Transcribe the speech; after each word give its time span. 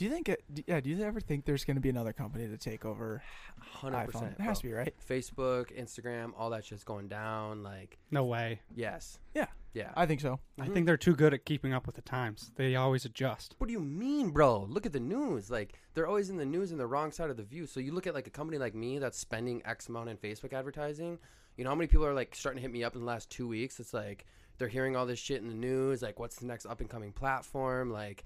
Do 0.00 0.06
you 0.06 0.10
think? 0.10 0.30
It, 0.30 0.42
yeah. 0.66 0.80
Do 0.80 0.88
you 0.88 1.02
ever 1.04 1.20
think 1.20 1.44
there's 1.44 1.62
going 1.66 1.74
to 1.76 1.80
be 1.82 1.90
another 1.90 2.14
company 2.14 2.48
to 2.48 2.56
take 2.56 2.86
over 2.86 3.22
Hundred 3.60 3.98
iPhone? 3.98 4.06
percent. 4.06 4.36
It 4.38 4.42
has 4.42 4.58
to 4.60 4.66
be 4.66 4.72
right. 4.72 4.94
Facebook, 5.06 5.78
Instagram, 5.78 6.32
all 6.38 6.48
that 6.50 6.64
shit's 6.64 6.84
going 6.84 7.08
down. 7.08 7.62
Like, 7.62 7.98
No 8.10 8.24
way. 8.24 8.62
yes, 8.74 9.18
Yeah. 9.34 9.48
yeah. 9.74 9.92
I 9.94 10.06
think 10.06 10.22
so. 10.22 10.40
I 10.58 10.68
Mhm. 10.68 10.72
think 10.72 10.86
they're 10.86 10.96
too 10.96 11.14
good 11.14 11.34
at 11.34 11.44
keeping 11.44 11.74
up 11.74 11.84
with 11.84 11.96
the 11.96 12.00
times. 12.00 12.50
They 12.56 12.76
always 12.76 13.04
adjust. 13.04 13.54
What 13.58 13.66
do 13.66 13.74
you 13.74 13.80
mean, 13.80 14.30
bro? 14.30 14.60
Look 14.64 14.86
at 14.86 14.94
the 14.94 15.00
news. 15.00 15.50
Like 15.50 15.78
they're 15.92 16.06
always 16.06 16.30
in 16.30 16.38
the 16.38 16.46
news 16.46 16.70
and 16.70 16.80
the 16.80 16.86
wrong 16.86 17.12
side 17.12 17.28
of 17.28 17.36
the 17.36 17.42
view. 17.44 17.66
So 17.66 17.78
you 17.78 17.92
look 17.92 18.06
at 18.06 18.14
like 18.14 18.26
a 18.26 18.30
company 18.30 18.56
like 18.56 18.74
me 18.74 18.98
that's 18.98 19.18
spending 19.18 19.60
X 19.66 19.90
amount 19.90 20.08
in 20.08 20.16
Facebook 20.16 20.54
advertising. 20.54 21.18
You 21.58 21.64
know 21.64 21.70
how 21.72 21.76
many 21.76 21.88
people 21.88 22.06
are 22.06 22.14
like 22.14 22.34
starting 22.34 22.56
to 22.56 22.62
hit 22.62 22.72
me 22.72 22.82
up 22.84 22.94
in 22.94 23.00
the 23.02 23.06
last 23.06 23.28
two 23.28 23.46
weeks? 23.46 23.78
It's 23.78 23.92
like 23.92 24.24
they're 24.56 24.68
hearing 24.68 24.96
all 24.96 25.04
this 25.04 25.18
shit 25.18 25.42
in 25.42 25.48
the 25.48 25.54
news. 25.54 26.00
Like, 26.00 26.18
what's 26.18 26.36
the 26.36 26.46
next 26.46 26.64
up 26.64 26.80
and 26.80 26.88
coming 26.88 27.12
platform? 27.12 27.90
Like, 27.92 28.24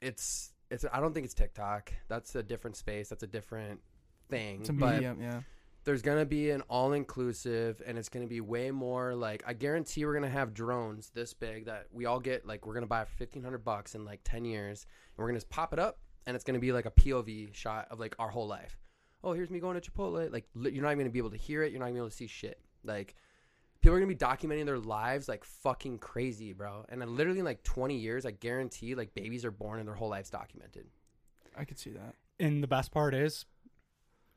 it's 0.00 0.50
it's. 0.74 0.84
I 0.92 1.00
don't 1.00 1.12
think 1.14 1.24
it's 1.24 1.34
TikTok. 1.34 1.92
That's 2.08 2.34
a 2.34 2.42
different 2.42 2.76
space. 2.76 3.08
That's 3.08 3.22
a 3.22 3.28
different 3.28 3.80
thing. 4.28 4.60
It's 4.60 4.68
a 4.68 4.72
but 4.72 4.94
medium. 4.94 5.20
Yeah. 5.20 5.40
there's 5.84 6.02
gonna 6.02 6.24
be 6.26 6.50
an 6.50 6.62
all 6.62 6.92
inclusive 6.92 7.82
and 7.86 7.98
it's 7.98 8.08
gonna 8.08 8.26
be 8.26 8.40
way 8.40 8.70
more 8.70 9.14
like 9.14 9.42
I 9.46 9.52
guarantee 9.52 10.04
we're 10.04 10.14
gonna 10.14 10.28
have 10.30 10.54
drones 10.54 11.10
this 11.14 11.34
big 11.34 11.66
that 11.66 11.86
we 11.92 12.06
all 12.06 12.20
get 12.20 12.46
like 12.46 12.66
we're 12.66 12.74
gonna 12.74 12.86
buy 12.86 13.04
for 13.04 13.14
fifteen 13.16 13.42
hundred 13.42 13.64
bucks 13.64 13.94
in 13.94 14.04
like 14.04 14.20
ten 14.24 14.44
years 14.44 14.86
and 15.16 15.22
we're 15.22 15.28
gonna 15.28 15.38
just 15.38 15.50
pop 15.50 15.72
it 15.72 15.78
up 15.78 15.98
and 16.26 16.34
it's 16.34 16.44
gonna 16.44 16.58
be 16.58 16.72
like 16.72 16.86
a 16.86 16.90
POV 16.90 17.54
shot 17.54 17.86
of 17.90 18.00
like 18.00 18.14
our 18.18 18.30
whole 18.30 18.46
life. 18.46 18.78
Oh, 19.22 19.32
here's 19.32 19.50
me 19.50 19.58
going 19.58 19.80
to 19.80 19.90
Chipotle. 19.90 20.30
Like 20.32 20.46
you're 20.54 20.82
not 20.82 20.90
even 20.92 20.98
gonna 20.98 21.10
be 21.10 21.18
able 21.18 21.30
to 21.30 21.36
hear 21.36 21.62
it. 21.62 21.70
You're 21.70 21.80
not 21.80 21.88
even 21.88 21.98
able 21.98 22.10
to 22.10 22.16
see 22.16 22.26
shit. 22.26 22.60
Like 22.82 23.14
people 23.84 23.94
are 23.94 24.00
gonna 24.00 24.08
be 24.08 24.14
documenting 24.14 24.64
their 24.64 24.78
lives 24.78 25.28
like 25.28 25.44
fucking 25.44 25.98
crazy, 25.98 26.54
bro. 26.54 26.86
And 26.88 27.02
then 27.02 27.14
literally 27.14 27.40
in 27.40 27.44
like 27.44 27.62
20 27.64 27.94
years, 27.94 28.24
I 28.24 28.30
guarantee 28.30 28.94
like 28.94 29.12
babies 29.12 29.44
are 29.44 29.50
born 29.50 29.78
and 29.78 29.86
their 29.86 29.94
whole 29.94 30.08
life's 30.08 30.30
documented. 30.30 30.86
I 31.54 31.66
could 31.66 31.78
see 31.78 31.90
that. 31.90 32.14
And 32.40 32.62
the 32.62 32.66
best 32.66 32.92
part 32.92 33.14
is, 33.14 33.44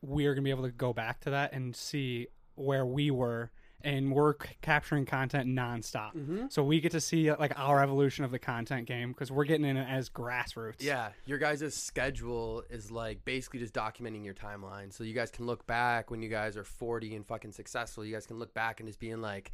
we 0.01 0.25
are 0.25 0.33
gonna 0.35 0.43
be 0.43 0.49
able 0.49 0.65
to 0.65 0.71
go 0.71 0.91
back 0.91 1.21
to 1.21 1.29
that 1.29 1.53
and 1.53 1.73
see 1.73 2.27
where 2.55 2.85
we 2.85 3.09
were, 3.09 3.51
and 3.87 4.11
we're 4.11 4.33
capturing 4.61 5.05
content 5.05 5.47
nonstop. 5.47 6.13
Mm-hmm. 6.13 6.47
So 6.49 6.61
we 6.61 6.81
get 6.81 6.91
to 6.91 6.99
see 6.99 7.31
like 7.31 7.57
our 7.57 7.81
evolution 7.81 8.25
of 8.25 8.31
the 8.31 8.39
content 8.39 8.85
game 8.85 9.13
because 9.13 9.31
we're 9.31 9.45
getting 9.45 9.65
in 9.65 9.77
it 9.77 9.87
as 9.89 10.09
grassroots. 10.09 10.81
Yeah, 10.81 11.11
your 11.25 11.37
guys' 11.37 11.73
schedule 11.73 12.63
is 12.69 12.91
like 12.91 13.23
basically 13.23 13.61
just 13.61 13.73
documenting 13.73 14.25
your 14.25 14.33
timeline. 14.33 14.91
So 14.91 15.05
you 15.05 15.13
guys 15.13 15.31
can 15.31 15.45
look 15.45 15.65
back 15.67 16.11
when 16.11 16.21
you 16.21 16.27
guys 16.27 16.57
are 16.57 16.65
40 16.65 17.15
and 17.15 17.25
fucking 17.25 17.53
successful. 17.53 18.03
You 18.03 18.13
guys 18.13 18.27
can 18.27 18.37
look 18.39 18.53
back 18.53 18.81
and 18.81 18.89
just 18.89 18.99
being 18.99 19.21
like, 19.21 19.53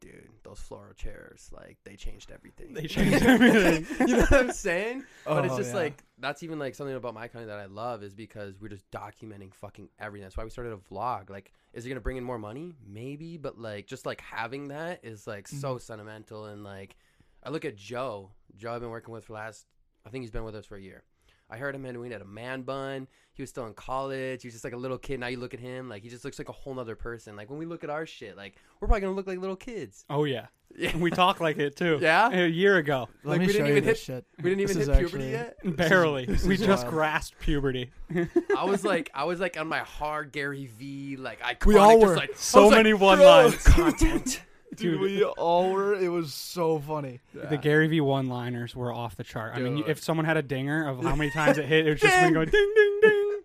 dude, 0.00 0.28
those 0.42 0.58
floral 0.58 0.94
chairs, 0.94 1.50
like 1.52 1.78
they 1.84 1.96
changed 1.96 2.30
everything. 2.30 2.74
They 2.74 2.86
changed 2.86 3.24
everything. 3.24 3.86
you 4.08 4.16
know 4.16 4.22
what 4.22 4.32
I'm 4.32 4.52
saying? 4.52 5.04
Oh, 5.26 5.36
but 5.36 5.44
it's 5.44 5.56
just 5.56 5.70
yeah. 5.70 5.80
like 5.80 6.02
that's 6.18 6.42
even 6.42 6.58
like 6.58 6.74
something 6.74 6.94
about 6.94 7.14
my 7.14 7.28
company 7.28 7.46
that 7.46 7.58
I 7.58 7.66
love 7.66 8.02
is 8.02 8.14
because 8.14 8.60
we're 8.60 8.68
just 8.68 8.90
documenting 8.90 9.54
fucking 9.54 9.88
everything. 9.98 10.24
That's 10.24 10.36
why 10.36 10.44
we 10.44 10.50
started 10.50 10.72
a 10.72 10.94
vlog. 10.94 11.30
Like, 11.30 11.52
is 11.72 11.86
it 11.86 11.88
gonna 11.88 12.00
bring 12.00 12.16
in 12.16 12.24
more 12.24 12.38
money? 12.38 12.74
Maybe, 12.86 13.36
but 13.36 13.58
like 13.58 13.86
just 13.86 14.06
like 14.06 14.20
having 14.20 14.68
that 14.68 15.00
is 15.02 15.26
like 15.26 15.46
so 15.46 15.74
mm-hmm. 15.74 15.78
sentimental 15.78 16.46
and 16.46 16.64
like 16.64 16.96
I 17.42 17.50
look 17.50 17.64
at 17.64 17.76
Joe. 17.76 18.30
Joe 18.56 18.74
I've 18.74 18.80
been 18.80 18.90
working 18.90 19.12
with 19.12 19.24
for 19.24 19.34
last 19.34 19.66
I 20.06 20.10
think 20.10 20.22
he's 20.22 20.30
been 20.30 20.44
with 20.44 20.56
us 20.56 20.66
for 20.66 20.76
a 20.76 20.80
year. 20.80 21.04
I 21.50 21.56
heard 21.56 21.74
him 21.74 21.82
when 21.82 22.04
he 22.04 22.10
had 22.12 22.22
a 22.22 22.26
man 22.26 22.62
bun. 22.62 23.08
He 23.32 23.42
was 23.42 23.50
still 23.50 23.66
in 23.66 23.72
college. 23.74 24.42
He 24.42 24.48
was 24.48 24.54
just 24.54 24.64
like 24.64 24.72
a 24.74 24.76
little 24.76 24.98
kid. 24.98 25.18
Now 25.20 25.28
you 25.28 25.38
look 25.38 25.54
at 25.54 25.60
him, 25.60 25.88
like 25.88 26.02
he 26.02 26.08
just 26.10 26.24
looks 26.24 26.38
like 26.38 26.48
a 26.48 26.52
whole 26.52 26.74
nother 26.74 26.94
person. 26.94 27.36
Like 27.36 27.48
when 27.48 27.58
we 27.58 27.64
look 27.66 27.82
at 27.84 27.90
our 27.90 28.04
shit, 28.06 28.36
like 28.36 28.56
we're 28.80 28.88
probably 28.88 29.00
gonna 29.02 29.14
look 29.14 29.26
like 29.26 29.38
little 29.38 29.56
kids. 29.56 30.04
Oh 30.10 30.24
yeah, 30.24 30.46
Yeah. 30.76 30.94
we 30.96 31.10
talk 31.10 31.40
like 31.40 31.56
it 31.58 31.74
too. 31.76 31.98
Yeah? 32.02 32.28
a 32.30 32.46
year 32.46 32.76
ago, 32.76 33.08
Let 33.24 33.30
Like, 33.32 33.40
me 33.40 33.46
we 33.46 33.52
show 33.52 33.58
didn't 33.60 33.66
you 33.68 33.76
even 33.78 33.84
this 33.88 34.06
hit- 34.06 34.14
shit. 34.16 34.24
We 34.42 34.50
didn't 34.50 34.60
even 34.62 34.76
This 34.78 34.86
hit 34.88 34.92
is 34.92 34.98
puberty 35.10 35.34
actually- 35.34 35.70
yet. 35.70 35.76
barely. 35.76 36.24
this 36.26 36.44
we 36.44 36.56
just 36.58 36.82
wild. 36.84 36.94
grasped 36.94 37.38
puberty. 37.40 37.90
I 38.56 38.64
was 38.64 38.84
like, 38.84 39.10
I 39.14 39.24
was 39.24 39.40
like 39.40 39.58
on 39.58 39.66
my 39.68 39.78
hard 39.80 40.32
Gary 40.32 40.66
V, 40.66 41.16
like 41.16 41.40
iconic. 41.40 41.66
We 41.66 41.76
all 41.76 41.98
just 41.98 42.06
were. 42.10 42.16
like, 42.16 42.36
So 42.36 42.62
was 42.64 42.70
like, 42.72 42.78
many 42.78 42.92
one-liners." 42.92 43.62
content. 43.64 44.42
Dude, 44.76 45.00
we 45.00 45.24
all 45.24 45.70
were. 45.72 45.94
It 45.94 46.08
was 46.08 46.32
so 46.32 46.78
funny. 46.78 47.20
The 47.34 47.56
Gary 47.56 47.88
V 47.88 48.00
one-liners 48.00 48.74
were 48.76 48.92
off 48.92 49.16
the 49.16 49.24
chart. 49.24 49.52
I 49.54 49.60
mean, 49.60 49.76
Dude. 49.78 49.88
if 49.88 50.02
someone 50.02 50.24
had 50.24 50.36
a 50.36 50.42
dinger 50.42 50.88
of 50.88 51.02
how 51.02 51.16
many 51.16 51.30
times 51.32 51.58
it 51.58 51.64
hit, 51.66 51.86
it 51.86 51.90
was 51.90 52.00
just 52.00 52.22
me 52.22 52.30
going 52.32 52.48
ding 52.48 52.72
ding 52.76 52.98
ding. 53.02 53.40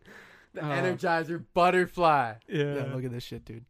The 0.53 0.61
Oh. 0.61 0.65
Energizer 0.65 1.43
butterfly. 1.53 2.35
Yeah. 2.47 2.63
Yeah, 2.75 2.93
look 2.93 3.03
at 3.03 3.11
this 3.11 3.23
shit, 3.23 3.43
dude. 3.43 3.65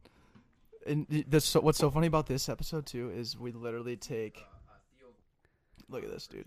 And 0.86 1.06
y- 1.10 1.24
this, 1.26 1.44
so, 1.44 1.60
what's 1.60 1.78
so 1.78 1.90
funny 1.90 2.06
about 2.06 2.26
this 2.26 2.48
episode 2.48 2.86
too 2.86 3.10
is 3.10 3.36
we 3.36 3.50
literally 3.52 3.96
take. 3.96 4.40
Look 5.88 6.04
at 6.04 6.10
this, 6.10 6.26
dude. 6.26 6.46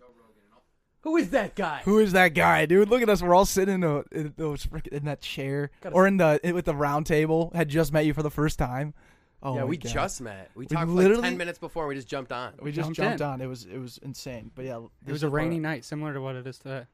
Who 1.01 1.15
is 1.15 1.29
that 1.29 1.55
guy? 1.55 1.81
Who 1.85 1.99
is 1.99 2.11
that 2.11 2.33
guy, 2.33 2.65
dude? 2.65 2.89
Look 2.89 3.01
at 3.01 3.09
us. 3.09 3.21
We're 3.21 3.33
all 3.33 3.45
sitting 3.45 3.75
in, 3.75 3.83
a, 3.83 4.03
in 4.11 4.33
those 4.35 4.65
frick- 4.65 4.87
in 4.87 5.05
that 5.05 5.21
chair 5.21 5.71
Gotta 5.81 5.95
or 5.95 6.05
in 6.07 6.17
the 6.17 6.39
in, 6.43 6.53
with 6.53 6.65
the 6.65 6.75
round 6.75 7.05
table. 7.05 7.51
Had 7.55 7.69
just 7.69 7.93
met 7.93 8.05
you 8.05 8.13
for 8.13 8.21
the 8.23 8.29
first 8.31 8.59
time. 8.59 8.93
Oh 9.41 9.55
yeah, 9.55 9.63
we 9.63 9.77
God. 9.77 9.91
just 9.93 10.19
met. 10.21 10.51
We 10.53 10.61
We 10.61 10.65
talked 10.67 10.81
for 10.87 10.87
like 10.87 10.95
literally- 10.97 11.21
ten 11.23 11.37
minutes 11.37 11.59
before. 11.59 11.83
and 11.83 11.89
We 11.89 11.95
just 11.95 12.07
jumped 12.09 12.31
on. 12.31 12.53
we 12.61 12.71
just 12.71 12.87
jumped 12.93 12.97
jumped 12.97 13.21
on. 13.21 13.41
It 13.41 13.47
was 13.47 13.65
it 13.65 13.77
was 13.77 13.97
insane. 13.99 14.51
But 14.53 14.65
yeah, 14.65 14.81
It 15.05 15.11
was 15.11 15.23
a 15.23 15.27
part 15.27 15.29
of- 15.29 15.33
rainy 15.33 15.59
night, 15.59 15.85
similar 15.85 16.13
to 16.13 16.19
what 16.21 16.35
it 16.35 16.45
is 16.45 16.57
today. 16.59 16.85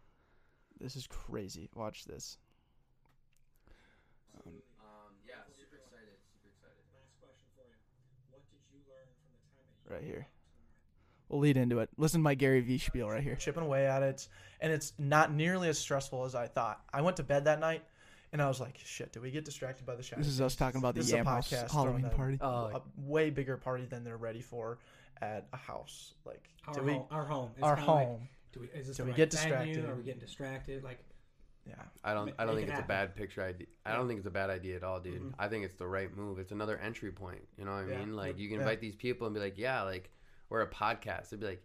This 0.80 0.96
is 0.96 1.08
crazy. 1.08 1.70
Watch 1.76 2.06
this. 2.06 2.38
Um, 4.46 4.52
yeah, 5.28 5.36
super 5.58 5.78
excited. 5.78 6.16
Super 6.30 6.50
excited. 6.54 6.84
Last 6.94 7.16
question 7.20 7.48
for 7.56 7.64
you. 7.66 7.78
What 8.30 8.42
did 8.52 8.60
you 8.74 8.80
learn 8.90 9.08
from 9.16 9.32
the 9.34 9.94
time 9.94 9.96
Right 9.98 10.04
here. 10.04 10.28
We'll 11.30 11.40
lead 11.42 11.58
into 11.58 11.80
it. 11.80 11.90
Listen 11.98 12.20
to 12.20 12.24
my 12.24 12.36
Gary 12.36 12.62
V 12.62 12.78
spiel 12.78 13.10
right 13.10 13.24
here. 13.24 13.36
chipping 13.36 13.64
away 13.64 13.88
at 13.88 14.04
it, 14.04 14.28
and 14.62 14.72
it's 14.72 14.94
not 15.00 15.34
nearly 15.34 15.68
as 15.70 15.80
stressful 15.80 16.24
as 16.26 16.36
I 16.36 16.48
thought. 16.48 16.82
I 16.94 17.02
went 17.02 17.18
to 17.18 17.24
bed 17.24 17.46
that 17.46 17.60
night, 17.60 17.84
and 18.36 18.42
I 18.42 18.50
was 18.50 18.60
like, 18.60 18.78
"Shit, 18.84 19.14
did 19.14 19.22
we 19.22 19.32
get 19.32 19.46
distracted 19.46 19.86
by 19.86 19.96
the 19.96 20.04
shiny?" 20.04 20.22
This 20.22 20.28
is 20.32 20.42
us 20.42 20.56
talking 20.58 20.80
about 20.80 20.94
the 20.94 21.00
This 21.00 21.12
Yam 21.12 21.26
House 21.26 21.50
podcast 21.50 21.72
Halloween 21.72 22.02
throwing 22.02 22.06
a- 22.06 22.10
party. 22.18 22.38
Oh, 22.42 22.66
a 22.76 22.82
way 22.98 23.30
bigger 23.30 23.56
party 23.56 23.86
than 23.86 24.04
they're 24.04 24.18
ready 24.18 24.42
for 24.42 24.78
at 25.22 25.48
a 25.54 25.58
house. 25.58 26.16
Like, 26.26 26.50
Our 26.68 26.74
do 26.74 26.82
we? 26.82 26.92
home. 26.94 27.06
Our 27.12 27.24
home. 27.26 27.52
It's 27.56 27.64
Our 27.64 27.76
kinda 27.78 27.92
like, 27.94 28.10
do 28.52 28.60
we, 28.60 28.68
is 28.78 28.88
this 28.88 28.98
Do 28.98 29.04
we 29.04 29.12
right 29.12 29.16
get 29.16 29.32
venue? 29.34 29.50
distracted? 29.56 29.90
Are 29.90 29.96
we 29.96 30.04
getting 30.04 30.20
distracted? 30.20 30.84
Like, 30.84 31.00
yeah. 31.66 31.76
I 32.04 32.14
don't. 32.14 32.34
I 32.38 32.46
don't 32.46 32.56
think 32.56 32.68
it 32.68 32.72
it's 32.72 32.82
a 32.82 32.84
bad 32.84 33.16
picture 33.16 33.42
idea. 33.42 33.68
I 33.86 33.96
don't 33.96 34.08
think 34.10 34.18
it's 34.18 34.28
a 34.28 34.32
bad 34.32 34.50
idea 34.50 34.76
at 34.76 34.84
all, 34.84 35.00
dude. 35.00 35.22
Mhm. 35.22 35.34
I 35.40 35.48
think 35.48 35.64
it's 35.64 35.78
the 35.78 35.88
right 35.88 36.14
move. 36.16 36.38
It's 36.40 36.52
another 36.52 36.78
entry 36.78 37.12
point. 37.14 37.48
You 37.58 37.64
know 37.64 37.72
what 37.72 37.86
I 37.86 37.92
Yeah. 37.92 38.00
mean? 38.00 38.16
Like 38.18 38.38
you 38.38 38.50
can 38.50 38.56
Yeah. 38.58 38.64
invite 38.64 38.82
these 38.82 38.96
people 38.98 39.26
and 39.28 39.34
be 39.34 39.40
like, 39.40 39.58
yeah, 39.58 39.82
like 39.84 40.12
we're 40.50 40.62
a 40.62 40.70
podcast. 40.70 41.30
They'd 41.30 41.40
be 41.40 41.46
like, 41.48 41.64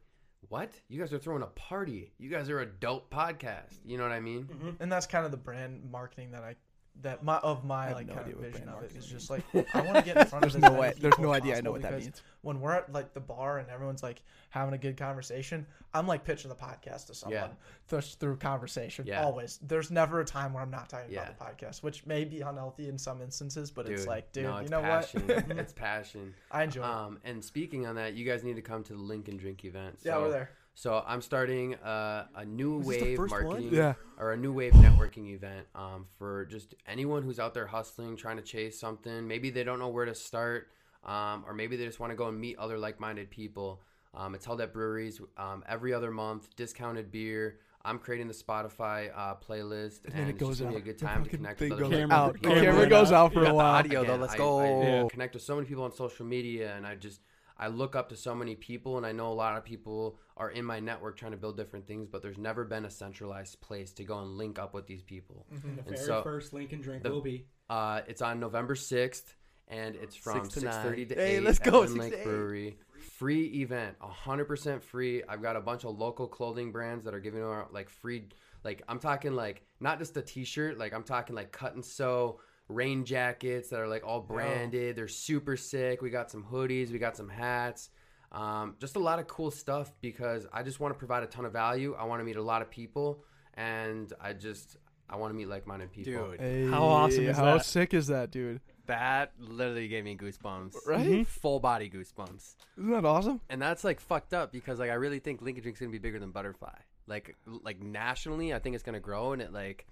what? 0.49 0.73
You 0.89 0.99
guys 1.01 1.13
are 1.13 1.19
throwing 1.19 1.43
a 1.43 1.47
party. 1.47 2.13
You 2.19 2.31
guys 2.31 2.49
are 2.51 2.61
a 2.61 2.67
dope 2.67 3.11
podcast. 3.11 3.79
You 3.85 3.99
know 3.99 4.03
what 4.05 4.13
I 4.13 4.21
mean? 4.21 4.45
mm-hmm. 4.45 4.71
And 4.83 4.91
that's 4.91 5.07
kind 5.07 5.25
of 5.25 5.31
the 5.31 5.37
brand 5.37 5.89
marketing 5.91 6.33
that 6.33 6.43
I 6.43 6.57
that 7.03 7.23
my 7.25 7.37
of 7.39 7.65
my 7.65 7.93
like 7.93 8.07
no 8.09 8.15
kind 8.15 8.33
of 8.33 8.39
vision 8.39 8.69
of 8.69 8.83
it 8.83 8.93
is 8.97 9.07
just 9.07 9.31
like 9.31 9.43
I 9.75 9.81
want 9.83 9.97
to 9.97 10.03
get 10.03 10.17
in 10.17 10.27
front 10.27 10.45
of 10.45 10.53
There's 10.53 10.63
no 10.63 10.79
way. 10.79 10.93
There's 10.99 11.19
no 11.19 11.33
idea 11.33 11.57
I 11.57 11.61
know 11.61 11.73
what 11.73 11.83
that 11.83 11.99
means. 11.99 12.23
when 12.43 12.61
we're 12.61 12.73
at 12.73 12.93
like 12.93 13.15
the 13.15 13.21
bar 13.21 13.59
and 13.59 13.69
everyone's 13.71 14.03
like 14.03 14.23
having 14.51 14.75
a 14.75 14.79
good 14.79 14.97
conversation, 14.97 15.67
I'm 15.95 16.07
like 16.07 16.25
pitching 16.25 16.49
the 16.49 16.55
podcast 16.57 17.07
to 17.07 17.15
someone 17.15 17.39
Yeah. 17.41 17.49
through, 17.89 18.01
through 18.01 18.37
conversation. 18.37 19.07
Yeah. 19.07 19.25
Always. 19.25 19.59
There's 19.63 19.91
never 19.91 20.21
a 20.21 20.25
time 20.25 20.53
where 20.53 20.63
I'm 20.63 20.71
not 20.71 20.89
talking 20.89 21.11
Yeah. 21.11 21.29
about 21.31 21.57
the 21.59 21.67
podcast, 21.67 21.83
which 21.83 22.05
may 22.07 22.25
be 22.25 22.41
unhealthy 22.41 22.89
in 22.89 22.99
some 22.99 23.23
instances, 23.23 23.71
but 23.71 23.89
it's 23.89 24.07
like, 24.07 24.33
dude, 24.33 24.45
no, 24.45 24.61
you 24.61 24.69
know 24.69 24.81
passion. 24.81 25.23
what? 25.27 25.51
it's 25.59 25.73
passion. 25.73 26.35
I 26.51 26.65
enjoy 26.65 26.81
it. 26.83 26.87
Um, 26.87 27.19
and 27.25 27.45
speaking 27.45 27.87
on 27.87 27.95
that, 27.97 28.15
you 28.15 28.25
guys 28.27 28.43
need 28.45 28.57
to 28.57 28.63
come 28.63 28.83
to 28.85 28.93
the 28.93 28.99
Link 28.99 29.29
N 29.29 29.37
Drink 29.37 29.65
event. 29.65 29.99
yeah, 30.03 30.15
So- 30.15 30.23
we're 30.23 30.31
there. 30.31 30.51
So 30.75 31.03
I'm 31.07 31.21
starting 31.21 31.75
uh, 31.77 32.27
a 32.35 32.45
new 32.45 32.79
Was 32.79 32.87
this 32.89 32.97
the 32.99 33.05
wave 33.05 33.17
first 33.19 33.35
one? 33.35 33.43
marketing 33.45 33.75
Yeah. 33.75 33.95
or 34.19 34.33
a 34.33 34.37
new 34.37 34.53
wave 34.53 34.73
networking 34.75 35.29
event 35.35 35.67
um, 35.75 36.07
for 36.19 36.47
just 36.47 36.75
anyone 36.87 37.23
who's 37.23 37.39
out 37.39 37.53
there 37.55 37.67
hustling, 37.67 38.17
trying 38.17 38.37
to 38.37 38.43
chase 38.43 38.81
something. 38.81 39.27
Maybe 39.27 39.51
they 39.51 39.65
don't 39.65 39.79
know 39.79 39.89
where 39.89 40.07
to 40.07 40.15
start, 40.15 40.69
um, 41.05 41.45
or 41.47 41.53
maybe 41.53 41.77
they 41.77 41.85
just 41.85 42.01
want 42.01 42.13
to 42.13 42.17
go 42.17 42.29
and 42.29 42.41
meet 42.41 42.57
other 42.59 42.79
like-minded 42.79 43.31
people. 43.31 43.83
Um, 44.15 44.35
it's 44.35 44.45
held 44.47 44.61
at 44.61 44.73
breweries 44.73 45.21
um, 45.37 45.63
every 45.69 45.93
other 45.93 46.11
month, 46.11 46.49
discounted 46.57 47.13
beer. 47.13 47.59
I'm 47.85 47.99
creating 47.99 48.29
the 48.29 48.35
Spotify 48.35 49.11
uh, 49.17 49.35
playlist, 49.37 50.05
And 50.05 50.15
and, 50.15 50.23
then 50.23 50.29
it 50.29 50.31
it's 50.31 50.39
just 50.39 50.41
goes 50.51 50.61
gonna 50.61 50.71
be 50.73 50.77
out. 50.77 50.83
a 50.83 50.85
good 50.85 50.99
The 50.99 51.05
time 51.05 51.19
to 51.19 51.25
fucking 51.25 51.39
connect 51.39 51.59
thing 51.59 51.71
with 51.71 51.79
other 51.81 51.91
goes 51.91 51.99
Camera- 51.99 52.17
out. 52.17 52.33
like-minded 52.33 52.43
The 52.43 52.49
people. 52.49 52.63
camera 52.63 52.79
went 52.81 52.91
goes 52.91 53.13
out. 53.13 53.15
out 53.27 53.33
for 53.35 53.41
We 53.41 53.47
a 53.49 53.55
while. 53.55 53.67
audio 53.75 54.01
though. 54.01 54.09
Again, 54.15 54.21
Let's 54.21 54.35
I- 54.35 54.39
go. 54.39 54.83
Yeah. 54.83 55.05
I 55.05 55.09
connect 55.09 55.35
with 55.35 55.43
so 55.43 55.55
many 55.57 55.67
people 55.67 55.85
on 55.85 55.93
social 55.93 56.25
media, 56.27 56.75
and 56.75 56.87
I 56.87 56.95
just 56.97 57.21
I 57.63 57.69
look 57.69 57.95
up 57.95 58.09
to 58.09 58.17
so 58.17 58.35
many 58.35 58.55
people, 58.55 58.97
and 58.97 59.05
I 59.05 59.13
know 59.13 59.31
a 59.31 59.35
lot 59.35 59.57
of 59.59 59.65
people 59.67 60.19
are 60.41 60.51
in 60.51 60.65
my 60.65 60.81
network 60.81 61.17
trying 61.17 61.33
to 61.33 61.37
build 61.37 61.57
different 61.57 61.87
things, 61.87 62.09
but 62.09 62.23
there's 62.23 62.39
never 62.39 62.65
been 62.65 62.87
a 62.87 62.91
centralized 62.91 63.61
place 63.61 63.93
to 63.93 64.03
go 64.05 64.19
and 64.21 64.39
link 64.39 64.59
up 64.59 64.73
with 64.75 64.87
these 64.87 65.03
people. 65.03 65.47
And 65.51 65.63
the 65.63 65.69
And 65.83 65.85
very 65.85 65.99
so- 65.99 66.23
first 66.23 66.53
link 66.53 66.73
and 66.73 66.83
drink 66.83 67.03
the- 67.03 67.11
will 67.11 67.21
be. 67.21 67.47
Uh, 67.69 68.01
it's 68.09 68.23
on 68.23 68.41
November 68.41 68.75
sixth, 68.75 69.37
and 69.69 69.95
it's 69.95 70.17
from 70.17 70.43
Six 70.45 70.55
to 70.55 70.61
six 70.61 70.77
thirty 70.79 71.05
nine. 71.05 71.09
to 71.09 71.15
Hey, 71.15 71.37
eight. 71.37 71.43
let's 71.43 71.59
go, 71.61 71.81
Wind 71.81 71.91
six 71.93 72.01
Lake 72.01 72.17
to. 72.19 72.25
Brewery. 72.25 72.79
Free 73.19 73.47
event, 73.63 73.97
hundred 74.01 74.47
percent 74.47 74.83
free. 74.83 75.23
I've 75.29 75.43
got 75.43 75.57
a 75.57 75.61
bunch 75.61 75.85
of 75.85 75.97
local 75.97 76.27
clothing 76.27 76.73
brands 76.73 77.05
that 77.05 77.15
are 77.15 77.21
giving 77.21 77.43
out 77.43 77.73
like 77.73 77.89
free. 77.91 78.29
Like 78.65 78.83
I'm 78.89 78.99
talking 78.99 79.35
like 79.35 79.63
not 79.79 79.99
just 79.99 80.17
a 80.17 80.23
T-shirt. 80.23 80.79
Like 80.79 80.93
I'm 80.95 81.03
talking 81.05 81.37
like 81.37 81.53
cut 81.53 81.75
and 81.75 81.85
sew 81.85 82.41
rain 82.69 83.05
jackets 83.05 83.69
that 83.71 83.81
are 83.81 83.89
like 83.89 84.05
all 84.07 84.21
branded. 84.21 84.97
They're 84.97 85.07
super 85.09 85.57
sick. 85.57 86.03
We 86.03 86.11
got 86.11 86.31
some 86.31 86.45
hoodies. 86.45 86.91
We 86.91 86.99
got 86.99 87.17
some 87.17 87.29
hats. 87.29 87.91
Um, 88.33 88.77
just 88.79 88.97
a 88.97 89.01
lot 89.01 89.19
of 89.19 89.27
cool 89.27 89.51
stuff 89.51 89.93
because 90.01 90.47
I 90.53 90.63
just 90.63 90.79
want 90.79 90.95
to 90.95 90.99
provide 90.99 91.23
a 91.23 91.27
ton 91.27 91.45
of 91.45 91.53
value. 91.53 91.97
I 91.99 92.05
want 92.05 92.21
to 92.21 92.25
meet 92.25 92.37
a 92.37 92.43
lot 92.43 92.63
of 92.63 92.71
people, 92.71 93.25
and 93.55 94.13
I 94.21 94.33
just 94.35 94.77
I 95.09 95.17
want 95.17 95.33
to 95.33 95.37
meet 95.37 95.49
like-minded 95.49 95.91
people. 95.93 96.33
Dude. 96.39 96.71
How 96.71 96.85
awesome 96.85 97.27
is 97.27 97.37
how 97.37 97.57
that? 97.57 97.65
sick 97.65 97.93
is 97.93 98.07
that, 98.07 98.31
dude? 98.31 98.61
That 98.87 99.33
literally 99.39 99.89
gave 99.89 100.05
me 100.05 100.17
goosebumps. 100.17 100.75
Right? 100.87 101.07
Mhm. 101.07 101.27
Full 101.27 101.59
body 101.59 101.91
goosebumps. 101.91 102.55
Isn't 102.79 102.91
that 102.91 103.05
awesome? 103.05 103.41
And 103.49 103.61
that's 103.61 103.83
like 103.83 103.99
fucked 104.01 104.33
up 104.35 104.53
because 104.53 104.79
like 104.79 104.91
I 104.91 104.95
really 104.95 105.19
think 105.19 105.43
Link 105.43 105.59
N 105.59 105.63
Drink's 105.63 105.81
gonna 105.81 105.91
be 105.93 105.99
bigger 105.99 106.21
than 106.21 106.31
Butterfly. 106.31 106.77
Like 107.09 107.37
like 107.47 107.81
nationally, 107.81 108.55
I 108.55 108.61
think 108.61 108.75
it's 108.77 108.85
gonna 108.85 109.01
grow 109.01 109.33
and 109.33 109.43
it 109.43 109.53
like 109.53 109.87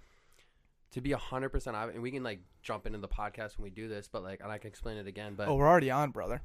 to 0.92 1.00
be 1.00 1.10
hundred 1.12 1.48
percent 1.50 1.76
and 1.76 2.00
we 2.02 2.10
can 2.12 2.22
like 2.22 2.40
jump 2.62 2.86
into 2.86 2.98
the 2.98 3.08
podcast 3.08 3.58
when 3.58 3.64
we 3.64 3.70
do 3.70 3.88
this, 3.88 4.08
but 4.08 4.22
like 4.22 4.40
and 4.42 4.50
I 4.52 4.58
can 4.58 4.68
explain 4.68 4.96
it 4.96 5.06
again. 5.08 5.34
But 5.36 5.48
Oh, 5.48 5.56
we're 5.56 5.68
already 5.68 5.90
on, 5.90 6.10
brother. 6.12 6.40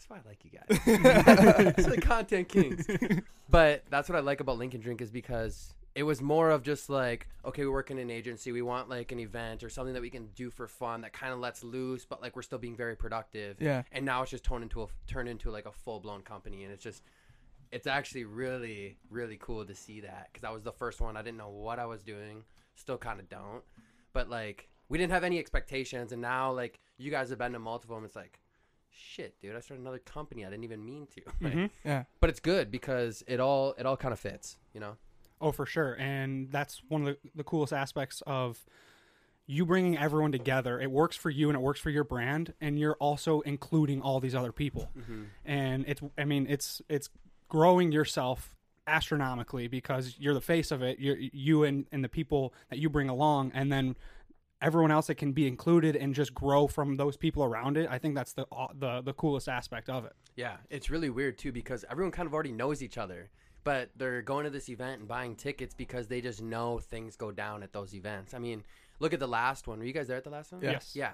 That's 0.00 0.08
why 0.08 0.16
I 0.16 0.28
like 0.28 0.44
you 0.44 0.50
guys. 0.50 1.74
it's 1.76 1.86
the 1.86 2.00
content 2.00 2.48
kings. 2.48 2.86
But 3.50 3.82
that's 3.90 4.08
what 4.08 4.16
I 4.16 4.20
like 4.20 4.38
about 4.38 4.58
Link 4.58 4.76
N 4.76 4.80
Drink 4.80 5.02
is 5.02 5.10
because 5.10 5.74
it 5.96 6.04
was 6.04 6.22
more 6.22 6.50
of 6.50 6.62
just 6.62 6.88
like, 6.88 7.26
okay, 7.44 7.64
we 7.64 7.68
work 7.68 7.90
in 7.90 7.98
an 7.98 8.08
agency, 8.08 8.52
we 8.52 8.62
want 8.62 8.88
like 8.88 9.10
an 9.10 9.18
event 9.18 9.64
or 9.64 9.68
something 9.68 9.92
that 9.94 10.00
we 10.00 10.08
can 10.08 10.28
do 10.36 10.50
for 10.50 10.68
fun 10.68 11.00
that 11.00 11.12
kind 11.12 11.32
of 11.32 11.40
lets 11.40 11.64
loose, 11.64 12.04
but 12.04 12.22
like 12.22 12.36
we're 12.36 12.42
still 12.42 12.60
being 12.60 12.76
very 12.76 12.94
productive. 12.94 13.56
Yeah. 13.60 13.82
And 13.90 14.04
now 14.04 14.22
it's 14.22 14.30
just 14.30 14.44
turned 14.44 14.62
into 14.62 14.82
a 14.82 14.86
turned 15.08 15.28
into 15.28 15.50
like 15.50 15.66
a 15.66 15.72
full 15.72 15.98
blown 15.98 16.22
company, 16.22 16.62
and 16.62 16.72
it's 16.72 16.84
just, 16.84 17.02
it's 17.72 17.88
actually 17.88 18.22
really 18.24 18.96
really 19.10 19.36
cool 19.40 19.64
to 19.64 19.74
see 19.74 20.00
that 20.02 20.28
because 20.32 20.44
I 20.44 20.52
was 20.52 20.62
the 20.62 20.72
first 20.72 21.00
one. 21.00 21.16
I 21.16 21.22
didn't 21.22 21.38
know 21.38 21.50
what 21.50 21.80
I 21.80 21.86
was 21.86 22.04
doing, 22.04 22.44
still 22.76 22.98
kind 22.98 23.18
of 23.18 23.28
don't, 23.28 23.64
but 24.12 24.30
like 24.30 24.68
we 24.88 24.96
didn't 24.96 25.10
have 25.10 25.24
any 25.24 25.40
expectations, 25.40 26.12
and 26.12 26.22
now 26.22 26.52
like 26.52 26.78
you 26.98 27.10
guys 27.10 27.30
have 27.30 27.38
been 27.38 27.52
to 27.52 27.58
multiple, 27.58 27.96
and 27.96 28.06
it's 28.06 28.16
like. 28.16 28.40
Shit, 28.92 29.40
dude! 29.40 29.56
I 29.56 29.60
started 29.60 29.82
another 29.82 29.98
company. 29.98 30.44
I 30.44 30.50
didn't 30.50 30.64
even 30.64 30.84
mean 30.84 31.06
to. 31.14 31.22
Like, 31.40 31.52
Mhm. 31.54 31.70
Yeah. 31.84 32.04
but 32.20 32.30
it's 32.30 32.40
good 32.40 32.70
because 32.70 33.22
it 33.26 33.40
all 33.40 33.74
it 33.78 33.86
all 33.86 33.96
kind 33.96 34.12
of 34.12 34.20
fits, 34.20 34.56
you 34.74 34.80
know. 34.80 34.96
Oh, 35.40 35.52
for 35.52 35.64
sure. 35.64 35.94
And 35.98 36.50
that's 36.52 36.82
one 36.88 37.06
of 37.06 37.16
the, 37.22 37.30
the 37.34 37.44
coolest 37.44 37.72
aspects 37.72 38.22
of 38.26 38.64
you 39.46 39.64
bringing 39.64 39.96
everyone 39.96 40.32
together. 40.32 40.78
It 40.80 40.90
works 40.90 41.16
for 41.16 41.30
you 41.30 41.48
and 41.48 41.56
it 41.56 41.60
works 41.60 41.80
for 41.80 41.90
your 41.90 42.04
brand, 42.04 42.52
and 42.60 42.78
you're 42.78 42.96
also 42.96 43.40
including 43.40 44.02
all 44.02 44.20
these 44.20 44.34
other 44.34 44.52
people. 44.52 44.90
And 45.44 45.84
it's, 45.88 46.00
I 46.18 46.24
mean, 46.24 46.46
it's 46.48 46.82
it's 46.88 47.08
growing 47.48 47.90
yourself 47.90 48.54
astronomically 48.86 49.66
because 49.68 50.16
you're 50.18 50.34
the 50.34 50.40
face 50.40 50.70
of 50.70 50.82
it. 50.82 50.98
You're 50.98 51.16
you 51.18 51.64
and 51.64 51.86
and 51.90 52.04
the 52.04 52.08
people 52.08 52.52
that 52.68 52.78
you 52.78 52.90
bring 52.90 53.08
along, 53.08 53.52
and 53.54 53.72
then 53.72 53.96
everyone 54.62 54.90
else 54.90 55.06
that 55.06 55.16
can 55.16 55.32
be 55.32 55.46
included 55.46 55.96
and 55.96 56.14
just 56.14 56.34
grow 56.34 56.66
from 56.66 56.96
those 56.96 57.16
people 57.16 57.42
around 57.44 57.76
it. 57.76 57.88
I 57.90 57.98
think 57.98 58.14
that's 58.14 58.32
the 58.32 58.46
the 58.78 59.02
the 59.02 59.12
coolest 59.14 59.48
aspect 59.48 59.88
of 59.88 60.04
it. 60.04 60.12
Yeah, 60.36 60.56
it's 60.68 60.90
really 60.90 61.10
weird 61.10 61.38
too 61.38 61.52
because 61.52 61.84
everyone 61.90 62.12
kind 62.12 62.26
of 62.26 62.34
already 62.34 62.52
knows 62.52 62.82
each 62.82 62.98
other, 62.98 63.30
but 63.64 63.90
they're 63.96 64.22
going 64.22 64.44
to 64.44 64.50
this 64.50 64.68
event 64.68 65.00
and 65.00 65.08
buying 65.08 65.34
tickets 65.34 65.74
because 65.74 66.06
they 66.06 66.20
just 66.20 66.42
know 66.42 66.78
things 66.78 67.16
go 67.16 67.30
down 67.30 67.62
at 67.62 67.72
those 67.72 67.94
events. 67.94 68.34
I 68.34 68.38
mean, 68.38 68.64
look 68.98 69.12
at 69.12 69.20
the 69.20 69.28
last 69.28 69.66
one. 69.66 69.78
Were 69.78 69.84
you 69.84 69.92
guys 69.92 70.08
there 70.08 70.16
at 70.16 70.24
the 70.24 70.30
last 70.30 70.52
one? 70.52 70.62
Yes. 70.62 70.92
Yeah. 70.94 71.12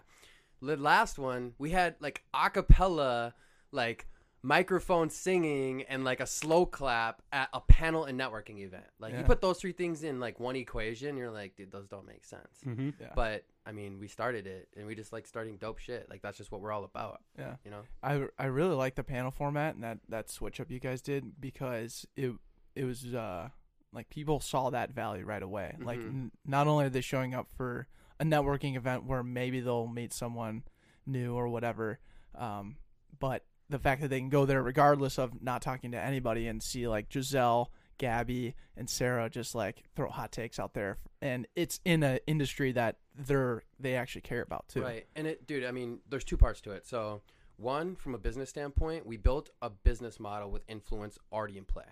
The 0.62 0.76
last 0.76 1.18
one, 1.18 1.52
we 1.58 1.70
had 1.70 1.96
like 2.00 2.22
a 2.32 2.50
cappella, 2.50 3.34
like 3.72 4.06
microphone 4.46 5.10
singing 5.10 5.82
and 5.82 6.04
like 6.04 6.20
a 6.20 6.26
slow 6.26 6.64
clap 6.66 7.20
at 7.32 7.48
a 7.52 7.60
panel 7.60 8.04
and 8.04 8.18
networking 8.18 8.60
event. 8.60 8.84
Like 9.00 9.14
you 9.16 9.24
put 9.24 9.40
those 9.40 9.58
three 9.58 9.72
things 9.72 10.04
in 10.04 10.20
like 10.20 10.38
one 10.38 10.54
equation, 10.54 11.16
you're 11.16 11.32
like, 11.32 11.56
dude, 11.56 11.72
those 11.72 11.88
don't 11.88 12.06
make 12.06 12.24
sense. 12.24 12.60
Mm-hmm. 12.64 12.90
Yeah. 13.00 13.08
But 13.16 13.44
I 13.66 13.72
mean, 13.72 13.98
we 13.98 14.06
started 14.06 14.46
it 14.46 14.68
and 14.76 14.86
we 14.86 14.94
just 14.94 15.12
like 15.12 15.26
starting 15.26 15.56
dope 15.56 15.78
shit. 15.78 16.08
Like 16.08 16.22
that's 16.22 16.38
just 16.38 16.52
what 16.52 16.60
we're 16.60 16.70
all 16.70 16.84
about, 16.84 17.22
Yeah. 17.36 17.56
you 17.64 17.72
know? 17.72 17.80
I 18.04 18.26
I 18.38 18.46
really 18.46 18.76
like 18.76 18.94
the 18.94 19.02
panel 19.02 19.32
format 19.32 19.74
and 19.74 19.82
that 19.82 19.98
that 20.08 20.30
switch 20.30 20.60
up 20.60 20.70
you 20.70 20.78
guys 20.78 21.02
did 21.02 21.40
because 21.40 22.06
it 22.16 22.32
it 22.76 22.84
was 22.84 23.12
uh 23.14 23.48
like 23.92 24.08
people 24.10 24.38
saw 24.38 24.70
that 24.70 24.92
value 24.92 25.24
right 25.24 25.42
away. 25.42 25.74
Like 25.80 25.98
Mhm. 25.98 26.06
n- 26.08 26.32
not 26.44 26.68
only 26.68 26.84
are 26.84 26.90
they 26.90 27.00
showing 27.00 27.34
up 27.34 27.48
for 27.56 27.88
a 28.20 28.24
networking 28.24 28.76
event 28.76 29.04
where 29.06 29.24
maybe 29.24 29.58
they'll 29.60 29.88
meet 29.88 30.12
someone 30.12 30.62
new 31.04 31.34
or 31.34 31.48
whatever, 31.48 31.98
um, 32.36 32.76
but 33.18 33.44
the 33.68 33.78
fact 33.78 34.00
that 34.00 34.08
they 34.08 34.20
can 34.20 34.28
go 34.28 34.46
there 34.46 34.62
regardless 34.62 35.18
of 35.18 35.42
not 35.42 35.62
talking 35.62 35.92
to 35.92 36.00
anybody 36.00 36.46
and 36.46 36.62
see 36.62 36.86
like 36.86 37.12
Giselle, 37.12 37.70
Gabby, 37.98 38.54
and 38.76 38.88
Sarah 38.88 39.28
just 39.28 39.54
like 39.54 39.82
throw 39.94 40.08
hot 40.08 40.32
takes 40.32 40.58
out 40.58 40.74
there, 40.74 40.98
and 41.20 41.46
it's 41.56 41.80
in 41.84 42.02
an 42.02 42.20
industry 42.26 42.72
that 42.72 42.96
they're 43.14 43.62
they 43.80 43.96
actually 43.96 44.20
care 44.22 44.42
about 44.42 44.68
too. 44.68 44.82
Right. 44.82 45.06
And 45.16 45.26
it, 45.26 45.46
dude, 45.46 45.64
I 45.64 45.72
mean, 45.72 46.00
there's 46.08 46.24
two 46.24 46.36
parts 46.36 46.60
to 46.62 46.72
it. 46.72 46.86
So, 46.86 47.22
one, 47.56 47.96
from 47.96 48.14
a 48.14 48.18
business 48.18 48.50
standpoint, 48.50 49.06
we 49.06 49.16
built 49.16 49.50
a 49.62 49.70
business 49.70 50.20
model 50.20 50.50
with 50.50 50.62
influence 50.68 51.18
already 51.32 51.58
in 51.58 51.64
play. 51.64 51.84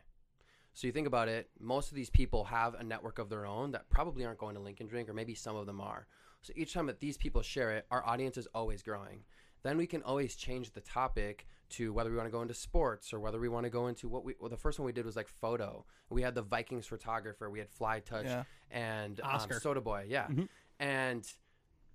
So 0.74 0.88
you 0.88 0.92
think 0.92 1.06
about 1.06 1.28
it, 1.28 1.48
most 1.60 1.90
of 1.90 1.94
these 1.94 2.10
people 2.10 2.44
have 2.44 2.74
a 2.74 2.82
network 2.82 3.20
of 3.20 3.28
their 3.28 3.46
own 3.46 3.70
that 3.70 3.88
probably 3.90 4.24
aren't 4.24 4.38
going 4.38 4.56
to 4.56 4.60
Link 4.60 4.80
N 4.80 4.88
Drink, 4.88 5.08
or 5.08 5.14
maybe 5.14 5.34
some 5.34 5.54
of 5.54 5.66
them 5.66 5.80
are. 5.80 6.06
So 6.42 6.52
each 6.56 6.74
time 6.74 6.86
that 6.86 7.00
these 7.00 7.16
people 7.16 7.42
share 7.42 7.70
it, 7.70 7.86
our 7.90 8.04
audience 8.04 8.36
is 8.36 8.48
always 8.54 8.82
growing. 8.82 9.24
Then 9.62 9.78
we 9.78 9.86
can 9.86 10.02
always 10.02 10.34
change 10.34 10.72
the 10.72 10.80
topic 10.80 11.46
to 11.76 11.92
whether 11.92 12.10
we 12.10 12.16
want 12.16 12.26
to 12.26 12.32
go 12.32 12.42
into 12.42 12.54
sports 12.54 13.12
or 13.12 13.20
whether 13.20 13.38
we 13.38 13.48
want 13.48 13.64
to 13.64 13.70
go 13.70 13.86
into 13.86 14.08
what 14.08 14.24
we. 14.24 14.34
Well, 14.40 14.50
the 14.50 14.56
first 14.56 14.78
one 14.78 14.86
we 14.86 14.92
did 14.92 15.04
was 15.06 15.16
like 15.16 15.28
photo. 15.28 15.84
We 16.10 16.22
had 16.22 16.34
the 16.34 16.42
Vikings 16.42 16.86
photographer, 16.86 17.48
we 17.50 17.58
had 17.58 17.68
Fly 17.70 18.00
Touch, 18.00 18.26
Yeah. 18.26 18.44
and 18.70 19.20
um, 19.20 19.40
Soda 19.60 19.80
Boy, 19.80 20.06
yeah, 20.08 20.26
Mhm. 20.28 20.48
and 20.80 21.26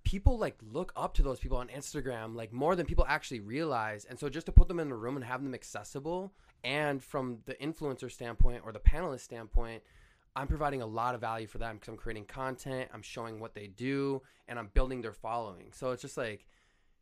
people 0.02 0.38
like 0.38 0.56
look 0.72 0.92
up 0.96 1.14
to 1.14 1.22
those 1.22 1.38
people 1.38 1.58
on 1.58 1.68
Instagram 1.68 2.34
like 2.34 2.52
more 2.52 2.74
than 2.74 2.86
people 2.86 3.04
actually 3.06 3.40
realize. 3.40 4.04
And 4.06 4.18
so 4.18 4.28
just 4.28 4.46
to 4.46 4.52
put 4.52 4.66
them 4.68 4.80
in 4.80 4.90
a 4.90 4.96
room 4.96 5.16
and 5.16 5.24
have 5.24 5.42
them 5.42 5.54
accessible 5.54 6.32
and 6.64 7.02
from 7.04 7.38
the 7.44 7.54
influencer 7.54 8.10
standpoint 8.10 8.62
or 8.64 8.72
the 8.72 8.78
panelist 8.80 9.20
standpoint, 9.20 9.82
I'm 10.34 10.46
providing 10.46 10.80
a 10.80 10.86
lot 10.86 11.14
of 11.14 11.20
value 11.20 11.46
for 11.46 11.58
them 11.58 11.76
because 11.76 11.88
I'm 11.88 11.96
creating 11.96 12.24
content, 12.26 12.90
I'm 12.94 13.02
showing 13.02 13.40
what 13.40 13.54
they 13.54 13.66
do, 13.66 14.22
and 14.48 14.58
I'm 14.58 14.68
building 14.68 15.02
their 15.02 15.12
following. 15.12 15.70
So 15.72 15.90
it's 15.90 16.02
just 16.02 16.16
like 16.16 16.46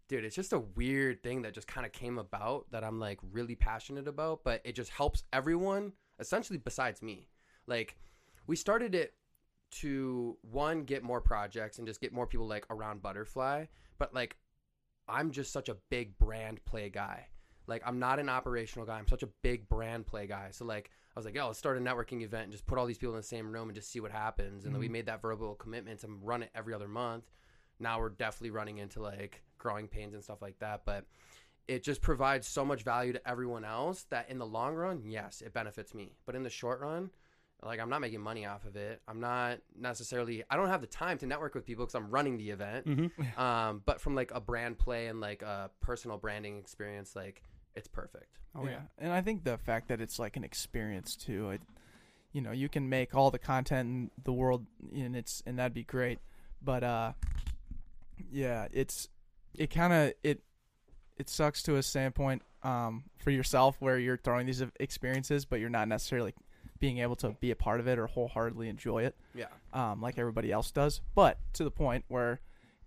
dude, 0.08 0.24
it's 0.24 0.34
just 0.34 0.52
a 0.52 0.58
weird 0.58 1.22
thing 1.22 1.42
that 1.42 1.54
just 1.54 1.66
kind 1.68 1.86
of 1.86 1.92
came 1.92 2.18
about 2.18 2.66
that 2.70 2.82
I'm 2.82 2.98
like 2.98 3.18
really 3.30 3.54
passionate 3.54 4.08
about, 4.08 4.42
but 4.42 4.60
it 4.64 4.74
just 4.74 4.90
helps 4.90 5.22
everyone 5.32 5.92
essentially 6.18 6.58
besides 6.58 7.02
me. 7.02 7.28
Like 7.66 7.96
we 8.46 8.56
started 8.56 8.94
it 8.94 9.14
to 9.70 10.36
one 10.50 10.84
get 10.84 11.02
more 11.02 11.20
projects 11.20 11.78
and 11.78 11.86
just 11.86 12.00
get 12.00 12.12
more 12.12 12.26
people 12.26 12.46
like 12.46 12.64
around 12.70 13.02
butterfly 13.02 13.66
but 13.98 14.14
like 14.14 14.36
i'm 15.08 15.30
just 15.30 15.52
such 15.52 15.68
a 15.68 15.76
big 15.90 16.16
brand 16.18 16.64
play 16.64 16.88
guy. 16.88 17.26
Like 17.66 17.82
i'm 17.84 17.98
not 17.98 18.18
an 18.18 18.28
operational 18.28 18.86
guy. 18.86 18.98
I'm 18.98 19.08
such 19.08 19.22
a 19.22 19.28
big 19.42 19.68
brand 19.68 20.06
play 20.06 20.26
guy. 20.26 20.48
So 20.52 20.64
like 20.64 20.90
i 21.14 21.18
was 21.18 21.26
like 21.26 21.34
yo 21.34 21.48
let's 21.48 21.58
start 21.58 21.76
a 21.76 21.80
networking 21.80 22.22
event 22.22 22.44
and 22.44 22.52
just 22.52 22.66
put 22.66 22.78
all 22.78 22.86
these 22.86 22.98
people 22.98 23.14
in 23.14 23.20
the 23.20 23.26
same 23.26 23.52
room 23.52 23.68
and 23.68 23.74
just 23.74 23.92
see 23.92 24.00
what 24.00 24.10
happens. 24.10 24.64
And 24.64 24.72
then 24.72 24.80
we 24.80 24.86
mm-hmm. 24.86 24.94
made 24.94 25.06
that 25.06 25.20
verbal 25.20 25.54
commitment 25.54 26.00
to 26.00 26.08
run 26.22 26.42
it 26.42 26.50
every 26.54 26.72
other 26.72 26.88
month. 26.88 27.24
Now 27.78 28.00
we're 28.00 28.08
definitely 28.08 28.50
running 28.50 28.78
into 28.78 29.02
like 29.02 29.42
growing 29.58 29.88
pains 29.88 30.14
and 30.14 30.22
stuff 30.22 30.40
like 30.42 30.58
that 30.58 30.82
but 30.84 31.04
it 31.66 31.82
just 31.82 32.00
provides 32.00 32.46
so 32.48 32.64
much 32.64 32.82
value 32.82 33.12
to 33.12 33.28
everyone 33.28 33.64
else 33.64 34.04
that 34.10 34.30
in 34.30 34.38
the 34.38 34.46
long 34.46 34.74
run 34.74 35.02
yes 35.04 35.42
it 35.44 35.52
benefits 35.52 35.94
me 35.94 36.12
but 36.26 36.34
in 36.34 36.42
the 36.42 36.50
short 36.50 36.80
run 36.80 37.10
like 37.62 37.80
I'm 37.80 37.90
not 37.90 38.00
making 38.00 38.20
money 38.20 38.46
off 38.46 38.64
of 38.66 38.76
it. 38.76 39.02
I'm 39.08 39.18
not 39.18 39.58
necessarily. 39.76 40.44
I 40.48 40.56
don't 40.56 40.68
have 40.68 40.80
the 40.80 40.86
time 40.86 41.18
to 41.18 41.26
network 41.26 41.56
with 41.56 41.66
people 41.66 41.84
because 41.84 41.96
I'm 41.96 42.08
running 42.08 42.36
the 42.38 42.50
event. 42.50 42.86
Mhm. 42.86 43.36
Um, 43.38 43.82
but 43.84 44.00
from 44.00 44.14
like 44.14 44.30
a 44.32 44.40
brand 44.40 44.78
play 44.78 45.08
and 45.08 45.20
like 45.20 45.42
a 45.42 45.68
personal 45.80 46.18
branding 46.18 46.58
experience, 46.58 47.16
like 47.16 47.42
it's 47.74 47.88
perfect. 47.88 48.38
Oh 48.54 48.64
yeah. 48.66 48.82
and 48.96 49.12
I 49.12 49.22
think 49.22 49.42
the 49.42 49.58
fact 49.58 49.88
that 49.88 50.00
it's 50.00 50.20
like 50.20 50.36
an 50.36 50.44
experience 50.44 51.16
too. 51.16 51.50
It, 51.50 51.62
you 52.32 52.42
know, 52.42 52.52
you 52.52 52.68
can 52.68 52.88
make 52.88 53.14
all 53.16 53.32
the 53.32 53.40
content 53.40 53.88
in 53.88 54.10
the 54.22 54.32
world, 54.32 54.64
and 54.94 55.16
it's 55.16 55.42
and 55.44 55.58
that'd 55.58 55.74
be 55.74 55.82
great. 55.82 56.20
But 56.62 56.84
uh, 56.84 57.12
yeah, 58.30 58.68
it's 58.72 59.08
it 59.58 59.68
kind 59.70 59.92
of 59.92 60.12
it 60.22 60.42
it 61.16 61.28
sucks 61.28 61.62
to 61.64 61.76
a 61.76 61.82
standpoint 61.82 62.42
um 62.62 63.04
for 63.18 63.30
yourself 63.30 63.76
where 63.80 63.98
you're 63.98 64.16
throwing 64.16 64.46
these 64.46 64.62
experiences, 64.80 65.44
but 65.44 65.60
you're 65.60 65.68
not 65.70 65.88
necessarily 65.88 66.34
being 66.80 66.98
able 66.98 67.16
to 67.16 67.30
be 67.40 67.50
a 67.50 67.56
part 67.56 67.80
of 67.80 67.88
it 67.88 67.98
or 67.98 68.06
wholeheartedly 68.06 68.68
enjoy 68.68 69.02
it 69.04 69.16
Yeah. 69.34 69.46
um, 69.72 70.00
like 70.00 70.16
everybody 70.18 70.52
else 70.52 70.70
does. 70.70 71.00
But 71.14 71.38
to 71.54 71.64
the 71.64 71.70
point 71.72 72.04
where 72.08 72.40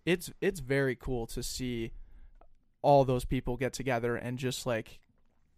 it's 0.06 0.32
it's 0.42 0.60
very 0.62 0.96
cool 0.96 1.28
to 1.28 1.44
see 1.44 1.92
all 2.82 3.04
those 3.06 3.26
people 3.26 3.58
get 3.58 3.74
together 3.74 4.16
and 4.16 4.40
just 4.40 4.66
like 4.66 5.00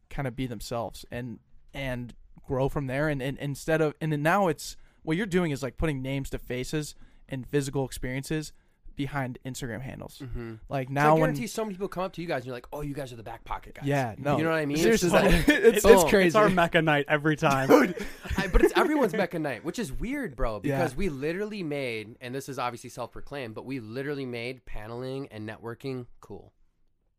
kind 0.09 0.27
of 0.27 0.35
be 0.35 0.47
themselves 0.47 1.05
and 1.11 1.39
and 1.73 2.13
grow 2.45 2.69
from 2.69 2.87
there. 2.87 3.07
And, 3.07 3.21
and 3.21 3.37
instead 3.37 3.81
of 3.81 3.93
and 4.01 4.11
then 4.11 4.21
now 4.23 4.47
it's 4.47 4.75
what 5.03 5.15
you're 5.17 5.25
doing 5.25 5.51
is 5.51 5.61
like 5.63 5.77
putting 5.77 6.01
names 6.01 6.29
to 6.31 6.37
faces 6.39 6.95
and 7.29 7.47
physical 7.47 7.85
experiences 7.85 8.51
behind 8.95 9.39
Instagram 9.45 9.81
handles. 9.81 10.19
Mm-hmm. 10.23 10.53
Like 10.69 10.87
So 10.87 10.93
now 10.93 11.09
I 11.09 11.11
when 11.13 11.19
guarantee 11.21 11.47
so 11.47 11.63
many 11.63 11.73
people 11.75 11.87
come 11.87 12.03
up 12.03 12.13
to 12.13 12.21
you 12.21 12.27
guys 12.27 12.37
and 12.41 12.45
you're 12.47 12.55
like, 12.55 12.67
oh, 12.71 12.81
you 12.81 12.93
guys 12.93 13.11
are 13.11 13.15
the 13.15 13.23
back 13.23 13.43
pocket 13.43 13.75
guys. 13.75 13.85
yeah 13.85 14.15
no 14.17 14.37
You 14.37 14.43
know 14.43 14.49
what 14.51 14.59
I 14.59 14.65
mean? 14.65 14.77
seriously 14.77 15.07
It's 15.07 15.13
like- 15.13 15.33
it's, 15.49 15.77
it's, 15.77 15.85
Boom. 15.85 16.09
crazy 16.09 16.27
It's 16.27 16.35
our 16.35 16.49
mecca 16.49 16.81
night 16.81 17.05
every 17.07 17.35
time. 17.35 17.69
I, 18.37 18.47
but 18.47 18.63
it's 18.63 18.73
everyone's 18.75 19.13
Mecca 19.13 19.39
night, 19.39 19.63
which 19.63 19.79
is 19.79 19.91
weird, 19.91 20.35
bro. 20.35 20.61
Yeah. 20.63 20.77
Because 20.77 20.95
we 20.95 21.09
literally 21.09 21.63
made, 21.63 22.15
and 22.21 22.33
this 22.33 22.49
is 22.49 22.57
obviously 22.59 22.89
self-proclaimed, 22.89 23.53
but 23.55 23.65
we 23.65 23.79
literally 23.79 24.25
made 24.25 24.65
paneling 24.65 25.27
and 25.29 25.47
networking 25.47 26.05
cool. 26.21 26.53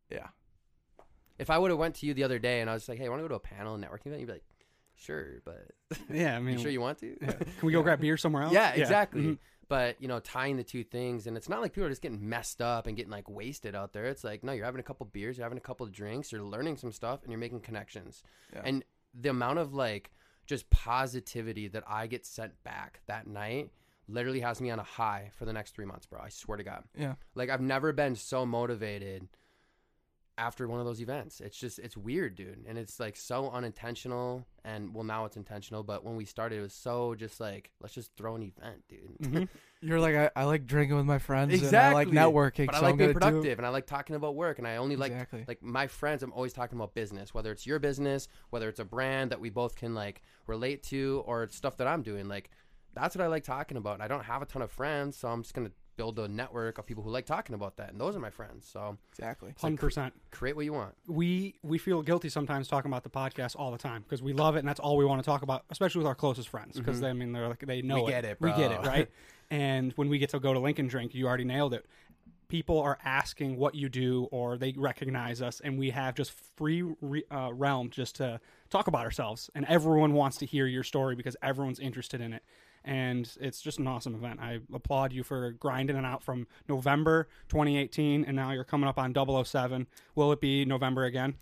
yeah 0.09 0.27
If 1.37 1.49
I 1.49 1.57
would 1.57 1.71
have 1.71 1.79
went 1.79 1.95
to 1.95 2.05
you 2.05 2.13
the 2.13 2.23
other 2.23 2.39
day 2.39 2.61
and 2.61 2.69
I 2.69 2.73
was 2.73 2.87
like, 2.87 2.97
"Hey, 2.97 3.05
I 3.05 3.09
want 3.09 3.19
to 3.19 3.23
go 3.23 3.27
to 3.29 3.35
a 3.35 3.39
panel 3.39 3.75
and 3.75 3.83
networking 3.83 4.07
event," 4.07 4.21
you'd 4.21 4.27
be 4.27 4.33
like, 4.33 4.43
sure, 4.95 5.41
but 5.43 5.67
Yeah, 6.09 6.35
I 6.37 6.39
mean, 6.43 6.57
you 6.57 6.61
sure 6.63 6.71
you 6.71 6.79
want 6.81 6.99
to? 6.99 7.17
yeah. 7.21 7.31
can 7.33 7.47
we 7.63 7.73
go 7.73 7.81
grab 7.83 7.99
beer 7.99 8.15
somewhere 8.17 8.43
else? 8.43 8.53
Yeah, 8.53 8.71
exactly. 8.71 9.21
Mhm. 9.23 9.37
But 9.67 10.01
you 10.01 10.07
know, 10.07 10.19
tying 10.19 10.57
the 10.57 10.63
two 10.63 10.83
things, 10.83 11.27
and 11.27 11.35
it's 11.35 11.49
not 11.49 11.61
like 11.61 11.73
people 11.73 11.87
are 11.87 11.89
just 11.89 12.01
getting 12.01 12.29
messed 12.29 12.61
up 12.61 12.87
and 12.87 12.95
getting 12.95 13.11
like 13.11 13.29
wasted 13.29 13.75
out 13.75 13.93
there. 13.93 14.05
It's 14.05 14.23
like 14.23 14.43
no, 14.43 14.51
you're 14.51 14.65
having 14.65 14.79
a 14.79 14.83
couple 14.83 15.05
beers, 15.05 15.37
you're 15.37 15.45
having 15.45 15.57
a 15.57 15.61
couple 15.61 15.85
drinks, 15.87 16.31
you're 16.31 16.43
learning 16.43 16.77
some 16.77 16.91
stuff, 16.91 17.23
and 17.23 17.31
you're 17.31 17.39
making 17.39 17.61
connections. 17.61 18.23
Yeah. 18.53 18.61
And 18.63 18.83
the 19.13 19.29
amount 19.29 19.59
of 19.59 19.73
like 19.73 20.11
just 20.45 20.69
positivity 20.69 21.67
that 21.69 21.83
I 21.87 22.07
get 22.07 22.25
sent 22.25 22.63
back 22.63 23.01
that 23.07 23.27
night 23.27 23.71
literally 24.07 24.41
has 24.41 24.61
me 24.61 24.69
on 24.69 24.79
a 24.79 24.83
high 24.83 25.31
for 25.35 25.45
the 25.45 25.53
next 25.53 25.73
three 25.73 25.85
months, 25.85 26.05
bro. 26.05 26.19
I 26.21 26.29
swear 26.29 26.57
to 26.57 26.63
God. 26.63 26.83
Yeah. 26.97 27.15
Like 27.33 27.49
I've 27.49 27.61
never 27.61 27.91
been 27.93 28.15
so 28.15 28.45
motivated 28.45 29.27
after 30.37 30.67
one 30.67 30.79
of 30.79 30.85
those 30.85 31.01
events. 31.01 31.41
It's 31.41 31.57
just 31.57 31.79
it's 31.79 31.95
weird, 31.95 32.35
dude. 32.35 32.65
And 32.67 32.77
it's 32.77 32.99
like 32.99 33.15
so 33.15 33.49
unintentional 33.49 34.45
and 34.63 34.93
well 34.93 35.03
now 35.03 35.25
it's 35.25 35.37
intentional, 35.37 35.83
but 35.83 36.03
when 36.03 36.15
we 36.15 36.25
started 36.25 36.59
it 36.59 36.61
was 36.61 36.73
so 36.73 37.15
just 37.15 37.39
like 37.39 37.71
let's 37.81 37.93
just 37.93 38.15
throw 38.15 38.35
an 38.35 38.43
event, 38.43 38.83
dude. 38.89 39.17
Mhm. 39.21 39.47
You're 39.81 39.99
like 39.99 40.15
I, 40.15 40.31
I 40.35 40.43
like 40.45 40.65
drinking 40.65 40.97
with 40.97 41.05
my 41.05 41.19
friends 41.19 41.61
and 41.61 41.75
I 41.75 41.93
like 41.93 42.09
networking. 42.09 42.65
But 42.65 42.75
so 42.75 42.81
I 42.81 42.83
like 42.83 42.91
I'm 42.91 42.97
being 42.97 43.13
gonna 43.13 43.31
productive 43.31 43.59
and 43.59 43.65
I 43.65 43.69
like 43.69 43.85
talking 43.85 44.15
about 44.15 44.35
work 44.35 44.57
and 44.57 44.67
I 44.67 44.77
only 44.77 44.95
like 44.95 45.11
exactly. 45.11 45.45
like 45.47 45.61
my 45.61 45.87
friends 45.87 46.23
I'm 46.23 46.33
always 46.33 46.53
talking 46.53 46.77
about 46.77 46.93
business, 46.93 47.33
whether 47.33 47.51
it's 47.51 47.65
your 47.65 47.79
business, 47.79 48.27
whether 48.49 48.67
it's 48.67 48.79
a 48.79 48.85
brand 48.85 49.31
that 49.31 49.39
we 49.39 49.49
both 49.49 49.75
can 49.75 49.93
like 49.93 50.21
relate 50.47 50.83
to 50.83 51.23
or 51.25 51.47
stuff 51.47 51.77
that 51.77 51.87
I'm 51.87 52.01
doing. 52.01 52.27
Like 52.27 52.49
that's 52.95 53.15
what 53.15 53.23
I 53.23 53.27
like 53.27 53.43
talking 53.43 53.77
about. 53.77 53.95
And 53.95 54.03
I 54.03 54.07
don't 54.07 54.23
have 54.23 54.41
a 54.41 54.45
ton 54.45 54.61
of 54.61 54.71
friends, 54.71 55.17
so 55.17 55.27
I'm 55.27 55.43
just 55.43 55.53
going 55.53 55.67
to 55.67 55.73
build 55.97 56.19
a 56.19 56.27
network 56.27 56.77
of 56.77 56.85
people 56.85 57.03
who 57.03 57.09
like 57.09 57.25
talking 57.25 57.55
about 57.55 57.77
that 57.77 57.89
and 57.91 57.99
those 57.99 58.15
are 58.15 58.19
my 58.19 58.29
friends. 58.29 58.67
So 58.71 58.97
exactly. 59.11 59.53
hundred 59.59 59.79
percent. 59.79 60.13
create 60.31 60.55
what 60.55 60.65
you 60.65 60.73
want. 60.73 60.93
we 61.07 61.55
we 61.63 61.77
feel 61.77 62.01
guilty 62.01 62.29
sometimes 62.29 62.67
talking 62.67 62.91
about 62.91 63.03
the 63.03 63.09
podcast 63.09 63.55
all 63.57 63.71
the 63.71 63.77
time 63.77 64.01
because 64.03 64.21
we 64.21 64.33
love 64.33 64.55
it 64.55 64.59
and 64.59 64.67
that's 64.67 64.79
all 64.79 64.97
we 64.97 65.05
want 65.05 65.21
to 65.21 65.25
talk 65.25 65.41
about, 65.41 65.63
especially 65.69 65.99
with 65.99 66.07
our 66.07 66.15
closest 66.15 66.49
friends 66.49 66.77
because 66.77 67.01
Mhm. 67.01 67.09
I 67.09 67.13
mean 67.13 67.31
they're 67.31 67.47
like 67.47 67.59
they 67.65 67.81
know 67.81 68.03
We 68.03 68.09
it. 68.09 68.09
get 68.09 68.25
it, 68.25 68.37
we 68.41 68.51
get 68.51 68.71
it, 68.71 68.81
right? 68.81 69.09
and 69.51 69.91
when 69.93 70.09
we 70.09 70.17
get 70.17 70.29
to 70.31 70.39
go 70.39 70.53
to 70.53 70.59
Link 70.59 70.79
N 70.79 70.87
Drink, 70.87 71.13
you 71.13 71.27
already 71.27 71.45
nailed 71.45 71.73
it. 71.73 71.85
People 72.47 72.79
are 72.79 72.99
asking 73.03 73.57
what 73.57 73.73
you 73.73 73.89
do, 73.89 74.25
or 74.31 74.55
they 74.55 74.71
recognize 74.77 75.41
us, 75.41 75.61
and 75.61 75.79
we 75.79 75.89
have 75.89 76.13
just 76.13 76.31
free 76.31 76.83
re, 77.01 77.23
uh, 77.31 77.51
realm 77.51 77.89
just 77.89 78.17
to 78.17 78.39
talk 78.69 78.85
about 78.85 79.03
ourselves. 79.03 79.49
And 79.55 79.65
everyone 79.65 80.13
wants 80.13 80.37
to 80.37 80.45
hear 80.45 80.67
your 80.67 80.83
story 80.83 81.15
because 81.15 81.35
everyone's 81.41 81.79
interested 81.79 82.21
in 82.21 82.33
it. 82.33 82.43
And 82.85 83.29
it's 83.41 83.61
just 83.61 83.79
an 83.79 83.87
awesome 83.87 84.13
event. 84.13 84.39
I 84.39 84.59
applaud 84.71 85.11
you 85.11 85.23
for 85.23 85.51
grinding 85.51 85.97
it 85.97 86.05
out 86.05 86.23
from 86.23 86.45
November 86.69 87.27
2018, 87.49 88.23
and 88.25 88.35
now 88.35 88.51
you're 88.51 88.63
coming 88.63 88.87
up 88.87 88.99
on 88.99 89.13
007. 89.45 89.87
Will 90.13 90.31
it 90.31 90.39
be 90.39 90.65
November 90.65 91.05
again? 91.05 91.33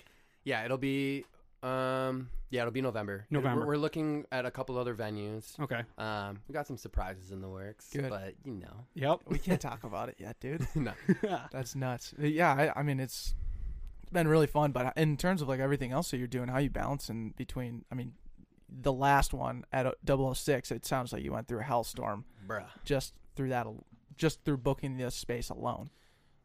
Yeah, 0.45 0.63
it'll 0.65 0.77
be 0.77 1.25
um 1.61 2.29
yeah, 2.49 2.61
it'll 2.61 2.71
be 2.71 2.81
November. 2.81 3.25
November. 3.29 3.61
We're, 3.61 3.67
we're 3.73 3.77
looking 3.77 4.25
at 4.31 4.45
a 4.45 4.51
couple 4.51 4.77
other 4.77 4.93
venues. 4.93 5.57
Okay. 5.59 5.81
Um 5.97 6.39
we 6.47 6.53
got 6.53 6.67
some 6.67 6.77
surprises 6.77 7.31
in 7.31 7.41
the 7.41 7.49
works, 7.49 7.89
Good. 7.91 8.09
but 8.09 8.35
you 8.43 8.53
know. 8.53 8.85
Yep. 8.95 9.21
We 9.27 9.39
can't 9.39 9.61
talk 9.61 9.83
about 9.83 10.09
it 10.09 10.15
yet, 10.19 10.39
dude. 10.39 10.67
no. 10.75 10.93
That's 11.51 11.75
nuts. 11.75 12.13
Yeah, 12.19 12.53
I, 12.53 12.79
I 12.79 12.83
mean 12.83 12.99
it's 12.99 13.35
it's 14.01 14.11
been 14.11 14.27
really 14.27 14.47
fun, 14.47 14.71
but 14.71 14.93
in 14.97 15.15
terms 15.17 15.41
of 15.41 15.47
like 15.47 15.59
everything 15.61 15.91
else 15.91 16.11
that 16.11 16.17
you're 16.17 16.27
doing, 16.27 16.49
how 16.49 16.59
you 16.59 16.69
balancing 16.69 17.33
between 17.37 17.85
I 17.91 17.95
mean 17.95 18.13
the 18.81 18.93
last 18.93 19.33
one 19.33 19.65
at 19.71 19.93
006, 20.05 20.71
it 20.71 20.85
sounds 20.85 21.13
like 21.13 21.23
you 21.23 21.31
went 21.31 21.47
through 21.47 21.59
a 21.59 21.63
hellstorm 21.63 22.23
Bruh. 22.47 22.65
just 22.83 23.13
through 23.35 23.49
that 23.49 23.67
just 24.17 24.43
through 24.43 24.57
booking 24.57 24.97
this 24.97 25.15
space 25.15 25.49
alone. 25.49 25.89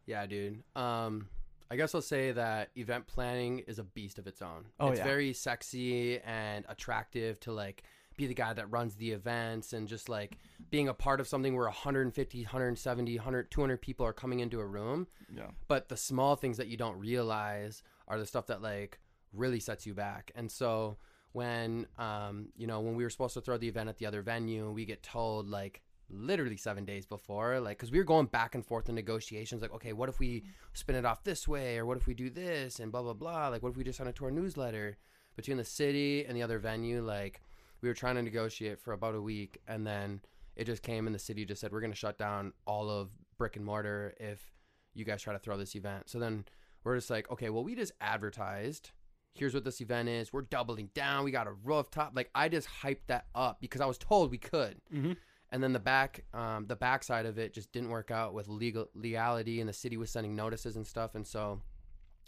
Yeah, 0.07 0.27
dude. 0.27 0.63
Um, 0.75 1.29
I 1.71 1.77
guess 1.77 1.95
I'll 1.95 2.01
say 2.01 2.33
that 2.33 2.71
event 2.77 3.07
planning 3.07 3.61
is 3.61 3.79
a 3.79 3.85
beast 3.85 4.19
of 4.19 4.27
its 4.27 4.41
own. 4.41 4.67
Oh, 4.81 4.89
it's 4.89 4.99
yeah. 4.99 5.05
very 5.05 5.33
sexy 5.33 6.19
and 6.21 6.65
attractive 6.69 7.39
to 7.41 7.53
like 7.53 7.83
be 8.17 8.27
the 8.27 8.35
guy 8.35 8.53
that 8.53 8.71
runs 8.71 8.95
the 8.97 9.11
events 9.11 9.75
and 9.75 9.87
just 9.87 10.09
like 10.09 10.39
being 10.71 10.89
a 10.89 10.95
part 10.95 11.21
of 11.21 11.29
something 11.29 11.55
where 11.55 11.67
150, 11.67 12.43
170, 12.43 13.17
100, 13.17 13.51
200 13.51 13.83
people 13.83 14.05
are 14.07 14.13
coming 14.13 14.41
into 14.41 14.61
a 14.61 14.67
room. 14.67 15.07
Yeah. 15.35 15.49
But 15.69 15.89
the 15.89 15.97
small 15.97 16.37
things 16.37 16.57
that 16.57 16.69
you 16.69 16.77
don't 16.77 16.99
realize 16.99 17.83
are 18.09 18.19
the 18.19 18.27
stuff 18.27 18.47
that 18.47 18.63
like 18.63 18.99
really 19.33 19.61
sets 19.61 19.87
you 19.87 19.95
back. 19.95 20.33
And 20.35 20.51
so 20.51 20.97
when 21.33 21.87
um, 21.99 22.49
you 22.57 22.67
know, 22.67 22.81
when 22.81 22.97
we 22.97 23.05
were 23.05 23.11
supposed 23.11 23.35
to 23.35 23.41
throw 23.41 23.57
the 23.57 23.69
event 23.69 23.89
at 23.89 23.99
the 23.99 24.07
other 24.07 24.23
venue, 24.23 24.71
we 24.71 24.85
get 24.85 25.03
told 25.03 25.49
like 25.49 25.83
literally 26.11 26.57
seven 26.57 26.85
days 26.85 27.05
before, 27.05 27.61
like, 27.61 27.77
because 27.77 27.91
we 27.91 27.99
were 27.99 28.05
going 28.05 28.27
back 28.27 28.55
and 28.55 28.65
forth 28.65 28.89
in 28.89 28.95
negotiations, 28.95 29.61
like, 29.61 29.75
okay, 29.75 29.93
what 29.93 30.09
if 30.09 30.19
we 30.19 30.45
spin 30.73 30.97
it 30.97 31.05
off 31.05 31.23
this 31.25 31.47
way, 31.47 31.77
or 31.77 31.85
what 31.85 31.99
if 31.99 32.07
we 32.07 32.15
do 32.15 32.31
this, 32.31 32.81
and 32.81 32.91
blah 32.91 33.03
blah 33.03 33.13
blah. 33.13 33.49
Like, 33.49 33.63
what 33.63 33.71
if 33.71 33.77
we 33.77 33.85
just 33.85 33.99
send 33.99 34.09
it 34.09 34.17
to 34.17 34.25
our 34.25 34.31
newsletter? 34.31 34.97
Between 35.37 35.57
the 35.57 35.65
city 35.65 36.25
and 36.25 36.37
the 36.37 36.43
other 36.43 36.59
venue, 36.59 37.01
like, 37.01 37.43
we 37.81 37.89
were 37.89 37.95
trying 37.95 38.17
to 38.17 38.23
negotiate 38.23 38.81
for 38.81 38.93
about 38.93 39.15
a 39.15 39.21
week, 39.21 39.61
and 39.69 39.87
then 39.87 40.21
it 40.57 40.65
just 40.65 40.83
came, 40.83 41.07
and 41.07 41.15
the 41.15 41.21
city 41.21 41.45
just 41.45 41.61
said, 41.61 41.71
we're 41.71 41.81
going 41.81 41.93
to 41.93 41.97
shut 41.97 42.19
down 42.19 42.53
all 42.67 42.91
of 42.91 43.11
brick 43.37 43.55
and 43.55 43.65
mortar 43.65 44.15
if 44.19 44.53
you 44.95 45.05
guys 45.05 45.23
try 45.23 45.33
to 45.33 45.39
throw 45.39 45.57
this 45.57 45.77
event. 45.77 46.09
So 46.09 46.19
then 46.19 46.45
we're 46.83 46.97
just 46.97 47.11
like, 47.11 47.31
okay, 47.31 47.51
well, 47.51 47.63
we 47.63 47.77
just 47.77 47.93
advertised. 48.01 48.91
Here's 49.35 49.55
what 49.55 49.65
this 49.65 49.81
event 49.81 50.09
is. 50.09 50.33
We're 50.33 50.43
doubling 50.43 50.91
down. 50.95 51.25
We 51.25 51.31
got 51.31 51.47
a 51.47 51.53
rooftop. 51.53 52.13
Like 52.15 52.31
I 52.35 52.49
just 52.49 52.69
hyped 52.83 53.07
that 53.07 53.27
up 53.35 53.61
because 53.61 53.81
I 53.81 53.87
was 53.87 53.99
told 53.99 54.31
we 54.31 54.39
could 54.39 54.81
hmm 54.91 55.13
and 55.51 55.63
then 55.63 55.73
the 55.73 55.79
back 55.79 56.25
um, 56.35 56.67
the 56.67 56.77
backside 56.77 57.27
of 57.27 57.39
it 57.39 57.53
just 57.53 57.73
didn't 57.73 57.91
work 57.91 58.11
out 58.11 58.35
with 58.35 58.49
legal 58.49 58.89
legality 58.95 59.61
and 59.61 59.69
the 59.69 59.73
city 59.73 59.97
was 59.97 60.11
sending 60.11 60.37
notices 60.37 60.77
and 60.77 60.87
stuff 60.87 61.15
and 61.15 61.27
so 61.27 61.61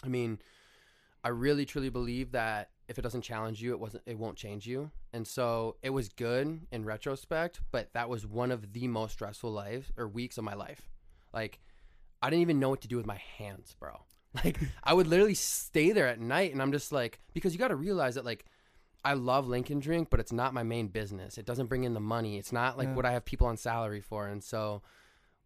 i 0.05 0.09
mean 0.09 0.39
i 1.23 1.29
really 1.29 1.65
truly 1.65 1.91
believe 1.91 2.33
that 2.33 2.71
if 2.89 2.99
it 2.99 3.03
doesn't 3.03 3.23
challenge 3.23 3.63
you 3.63 3.73
it 3.73 3.81
wasn't 3.81 4.03
it 4.07 4.19
won't 4.19 4.37
change 4.37 4.67
you 4.67 4.91
and 5.13 5.27
so 5.27 5.77
it 5.83 5.91
was 5.91 6.09
good 6.09 6.61
in 6.73 6.85
retrospect 6.85 7.61
but 7.71 7.93
that 7.93 8.09
was 8.09 8.27
one 8.27 8.51
of 8.51 8.73
the 8.73 8.89
most 8.89 9.13
stressful 9.13 9.51
lives 9.51 9.93
or 9.97 10.09
weeks 10.09 10.39
of 10.39 10.45
my 10.45 10.55
life 10.55 10.89
like 11.33 11.61
i 12.23 12.31
didn't 12.31 12.43
even 12.43 12.59
know 12.59 12.71
what 12.71 12.81
to 12.81 12.89
do 12.89 12.97
with 12.97 13.07
my 13.07 13.21
hands 13.39 13.77
bro 13.79 14.01
like 14.45 14.59
i 14.85 14.95
would 14.95 15.07
literally 15.07 15.35
stay 15.35 15.93
there 15.93 16.07
at 16.07 16.21
night 16.21 16.53
and 16.53 16.63
i'm 16.63 16.73
just 16.73 16.93
like 16.93 17.19
because 17.35 17.53
you 17.53 17.59
got 17.59 17.69
to 17.69 17.77
realize 17.77 18.15
that 18.15 18.25
like 18.25 18.45
I 19.03 19.15
love 19.15 19.49
Link 19.49 19.71
N 19.71 19.81
Drink, 19.81 20.09
but 20.11 20.21
it's 20.21 20.31
not 20.31 20.53
my 20.53 20.63
main 20.63 20.89
business. 20.89 21.39
It 21.39 21.47
doesn't 21.47 21.69
bring 21.69 21.85
in 21.85 21.95
the 21.95 22.01
money. 22.01 22.37
It's 22.37 22.53
not 22.53 22.77
like 22.77 22.89
Yeah. 22.89 22.95
what 22.95 23.07
I 23.07 23.13
have 23.13 23.25
people 23.25 23.47
on 23.47 23.57
salary 23.57 24.03
for. 24.03 24.27
And 24.27 24.45
so 24.45 24.83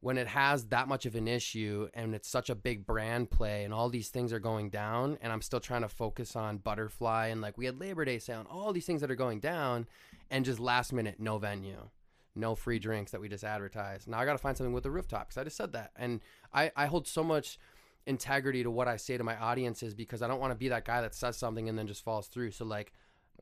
when 0.00 0.18
it 0.18 0.26
has 0.26 0.66
that 0.70 0.88
much 0.88 1.06
of 1.06 1.14
an 1.14 1.28
issue 1.28 1.88
and 1.94 2.16
it's 2.16 2.28
such 2.28 2.50
a 2.50 2.56
big 2.56 2.84
brand 2.84 3.30
play 3.30 3.62
and 3.62 3.72
all 3.72 3.88
these 3.88 4.08
things 4.08 4.32
are 4.32 4.40
going 4.40 4.70
down 4.70 5.18
and 5.22 5.32
I'm 5.32 5.40
still 5.40 5.60
trying 5.60 5.82
to 5.82 5.88
focus 5.88 6.34
on 6.34 6.58
Butterfly 6.58 7.28
and 7.28 7.40
like 7.40 7.56
we 7.56 7.66
had 7.66 7.78
Labor 7.78 8.04
Day 8.04 8.18
sale 8.18 8.40
and 8.40 8.48
all 8.48 8.72
these 8.72 8.86
things 8.86 9.00
that 9.02 9.10
are 9.12 9.14
going 9.14 9.38
down 9.38 9.86
and 10.32 10.44
just 10.44 10.58
last 10.58 10.92
minute 10.92 11.20
no 11.20 11.38
venue. 11.38 11.90
No 12.34 12.56
free 12.56 12.80
drinks 12.80 13.12
that 13.12 13.20
we 13.20 13.28
just 13.28 13.44
advertised. 13.44 14.08
Now 14.08 14.18
I 14.18 14.24
got 14.24 14.32
to 14.32 14.38
find 14.38 14.56
something 14.56 14.74
with 14.74 14.82
the 14.82 14.90
rooftop 14.90 15.28
because 15.28 15.38
I 15.40 15.44
just 15.44 15.56
said 15.56 15.74
that. 15.74 15.92
And 15.94 16.22
I, 16.52 16.72
I 16.74 16.86
hold 16.86 17.06
so 17.06 17.22
much 17.22 17.56
integrity 18.06 18.62
to 18.62 18.70
what 18.70 18.88
I 18.88 18.96
say 18.96 19.16
to 19.16 19.24
my 19.24 19.36
audiences 19.36 19.94
because 19.94 20.22
I 20.22 20.28
don't 20.28 20.40
want 20.40 20.50
to 20.52 20.56
be 20.58 20.68
that 20.68 20.84
guy 20.84 21.00
that 21.00 21.14
says 21.14 21.36
something 21.36 21.68
and 21.68 21.78
then 21.78 21.86
just 21.86 22.04
falls 22.04 22.26
through. 22.26 22.50
So 22.52 22.64
like 22.64 22.92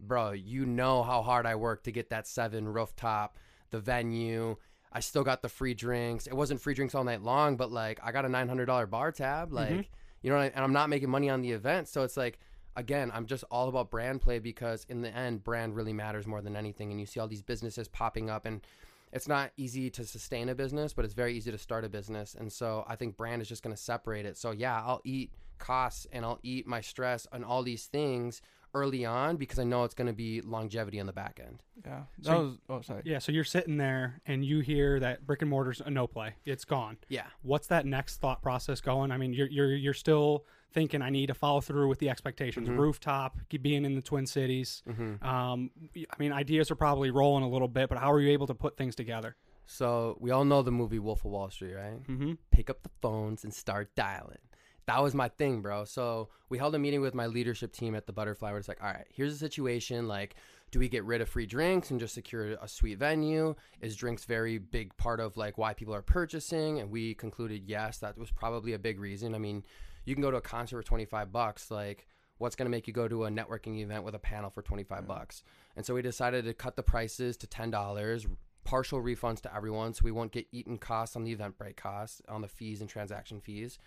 bro, 0.00 0.32
you 0.32 0.64
know 0.66 1.02
how 1.02 1.22
hard 1.22 1.46
I 1.46 1.54
worked 1.54 1.84
to 1.84 1.92
get 1.92 2.10
that 2.10 2.26
seven 2.26 2.66
rooftop, 2.68 3.38
the 3.70 3.78
venue. 3.78 4.56
I 4.90 5.00
still 5.00 5.22
got 5.22 5.42
the 5.42 5.48
free 5.48 5.74
drinks. 5.74 6.26
It 6.26 6.34
wasn't 6.34 6.60
free 6.60 6.74
drinks 6.74 6.94
all 6.94 7.04
night 7.04 7.22
long, 7.22 7.56
but 7.56 7.70
like 7.70 8.00
I 8.02 8.10
got 8.12 8.24
a 8.24 8.28
nine 8.28 8.48
hundred 8.48 8.66
dollar 8.66 8.86
bar 8.86 9.12
tab, 9.12 9.52
like 9.52 9.70
Mhm. 9.70 9.86
you 10.22 10.30
know, 10.30 10.38
and 10.38 10.52
I'm 10.56 10.72
not 10.72 10.88
making 10.88 11.10
money 11.10 11.28
on 11.30 11.42
the 11.42 11.52
event, 11.52 11.88
so 11.88 12.02
it's 12.02 12.16
like 12.16 12.38
again, 12.74 13.10
I'm 13.12 13.26
just 13.26 13.44
all 13.50 13.68
about 13.68 13.90
brand 13.90 14.22
play 14.22 14.38
because 14.38 14.86
in 14.88 15.02
the 15.02 15.14
end, 15.14 15.44
brand 15.44 15.76
really 15.76 15.92
matters 15.92 16.26
more 16.26 16.40
than 16.40 16.56
anything. 16.56 16.90
And 16.90 16.98
you 16.98 17.04
see 17.04 17.20
all 17.20 17.28
these 17.28 17.42
businesses 17.42 17.86
popping 17.86 18.30
up, 18.30 18.46
and 18.46 18.66
it's 19.12 19.28
not 19.28 19.50
easy 19.56 19.90
to 19.90 20.04
sustain 20.06 20.48
a 20.48 20.54
business, 20.54 20.92
but 20.92 21.04
it's 21.04 21.14
very 21.14 21.34
easy 21.36 21.50
to 21.50 21.58
start 21.58 21.84
a 21.84 21.88
business. 21.88 22.34
And 22.38 22.52
so 22.52 22.84
I 22.88 22.96
think 22.96 23.16
brand 23.16 23.42
is 23.42 23.48
just 23.48 23.62
going 23.62 23.74
to 23.76 23.80
separate 23.82 24.26
it. 24.26 24.36
So 24.36 24.50
yeah, 24.52 24.80
I'll 24.82 25.00
eat 25.04 25.32
costs 25.58 26.06
and 26.12 26.24
I'll 26.24 26.40
eat 26.42 26.66
my 26.66 26.80
stress 26.80 27.26
and 27.32 27.44
all 27.44 27.62
these 27.62 27.86
things 27.86 28.40
early 28.74 29.04
on 29.04 29.36
because 29.36 29.58
I 29.58 29.64
know 29.64 29.84
it's 29.84 29.92
going 29.94 30.06
to 30.06 30.14
be 30.14 30.40
longevity 30.40 30.98
on 30.98 31.04
the 31.06 31.12
back 31.12 31.38
end. 31.44 31.62
Yeah. 31.84 32.04
That 32.20 32.24
So- 32.24 32.38
was 32.42 32.56
oh 32.70 32.80
sorry. 32.80 33.02
Yeah, 33.04 33.18
so 33.18 33.30
you're 33.30 33.44
sitting 33.44 33.76
there 33.76 34.20
and 34.26 34.42
you 34.44 34.60
hear 34.60 34.98
that 35.00 35.26
brick 35.26 35.42
and 35.42 35.50
mortar's 35.50 35.82
a 35.84 35.90
no 35.90 36.06
play. 36.06 36.34
It's 36.46 36.64
gone. 36.64 36.96
Yeah. 37.08 37.26
What's 37.42 37.66
that 37.66 37.84
next 37.84 38.16
thought 38.16 38.40
process 38.42 38.80
going? 38.80 39.10
I 39.12 39.18
mean, 39.18 39.34
you're 39.34 39.48
you're 39.48 39.74
you're 39.76 39.92
still 39.94 40.46
thinking 40.72 41.02
I 41.02 41.10
need 41.10 41.26
to 41.26 41.34
follow 41.34 41.60
through 41.60 41.88
with 41.88 41.98
the 41.98 42.10
expectations. 42.10 42.68
Mhm. 42.68 42.78
Rooftop, 42.78 43.38
keep 43.48 43.62
being 43.62 43.84
in 43.84 43.94
the 43.94 44.02
Twin 44.02 44.26
Cities. 44.26 44.82
Mm-hmm. 44.88 45.24
Um, 45.26 45.70
I 45.96 46.14
mean, 46.18 46.32
ideas 46.32 46.70
are 46.70 46.76
probably 46.76 47.10
rolling 47.10 47.44
a 47.44 47.48
little 47.48 47.68
bit, 47.68 47.88
but 47.88 47.98
how 47.98 48.10
are 48.12 48.20
you 48.20 48.30
able 48.30 48.46
to 48.46 48.54
put 48.54 48.76
things 48.76 48.94
together? 48.94 49.36
So 49.66 50.16
we 50.20 50.30
all 50.30 50.44
know 50.44 50.62
the 50.62 50.72
movie 50.72 50.98
Wolf 50.98 51.24
of 51.24 51.30
Wall 51.30 51.50
Street, 51.50 51.74
right? 51.74 52.02
Mm-hmm. 52.06 52.32
Pick 52.50 52.68
up 52.68 52.82
the 52.82 52.90
phones 53.00 53.44
and 53.44 53.54
start 53.54 53.94
dialing. 53.94 54.38
That 54.86 55.00
was 55.02 55.14
my 55.14 55.28
thing, 55.28 55.62
bro. 55.62 55.84
So 55.84 56.28
we 56.48 56.58
held 56.58 56.74
a 56.74 56.78
meeting 56.78 57.00
with 57.00 57.14
my 57.14 57.26
leadership 57.26 57.72
team 57.72 57.94
at 57.94 58.06
the 58.06 58.12
Butterfly. 58.12 58.50
Where 58.50 58.58
it's 58.58 58.68
like, 58.68 58.82
all 58.82 58.92
right, 58.92 59.06
here's 59.14 59.32
the 59.32 59.38
situation. 59.38 60.08
Like, 60.08 60.34
do 60.72 60.80
we 60.80 60.88
get 60.88 61.04
rid 61.04 61.20
of 61.20 61.28
free 61.28 61.46
drinks 61.46 61.90
and 61.90 62.00
just 62.00 62.14
secure 62.14 62.56
a 62.60 62.66
sweet 62.66 62.98
venue? 62.98 63.54
Is 63.80 63.94
drinks 63.94 64.24
very 64.24 64.58
big 64.58 64.96
part 64.96 65.20
of 65.20 65.36
like 65.36 65.56
why 65.56 65.72
people 65.72 65.94
are 65.94 66.02
purchasing? 66.02 66.80
And 66.80 66.90
we 66.90 67.14
concluded 67.14 67.62
yes, 67.66 67.98
that 67.98 68.18
was 68.18 68.32
probably 68.32 68.72
a 68.72 68.78
big 68.78 68.98
reason. 68.98 69.34
I 69.36 69.38
mean, 69.38 69.62
you 70.04 70.14
can 70.14 70.22
go 70.22 70.30
to 70.30 70.36
a 70.36 70.42
concert 70.42 70.76
for 70.76 70.82
25 70.82 71.32
bucks. 71.32 71.70
Like, 71.70 72.06
what's 72.38 72.56
going 72.56 72.66
to 72.66 72.70
make 72.70 72.86
you 72.86 72.92
go 72.92 73.08
to 73.08 73.24
a 73.24 73.30
networking 73.30 73.80
event 73.80 74.04
with 74.04 74.14
a 74.14 74.18
panel 74.18 74.50
for 74.50 74.62
25 74.62 75.02
mm. 75.02 75.06
bucks? 75.06 75.42
And 75.76 75.84
so 75.84 75.94
we 75.94 76.02
decided 76.02 76.44
to 76.44 76.54
cut 76.54 76.76
the 76.76 76.82
prices 76.82 77.36
to 77.38 77.46
$10, 77.46 78.26
partial 78.64 79.02
refunds 79.02 79.40
to 79.42 79.54
everyone 79.54 79.94
so 79.94 80.02
we 80.04 80.12
won't 80.12 80.32
get 80.32 80.46
eaten 80.52 80.78
costs 80.78 81.16
on 81.16 81.24
the 81.24 81.32
event 81.32 81.58
break 81.58 81.76
costs, 81.76 82.22
on 82.28 82.42
the 82.42 82.48
fees 82.48 82.80
and 82.80 82.88
transaction 82.88 83.40
fees. 83.40 83.78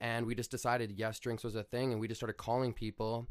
And 0.00 0.26
we 0.26 0.34
just 0.34 0.50
decided 0.50 0.92
yes, 0.96 1.18
drinks 1.18 1.44
was 1.44 1.54
a 1.54 1.62
thing 1.62 1.92
and 1.92 2.00
we 2.00 2.08
just 2.08 2.18
started 2.18 2.36
calling 2.36 2.72
people. 2.72 3.26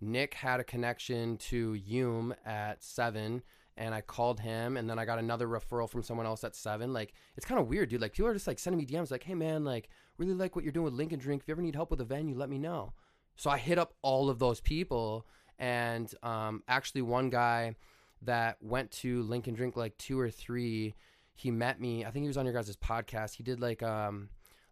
Nick 0.00 0.34
had 0.34 0.60
a 0.60 0.64
connection 0.64 1.36
to 1.38 1.72
Hume 1.72 2.34
at 2.44 2.82
7 2.82 3.42
and 3.78 3.94
I 3.94 4.00
called 4.00 4.40
him 4.40 4.76
and 4.76 4.90
then 4.90 4.98
I 4.98 5.04
got 5.04 5.20
another 5.20 5.46
referral 5.46 5.88
from 5.88 6.02
someone 6.02 6.26
else 6.26 6.42
at 6.42 6.56
7. 6.56 6.92
Like 6.92 7.14
it's 7.36 7.46
kind 7.46 7.60
of 7.60 7.68
weird, 7.68 7.88
dude. 7.88 8.02
Like 8.02 8.12
people 8.12 8.26
are 8.26 8.34
just 8.34 8.48
like 8.48 8.58
sending 8.58 8.78
me 8.78 8.84
DMs 8.84 9.10
like, 9.10 9.22
"Hey 9.22 9.34
man, 9.34 9.64
like 9.64 9.88
really 10.18 10.34
like 10.34 10.56
what 10.56 10.64
you're 10.64 10.72
doing 10.72 10.84
with 10.84 10.94
Link 10.94 11.12
N 11.12 11.18
Drink. 11.18 11.42
If 11.42 11.48
you 11.48 11.52
ever 11.52 11.62
need 11.62 11.76
help 11.76 11.90
with 11.90 12.00
a 12.00 12.04
venue, 12.04 12.36
let 12.36 12.50
me 12.50 12.58
know." 12.58 12.92
So 13.36 13.48
I 13.50 13.56
hit 13.56 13.78
up 13.78 13.94
all 14.02 14.28
of 14.28 14.40
those 14.40 14.60
people, 14.60 15.24
and 15.60 16.12
um, 16.24 16.64
actually, 16.66 17.02
one 17.02 17.30
guy 17.30 17.76
that 18.22 18.56
went 18.60 18.90
to 18.90 19.22
Link 19.22 19.46
N 19.46 19.54
Drink 19.54 19.76
like 19.76 19.96
two 19.96 20.18
or 20.18 20.28
three, 20.28 20.94
he 21.34 21.52
met 21.52 21.80
me. 21.80 22.04
I 22.04 22.10
think 22.10 22.24
he 22.24 22.28
was 22.28 22.36
on 22.36 22.44
your 22.44 22.54
guys' 22.54 22.76
podcast. 22.76 23.36
He 23.36 23.44
did 23.44 23.60
like 23.60 23.80
um, 23.82 24.28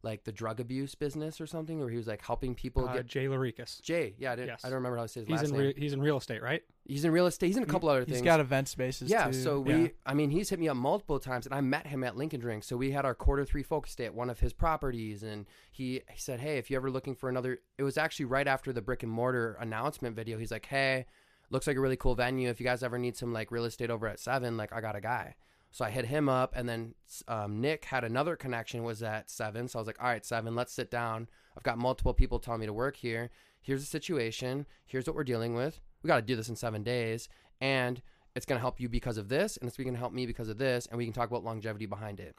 like 0.06 0.24
the 0.24 0.32
drug 0.32 0.60
abuse 0.60 0.94
business 0.94 1.40
or 1.40 1.46
something, 1.46 1.78
where 1.78 1.90
he 1.90 1.96
was 1.98 2.06
like 2.06 2.24
helping 2.24 2.54
people 2.54 2.88
Uh, 2.88 2.94
get. 2.94 3.06
Jay 3.06 3.26
Laricus. 3.26 3.82
Jay, 3.82 4.14
yeah, 4.18 4.32
I, 4.32 4.36
didn't, 4.36 4.48
Yes. 4.48 4.64
I 4.64 4.68
don't 4.68 4.76
remember 4.76 4.96
how 4.96 5.02
to 5.02 5.08
say 5.08 5.20
his 5.20 5.26
He's 5.28 5.36
last 5.42 5.50
in 5.50 5.56
name. 5.56 5.60
re- 5.66 5.74
he's 5.76 5.92
in 5.92 6.00
real 6.00 6.16
estate, 6.16 6.42
right? 6.42 6.62
he's 6.86 7.04
in 7.04 7.10
real 7.10 7.26
estate. 7.26 7.48
He's 7.48 7.56
in 7.56 7.64
a 7.64 7.66
couple 7.66 7.88
other 7.88 8.04
things. 8.04 8.18
He's 8.18 8.24
got 8.24 8.38
event 8.40 8.68
spaces. 8.68 9.10
Yeah, 9.10 9.26
too. 9.26 9.32
so 9.32 9.60
we, 9.60 9.90
I 10.06 10.14
mean, 10.14 10.30
he's 10.30 10.48
hit 10.48 10.58
me 10.60 10.68
up 10.68 10.76
multiple 10.76 11.18
times, 11.18 11.44
and 11.44 11.54
I 11.54 11.60
met 11.60 11.86
him 11.88 12.02
at 12.04 12.16
Link 12.16 12.32
N 12.32 12.40
Drink. 12.40 12.62
So 12.64 12.76
we 12.76 12.92
had 12.92 13.04
our 13.04 13.14
quarter 13.14 13.44
three 13.44 13.64
focus 13.64 13.94
day 13.96 14.04
at 14.06 14.14
one 14.14 14.30
of 14.30 14.38
his 14.40 14.52
properties, 14.52 15.22
and 15.24 15.46
he, 15.72 16.02
he 16.10 16.18
said, 16.18 16.38
"Hey, 16.40 16.58
if 16.58 16.70
you're 16.70 16.80
ever 16.80 16.90
looking 16.90 17.14
for 17.16 17.28
another," 17.28 17.58
it 17.76 17.82
was 17.82 17.98
actually 17.98 18.26
right 18.26 18.46
after 18.46 18.72
the 18.72 18.80
brick 18.80 19.02
and 19.02 19.10
mortar 19.10 19.56
announcement 19.60 20.14
video. 20.16 20.38
He's 20.38 20.52
like, 20.52 20.66
"Hey, 20.66 21.06
looks 21.50 21.66
like 21.66 21.76
a 21.76 21.80
really 21.80 21.96
cool 21.96 22.14
venue. 22.14 22.48
If 22.48 22.60
you 22.60 22.64
guys 22.64 22.82
ever 22.84 22.98
need 22.98 23.16
some 23.16 23.32
like 23.32 23.50
real 23.50 23.64
estate 23.64 23.90
over 23.90 24.06
at 24.06 24.20
Seven, 24.20 24.56
like 24.56 24.72
I 24.72 24.80
got 24.80 24.94
a 24.96 25.00
guy." 25.00 25.34
So 25.76 25.84
I 25.84 25.90
hit 25.90 26.06
him 26.06 26.26
up, 26.26 26.54
and 26.56 26.66
then 26.66 26.94
um, 27.28 27.60
Nick 27.60 27.84
had 27.84 28.02
another 28.02 28.34
connection 28.34 28.82
was 28.82 29.02
at 29.02 29.28
Seven. 29.28 29.68
So 29.68 29.78
I 29.78 29.80
was 29.82 29.86
like, 29.86 30.00
"All 30.02 30.08
right, 30.08 30.24
Seven, 30.24 30.54
let's 30.54 30.72
sit 30.72 30.90
down. 30.90 31.28
I've 31.54 31.62
got 31.64 31.76
multiple 31.76 32.14
people 32.14 32.38
telling 32.38 32.60
me 32.60 32.66
to 32.66 32.72
work 32.72 32.96
here. 32.96 33.28
Here's 33.60 33.82
the 33.82 33.86
situation. 33.86 34.64
Here's 34.86 35.06
what 35.06 35.14
we're 35.14 35.22
dealing 35.22 35.54
with. 35.54 35.82
We 36.02 36.08
got 36.08 36.16
to 36.16 36.22
do 36.22 36.34
this 36.34 36.48
in 36.48 36.56
seven 36.56 36.82
days, 36.82 37.28
and." 37.60 38.00
it's 38.34 38.44
going 38.44 38.58
to 38.58 38.60
help 38.60 38.78
you 38.78 38.86
because 38.86 39.16
of 39.16 39.30
this 39.30 39.56
and 39.56 39.66
it's 39.66 39.78
going 39.78 39.94
to 39.94 39.98
help 39.98 40.12
me 40.12 40.26
because 40.26 40.50
of 40.50 40.58
this 40.58 40.86
and 40.88 40.98
we 40.98 41.06
can 41.06 41.12
talk 41.14 41.30
about 41.30 41.42
longevity 41.42 41.86
behind 41.86 42.20
it 42.20 42.36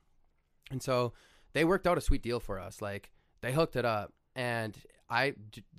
and 0.70 0.84
so 0.84 1.12
they 1.54 1.66
worked 1.66 1.88
out 1.88 1.98
a 1.98 2.02
sweet 2.02 2.22
deal 2.22 2.40
for 2.40 2.60
us 2.60 2.84
like 2.84 3.10
they 3.42 3.52
hooked 3.52 3.76
it 3.76 3.84
up 3.84 4.14
and 4.36 4.78
i 5.10 5.34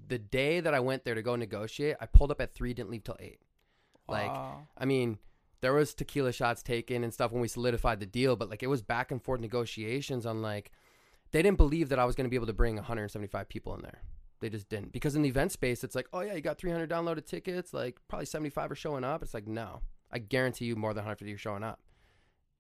the 0.09 0.19
day 0.19 0.59
that 0.59 0.75
i 0.75 0.81
went 0.81 1.05
there 1.05 1.15
to 1.15 1.23
go 1.23 1.37
negotiate 1.37 1.95
i 2.01 2.07
pulled 2.07 2.33
up 2.33 2.41
at 2.41 2.53
three 2.53 2.75
didn't 2.75 2.91
leave 2.91 3.05
till 3.05 3.15
eight 3.21 3.39
like 4.09 4.27
Wow. 4.27 4.67
i 4.77 4.85
mean 4.85 5.19
there 5.61 5.73
was 5.73 5.95
tequila 5.95 6.33
shots 6.33 6.63
taken 6.63 7.05
and 7.05 7.13
stuff 7.13 7.33
when 7.33 7.41
we 7.41 7.49
solidified 7.49 8.01
the 8.01 8.07
deal 8.07 8.37
but 8.37 8.51
like 8.51 8.63
it 8.63 8.69
was 8.69 8.83
back 8.83 9.11
and 9.11 9.23
forth 9.23 9.41
negotiations 9.41 10.27
on 10.27 10.43
like 10.43 10.71
they 11.33 11.43
didn't 11.43 11.59
believe 11.59 11.89
that 11.89 11.99
i 11.99 12.05
was 12.05 12.15
going 12.15 12.25
to 12.25 12.31
be 12.31 12.37
able 12.37 12.47
to 12.47 12.53
bring 12.53 12.77
175 12.77 13.49
people 13.49 13.75
in 13.75 13.83
there 13.83 14.03
they 14.41 14.49
just 14.49 14.69
didn't 14.69 14.93
because 14.93 15.17
in 15.17 15.23
the 15.23 15.29
event 15.29 15.51
space 15.53 15.83
it's 15.83 15.95
like 15.95 16.07
oh 16.13 16.21
yeah 16.21 16.35
you 16.35 16.41
got 16.41 16.59
300 16.59 16.89
downloaded 16.89 17.27
tickets 17.27 17.73
like 17.73 17.99
probably 18.09 18.27
75 18.27 18.71
are 18.71 18.75
showing 18.75 19.05
up 19.05 19.23
it's 19.23 19.35
like 19.35 19.47
no 19.47 19.81
I 20.11 20.19
guarantee 20.19 20.67
you 20.67 20.77
more 20.77 20.95
than 20.95 21.03
150 21.03 21.33
are 21.33 21.39
showing 21.39 21.63
up. 21.63 21.81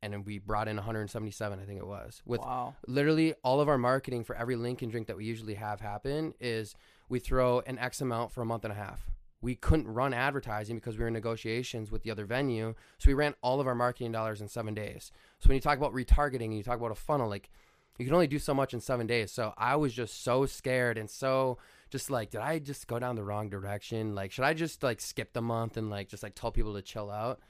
And 0.00 0.12
then 0.12 0.22
we 0.22 0.38
brought 0.38 0.68
in 0.68 0.76
177, 0.76 1.58
I 1.58 1.64
think 1.64 1.80
it 1.80 1.86
was. 1.86 2.22
With 2.24 2.40
wow. 2.40 2.76
literally 2.86 3.34
all 3.42 3.60
of 3.60 3.68
our 3.68 3.78
marketing 3.78 4.22
for 4.22 4.36
every 4.36 4.54
Link 4.54 4.82
N 4.82 4.90
Drink 4.90 5.08
that 5.08 5.16
we 5.16 5.24
usually 5.24 5.54
have 5.54 5.80
happen 5.80 6.34
is 6.38 6.76
we 7.08 7.18
throw 7.18 7.60
an 7.60 7.78
X 7.78 8.00
amount 8.00 8.30
for 8.30 8.42
a 8.42 8.46
month 8.46 8.64
and 8.64 8.72
a 8.72 8.76
half. 8.76 9.10
We 9.40 9.54
couldn't 9.54 9.88
run 9.88 10.12
advertising 10.12 10.76
because 10.76 10.96
we 10.96 11.02
were 11.02 11.08
in 11.08 11.14
negotiations 11.14 11.90
with 11.90 12.02
the 12.02 12.10
other 12.10 12.24
venue. 12.24 12.74
So 12.98 13.08
we 13.08 13.14
ran 13.14 13.34
all 13.40 13.60
of 13.60 13.66
our 13.66 13.74
marketing 13.74 14.12
dollars 14.12 14.40
in 14.40 14.48
seven 14.48 14.74
days. 14.74 15.12
So 15.38 15.48
when 15.48 15.54
you 15.54 15.60
talk 15.60 15.78
about 15.78 15.94
retargeting 15.94 16.46
and 16.46 16.56
you 16.56 16.62
talk 16.62 16.78
about 16.78 16.90
a 16.90 16.96
funnel, 16.96 17.28
like 17.28 17.50
you 17.98 18.04
can 18.04 18.14
only 18.14 18.26
do 18.26 18.38
so 18.38 18.54
much 18.54 18.74
in 18.74 18.80
seven 18.80 19.06
days. 19.06 19.30
So 19.30 19.54
I 19.56 19.76
was 19.76 19.92
just 19.92 20.22
so 20.22 20.46
scared 20.46 20.98
and 20.98 21.10
so 21.10 21.58
just 21.90 22.10
like, 22.10 22.30
did 22.30 22.40
I 22.40 22.58
just 22.58 22.86
go 22.86 22.98
down 22.98 23.16
the 23.16 23.24
wrong 23.24 23.48
direction? 23.48 24.14
Like, 24.14 24.32
should 24.32 24.44
I 24.44 24.54
just 24.54 24.82
like 24.82 25.00
skip 25.00 25.32
the 25.32 25.42
month 25.42 25.76
and 25.76 25.90
like 25.90 26.08
just 26.08 26.22
like 26.22 26.34
tell 26.34 26.52
people 26.52 26.74
to 26.74 26.82
chill 26.82 27.10
out? 27.10 27.40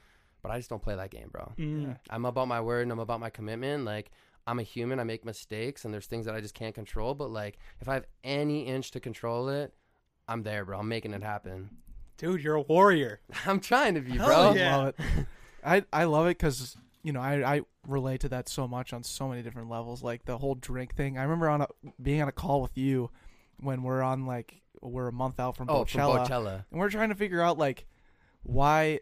But 0.41 0.51
I 0.51 0.57
just 0.57 0.69
don't 0.69 0.81
play 0.81 0.95
that 0.95 1.11
game, 1.11 1.29
bro. 1.31 1.51
Mm. 1.57 1.97
I'm 2.09 2.25
about 2.25 2.47
my 2.47 2.61
word 2.61 2.83
and 2.83 2.91
I'm 2.91 2.99
about 2.99 3.19
my 3.19 3.29
commitment. 3.29 3.83
Like, 3.83 4.11
I'm 4.47 4.57
a 4.57 4.63
human. 4.63 4.99
I 4.99 5.03
make 5.03 5.25
mistakes 5.25 5.85
and 5.85 5.93
there's 5.93 6.07
things 6.07 6.25
that 6.25 6.33
I 6.33 6.41
just 6.41 6.53
can't 6.53 6.73
control. 6.73 7.13
But 7.13 7.29
like, 7.29 7.57
if 7.81 7.89
I 7.89 7.93
have 7.93 8.05
any 8.23 8.65
inch 8.65 8.91
to 8.91 8.99
control 8.99 9.49
it, 9.49 9.73
I'm 10.29 10.43
there, 10.43 10.63
bro. 10.65 10.79
I'm 10.79 10.87
making 10.87 11.13
it 11.13 11.23
happen. 11.23 11.69
Dude, 12.17 12.43
you're 12.43 12.55
a 12.55 12.61
warrior. 12.61 13.19
I'm 13.45 13.59
trying 13.59 13.95
to 13.95 14.01
be, 14.01 14.11
Hell 14.17 14.27
bro. 14.27 14.53
yeah. 14.53 14.75
love 14.77 14.87
it. 14.97 15.25
I 15.63 15.83
I 15.91 16.03
love 16.05 16.25
it 16.27 16.37
because 16.37 16.75
you 17.03 17.11
know 17.13 17.21
I 17.21 17.55
I 17.57 17.61
relate 17.87 18.21
to 18.21 18.29
that 18.29 18.47
so 18.49 18.67
much 18.67 18.93
on 18.93 19.03
so 19.03 19.27
many 19.29 19.41
different 19.41 19.69
levels. 19.69 20.03
Like 20.03 20.25
the 20.25 20.37
whole 20.37 20.55
drink 20.55 20.95
thing. 20.95 21.17
I 21.17 21.23
remember 21.23 21.49
on 21.49 21.61
a 21.61 21.67
being 22.01 22.21
on 22.21 22.27
a 22.27 22.33
call 22.33 22.61
with 22.61 22.77
you 22.77 23.09
when 23.59 23.83
we're 23.83 24.01
on 24.01 24.25
like 24.25 24.61
we're 24.81 25.07
a 25.07 25.13
month 25.13 25.39
out 25.39 25.57
from 25.57 25.69
Oh, 25.69 25.83
from 25.85 25.99
Coachella, 26.01 26.27
Coachella. 26.27 26.65
and 26.71 26.79
we're 26.79 26.89
trying 26.89 27.09
to 27.09 27.15
figure 27.15 27.41
out 27.41 27.57
like 27.57 27.85
why 28.43 28.99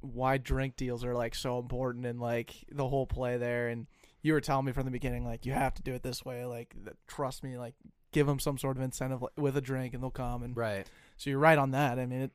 why 0.00 0.36
drink 0.36 0.76
deals 0.76 1.04
are 1.04 1.14
like 1.14 1.34
so 1.34 1.58
important 1.58 2.04
and 2.04 2.20
like 2.20 2.54
the 2.70 2.86
whole 2.88 3.06
play 3.06 3.36
there. 3.38 3.68
And 3.68 3.86
you 4.22 4.32
were 4.34 4.40
telling 4.40 4.66
me 4.66 4.72
from 4.72 4.84
the 4.84 4.90
beginning 4.90 5.24
like 5.24 5.46
you 5.46 5.52
have 5.52 5.74
to 5.74 5.82
do 5.82 5.92
it 5.94 6.02
this 6.02 6.24
way. 6.24 6.44
Like 6.44 6.74
th- 6.84 6.96
trust 7.06 7.42
me. 7.42 7.56
Like 7.56 7.74
give 8.14 8.26
them 8.26 8.38
some 8.38 8.56
sort 8.56 8.76
of 8.78 8.82
incentive 8.82 9.22
with 9.36 9.56
a 9.56 9.60
drink 9.60 9.92
and 9.92 10.02
they'll 10.02 10.10
come. 10.10 10.42
And 10.42 10.56
Right. 10.56 10.88
so 11.18 11.28
you're 11.28 11.38
right 11.38 11.58
on 11.58 11.72
that. 11.72 11.98
I 11.98 12.06
mean, 12.06 12.22
it, 12.22 12.30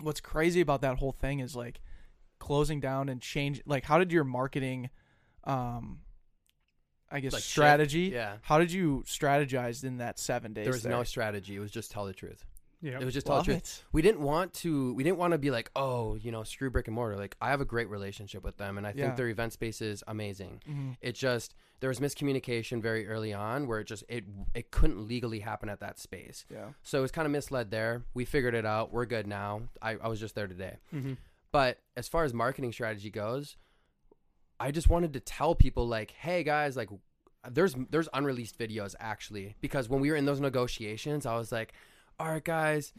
what's 0.00 0.20
crazy 0.20 0.60
about 0.60 0.80
that 0.80 0.96
whole 0.98 1.12
thing 1.12 1.38
is 1.38 1.54
like 1.54 1.80
closing 2.40 2.80
down 2.80 3.08
and 3.08 3.20
change. 3.22 3.62
Like, 3.66 3.84
how 3.84 3.98
did 3.98 4.10
your 4.10 4.24
marketing, 4.24 4.90
um, 5.44 6.00
I 7.10 7.20
guess 7.20 7.32
Like 7.34 7.42
shift? 7.42 7.52
strategy? 7.52 8.10
Yeah. 8.12 8.38
How 8.42 8.58
did 8.58 8.72
you 8.72 9.04
strategize 9.06 9.84
in 9.84 9.98
that 9.98 10.18
seven 10.18 10.52
days? 10.52 10.64
There 10.64 10.72
was 10.72 10.84
no 10.84 11.04
strategy. 11.04 11.54
It 11.54 11.60
was 11.60 11.70
just 11.70 11.90
tell 11.92 12.04
the 12.06 12.12
truth. 12.12 12.44
Yeah. 12.82 12.98
It 13.00 13.04
was 13.04 13.14
just 13.14 13.28
all 13.28 13.36
the 13.36 13.38
Love 13.38 13.44
truth. 13.46 13.56
it. 13.56 13.84
We 13.92 14.02
didn't 14.02 14.20
want 14.20 14.52
to. 14.54 14.92
We 14.94 15.02
didn't 15.02 15.16
want 15.18 15.32
to 15.32 15.38
be 15.38 15.50
like, 15.50 15.70
oh, 15.74 16.14
you 16.16 16.30
know, 16.30 16.42
screw 16.42 16.70
brick 16.70 16.86
and 16.88 16.94
mortar. 16.94 17.16
Like, 17.16 17.36
I 17.40 17.48
have 17.50 17.60
a 17.60 17.64
great 17.64 17.88
relationship 17.88 18.44
with 18.44 18.58
them, 18.58 18.76
and 18.78 18.86
I 18.86 18.90
think 18.92 19.00
Yeah. 19.08 19.14
their 19.14 19.28
event 19.28 19.52
space 19.54 19.80
is 19.80 20.04
amazing. 20.06 20.62
Mhm. 20.68 20.96
It 21.00 21.12
just 21.14 21.54
there 21.80 21.88
was 21.88 22.00
miscommunication 22.00 22.80
very 22.82 23.06
early 23.08 23.32
on, 23.32 23.66
where 23.66 23.80
it 23.80 23.84
just 23.86 24.04
it 24.08 24.24
it 24.54 24.70
couldn't 24.70 25.06
legally 25.08 25.40
happen 25.40 25.68
at 25.68 25.80
that 25.80 25.98
space. 25.98 26.44
Yeah. 26.50 26.70
So 26.82 26.98
it 26.98 27.02
was 27.02 27.10
kind 27.10 27.24
of 27.26 27.32
misled 27.32 27.70
there. 27.70 28.04
We 28.14 28.24
figured 28.24 28.54
it 28.54 28.66
out. 28.66 28.92
We're 28.92 29.06
good 29.06 29.26
now. 29.26 29.62
I, 29.80 29.92
I 29.96 30.08
was 30.08 30.20
just 30.20 30.34
there 30.34 30.46
today. 30.46 30.76
hmm 30.90 31.14
But 31.52 31.78
as 31.96 32.08
far 32.08 32.24
as 32.24 32.34
marketing 32.34 32.72
strategy 32.72 33.10
goes, 33.10 33.56
I 34.60 34.70
just 34.70 34.88
wanted 34.88 35.12
to 35.14 35.20
tell 35.20 35.54
people 35.54 35.86
like, 35.88 36.10
hey 36.12 36.42
guys, 36.42 36.76
like 36.76 36.88
there's 37.50 37.74
there's 37.90 38.08
unreleased 38.12 38.58
videos 38.58 38.94
actually 39.00 39.54
because 39.60 39.88
when 39.88 40.00
we 40.00 40.10
were 40.10 40.16
in 40.16 40.24
those 40.26 40.40
negotiations, 40.40 41.26
I 41.26 41.36
was 41.36 41.52
like, 41.52 41.72
all 42.18 42.28
right 42.28 42.44
guys, 42.44 42.92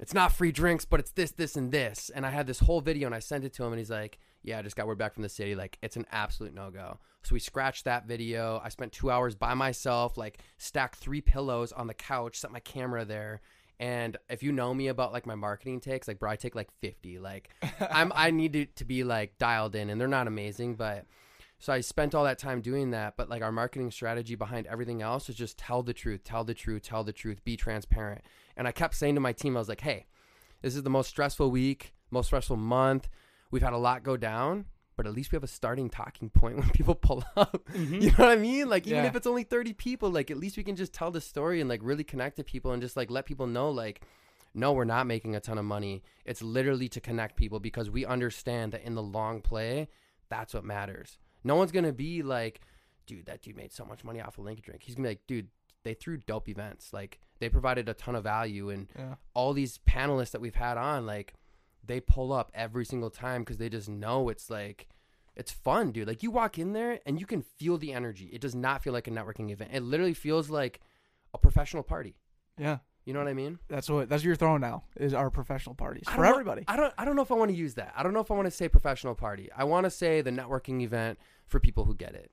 it's 0.00 0.14
not 0.14 0.32
free 0.32 0.52
drinks, 0.52 0.84
but 0.84 1.00
it's 1.00 1.12
this, 1.12 1.30
this, 1.32 1.56
and 1.56 1.70
this. 1.70 2.10
And 2.14 2.26
I 2.26 2.30
had 2.30 2.46
this 2.46 2.60
whole 2.60 2.80
video 2.80 3.06
and 3.06 3.14
I 3.14 3.20
sent 3.20 3.44
it 3.44 3.52
to 3.54 3.64
him 3.64 3.72
and 3.72 3.78
he's 3.78 3.90
like, 3.90 4.18
yeah, 4.42 4.58
I 4.58 4.62
just 4.62 4.76
got 4.76 4.86
word 4.86 4.98
back 4.98 5.14
from 5.14 5.22
the 5.22 5.28
city. 5.28 5.54
Like, 5.54 5.78
it's 5.82 5.96
an 5.96 6.06
absolute 6.10 6.54
no 6.54 6.70
go. 6.70 6.98
So 7.22 7.32
we 7.32 7.40
scratched 7.40 7.84
that 7.84 8.06
video. 8.06 8.60
I 8.62 8.68
spent 8.68 8.92
two 8.92 9.10
hours 9.10 9.34
by 9.34 9.54
myself, 9.54 10.18
like, 10.18 10.40
stacked 10.58 10.96
three 10.96 11.20
pillows 11.20 11.72
on 11.72 11.86
the 11.86 11.94
couch, 11.94 12.40
set 12.40 12.50
my 12.50 12.60
camera 12.60 13.04
there. 13.04 13.40
And 13.80 14.16
if 14.28 14.42
you 14.42 14.52
know 14.52 14.74
me 14.74 14.88
about 14.88 15.12
like 15.12 15.26
my 15.26 15.34
marketing 15.34 15.80
takes, 15.80 16.06
like, 16.06 16.18
bro, 16.18 16.30
I 16.30 16.36
take 16.36 16.54
like 16.54 16.70
50. 16.80 17.18
Like, 17.18 17.50
I'm, 17.90 18.12
I 18.14 18.30
need 18.30 18.56
it 18.56 18.76
to 18.76 18.84
be 18.84 19.04
like 19.04 19.38
dialed 19.38 19.74
in 19.74 19.90
and 19.90 20.00
they're 20.00 20.08
not 20.08 20.26
amazing, 20.26 20.74
but. 20.74 21.06
So 21.60 21.72
I 21.72 21.80
spent 21.80 22.14
all 22.14 22.24
that 22.24 22.38
time 22.38 22.60
doing 22.60 22.90
that, 22.90 23.16
but 23.16 23.30
like 23.30 23.40
our 23.40 23.52
marketing 23.52 23.90
strategy 23.90 24.34
behind 24.34 24.66
everything 24.66 25.00
else 25.00 25.30
is 25.30 25.36
just 25.36 25.56
tell 25.56 25.82
the 25.82 25.94
truth, 25.94 26.22
tell 26.22 26.44
the 26.44 26.52
truth, 26.52 26.82
tell 26.82 27.04
the 27.04 27.12
truth, 27.12 27.42
be 27.42 27.56
transparent. 27.56 28.22
And 28.56 28.68
I 28.68 28.72
kept 28.72 28.94
saying 28.94 29.14
to 29.16 29.20
my 29.20 29.32
team, 29.32 29.56
I 29.56 29.60
was 29.60 29.68
like, 29.68 29.80
hey, 29.80 30.06
this 30.62 30.76
is 30.76 30.82
the 30.82 30.90
most 30.90 31.08
stressful 31.08 31.50
week, 31.50 31.94
most 32.10 32.26
stressful 32.26 32.56
month. 32.56 33.08
We've 33.50 33.62
had 33.62 33.72
a 33.72 33.78
lot 33.78 34.02
go 34.02 34.16
down, 34.16 34.66
but 34.96 35.06
at 35.06 35.12
least 35.12 35.32
we 35.32 35.36
have 35.36 35.44
a 35.44 35.48
starting 35.48 35.90
talking 35.90 36.30
point 36.30 36.56
when 36.58 36.68
people 36.70 36.94
pull 36.94 37.24
up. 37.36 37.64
Mm-hmm. 37.72 37.94
You 37.94 38.10
know 38.10 38.16
what 38.16 38.28
I 38.28 38.36
mean? 38.36 38.68
Like 38.68 38.86
even 38.86 39.02
Yeah. 39.04 39.08
if 39.08 39.16
it's 39.16 39.26
only 39.26 39.42
30 39.44 39.72
people, 39.74 40.10
like 40.10 40.30
at 40.30 40.36
least 40.36 40.56
we 40.56 40.62
can 40.64 40.76
just 40.76 40.92
tell 40.92 41.10
the 41.10 41.20
story 41.20 41.60
and 41.60 41.68
like 41.68 41.80
really 41.82 42.04
connect 42.04 42.36
to 42.36 42.44
people 42.44 42.72
and 42.72 42.80
just 42.82 42.96
like 42.96 43.10
let 43.10 43.26
people 43.26 43.46
know 43.46 43.70
like 43.70 44.02
no, 44.56 44.72
we're 44.72 44.84
not 44.84 45.08
making 45.08 45.34
a 45.34 45.40
ton 45.40 45.58
of 45.58 45.64
money. 45.64 46.04
It's 46.24 46.40
literally 46.40 46.88
to 46.90 47.00
connect 47.00 47.34
people 47.34 47.58
because 47.58 47.90
we 47.90 48.06
understand 48.06 48.70
that 48.72 48.82
in 48.84 48.94
the 48.94 49.02
long 49.02 49.40
play, 49.40 49.88
that's 50.28 50.54
what 50.54 50.64
matters. 50.64 51.18
No 51.42 51.56
one's 51.56 51.72
going 51.72 51.84
to 51.86 51.92
be 51.92 52.22
like, 52.22 52.60
dude, 53.06 53.26
that 53.26 53.42
dude 53.42 53.56
made 53.56 53.72
so 53.72 53.84
much 53.84 54.04
money 54.04 54.20
off 54.20 54.38
of 54.38 54.44
Link 54.44 54.60
N 54.60 54.62
Drink. 54.64 54.82
He's 54.84 54.94
going 54.94 55.02
to 55.02 55.08
be 55.08 55.10
like, 55.10 55.26
dude, 55.26 55.48
they 55.82 55.94
threw 55.94 56.18
dope 56.18 56.48
events. 56.48 56.92
Like 56.92 57.18
they 57.44 57.50
provided 57.50 57.88
a 57.88 57.94
ton 57.94 58.16
of 58.16 58.24
value 58.24 58.70
and 58.70 58.88
Yeah. 58.98 59.16
all 59.34 59.52
these 59.52 59.78
panelists 59.86 60.30
that 60.30 60.40
we've 60.40 60.54
had 60.54 60.78
on, 60.78 61.04
like 61.04 61.34
they 61.86 62.00
pull 62.00 62.32
up 62.32 62.50
every 62.54 62.84
single 62.86 63.10
time 63.10 63.42
because 63.42 63.58
they 63.58 63.68
just 63.68 63.88
know 63.88 64.30
it's 64.30 64.48
like 64.48 64.88
it's 65.36 65.52
fun, 65.52 65.90
dude. 65.92 66.06
Like 66.08 66.22
you 66.22 66.30
walk 66.30 66.58
in 66.58 66.72
there 66.72 67.00
and 67.04 67.18
you 67.20 67.26
can 67.26 67.42
feel 67.42 67.76
the 67.76 67.92
energy. 67.92 68.30
It 68.32 68.40
does 68.40 68.54
not 68.54 68.82
feel 68.82 68.92
like 68.92 69.08
a 69.08 69.10
networking 69.10 69.50
event. 69.50 69.70
It 69.74 69.82
literally 69.82 70.14
feels 70.14 70.48
like 70.48 70.80
a 71.34 71.38
professional 71.38 71.82
party. 71.82 72.16
Yeah. 72.56 72.78
You 73.04 73.12
know 73.12 73.18
what 73.18 73.28
I 73.28 73.34
mean? 73.34 73.58
That's 73.68 73.90
what 73.90 74.08
that's 74.08 74.22
what 74.22 74.26
you're 74.26 74.36
throwing 74.36 74.62
now 74.62 74.84
is 74.96 75.12
our 75.12 75.28
professional 75.30 75.74
parties 75.74 76.04
for 76.08 76.24
everybody. 76.24 76.64
I 76.66 76.76
don't. 76.76 76.94
I 76.96 77.04
don't 77.04 77.16
know 77.16 77.22
if 77.22 77.30
I 77.30 77.34
want 77.34 77.50
to 77.50 77.56
use 77.56 77.74
that. 77.74 77.92
I 77.94 78.02
don't 78.02 78.14
know 78.14 78.20
if 78.20 78.30
I 78.30 78.34
want 78.34 78.46
to 78.46 78.50
say 78.50 78.66
professional 78.66 79.14
party. 79.14 79.50
I 79.54 79.64
want 79.64 79.84
to 79.84 79.90
say 79.90 80.22
the 80.22 80.30
networking 80.30 80.80
event 80.80 81.18
for 81.46 81.60
people 81.60 81.84
who 81.84 81.94
get 81.94 82.14
it, 82.14 82.30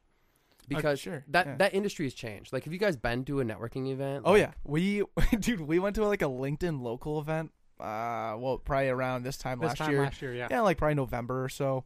because 0.75 0.99
sure, 0.99 1.23
that 1.29 1.45
yeah. 1.45 1.55
that 1.57 1.73
industry 1.73 2.05
has 2.05 2.13
changed. 2.13 2.53
Like, 2.53 2.63
have 2.65 2.73
you 2.73 2.79
guys 2.79 2.95
been 2.95 3.25
to 3.25 3.39
a 3.39 3.43
networking 3.43 3.91
event? 3.91 4.23
Oh 4.25 4.33
Like, 4.33 4.41
yeah, 4.41 4.51
we 4.63 5.03
dude, 5.39 5.61
we 5.61 5.79
went 5.79 5.95
to 5.95 6.05
like 6.05 6.21
a 6.21 6.25
LinkedIn 6.25 6.81
local 6.81 7.19
event. 7.19 7.51
Uh, 7.79 8.37
well, 8.37 8.59
probably 8.63 8.89
around 8.89 9.23
this 9.23 9.37
time 9.37 9.59
This 9.59 9.69
last 9.69 9.77
time 9.79 9.91
year. 9.91 10.03
last 10.03 10.21
year, 10.21 10.33
yeah. 10.35 10.47
yeah, 10.51 10.61
like 10.61 10.77
probably 10.77 10.95
November 10.95 11.43
or 11.43 11.49
so. 11.49 11.83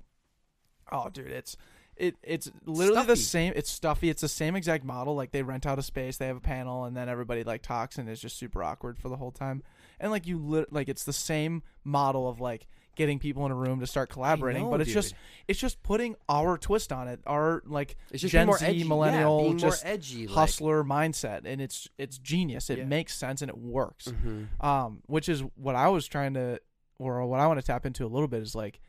Oh, 0.92 1.10
dude, 1.10 1.28
it's 1.28 1.56
it 1.96 2.16
it's 2.22 2.52
literally 2.66 3.06
the 3.06 3.16
same. 3.16 3.54
It's 3.56 3.72
stuffy. 3.72 4.10
It's 4.10 4.22
the 4.22 4.28
same 4.28 4.56
exact 4.56 4.84
model. 4.84 5.16
Like 5.16 5.32
they 5.32 5.44
rent 5.44 5.66
out 5.66 5.80
a 5.80 5.84
space, 5.84 6.18
they 6.18 6.28
have 6.28 6.38
a 6.38 6.42
panel, 6.42 6.84
and 6.84 6.96
then 6.96 7.08
everybody 7.08 7.44
like 7.44 7.62
talks, 7.62 7.98
and 7.98 8.10
it's 8.10 8.22
just 8.22 8.38
super 8.38 8.62
awkward 8.64 8.98
for 9.00 9.10
the 9.10 9.16
whole 9.16 9.32
time. 9.32 9.64
And 10.00 10.12
like 10.12 10.28
you, 10.28 10.38
lit- 10.38 10.74
like 10.74 10.90
it's 10.90 11.06
the 11.06 11.14
same 11.14 11.64
model 11.84 12.28
of 12.28 12.42
like 12.42 12.68
getting 12.96 13.20
people 13.20 13.46
in 13.46 13.52
a 13.52 13.56
room 13.56 13.80
to 13.82 13.88
start 13.88 14.10
collaborating, 14.10 14.64
know, 14.64 14.70
but 14.72 14.82
it's 14.82 14.88
dude. 14.90 14.96
just 15.04 15.16
it's 15.48 15.60
just 15.60 15.82
putting 15.84 16.16
our 16.30 16.58
twist 16.58 16.92
on 16.92 17.08
it. 17.08 17.20
Our 17.28 17.62
like 17.66 17.96
It's 18.12 18.22
just 18.22 18.32
Gen 18.32 18.52
Z 18.54 18.66
edgy. 18.66 18.84
millennial 18.84 19.50
yeah, 19.52 19.58
just 19.58 19.86
edgy. 19.86 20.28
like- 20.28 20.36
hustler 20.36 20.84
mindset, 20.84 21.42
and 21.46 21.62
it's 21.62 21.88
it's 21.98 22.18
genius. 22.18 22.70
It 22.70 22.80
Yeah. 22.80 22.86
makes 22.86 23.16
sense 23.16 23.42
and 23.42 23.50
it 23.50 23.58
works 23.58 24.08
Mhm. 24.08 24.48
um, 24.64 25.02
which 25.08 25.30
is 25.30 25.42
what 25.56 25.76
I 25.76 25.88
was 25.90 26.08
trying 26.08 26.34
to, 26.36 26.60
or 27.00 27.26
what 27.28 27.40
I 27.40 27.48
want 27.48 27.60
to 27.60 27.66
tap 27.66 27.86
into 27.86 28.06
a 28.06 28.08
little 28.08 28.28
bit 28.28 28.42
is 28.42 28.56
like, 28.56 28.80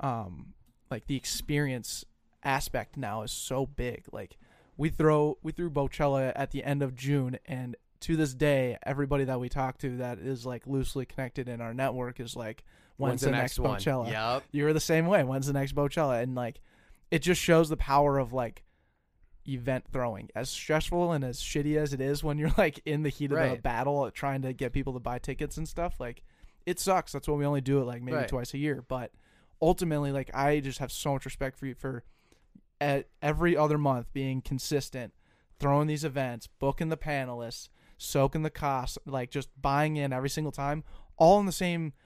um, 0.00 0.54
like 0.90 1.06
the 1.06 1.16
experience 1.16 2.04
aspect 2.44 2.96
now 2.96 3.22
is 3.22 3.32
so 3.32 3.66
big. 3.66 4.04
Like 4.12 4.36
we 4.76 4.88
throw 4.90 5.38
we 5.42 5.52
threw 5.52 5.70
Bocella 5.70 6.32
at 6.36 6.50
the 6.50 6.62
end 6.64 6.82
of 6.82 6.94
June, 6.94 7.38
and 7.46 7.76
to 8.00 8.14
this 8.14 8.34
day, 8.34 8.76
everybody 8.84 9.24
that 9.24 9.40
we 9.40 9.48
talk 9.48 9.78
to 9.78 9.96
that 9.96 10.18
is 10.18 10.44
like 10.44 10.66
loosely 10.66 11.06
connected 11.06 11.48
in 11.48 11.60
our 11.62 11.72
network 11.72 12.20
is 12.20 12.36
like, 12.36 12.62
when's, 12.96 13.20
the, 13.20 13.30
next, 13.30 13.58
one? 13.58 13.78
Bocella? 13.78 14.10
Yep. 14.10 14.44
You're 14.52 14.72
the 14.72 14.80
same 14.80 15.06
way. 15.06 15.22
When's 15.24 15.46
the 15.46 15.52
next 15.52 15.74
Bocella? 15.74 16.22
And 16.22 16.34
like, 16.34 16.60
it 17.10 17.20
just 17.20 17.40
shows 17.40 17.68
the 17.68 17.76
power 17.76 18.18
of 18.18 18.32
like 18.32 18.62
event 19.48 19.84
throwing. 19.92 20.28
As 20.34 20.50
stressful 20.50 21.12
and 21.12 21.24
as 21.24 21.40
shitty 21.40 21.76
as 21.76 21.92
it 21.92 22.00
is 22.00 22.24
when 22.24 22.38
you're 22.38 22.52
like 22.58 22.80
in 22.84 23.02
the 23.02 23.08
heat 23.08 23.32
of 23.32 23.38
the 23.50 23.60
battle 23.62 24.10
trying 24.10 24.42
to 24.42 24.52
get 24.52 24.72
people 24.72 24.92
to 24.94 25.00
buy 25.00 25.18
tickets 25.18 25.56
and 25.56 25.68
stuff, 25.68 26.00
like 26.00 26.22
it 26.64 26.80
sucks. 26.80 27.12
That's 27.12 27.28
why 27.28 27.34
we 27.34 27.46
only 27.46 27.60
do 27.60 27.80
it 27.80 27.84
like 27.84 28.02
maybe 28.02 28.16
Right. 28.16 28.28
twice 28.28 28.54
a 28.54 28.58
year. 28.58 28.84
But 28.86 29.12
ultimately, 29.62 30.12
like 30.12 30.30
I 30.34 30.60
just 30.60 30.78
have 30.78 30.92
so 30.92 31.12
much 31.12 31.24
respect 31.24 31.58
for 31.58 31.66
you 31.66 31.74
for 31.74 32.04
at 32.80 33.08
every 33.22 33.56
other 33.56 33.78
month 33.78 34.12
being 34.12 34.42
consistent, 34.42 35.12
throwing 35.58 35.86
these 35.86 36.04
events, 36.04 36.48
booking 36.58 36.88
the 36.88 36.96
panelists, 36.96 37.68
soaking 37.98 38.42
the 38.42 38.50
costs, 38.50 38.98
like 39.06 39.30
just 39.30 39.48
buying 39.60 39.96
in 39.96 40.12
every 40.12 40.28
single 40.28 40.52
time, 40.52 40.84
all 41.16 41.40
in 41.40 41.46
the 41.46 41.52
same 41.52 41.88
uh, 41.88 42.02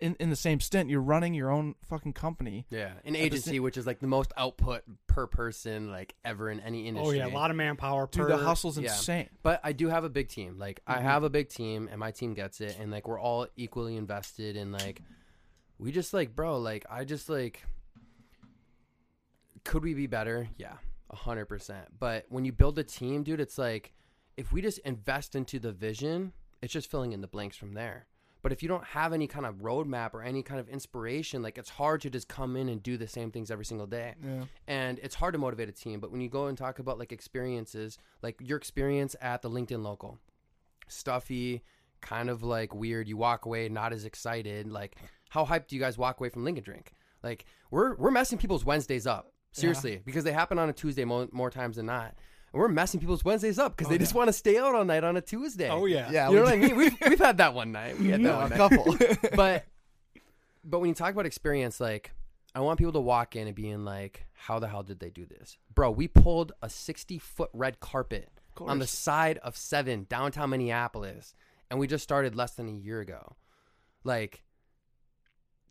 in 0.00 0.16
in 0.20 0.30
the 0.30 0.36
same 0.36 0.60
stint. 0.60 0.90
You're 0.90 1.00
running 1.00 1.34
your 1.34 1.50
own 1.50 1.74
fucking 1.88 2.12
company. 2.12 2.66
Yeah, 2.70 2.92
an 3.04 3.14
the 3.14 3.18
agency 3.20 3.60
which 3.60 3.76
is 3.76 3.86
like 3.86 4.00
the 4.00 4.06
most 4.06 4.32
output 4.36 4.82
per 5.06 5.26
person 5.26 5.90
like 5.90 6.14
ever 6.24 6.50
in 6.50 6.60
any 6.60 6.86
industry. 6.88 7.20
Oh 7.20 7.26
yeah, 7.26 7.32
a 7.32 7.34
lot 7.34 7.50
of 7.50 7.56
manpower. 7.56 8.08
Dude, 8.10 8.22
per, 8.22 8.28
the 8.28 8.36
hustle's 8.36 8.78
yeah. 8.78 8.90
insane. 8.92 9.28
But 9.42 9.60
I 9.64 9.72
do 9.72 9.88
have 9.88 10.04
a 10.04 10.10
big 10.10 10.28
team. 10.28 10.58
Like 10.58 10.80
I 10.86 10.96
Mhm. 10.96 11.02
have 11.02 11.22
a 11.24 11.30
big 11.30 11.48
team, 11.48 11.88
and 11.90 11.98
my 12.00 12.10
team 12.10 12.34
gets 12.34 12.60
it, 12.60 12.76
and 12.78 12.90
like 12.90 13.06
we're 13.08 13.20
all 13.20 13.46
equally 13.56 13.96
invested. 13.96 14.56
in 14.56 14.72
like 14.72 15.02
we 15.78 15.92
just 15.92 16.14
like, 16.14 16.34
bro. 16.34 16.58
Like 16.58 16.86
I 16.90 17.04
just 17.04 17.28
like, 17.28 17.64
could 19.64 19.82
we 19.82 19.94
be 19.94 20.06
better? 20.06 20.48
Yeah, 20.56 20.74
a 21.10 21.16
hundred 21.16 21.46
percent. 21.46 21.86
But 21.98 22.26
when 22.28 22.44
you 22.44 22.52
build 22.52 22.78
a 22.78 22.84
team, 22.84 23.22
dude, 23.22 23.40
it's 23.40 23.58
like 23.58 23.92
if 24.36 24.52
we 24.52 24.60
just 24.62 24.78
invest 24.80 25.34
into 25.34 25.58
the 25.58 25.72
vision, 25.72 26.32
it's 26.62 26.72
just 26.72 26.90
filling 26.90 27.12
in 27.12 27.20
the 27.20 27.26
blanks 27.26 27.56
from 27.56 27.72
there. 27.72 28.06
But 28.46 28.52
if 28.52 28.62
you 28.62 28.68
don't 28.68 28.84
have 28.84 29.12
any 29.12 29.26
kind 29.26 29.44
of 29.44 29.56
roadmap 29.56 30.14
or 30.14 30.22
any 30.22 30.40
kind 30.44 30.60
of 30.60 30.68
inspiration, 30.68 31.42
like 31.42 31.58
it's 31.58 31.68
hard 31.68 32.00
to 32.02 32.10
just 32.10 32.28
come 32.28 32.56
in 32.56 32.68
and 32.68 32.80
do 32.80 32.96
the 32.96 33.08
same 33.08 33.32
things 33.32 33.50
every 33.50 33.64
single 33.64 33.88
day. 33.88 34.14
Yeah. 34.24 34.44
and 34.68 35.00
it's 35.00 35.16
hard 35.16 35.32
to 35.32 35.38
motivate 35.40 35.68
a 35.68 35.72
team 35.72 35.98
but 35.98 36.12
when 36.12 36.20
you 36.20 36.28
go 36.28 36.46
and 36.46 36.56
talk 36.56 36.78
about 36.78 36.96
like 36.96 37.10
experiences 37.10 37.98
like 38.22 38.36
your 38.40 38.56
experience 38.56 39.16
at 39.20 39.42
the 39.42 39.50
linkedin 39.50 39.82
local 39.82 40.20
stuffy 40.86 41.64
kind 42.00 42.30
of 42.30 42.44
like 42.44 42.72
weird 42.72 43.08
you 43.08 43.16
walk 43.16 43.46
away 43.46 43.68
not 43.68 43.92
as 43.92 44.04
excited 44.04 44.70
like 44.70 44.94
how 45.30 45.44
hyped 45.44 45.66
do 45.66 45.74
you 45.74 45.82
guys 45.82 45.98
walk 45.98 46.20
away 46.20 46.28
from 46.28 46.44
Link 46.44 46.56
N 46.56 46.62
Drink? 46.62 46.92
Like 47.24 47.46
we're 47.72 47.96
we're 47.96 48.12
messing 48.12 48.38
people's 48.38 48.64
wednesdays 48.64 49.08
up. 49.08 49.32
Seriously 49.50 50.00
because 50.04 50.22
they 50.22 50.32
happen 50.32 50.56
on 50.56 50.68
a 50.68 50.72
tuesday 50.72 51.04
mo- 51.04 51.28
more 51.32 51.50
times 51.50 51.76
than 51.76 51.86
not 51.86 52.14
we're 52.56 52.68
messing 52.68 52.98
people's 53.00 53.24
wednesdays 53.24 53.58
up 53.58 53.76
because 53.76 53.88
Oh, 53.88 53.90
they 53.90 53.98
just 53.98 54.14
want 54.14 54.28
to 54.28 54.32
stay 54.32 54.58
out 54.58 54.74
all 54.74 54.84
night 54.84 55.04
on 55.04 55.16
a 55.16 55.20
tuesday 55.20 55.68
Oh 55.70 55.86
yeah. 55.86 56.10
Yeah. 56.10 56.30
you 56.30 56.36
know 56.36 56.42
what 56.44 56.52
i 56.52 56.56
mean 56.64 56.76
we've, 56.76 56.96
we've 57.08 57.18
had 57.18 57.38
that 57.38 57.54
one 57.54 57.72
night 57.72 57.98
we 57.98 58.08
had 58.08 58.20
that 58.20 58.24
Yeah, 58.24 58.36
one 58.42 58.52
a 58.52 58.56
couple. 58.56 58.96
but 59.36 59.64
but 60.64 60.80
when 60.80 60.88
you 60.88 60.94
talk 60.94 61.12
about 61.12 61.26
experience, 61.26 61.78
like 61.78 62.10
I 62.54 62.60
want 62.60 62.78
people 62.78 62.92
to 62.94 63.00
walk 63.00 63.36
in 63.36 63.46
and 63.46 63.54
being 63.54 63.84
like, 63.84 64.26
"How 64.32 64.58
the 64.58 64.66
hell 64.66 64.82
did 64.82 64.98
they 64.98 65.10
do 65.10 65.24
this, 65.26 65.58
bro?" 65.72 65.90
We 65.92 66.08
pulled 66.08 66.50
a 66.60 66.68
sixty 66.68 67.18
foot 67.20 67.50
red 67.52 67.78
carpet 67.78 68.30
on 68.60 68.80
the 68.80 68.86
side 68.86 69.38
of 69.44 69.56
Seven 69.56 70.06
downtown 70.08 70.50
Minneapolis, 70.50 71.34
and 71.70 71.78
we 71.78 71.86
just 71.86 72.02
started 72.02 72.34
less 72.34 72.52
than 72.52 72.66
a 72.68 72.72
year 72.72 72.98
ago. 73.00 73.36
Like, 74.02 74.42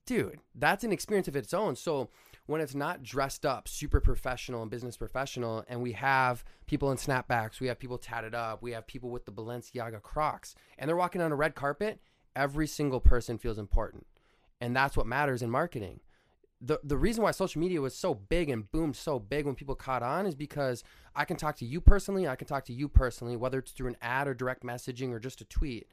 dude, 0.06 0.40
that's 0.54 0.84
an 0.84 0.94
experience 0.94 1.28
of 1.28 1.36
its 1.36 1.54
own. 1.54 1.76
So 1.76 2.10
when 2.48 2.62
it's 2.62 2.76
not 2.76 3.02
dressed 3.02 3.46
up, 3.46 3.68
super 3.68 4.00
professional 4.00 4.62
and 4.62 4.70
business 4.70 4.98
professional, 4.98 5.66
and 5.68 5.82
we 5.82 5.94
have 5.94 6.44
people 6.68 6.92
in 6.92 6.98
snapbacks, 6.98 7.60
we 7.60 7.68
have 7.68 7.80
people 7.80 7.98
tatted 7.98 8.36
up, 8.36 8.62
we 8.62 8.72
have 8.72 8.86
people 8.86 9.10
with 9.10 9.26
the 9.26 9.32
Balenciaga 9.32 10.02
Crocs, 10.02 10.56
and 10.78 10.88
they're 10.88 10.96
walking 10.96 11.22
on 11.22 11.32
a 11.32 11.36
red 11.36 11.56
carpet, 11.56 12.00
every 12.36 12.68
single 12.68 13.00
person 13.00 13.38
feels 13.38 13.58
important. 13.58 14.06
And 14.62 14.76
that's 14.76 14.96
what 14.96 15.08
matters 15.08 15.42
in 15.42 15.50
marketing. 15.50 16.02
The, 16.62 16.80
the 16.84 16.98
reason 16.98 17.24
why 17.24 17.32
social 17.32 17.60
media 17.60 17.82
was 17.82 17.96
so 17.96 18.14
big 18.14 18.50
and 18.50 18.72
boomed 18.72 18.96
so 18.96 19.20
big 19.20 19.46
when 19.46 19.56
people 19.56 19.76
caught 19.76 20.04
on 20.04 20.26
is 20.26 20.36
because 20.36 20.84
I 21.16 21.26
can 21.26 21.38
talk 21.38 21.58
to 21.58 21.66
you 21.66 21.82
personally, 21.82 22.28
I 22.28 22.36
can 22.36 22.48
talk 22.48 22.66
to 22.66 22.74
you 22.74 22.88
personally, 22.88 23.36
whether 23.36 23.60
it's 23.60 23.72
through 23.72 23.90
an 23.90 23.98
ad 24.02 24.28
or 24.28 24.34
direct 24.34 24.64
messaging 24.64 25.12
or 25.12 25.20
just 25.20 25.42
a 25.42 25.46
tweet. 25.46 25.88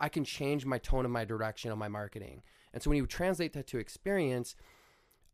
I 0.00 0.08
can 0.08 0.24
change 0.24 0.66
my 0.66 0.78
tone 0.78 1.04
and 1.04 1.12
my 1.12 1.24
direction 1.24 1.70
on 1.70 1.78
my 1.78 1.88
marketing. 1.88 2.42
And 2.72 2.82
so 2.82 2.90
when 2.90 2.96
you 2.96 3.06
translate 3.06 3.52
that 3.54 3.68
to 3.68 3.78
experience, 3.78 4.56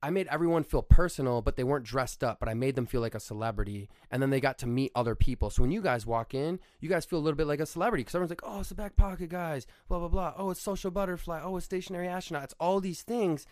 I 0.02 0.10
made 0.10 0.28
everyone 0.28 0.64
feel 0.64 0.82
personal, 0.82 1.42
but 1.42 1.56
they 1.56 1.64
weren't 1.64 1.84
dressed 1.84 2.24
up, 2.24 2.40
but 2.40 2.48
I 2.48 2.54
made 2.54 2.74
them 2.74 2.86
feel 2.86 3.02
like 3.02 3.14
a 3.14 3.20
celebrity. 3.20 3.88
And 4.10 4.22
then 4.22 4.30
they 4.30 4.40
got 4.40 4.56
to 4.58 4.66
meet 4.66 4.92
other 4.94 5.14
people. 5.14 5.50
So 5.50 5.62
when 5.62 5.70
you 5.70 5.82
guys 5.82 6.06
walk 6.06 6.32
in, 6.32 6.58
you 6.80 6.88
guys 6.88 7.04
feel 7.04 7.18
a 7.18 7.20
little 7.20 7.36
bit 7.36 7.46
like 7.46 7.60
a 7.60 7.66
celebrity 7.66 8.02
because 8.02 8.14
everyone's 8.14 8.30
like, 8.30 8.42
oh, 8.42 8.60
it's 8.60 8.70
the 8.70 8.74
back 8.74 8.96
pocket 8.96 9.28
guys, 9.28 9.66
blah, 9.88 9.98
blah, 9.98 10.08
blah. 10.08 10.34
Oh, 10.38 10.50
it's 10.50 10.62
social 10.62 10.90
butterfly. 10.90 11.40
Oh, 11.42 11.56
it's 11.56 11.66
stationary 11.66 12.08
astronaut. 12.08 12.44
It's 12.44 12.54
all 12.58 12.80
these 12.80 13.02
things. 13.02 13.46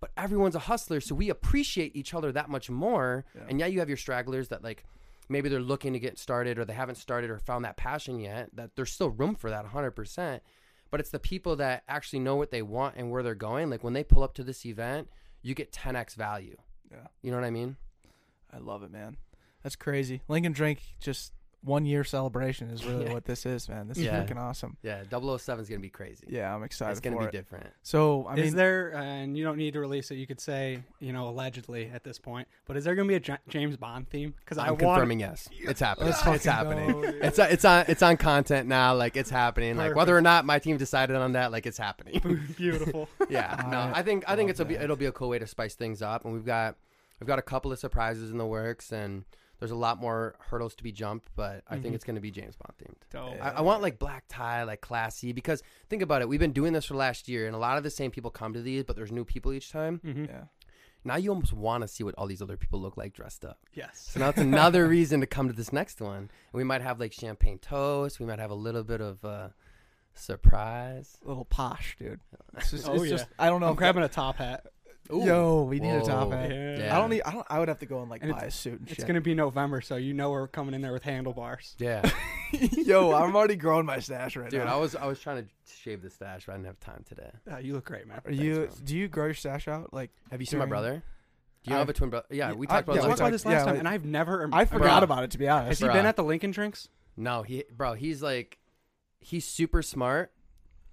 But 0.00 0.12
everyone's 0.16 0.54
a 0.54 0.60
hustler. 0.60 1.00
So 1.00 1.14
we 1.14 1.28
appreciate 1.28 1.96
each 1.96 2.14
other 2.14 2.30
that 2.32 2.48
much 2.48 2.70
more. 2.70 3.24
Yeah. 3.34 3.42
And 3.48 3.58
yeah, 3.58 3.66
you 3.66 3.80
have 3.80 3.88
your 3.88 3.98
stragglers 3.98 4.48
that 4.48 4.62
like 4.62 4.84
maybe 5.28 5.48
they're 5.48 5.60
looking 5.60 5.92
to 5.92 5.98
get 5.98 6.18
started 6.18 6.58
or 6.58 6.64
they 6.64 6.72
haven't 6.72 6.96
started 6.96 7.30
or 7.30 7.38
found 7.38 7.64
that 7.64 7.76
passion 7.76 8.20
yet, 8.20 8.50
that 8.54 8.76
there's 8.76 8.92
still 8.92 9.10
room 9.10 9.34
for 9.34 9.50
that 9.50 9.66
100%. 9.66 10.40
But 10.90 11.00
it's 11.00 11.10
the 11.10 11.18
people 11.18 11.56
that 11.56 11.82
actually 11.88 12.20
know 12.20 12.36
what 12.36 12.50
they 12.50 12.62
want 12.62 12.96
and 12.96 13.10
where 13.10 13.22
they're 13.22 13.34
going. 13.34 13.70
Like 13.70 13.84
when 13.84 13.92
they 13.92 14.04
pull 14.04 14.22
up 14.22 14.34
to 14.34 14.44
this 14.44 14.64
event, 14.64 15.08
you 15.42 15.54
get 15.54 15.72
10x 15.72 16.14
value. 16.14 16.56
Yeah. 16.90 17.06
You 17.22 17.30
know 17.30 17.36
what 17.36 17.46
I 17.46 17.50
mean? 17.50 17.76
I 18.52 18.58
love 18.58 18.82
it, 18.82 18.90
man. 18.90 19.16
That's 19.62 19.76
crazy. 19.76 20.22
Link 20.28 20.46
N 20.46 20.52
Drink 20.52 20.80
just 21.00 21.32
one 21.62 21.84
year 21.84 22.04
celebration 22.04 22.70
is 22.70 22.86
really 22.86 23.04
Yeah. 23.06 23.12
what 23.12 23.26
this 23.26 23.44
is, 23.44 23.68
man. 23.68 23.86
This 23.88 23.98
Yeah. 23.98 24.22
is 24.22 24.30
freaking 24.30 24.38
awesome. 24.38 24.78
Yeah, 24.82 25.02
007 25.10 25.62
is 25.62 25.68
going 25.68 25.78
to 25.80 25.82
be 25.82 25.90
crazy. 25.90 26.26
Yeah, 26.30 26.54
I'm 26.54 26.62
excited 26.62 26.92
it's 26.92 27.00
going 27.00 27.14
for 27.16 27.22
to 27.22 27.28
it. 27.28 27.32
be 27.32 27.36
different. 27.38 27.66
So 27.82 28.26
I 28.26 28.34
mean 28.34 28.44
is 28.44 28.50
mean, 28.52 28.56
there, 28.56 28.94
and 28.94 29.36
you 29.36 29.44
don't 29.44 29.58
need 29.58 29.74
to 29.74 29.80
release 29.80 30.10
it. 30.10 30.14
You 30.14 30.26
could 30.26 30.40
say, 30.40 30.82
you 31.00 31.12
know, 31.12 31.28
allegedly 31.28 31.90
at 31.92 32.02
this 32.02 32.18
point. 32.18 32.48
But 32.66 32.78
is 32.78 32.84
there 32.84 32.94
going 32.94 33.06
to 33.08 33.18
be 33.20 33.32
a 33.32 33.38
James 33.48 33.76
Bond 33.76 34.08
theme? 34.08 34.32
Because 34.38 34.56
I 34.56 34.62
I'm 34.64 34.68
want. 34.70 34.80
confirming 34.80 35.20
yes. 35.20 35.48
It's 35.52 35.80
happening. 35.80 36.06
Let's 36.08 36.18
It's 36.26 36.44
fucking 36.44 36.50
happening. 36.50 36.92
go, 37.02 37.12
dude. 37.12 37.24
It's 37.24 37.38
it's 37.38 37.64
on 37.66 37.84
it's 37.88 38.02
on 38.02 38.16
content 38.16 38.66
now. 38.66 38.94
Like 38.94 39.16
it's 39.18 39.30
happening. 39.30 39.76
Like 39.76 39.94
whether 39.94 40.16
or 40.16 40.22
not 40.22 40.46
my 40.46 40.58
team 40.60 40.78
decided 40.78 41.14
on 41.16 41.32
that, 41.32 41.52
like 41.52 41.66
it's 41.66 41.78
happening. 41.78 42.20
Beautiful. 42.56 43.08
yeah. 43.28 43.66
No, 43.70 43.78
I 43.78 43.98
I 44.00 44.02
think 44.02 44.24
I 44.26 44.34
think 44.34 44.46
love 44.46 44.50
it's 44.50 44.60
a 44.60 44.64
be, 44.64 44.74
it'll 44.76 44.96
be 44.96 45.06
a 45.06 45.12
cool 45.12 45.28
way 45.28 45.38
to 45.38 45.46
spice 45.46 45.74
things 45.74 46.00
up, 46.00 46.24
and 46.24 46.32
we've 46.32 46.46
got 46.46 46.76
we've 47.20 47.26
got 47.28 47.38
a 47.38 47.42
couple 47.42 47.70
of 47.70 47.78
surprises 47.78 48.30
in 48.30 48.38
the 48.38 48.46
works, 48.46 48.92
and 48.92 49.24
there's 49.60 49.70
a 49.70 49.76
lot 49.76 49.98
more 50.00 50.34
hurdles 50.40 50.74
to 50.74 50.82
be 50.82 50.90
jumped, 50.90 51.28
but 51.36 51.62
I 51.68 51.74
think 51.76 51.92
Mhm. 51.92 51.94
it's 51.94 52.04
going 52.04 52.16
to 52.16 52.20
be 52.20 52.30
James 52.32 52.56
Bond 52.56 52.74
themed. 52.78 52.96
Dope. 53.10 53.36
Yeah. 53.36 53.46
I, 53.50 53.58
I 53.58 53.60
want 53.60 53.80
like 53.82 53.98
black 54.00 54.24
tie, 54.28 54.64
like 54.64 54.80
classy, 54.80 55.32
because 55.32 55.62
think 55.88 56.02
about 56.02 56.20
it. 56.22 56.28
We've 56.28 56.40
been 56.40 56.52
doing 56.52 56.72
this 56.72 56.86
for 56.86 56.94
last 56.94 57.28
year, 57.28 57.46
and 57.46 57.54
a 57.54 57.58
lot 57.58 57.76
of 57.78 57.84
the 57.84 57.90
same 57.90 58.10
people 58.10 58.30
come 58.32 58.52
to 58.54 58.62
these, 58.62 58.82
but 58.82 58.96
there's 58.96 59.12
new 59.12 59.24
people 59.24 59.52
each 59.52 59.70
time. 59.70 59.98
hmm 60.02 60.24
yeah, 60.24 60.44
Now 61.04 61.16
you 61.16 61.30
almost 61.30 61.52
want 61.52 61.82
to 61.82 61.88
see 61.88 62.02
what 62.04 62.14
all 62.16 62.26
these 62.26 62.42
other 62.42 62.56
people 62.56 62.80
look 62.80 62.96
like 62.96 63.12
dressed 63.14 63.44
up. 63.44 63.58
Yes. 63.74 64.08
So 64.12 64.18
now 64.20 64.30
it's 64.30 64.38
another 64.38 64.86
reason 64.96 65.20
to 65.20 65.26
come 65.26 65.46
to 65.48 65.54
this 65.54 65.72
next 65.72 66.00
one. 66.00 66.16
And 66.16 66.28
we 66.54 66.64
might 66.64 66.82
have 66.82 66.98
like 67.00 67.12
champagne 67.12 67.58
toast. 67.58 68.18
We 68.20 68.26
might 68.26 68.38
have 68.38 68.50
a 68.50 68.54
little 68.54 68.82
bit 68.84 69.00
of 69.00 69.24
uh, 69.24 69.48
surprise. 70.14 71.18
a 71.24 71.28
little 71.28 71.44
posh, 71.44 71.96
dude. 71.98 72.20
It's 72.56 72.70
just, 72.70 72.88
Oh, 72.88 72.94
it's 72.94 73.04
yeah. 73.04 73.10
just 73.10 73.26
I 73.38 73.48
don't 73.48 73.60
know. 73.60 73.68
I'm 73.68 73.74
grabbing 73.76 74.02
a 74.02 74.08
top 74.08 74.36
hat. 74.36 74.66
That- 75.10 75.26
Yo, 75.26 75.62
we 75.64 75.80
need 75.80 75.90
a 75.90 76.00
top 76.02 76.28
Whoa. 76.28 76.36
hat. 76.36 76.50
Yeah. 76.50 76.96
I 76.96 77.00
don't 77.00 77.10
need. 77.10 77.22
I 77.22 77.32
don't. 77.32 77.46
I 77.50 77.58
would 77.58 77.68
have 77.68 77.78
to 77.80 77.86
go 77.86 78.00
and 78.00 78.10
like 78.10 78.22
And 78.22 78.32
buy 78.32 78.44
a 78.44 78.50
suit 78.50 78.78
and 78.80 78.88
It's 78.88 78.96
shit. 78.98 79.06
going 79.06 79.16
to 79.16 79.20
be 79.20 79.34
November, 79.34 79.80
so 79.80 79.96
you 79.96 80.14
know 80.14 80.30
we're 80.30 80.46
coming 80.48 80.74
in 80.74 80.80
there 80.82 80.92
with 80.92 81.02
handlebars. 81.02 81.74
Yeah. 81.78 82.08
Yo, 82.52 83.12
I'm 83.12 83.34
already 83.36 83.56
growing 83.56 83.86
my 83.86 83.98
stash 84.00 84.36
right 84.36 84.44
now. 84.44 84.58
Dude, 84.58 84.66
now. 84.66 84.76
I 84.76 84.80
was 84.80 84.94
I 84.96 85.06
was 85.06 85.20
trying 85.20 85.44
to 85.44 85.48
shave 85.82 86.02
the 86.02 86.10
stash, 86.10 86.46
but 86.46 86.52
I 86.52 86.56
didn't 86.56 86.66
have 86.66 86.80
time 86.80 87.04
today. 87.08 87.30
Yeah, 87.46 87.58
you 87.58 87.72
look 87.74 87.84
great, 87.84 88.06
man. 88.06 88.20
Are 88.24 88.32
you? 88.32 88.54
man. 88.60 88.68
Do 88.84 88.96
you 88.96 89.08
grow 89.08 89.26
your 89.26 89.34
stash 89.34 89.68
out? 89.68 89.92
Like, 89.92 90.10
Have 90.30 90.40
you 90.40 90.46
seen 90.46 90.58
my 90.58 90.66
brother? 90.66 91.02
Do 91.64 91.70
you 91.70 91.76
I- 91.76 91.80
have 91.80 91.88
a 91.88 91.92
twin 91.92 92.10
brother? 92.10 92.26
Yeah, 92.30 92.48
Yeah, 92.48 92.54
we 92.54 92.66
I- 92.66 92.70
talked 92.70 92.88
about 92.88 92.96
yeah, 92.96 93.02
we 93.02 93.06
we 93.06 93.10
this. 93.12 93.18
talked 93.18 93.20
about 93.20 93.32
this 93.32 93.44
last 93.44 93.52
yeah, 93.52 93.64
time, 93.64 93.72
we- 93.74 93.78
and 93.80 93.88
I've 93.88 94.04
never. 94.04 94.48
I 94.52 94.64
forgot 94.64 95.00
Bro. 95.00 95.04
about 95.04 95.24
it 95.24 95.30
to 95.32 95.38
be 95.38 95.48
honest. 95.48 95.68
Has 95.68 95.82
honest. 95.82 95.82
he 95.82 95.86
Bruh. 95.88 95.92
been 96.02 96.06
at 96.06 96.16
the 96.16 96.24
Link 96.24 96.42
N 96.44 96.50
Drinks? 96.52 96.88
No, 97.16 97.42
he 97.42 97.64
bro, 97.76 97.94
he's 97.94 98.22
like 98.22 98.58
he's 99.20 99.44
super 99.46 99.82
smart, 99.82 100.32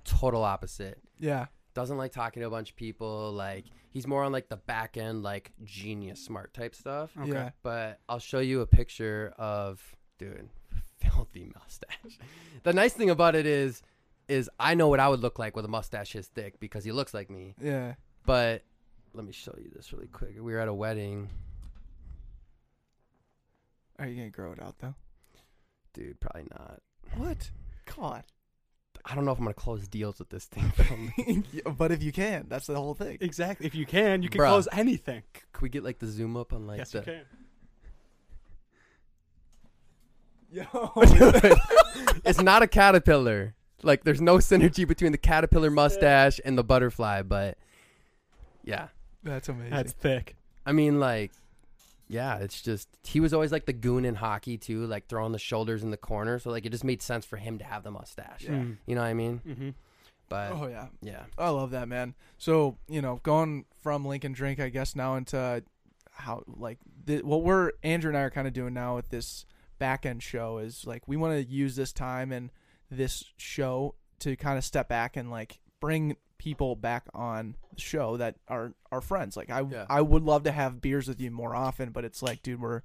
total 0.03 0.43
opposite. 0.43 0.99
Yeah, 1.19 1.45
Doesn't 1.77 1.99
like 1.99 2.11
talking 2.11 2.41
to 2.41 2.47
a 2.47 2.49
bunch 2.49 2.71
of 2.71 2.75
people. 2.75 3.31
Like 3.33 3.65
he's 3.91 4.07
more 4.07 4.23
on 4.23 4.31
like 4.31 4.49
the 4.49 4.57
back 4.57 4.97
end, 4.97 5.21
like 5.21 5.51
genius 5.63 6.19
smart 6.19 6.51
type 6.51 6.73
stuff. 6.73 7.11
Okay. 7.15 7.31
yeah. 7.31 7.51
But 7.61 7.99
I'll 8.09 8.17
show 8.17 8.39
you 8.39 8.61
a 8.61 8.65
picture 8.65 9.31
of 9.37 9.79
dude, 10.17 10.49
filthy 10.99 11.51
mustache. 11.53 12.17
The 12.63 12.73
nice 12.73 12.93
thing 12.93 13.11
about 13.11 13.35
it 13.35 13.45
is 13.45 13.83
is 14.27 14.49
I 14.59 14.73
know 14.73 14.87
what 14.87 14.99
I 14.99 15.07
would 15.07 15.19
look 15.19 15.37
like 15.37 15.55
with 15.55 15.65
a 15.65 15.67
mustache 15.67 16.13
his 16.13 16.25
thick 16.25 16.59
because 16.59 16.83
he 16.83 16.91
looks 16.91 17.13
like 17.13 17.29
me. 17.29 17.53
Yeah. 17.61 17.93
But 18.25 18.63
let 19.13 19.23
me 19.23 19.31
show 19.31 19.53
you 19.55 19.69
this 19.75 19.93
really 19.93 20.07
quick. 20.07 20.33
We 20.33 20.53
were 20.53 20.59
at 20.59 20.67
a 20.67 20.73
wedding. 20.73 21.29
Are 23.99 24.07
you 24.07 24.15
gonna 24.15 24.31
grow 24.31 24.51
it 24.51 24.59
out 24.63 24.79
though? 24.79 24.95
Dude, 25.93 26.19
probably 26.19 26.47
not. 26.49 26.81
What? 27.17 27.51
God. 27.95 28.23
I 29.09 29.15
don't 29.15 29.23
know 29.23 29.31
if 29.31 29.37
I'm 29.37 29.45
gonna 29.45 29.53
close 29.53 29.87
deals 29.87 30.19
with 30.19 30.29
this 30.29 30.45
thing. 30.45 31.43
but 31.77 31.91
if 31.93 32.03
you 32.03 32.11
can, 32.11 32.45
that's 32.49 32.67
the 32.67 32.75
whole 32.75 32.93
thing. 32.93 33.17
Exactly. 33.21 33.65
If 33.65 33.73
you 33.73 33.85
can, 33.85 34.21
you 34.21 34.27
can 34.27 34.41
Bruh. 34.41 34.49
close 34.49 34.67
anything. 34.73 35.23
Could 35.53 35.61
we 35.61 35.69
get 35.69 35.83
like 35.83 35.99
the 35.99 36.07
zoom 36.07 36.35
up 36.35 36.51
on 36.51 36.67
like 36.67 36.79
yes, 36.79 36.91
the 36.91 36.99
you 36.99 37.03
can. 37.03 37.21
Yo. 40.51 40.91
it's 42.25 42.41
not 42.41 42.63
a 42.63 42.67
caterpillar. 42.67 43.55
Like 43.81 44.03
there's 44.03 44.21
no 44.21 44.37
synergy 44.37 44.85
between 44.85 45.13
the 45.13 45.17
caterpillar 45.17 45.69
mustache 45.69 46.41
and 46.43 46.57
the 46.57 46.63
butterfly, 46.63 47.21
but 47.21 47.57
yeah. 48.63 48.89
That's 49.23 49.47
amazing. 49.47 49.71
That's 49.71 49.93
thick. 49.93 50.35
I 50.65 50.73
mean 50.73 50.99
like 50.99 51.31
yeah, 52.07 52.37
it's 52.37 52.61
just 52.61 52.87
he 53.03 53.19
was 53.19 53.33
always 53.33 53.51
like 53.51 53.65
the 53.65 53.73
goon 53.73 54.05
in 54.05 54.15
hockey 54.15 54.57
too, 54.57 54.85
like 54.85 55.07
throwing 55.07 55.33
the 55.33 55.39
shoulders 55.39 55.83
in 55.83 55.91
the 55.91 55.97
corner, 55.97 56.39
so 56.39 56.49
like 56.49 56.65
it 56.65 56.71
just 56.71 56.83
made 56.83 57.01
sense 57.01 57.25
for 57.25 57.37
him 57.37 57.57
to 57.57 57.65
have 57.65 57.83
the 57.83 57.91
mustache. 57.91 58.43
Yeah. 58.43 58.63
You 58.85 58.95
know 58.95 59.01
what 59.01 59.07
I 59.07 59.13
mean? 59.13 59.41
Mm-hmm. 59.47 59.69
But 60.29 60.51
oh 60.53 60.67
yeah. 60.67 60.87
yeah. 61.01 61.23
I 61.37 61.49
love 61.49 61.71
that 61.71 61.87
man. 61.87 62.15
So 62.37 62.77
you 62.87 63.01
know, 63.01 63.19
going 63.23 63.65
from 63.81 64.05
Link 64.05 64.23
N 64.23 64.33
Drink, 64.33 64.59
I 64.59 64.69
guess 64.69 64.95
now 64.95 65.15
into 65.15 65.63
how 66.11 66.43
like 66.47 66.79
the, 67.05 67.21
what 67.23 67.43
we're 67.43 67.71
Andrew 67.83 68.09
and 68.09 68.17
I 68.17 68.21
are 68.21 68.29
kind 68.29 68.47
of 68.47 68.53
doing 68.53 68.73
now 68.73 68.95
with 68.95 69.09
this 69.09 69.45
back 69.79 70.05
end 70.05 70.23
show 70.23 70.57
is 70.57 70.85
like 70.87 71.07
we 71.07 71.17
want 71.17 71.33
to 71.33 71.51
use 71.51 71.75
this 71.75 71.93
time 71.93 72.31
and 72.31 72.51
this 72.89 73.23
show 73.37 73.95
to 74.19 74.35
kind 74.35 74.57
of 74.57 74.63
step 74.63 74.87
back 74.87 75.17
and 75.17 75.29
like 75.29 75.59
bring 75.79 76.15
people 76.37 76.75
back 76.75 77.05
on 77.13 77.55
the 77.73 77.81
show 77.81 78.17
that 78.17 78.35
are 78.47 78.73
our 78.91 79.01
friends. 79.01 79.35
Like 79.37 79.49
I 79.49 79.61
Yeah. 79.61 79.85
I 79.89 80.01
would 80.01 80.23
love 80.23 80.43
to 80.43 80.51
have 80.51 80.81
beers 80.81 81.07
with 81.07 81.19
you 81.19 81.31
more 81.31 81.55
often, 81.55 81.91
but 81.91 82.05
it's 82.05 82.21
like, 82.21 82.43
dude, 82.43 82.61
we're 82.61 82.81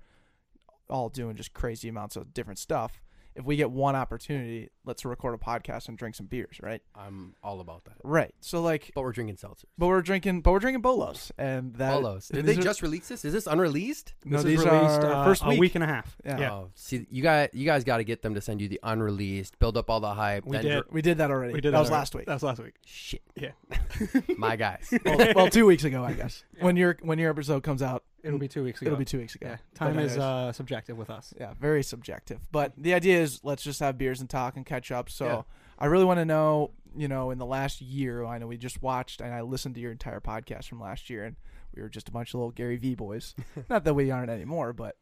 all 0.88 1.09
doing 1.09 1.37
just 1.37 1.53
crazy 1.53 1.88
amounts 1.88 2.17
of 2.17 2.35
different 2.35 2.59
stuff. 2.59 3.01
If 3.35 3.45
we 3.45 3.57
get 3.57 3.71
one 3.71 3.97
opportunity, 3.97 4.71
let's 4.85 5.05
record 5.05 5.35
a 5.35 5.38
podcast 5.38 5.88
and 5.88 5.97
drink 5.97 6.14
some 6.14 6.27
beers, 6.27 6.59
right? 6.62 6.83
I'm 6.95 7.35
all 7.42 7.61
about 7.61 7.85
that. 7.87 7.95
Right. 8.05 8.35
So 8.40 8.61
like 8.61 8.90
But 8.95 9.03
we're 9.03 9.12
drinking 9.12 9.37
seltzers. 9.37 9.64
but 9.79 9.87
we're 9.87 10.03
drinking, 10.03 10.42
but 10.42 10.53
we're 10.53 10.59
drinking 10.59 10.83
Bolos, 10.83 11.33
and 11.38 11.75
that. 11.77 11.95
Bolos. 11.95 12.29
Did 12.29 12.45
they 12.47 12.53
are- 12.57 12.62
just 12.62 12.83
release 12.83 13.09
this? 13.09 13.25
Is 13.25 13.33
this 13.33 13.47
unreleased? 13.47 14.14
No, 14.25 14.37
this 14.38 14.45
these 14.45 14.61
is 14.61 14.66
released 14.66 15.01
are 15.03 15.12
uh, 15.12 15.25
first 15.25 15.42
a 15.45 15.49
week. 15.49 15.61
week 15.61 15.75
and 15.77 15.85
a 15.85 15.87
half. 15.87 16.16
Yeah. 16.25 16.38
yeah. 16.38 16.53
Oh, 16.53 16.71
see, 16.75 17.07
you 17.11 17.23
got 17.23 17.55
you 17.55 17.64
guys 17.64 17.85
got 17.85 17.97
to 17.99 18.05
get 18.05 18.23
them 18.23 18.35
to 18.35 18.40
send 18.40 18.61
you 18.61 18.68
the 18.68 18.81
unreleased, 18.83 19.59
build 19.59 19.77
up 19.77 19.88
all 19.88 20.01
the 20.01 20.12
hype. 20.14 20.45
We 20.45 20.59
did. 20.59 20.71
dr- 20.71 20.87
We 20.92 21.01
did 21.03 21.18
that 21.18 21.31
already. 21.31 21.55
We 21.55 21.61
did 21.61 21.73
that 21.73 21.79
was 21.81 21.88
already. 21.88 22.01
last 22.01 22.14
week. 22.14 22.27
That 22.27 22.35
was 22.35 22.42
last 22.42 22.62
week. 22.62 22.75
Shit, 22.85 23.23
Yeah. 23.35 23.53
my 24.37 24.57
guys. 24.57 24.92
well, 25.05 25.33
well, 25.35 25.49
two 25.49 25.66
weeks 25.66 25.85
ago, 25.85 26.05
I 26.05 26.12
guess. 26.23 26.45
When 26.61 26.77
your 26.77 26.99
when 27.03 27.18
your 27.18 27.31
episode 27.31 27.62
comes 27.62 27.83
out, 27.83 28.05
It'll 28.23 28.39
be 28.39 28.49
two 28.49 28.63
weeks 28.65 28.81
ago. 28.81 28.89
it'll 28.89 28.99
be 28.99 29.05
two 29.05 29.19
weeks 29.19 29.35
ago. 29.35 29.49
Yeah. 29.49 29.57
Time 29.75 29.95
But 29.95 30.05
is 30.05 30.17
uh, 30.19 30.53
subjective 30.53 30.97
with 30.97 31.11
us. 31.11 31.35
yeah, 31.41 31.55
very 31.61 31.83
subjective. 31.83 32.39
But 32.53 32.73
the 32.77 32.95
idea 32.95 33.21
is 33.21 33.41
let's 33.43 33.63
just 33.63 33.81
have 33.81 33.99
beers 33.99 34.21
and 34.21 34.31
talk 34.31 34.57
and 34.57 34.65
catch 34.65 34.91
up. 34.93 35.11
So 35.11 35.25
Yeah. 35.27 35.43
I 35.79 35.87
really 35.87 36.05
want 36.05 36.19
to 36.21 36.25
know, 36.25 36.71
you 36.97 37.09
know, 37.09 37.31
in 37.31 37.39
the 37.39 37.47
last 37.47 37.81
year, 37.81 38.25
I 38.25 38.39
know 38.39 38.47
we 38.47 38.57
just 38.57 38.81
watched 38.83 39.21
and 39.21 39.35
I 39.35 39.41
listened 39.41 39.75
to 39.75 39.81
your 39.81 39.91
entire 39.93 40.21
podcast 40.21 40.69
from 40.69 40.81
last 40.81 41.11
year, 41.11 41.25
and 41.25 41.37
we 41.75 41.83
were 41.83 41.89
just 41.89 42.09
a 42.09 42.13
bunch 42.13 42.29
of 42.31 42.35
little 42.35 42.51
Gary 42.53 42.77
V 42.77 42.95
boys. 42.95 43.35
Not 43.69 43.85
that 43.85 43.95
we 43.95 44.11
aren't 44.11 44.31
anymore, 44.31 44.73
but. 44.73 44.97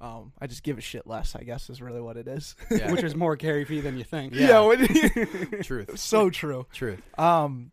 Um, 0.00 0.32
I 0.38 0.48
just 0.48 0.64
give 0.64 0.76
a 0.76 0.82
shit 0.82 1.06
less. 1.06 1.34
I 1.34 1.44
guess 1.44 1.70
is 1.70 1.80
really 1.80 2.00
what 2.00 2.16
it 2.18 2.26
is. 2.28 2.56
Yeah. 2.70 2.90
Which 2.92 3.04
is 3.04 3.14
more 3.14 3.36
Gary 3.36 3.64
Vee 3.64 3.80
than 3.80 3.96
you 3.96 4.04
think. 4.04 4.34
Yeah. 4.34 4.60
what- 4.60 4.78
Truth. 5.62 5.98
so 5.98 6.28
true. 6.28 6.66
Truth. 6.74 7.00
Um, 7.18 7.70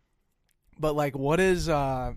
but 0.78 0.94
like, 0.94 1.18
what 1.18 1.40
is 1.40 1.68
uh, 1.68 2.14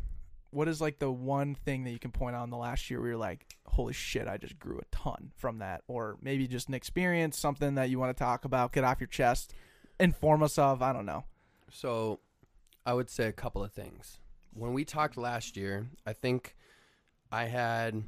what 0.55 0.69
is 0.69 0.79
like 0.79 0.99
the 0.99 1.11
one 1.11 1.53
thing 1.53 1.83
that 1.83 1.91
you 1.91 1.99
can 1.99 2.11
point 2.11 2.33
out 2.33 2.45
in 2.45 2.49
the 2.49 2.55
last 2.55 2.89
year 2.89 3.01
where 3.01 3.09
you're 3.09 3.17
like, 3.17 3.45
holy 3.67 3.91
shit, 3.91 4.25
I 4.25 4.37
just 4.37 4.57
grew 4.57 4.79
a 4.79 4.95
ton 4.95 5.33
from 5.35 5.59
that, 5.59 5.81
or 5.89 6.17
maybe 6.21 6.47
just 6.47 6.69
an 6.69 6.73
experience, 6.73 7.37
something 7.37 7.75
that 7.75 7.89
you 7.89 7.99
want 7.99 8.15
to 8.15 8.23
talk 8.23 8.45
about, 8.45 8.71
get 8.71 8.85
off 8.85 9.01
your 9.01 9.07
chest, 9.07 9.53
inform 9.99 10.41
us 10.41 10.57
of. 10.57 10.81
I 10.81 10.93
don't 10.93 11.05
know. 11.05 11.25
So, 11.69 12.21
I 12.85 12.93
would 12.93 13.09
say 13.09 13.25
a 13.25 13.33
couple 13.33 13.65
of 13.65 13.73
things. 13.73 14.19
When 14.53 14.71
we 14.71 14.85
talked 14.85 15.17
last 15.17 15.57
year, 15.57 15.89
I 16.05 16.13
think 16.13 16.55
I 17.33 17.45
had 17.45 18.03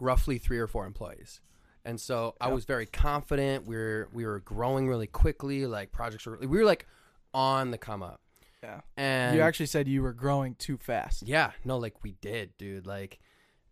roughly 0.00 0.38
three 0.38 0.58
or 0.58 0.66
four 0.66 0.86
employees, 0.86 1.40
and 1.84 2.00
so 2.00 2.34
I 2.40 2.48
was 2.48 2.64
very 2.64 2.86
confident. 2.86 3.64
We 3.64 3.76
were 3.76 4.08
we 4.12 4.26
were 4.26 4.40
growing 4.40 4.88
really 4.88 5.06
quickly. 5.06 5.66
Like 5.66 5.92
projects 5.92 6.26
were 6.26 6.36
we 6.38 6.48
were 6.48 6.64
like 6.64 6.88
on 7.32 7.70
the 7.70 7.78
come 7.78 8.02
up. 8.02 8.20
Yeah. 8.68 8.80
And 8.96 9.36
you 9.36 9.42
actually 9.42 9.66
said 9.66 9.88
you 9.88 10.02
were 10.02 10.12
growing 10.12 10.54
too 10.54 10.76
fast. 10.76 11.22
Yeah, 11.26 11.52
no, 11.64 11.78
like 11.78 12.02
we 12.02 12.12
did, 12.20 12.56
dude. 12.58 12.86
Like, 12.86 13.18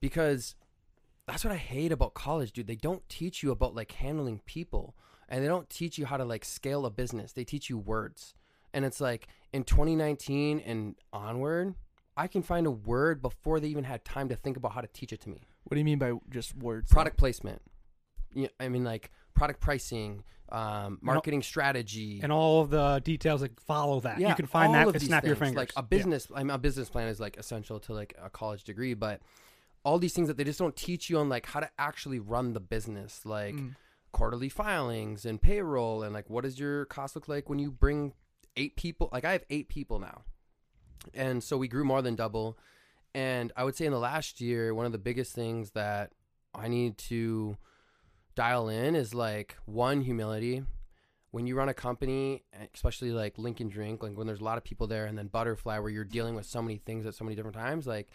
because 0.01 0.55
that's 1.27 1.45
what 1.45 1.53
I 1.53 1.57
hate 1.57 1.93
about 1.93 2.15
college, 2.15 2.53
dude. 2.53 2.67
They 2.67 2.77
don't 2.77 3.07
teach 3.09 3.43
you 3.43 3.51
about 3.51 3.75
like 3.75 3.93
handling 3.93 4.41
people, 4.47 4.97
and 5.29 5.43
they 5.43 5.49
don't 5.49 5.69
teach 5.69 5.99
you 5.99 6.07
how 6.07 6.17
to 6.17 6.25
like 6.25 6.45
scale 6.45 6.87
a 6.87 6.91
business. 6.91 7.33
They 7.33 7.45
teach 7.45 7.69
you 7.69 7.79
words, 7.79 8.35
and 8.73 8.85
it's 8.85 9.01
like 9.01 9.29
in 9.53 9.65
2019 9.65 10.61
and 10.61 10.95
onward, 11.13 11.75
I 12.17 12.27
can 12.27 12.43
find 12.43 12.67
a 12.67 12.71
word 12.71 13.21
before 13.21 13.61
they 13.61 13.69
even 13.69 13.85
had 13.85 14.05
time 14.05 14.29
to 14.31 14.37
think 14.37 14.57
about 14.57 14.73
how 14.73 14.81
to 14.81 14.89
teach 14.89 15.13
it 15.13 15.21
to 15.23 15.29
me. 15.29 15.43
What 15.65 15.75
do 15.75 15.79
you 15.79 15.85
mean 15.85 15.99
by 15.99 16.13
just 16.31 16.57
words? 16.57 16.91
Product 16.91 17.19
placement. 17.19 17.61
Yeah, 18.35 18.49
I 18.59 18.69
mean 18.69 18.85
like 18.85 19.11
product 19.37 19.61
pricing, 19.61 20.25
um, 20.51 20.99
marketing 21.03 21.43
strategy, 21.43 22.21
And 22.23 22.33
all 22.33 22.63
of 22.63 22.71
the 22.71 23.01
details 23.05 23.41
that 23.43 23.59
follow 23.61 24.01
that. 24.01 24.19
Yeah, 24.21 24.31
you 24.31 24.35
can 24.35 24.47
find 24.47 24.75
that 24.75 24.87
and 24.89 24.95
these 24.95 25.07
snap 25.09 25.25
your 25.25 25.37
things. 25.37 25.49
fingers. 25.51 25.57
Like 25.57 25.73
a 25.77 25.81
Yeah. 25.81 25.99
business, 25.99 26.29
I 26.35 26.43
mean, 26.43 26.51
a 26.51 26.59
business 26.59 26.89
plan 26.89 27.09
is 27.09 27.21
like 27.21 27.37
essential 27.37 27.79
to 27.81 27.93
like 27.93 28.15
a 28.21 28.31
college 28.31 28.65
degree, 28.65 28.95
but 28.95 29.21
all 29.85 29.99
these 29.99 30.13
things 30.15 30.27
that 30.29 30.37
they 30.37 30.45
just 30.45 30.59
don't 30.59 30.75
teach 30.75 31.09
you 31.11 31.19
on 31.19 31.29
like 31.29 31.47
how 31.47 31.61
to 31.61 31.71
actually 31.79 32.19
run 32.19 32.53
the 32.55 32.61
business, 32.61 33.25
like 33.25 33.55
Mm. 33.55 33.75
quarterly 34.13 34.49
filings 34.49 35.25
and 35.27 35.41
payroll, 35.43 36.03
and 36.03 36.13
like 36.15 36.29
what 36.31 36.43
does 36.45 36.59
your 36.59 36.87
cost 36.87 37.15
look 37.15 37.29
like 37.29 37.49
when 37.49 37.59
you 37.59 37.71
bring 37.71 38.15
eight 38.57 38.77
people? 38.77 39.09
Like 39.13 39.25
I 39.25 39.33
have 39.33 39.45
eight 39.51 39.69
people 39.69 39.99
now, 39.99 40.23
and 41.15 41.43
so 41.43 41.57
we 41.59 41.69
grew 41.69 41.85
more 41.85 42.03
than 42.03 42.15
double. 42.17 42.57
And 43.15 43.53
I 43.57 43.65
would 43.65 43.75
say 43.77 43.87
in 43.87 43.93
the 43.93 43.99
last 43.99 44.41
year, 44.41 44.75
one 44.75 44.87
of 44.87 44.93
the 44.93 44.99
biggest 44.99 45.35
things 45.35 45.71
that 45.73 46.13
I 46.55 46.69
need 46.69 46.99
to 47.11 47.57
dial 48.37 48.69
in 48.69 48.95
is 48.95 49.15
like 49.15 49.57
one 49.65 50.03
humility 50.03 50.63
when 51.33 51.47
you 51.47 51.55
run 51.55 51.69
a 51.69 51.75
company, 51.75 52.45
especially 52.73 53.11
like 53.11 53.37
Link 53.37 53.61
N 53.61 53.69
Drink, 53.69 54.03
like 54.03 54.17
when 54.17 54.27
there's 54.27 54.41
a 54.41 54.45
lot 54.45 54.57
of 54.57 54.65
people 54.65 54.87
there, 54.87 55.07
and 55.07 55.19
then 55.19 55.27
Butterfly, 55.27 55.79
where 55.81 55.91
you're 55.91 56.05
dealing 56.05 56.35
with 56.35 56.47
so 56.47 56.63
many 56.63 56.79
things 56.79 57.05
at 57.05 57.15
so 57.15 57.25
many 57.25 57.35
different 57.35 57.57
times, 57.57 57.87
like 57.87 58.09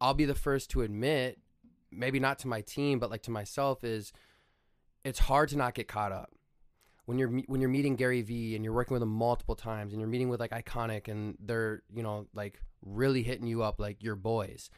I'll 0.00 0.14
be 0.14 0.24
the 0.24 0.34
first 0.34 0.68
to 0.70 0.82
admit, 0.82 1.38
maybe 1.90 2.20
not 2.20 2.38
to 2.40 2.48
my 2.48 2.60
team, 2.60 2.98
but 2.98 3.10
like 3.10 3.22
to 3.22 3.30
myself, 3.30 3.84
is 3.84 4.12
it's 5.04 5.20
hard 5.20 5.48
to 5.50 5.56
not 5.56 5.74
get 5.74 5.88
caught 5.88 6.12
up 6.12 6.32
when 7.06 7.18
you're 7.18 7.30
when 7.46 7.60
you're 7.60 7.70
meeting 7.70 7.96
Gary 7.96 8.20
Vee 8.20 8.56
and 8.56 8.64
you're 8.64 8.74
working 8.74 8.94
with 8.94 9.02
him 9.02 9.08
multiple 9.08 9.54
times, 9.54 9.92
and 9.92 10.00
you're 10.00 10.10
meeting 10.10 10.28
with 10.28 10.40
like 10.40 10.50
Iconic, 10.50 11.08
and 11.08 11.36
they're 11.40 11.82
you 11.94 12.02
know 12.02 12.26
like 12.34 12.60
really 12.82 13.22
hitting 13.22 13.46
you 13.46 13.62
up 13.62 13.80
like 13.80 14.02
your 14.02 14.16
boys. 14.16 14.68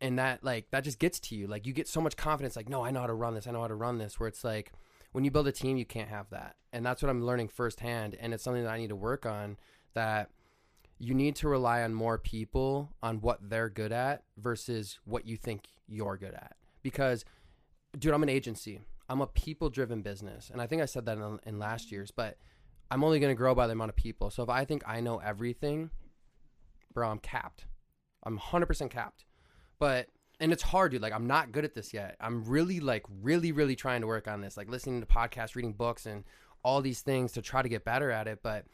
And 0.00 0.18
that 0.18 0.44
like 0.44 0.70
that 0.70 0.84
just 0.84 0.98
gets 0.98 1.18
to 1.20 1.34
you. 1.34 1.46
Like 1.46 1.66
you 1.66 1.72
get 1.72 1.88
so 1.88 2.00
much 2.00 2.16
confidence. 2.16 2.56
Like 2.56 2.68
no, 2.68 2.84
I 2.84 2.90
know 2.90 3.00
how 3.00 3.06
to 3.06 3.14
run 3.14 3.34
this. 3.34 3.46
I 3.46 3.50
know 3.50 3.62
how 3.62 3.68
to 3.68 3.74
run 3.74 3.98
this. 3.98 4.20
Where 4.20 4.28
it's 4.28 4.44
like 4.44 4.72
when 5.12 5.24
you 5.24 5.30
build 5.30 5.48
a 5.48 5.52
team, 5.52 5.76
you 5.76 5.86
can't 5.86 6.10
have 6.10 6.28
that. 6.30 6.56
And 6.72 6.84
that's 6.84 7.02
what 7.02 7.08
I'm 7.08 7.24
learning 7.24 7.48
firsthand. 7.48 8.16
And 8.20 8.34
it's 8.34 8.42
something 8.42 8.64
that 8.64 8.72
I 8.72 8.78
need 8.78 8.90
to 8.90 8.96
work 8.96 9.24
on 9.24 9.56
that 9.94 10.30
you 10.98 11.14
need 11.14 11.36
to 11.36 11.48
rely 11.48 11.82
on 11.82 11.94
more 11.94 12.18
people 12.18 12.92
on 13.02 13.20
what 13.20 13.50
they're 13.50 13.68
good 13.68 13.92
at 13.92 14.24
versus 14.36 14.98
what 15.04 15.26
you 15.26 15.36
think 15.36 15.68
you're 15.86 16.16
good 16.16 16.34
at. 16.34 16.56
Because, 16.82 17.24
dude, 17.98 18.14
I'm 18.14 18.22
an 18.22 18.28
agency, 18.28 18.82
I'm 19.08 19.20
a 19.20 19.26
people 19.26 19.70
driven 19.70 20.02
business. 20.02 20.50
And 20.50 20.60
I 20.60 20.66
think 20.66 20.82
I 20.82 20.86
said 20.86 21.06
that 21.06 21.18
in, 21.18 21.38
in 21.44 21.58
last 21.58 21.92
year's, 21.92 22.10
but 22.10 22.38
I'm 22.90 23.04
only 23.04 23.18
going 23.18 23.30
to 23.30 23.38
grow 23.38 23.54
by 23.54 23.66
the 23.66 23.72
amount 23.72 23.90
of 23.90 23.96
people. 23.96 24.30
So 24.30 24.42
if 24.42 24.48
I 24.48 24.64
think 24.64 24.82
I 24.86 25.00
know 25.00 25.18
everything, 25.18 25.90
bro, 26.92 27.10
I'm 27.10 27.18
capped. 27.18 27.66
I'm 28.24 28.38
100% 28.38 28.90
capped. 28.90 29.24
But 29.78 30.08
and 30.38 30.52
it's 30.52 30.62
hard, 30.62 30.92
dude. 30.92 31.02
Like 31.02 31.12
I'm 31.12 31.26
not 31.26 31.52
good 31.52 31.64
at 31.64 31.74
this 31.74 31.94
yet. 31.94 32.16
I'm 32.20 32.44
really 32.44 32.80
like 32.80 33.04
really 33.22 33.52
really 33.52 33.76
trying 33.76 34.00
to 34.00 34.06
work 34.06 34.28
on 34.28 34.40
this. 34.40 34.56
Like 34.56 34.70
listening 34.70 35.00
to 35.00 35.06
podcasts, 35.06 35.54
reading 35.54 35.72
books, 35.72 36.06
and 36.06 36.24
all 36.62 36.80
these 36.80 37.00
things 37.00 37.32
to 37.32 37.42
try 37.42 37.62
to 37.62 37.68
get 37.68 37.84
better 37.84 38.10
at 38.10 38.26
it. 38.26 38.40
But 38.42 38.64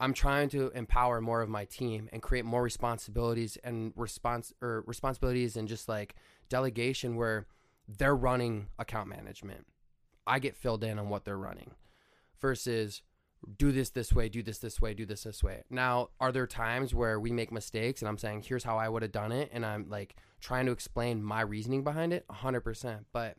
I'm 0.00 0.14
trying 0.14 0.48
to 0.50 0.70
empower 0.70 1.20
more 1.20 1.42
of 1.42 1.50
my 1.50 1.66
team 1.66 2.08
and 2.12 2.22
create 2.22 2.46
more 2.46 2.62
responsibilities 2.62 3.58
and 3.62 3.92
response 3.96 4.52
or 4.62 4.82
responsibilities 4.86 5.56
and 5.56 5.68
just 5.68 5.88
like 5.88 6.14
delegation 6.48 7.16
where 7.16 7.46
they're 7.86 8.16
running 8.16 8.68
account 8.78 9.08
management. 9.08 9.66
I 10.26 10.38
get 10.38 10.56
filled 10.56 10.84
in 10.84 10.98
on 10.98 11.08
what 11.08 11.24
they're 11.24 11.36
running 11.36 11.72
versus 12.40 13.02
do 13.56 13.72
this 13.72 13.90
this 13.90 14.12
way, 14.12 14.28
do 14.28 14.42
this 14.42 14.58
this 14.58 14.80
way, 14.80 14.94
do 14.94 15.06
this 15.06 15.24
this 15.24 15.42
way. 15.42 15.62
Now, 15.70 16.08
are 16.20 16.32
there 16.32 16.46
times 16.46 16.94
where 16.94 17.18
we 17.18 17.32
make 17.32 17.50
mistakes 17.52 18.02
and 18.02 18.08
I'm 18.08 18.18
saying, 18.18 18.44
here's 18.46 18.64
how 18.64 18.78
I 18.78 18.88
would 18.88 19.02
have 19.02 19.12
done 19.12 19.32
it? 19.32 19.50
And 19.52 19.64
I'm 19.64 19.88
like 19.88 20.16
trying 20.40 20.66
to 20.66 20.72
explain 20.72 21.22
my 21.22 21.40
reasoning 21.40 21.82
behind 21.84 22.12
it? 22.12 22.26
100%. 22.28 23.04
But 23.12 23.36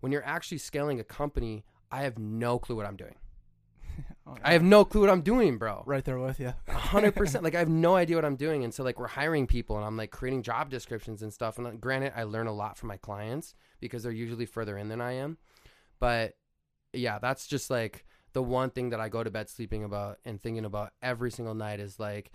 when 0.00 0.12
you're 0.12 0.24
actually 0.24 0.58
scaling 0.58 1.00
a 1.00 1.04
company, 1.04 1.64
I 1.90 2.02
have 2.02 2.18
no 2.18 2.58
clue 2.58 2.76
what 2.76 2.86
I'm 2.86 2.96
doing. 2.96 3.16
Oh, 4.24 4.36
I 4.44 4.52
have 4.52 4.62
no 4.62 4.84
clue 4.84 5.00
what 5.00 5.10
I'm 5.10 5.22
doing, 5.22 5.58
bro. 5.58 5.82
right 5.84 6.04
there 6.04 6.16
with 6.16 6.38
you. 6.38 6.54
hundred 6.68 7.16
percent. 7.16 7.42
Like 7.42 7.56
I 7.56 7.58
have 7.58 7.68
no 7.68 7.96
idea 7.96 8.16
what 8.16 8.24
I'm 8.24 8.36
doing, 8.36 8.62
and 8.62 8.72
so 8.72 8.84
like 8.84 8.96
we're 8.96 9.08
hiring 9.08 9.48
people, 9.48 9.76
and 9.76 9.84
I'm 9.84 9.96
like 9.96 10.12
creating 10.12 10.44
job 10.44 10.70
descriptions 10.70 11.22
and 11.22 11.32
stuff. 11.32 11.58
And 11.58 11.66
uh, 11.66 11.70
granted, 11.72 12.12
I 12.14 12.22
learn 12.22 12.46
a 12.46 12.52
lot 12.52 12.78
from 12.78 12.86
my 12.88 12.98
clients 12.98 13.56
because 13.80 14.04
they're 14.04 14.12
usually 14.12 14.46
further 14.46 14.78
in 14.78 14.88
than 14.88 15.00
I 15.00 15.14
am. 15.14 15.38
But 15.98 16.36
yeah, 16.92 17.18
that's 17.18 17.48
just 17.48 17.68
like 17.68 18.04
the 18.32 18.42
one 18.42 18.70
thing 18.70 18.90
that 18.90 19.00
I 19.00 19.08
go 19.08 19.22
to 19.22 19.30
bed 19.30 19.48
sleeping 19.48 19.84
about 19.84 20.18
and 20.24 20.42
thinking 20.42 20.64
about 20.64 20.92
every 21.02 21.30
single 21.30 21.54
night 21.54 21.80
is 21.80 21.98
like, 21.98 22.32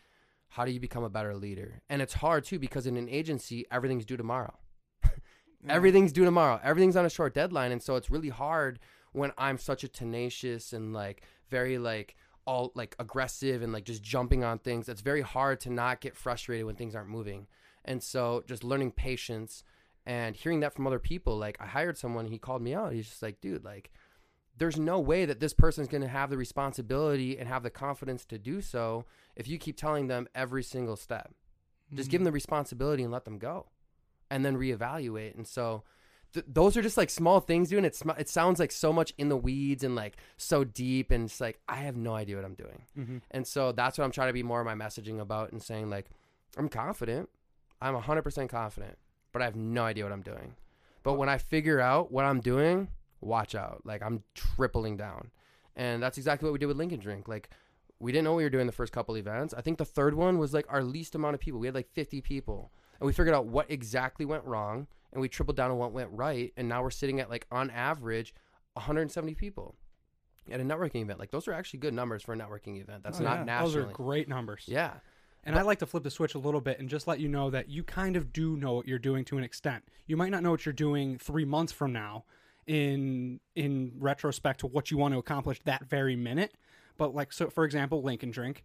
how 0.50 0.66
do 0.66 0.72
you 0.72 0.80
become 0.80 1.04
a 1.04 1.10
better 1.10 1.36
leader? 1.36 1.82
And 1.90 2.02
it's 2.02 2.14
hard 2.14 2.44
too 2.46 2.60
because 2.60 2.88
in 2.88 2.98
an 2.98 3.10
agency, 3.10 3.66
everything's 3.72 4.06
due 4.06 4.18
tomorrow. 4.18 4.54
Everything's 5.70 6.12
due 6.12 6.26
tomorrow. 6.26 6.60
Everything's 6.64 6.96
on 6.96 7.06
a 7.06 7.10
short 7.10 7.34
deadline, 7.34 7.72
and 7.72 7.82
so 7.82 7.96
it's 7.96 8.10
really 8.10 8.30
hard 8.30 8.80
when 9.12 9.32
I'm 9.38 9.58
such 9.58 9.84
a 9.84 9.88
tenacious 9.88 10.72
and 10.72 10.94
like 10.94 11.24
very 11.50 11.78
like 11.78 12.16
all 12.46 12.72
like 12.76 12.96
aggressive 13.00 13.62
and 13.62 13.74
like 13.74 13.84
just 13.84 14.04
jumping 14.04 14.44
on 14.44 14.60
things. 14.60 14.88
It's 14.88 15.02
very 15.02 15.22
hard 15.22 15.60
to 15.62 15.70
not 15.70 16.00
get 16.00 16.16
frustrated 16.16 16.66
when 16.66 16.76
things 16.76 16.96
aren't 16.96 17.10
moving. 17.10 17.48
And 17.84 18.02
so 18.02 18.44
just 18.48 18.64
learning 18.64 18.92
patience 18.92 19.64
and 20.06 20.36
hearing 20.36 20.62
that 20.62 20.74
from 20.74 20.88
other 20.88 21.00
people. 21.00 21.38
Like 21.38 21.58
I 21.60 21.66
hired 21.66 21.98
someone, 21.98 22.28
he 22.28 22.38
called 22.38 22.62
me 22.62 22.74
out. 22.74 22.94
He's 22.94 23.10
just 23.10 23.22
like, 23.22 23.42
dude, 23.42 23.66
like 23.66 23.92
there's 24.58 24.78
no 24.80 25.00
way 25.00 25.26
that 25.26 25.39
this 25.39 25.54
person's 25.54 25.88
going 25.88 26.02
to 26.02 26.08
have 26.08 26.30
the 26.30 26.38
responsibility 26.38 27.38
and 27.38 27.48
have 27.48 27.63
the 27.63 27.70
confidence 27.70 28.26
to 28.26 28.38
do 28.39 28.60
so 28.62 29.06
if 29.36 29.48
you 29.48 29.58
keep 29.58 29.78
telling 29.78 30.08
them 30.08 30.28
every 30.34 30.63
single 30.63 30.96
step. 30.96 31.32
Just 31.93 32.10
give 32.10 32.20
them 32.20 32.26
the 32.26 32.32
responsibility 32.32 33.04
and 33.04 33.12
let 33.13 33.24
them 33.24 33.38
go, 33.38 33.67
and 34.30 34.43
then 34.43 34.58
reevaluate. 34.58 35.36
And 35.36 35.48
so, 35.48 35.84
th- 36.34 36.46
those 36.50 36.76
are 36.76 36.82
just 36.82 36.98
like 36.98 37.10
small 37.10 37.39
things, 37.39 37.70
dude. 37.70 37.78
And 37.78 37.86
it 37.86 37.96
sm- 37.96 38.10
it 38.20 38.28
sounds 38.28 38.60
like 38.60 38.74
so 38.74 38.91
much 38.91 39.13
in 39.17 39.30
the 39.30 39.38
weeds 39.38 39.86
and 39.86 39.96
like 39.96 40.17
so 40.36 40.65
deep, 40.65 41.12
and 41.12 41.26
it's 41.30 41.39
like 41.39 41.60
I 41.70 41.78
have 41.78 41.96
no 41.96 42.13
idea 42.13 42.36
what 42.36 42.43
I'm 42.43 42.56
doing. 42.56 42.82
Mhm. 42.98 43.22
And 43.32 43.48
so 43.48 43.72
that's 43.72 43.98
what 43.98 44.04
I'm 44.04 44.12
trying 44.12 44.28
to 44.28 44.34
be 44.34 44.43
more 44.43 44.60
of 44.60 44.65
my 44.65 44.74
messaging 44.76 45.22
about 45.22 45.54
and 45.54 45.63
saying 45.63 45.89
like 45.89 46.10
I'm 46.58 46.67
confident, 46.67 47.30
I'm 47.82 47.96
100% 47.96 48.50
confident, 48.50 48.98
but 49.32 49.41
I 49.41 49.46
have 49.46 49.56
no 49.56 49.84
idea 49.86 50.04
what 50.04 50.12
I'm 50.12 50.22
doing. 50.24 50.56
But 51.04 51.13
when 51.13 51.30
I 51.30 51.38
figure 51.38 51.80
out 51.80 52.12
what 52.12 52.26
I'm 52.26 52.41
doing, 52.41 52.89
watch 53.21 53.56
out. 53.56 53.82
Like 53.86 54.01
I'm 54.03 54.23
tripling 54.36 54.97
down. 54.97 55.32
And 55.75 56.01
that's 56.01 56.17
exactly 56.17 56.47
what 56.47 56.53
we 56.53 56.60
did 56.60 56.65
with 56.67 56.77
Link 56.77 56.93
N 56.93 56.99
Drink. 56.99 57.27
Like 57.27 57.49
we 57.99 58.12
didn't 58.12 58.25
know 58.25 58.32
what 58.32 58.38
we 58.38 58.43
were 58.43 58.49
doing 58.49 58.67
the 58.67 58.71
first 58.73 58.93
couple 58.93 59.15
events. 59.17 59.53
I 59.56 59.62
think 59.62 59.77
the 59.77 59.86
third 59.86 60.13
one 60.13 60.38
was 60.38 60.53
like 60.53 60.65
our 60.69 60.84
least 60.84 61.15
amount 61.15 61.34
of 61.36 61.39
people. 61.39 61.60
We 61.60 61.67
had 61.67 61.75
like 61.75 61.89
50 61.93 62.21
people. 62.21 62.71
And 62.99 63.06
we 63.06 63.13
figured 63.13 63.36
out 63.36 63.45
what 63.45 63.69
exactly 63.69 64.25
went 64.25 64.43
wrong 64.45 64.88
and 65.13 65.21
we 65.21 65.30
tripled 65.30 65.56
down 65.56 65.69
on 65.71 65.77
what 65.77 65.91
went 65.93 66.10
right 66.12 66.51
and 66.58 66.67
now 66.67 66.82
we're 66.82 66.89
sitting 66.89 67.19
at 67.19 67.30
like 67.30 67.45
on 67.51 67.69
average 67.69 68.34
170 68.73 69.36
people 69.36 69.75
at 70.51 70.60
a 70.60 70.63
networking 70.63 71.01
event. 71.01 71.19
Like 71.19 71.32
those 71.32 71.47
are 71.47 71.53
actually 71.53 71.80
good 71.80 71.93
numbers 71.93 72.23
for 72.23 72.34
a 72.34 72.38
networking 72.38 72.80
event. 72.82 73.03
That's 73.03 73.19
Oh, 73.19 73.23
not 73.23 73.39
yeah. 73.39 73.43
nationally. 73.43 73.73
Those 73.84 73.91
are 73.91 73.93
great 73.93 74.27
numbers. 74.27 74.63
Yeah. 74.67 74.93
And 75.43 75.56
I 75.58 75.62
like 75.62 75.80
to 75.80 75.86
flip 75.86 76.03
the 76.03 76.10
switch 76.12 76.36
a 76.36 76.39
little 76.39 76.60
bit 76.60 76.80
and 76.80 76.89
just 76.89 77.08
let 77.08 77.19
you 77.21 77.30
know 77.30 77.49
that 77.51 77.69
you 77.69 77.82
kind 77.84 78.15
of 78.17 78.34
do 78.34 78.58
know 78.58 78.73
what 78.73 78.88
you're 78.88 78.99
doing 78.99 79.23
to 79.25 79.38
an 79.38 79.43
extent. 79.45 79.84
You 80.06 80.17
might 80.17 80.30
not 80.32 80.43
know 80.43 80.51
what 80.51 80.65
you're 80.65 80.73
doing 80.73 81.17
three 81.17 81.45
months 81.45 81.71
from 81.71 81.93
now 81.93 82.25
in 82.67 83.39
in 83.56 83.93
retrospect 83.97 84.60
to 84.60 84.67
what 84.67 84.91
you 84.91 84.97
want 84.97 85.13
to 85.13 85.17
accomplish 85.17 85.60
that 85.65 85.86
very 85.86 86.15
minute. 86.15 86.53
But 86.97 87.15
like 87.15 87.34
so 87.34 87.49
for 87.49 87.63
example, 87.65 88.01
Link 88.03 88.23
N 88.23 88.32
Drink, 88.32 88.63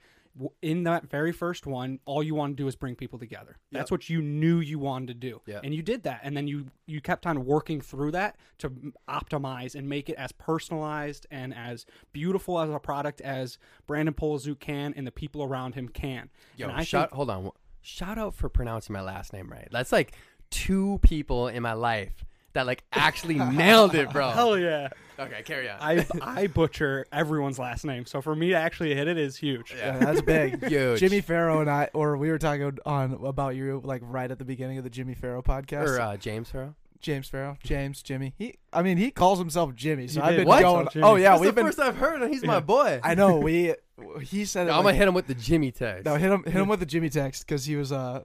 in 0.63 0.85
that 0.85 1.09
very 1.09 1.33
first 1.33 1.67
one, 1.67 2.01
all 2.05 2.23
you 2.23 2.35
want 2.35 2.57
to 2.57 2.63
do 2.63 2.67
is 2.67 2.75
bring 2.75 2.97
people 2.97 3.19
together. 3.19 3.59
That's 3.71 3.91
what 3.91 4.09
you 4.09 4.23
knew 4.23 4.61
you 4.61 4.79
wanted 4.79 5.09
to 5.09 5.15
do. 5.15 5.41
Yep. 5.47 5.61
And 5.65 5.75
you 5.75 5.83
did 5.83 6.03
that. 6.05 6.21
And 6.23 6.37
then 6.37 6.49
you 6.49 6.67
you 6.87 7.01
kept 7.01 7.27
on 7.27 7.45
working 7.45 7.81
through 7.81 8.13
that 8.13 8.37
to 8.59 8.71
optimize 9.09 9.75
and 9.75 9.89
make 9.89 10.09
it 10.09 10.17
as 10.17 10.33
personalized 10.33 11.27
and 11.31 11.55
as 11.55 11.87
beautiful 12.13 12.59
as 12.59 12.71
a 12.71 12.79
product 12.79 13.21
as 13.21 13.59
Brandon 13.87 14.15
Poliszuk 14.15 14.59
can 14.59 14.95
and 14.97 15.07
the 15.07 15.13
people 15.13 15.43
around 15.43 15.75
him 15.75 15.89
can. 15.89 16.31
Yo, 16.57 16.69
and 16.69 16.77
I 16.77 16.85
shout 16.85 17.11
think- 17.11 17.17
hold 17.17 17.31
on. 17.31 17.51
Shout 17.85 18.17
out 18.17 18.35
for 18.35 18.49
pronouncing 18.49 18.93
my 18.95 19.03
last 19.03 19.33
name 19.33 19.51
right. 19.51 19.69
That's 19.73 19.91
like 19.93 20.15
two 20.51 20.99
people 21.03 21.49
in 21.49 21.63
my 21.63 21.73
life 21.73 22.25
that 22.55 22.67
like 22.67 22.85
actually 22.93 23.37
nailed 23.37 23.95
it, 23.95 24.11
bro. 24.11 24.31
Hell 24.33 24.59
yeah. 24.59 24.89
Okay, 25.19 25.43
carry 25.45 25.69
on. 25.69 25.77
I 25.81 26.07
I 26.21 26.47
butcher 26.49 27.07
everyone's 27.13 27.59
last 27.59 27.85
name, 27.85 28.07
so 28.07 28.21
for 28.23 28.35
me 28.35 28.49
to 28.49 28.55
actually 28.57 28.95
hit 28.95 29.09
it 29.09 29.19
is 29.19 29.37
huge. 29.37 29.73
Yeah, 29.77 29.99
that's 29.99 30.23
big. 30.23 30.65
Huge. 30.69 30.99
Jimmy 31.01 31.21
Farrow 31.21 31.61
and 31.61 31.71
I, 31.71 31.91
or 31.95 32.17
we 32.17 32.31
were 32.31 32.39
talking 32.39 32.79
on 32.87 33.13
about 33.25 33.55
you 33.55 33.81
like 33.85 34.01
right 34.05 34.31
at 34.31 34.39
the 34.39 34.45
beginning 34.45 34.79
of 34.79 34.85
the 34.85 34.91
Jimmy 34.91 35.15
Farrow 35.15 35.43
podcast. 35.43 35.87
or 35.87 36.01
uh, 36.01 36.17
James 36.17 36.51
Farrow. 36.51 36.75
James 37.01 37.29
Farrow, 37.29 37.57
James, 37.65 38.01
Jimmy. 38.01 38.33
He, 38.39 38.55
I 38.73 38.83
mean, 38.83 38.97
he 38.97 39.11
calls 39.11 39.41
himself 39.41 39.75
Jimmy. 39.75 40.07
So 40.07 40.21
You 40.21 40.25
I've 40.25 40.31
did 40.37 40.37
been 40.39 40.47
call 40.47 40.61
going. 40.61 40.77
himself 40.77 40.93
Jimmy. 40.93 41.05
Oh 41.05 41.17
yeah, 41.17 41.31
That's 41.31 41.41
we've 41.41 41.49
the 41.51 41.53
been. 41.55 41.67
first 41.67 41.81
I've 41.81 41.97
heard, 41.97 42.23
and 42.23 42.33
he's 42.33 42.45
my 42.45 42.61
boy. 42.61 43.01
I 43.05 43.15
know 43.17 43.39
we. 43.39 43.75
He 44.23 44.45
said 44.45 44.69
it. 44.69 44.71
I'm 44.71 44.77
like- 44.79 44.85
gonna 44.85 44.97
hit 44.97 45.09
him 45.09 45.15
with 45.15 45.27
the 45.27 45.35
Jimmy 45.35 45.73
text. 45.73 46.05
No, 46.07 46.15
hit 46.17 46.31
him. 46.31 46.45
Hit 46.45 46.55
him 46.55 46.69
with 46.69 46.79
the 46.81 46.87
Jimmy 46.87 47.11
text 47.11 47.45
because 47.47 47.65
he 47.65 47.75
was. 47.77 47.91
Uh, 47.93 48.23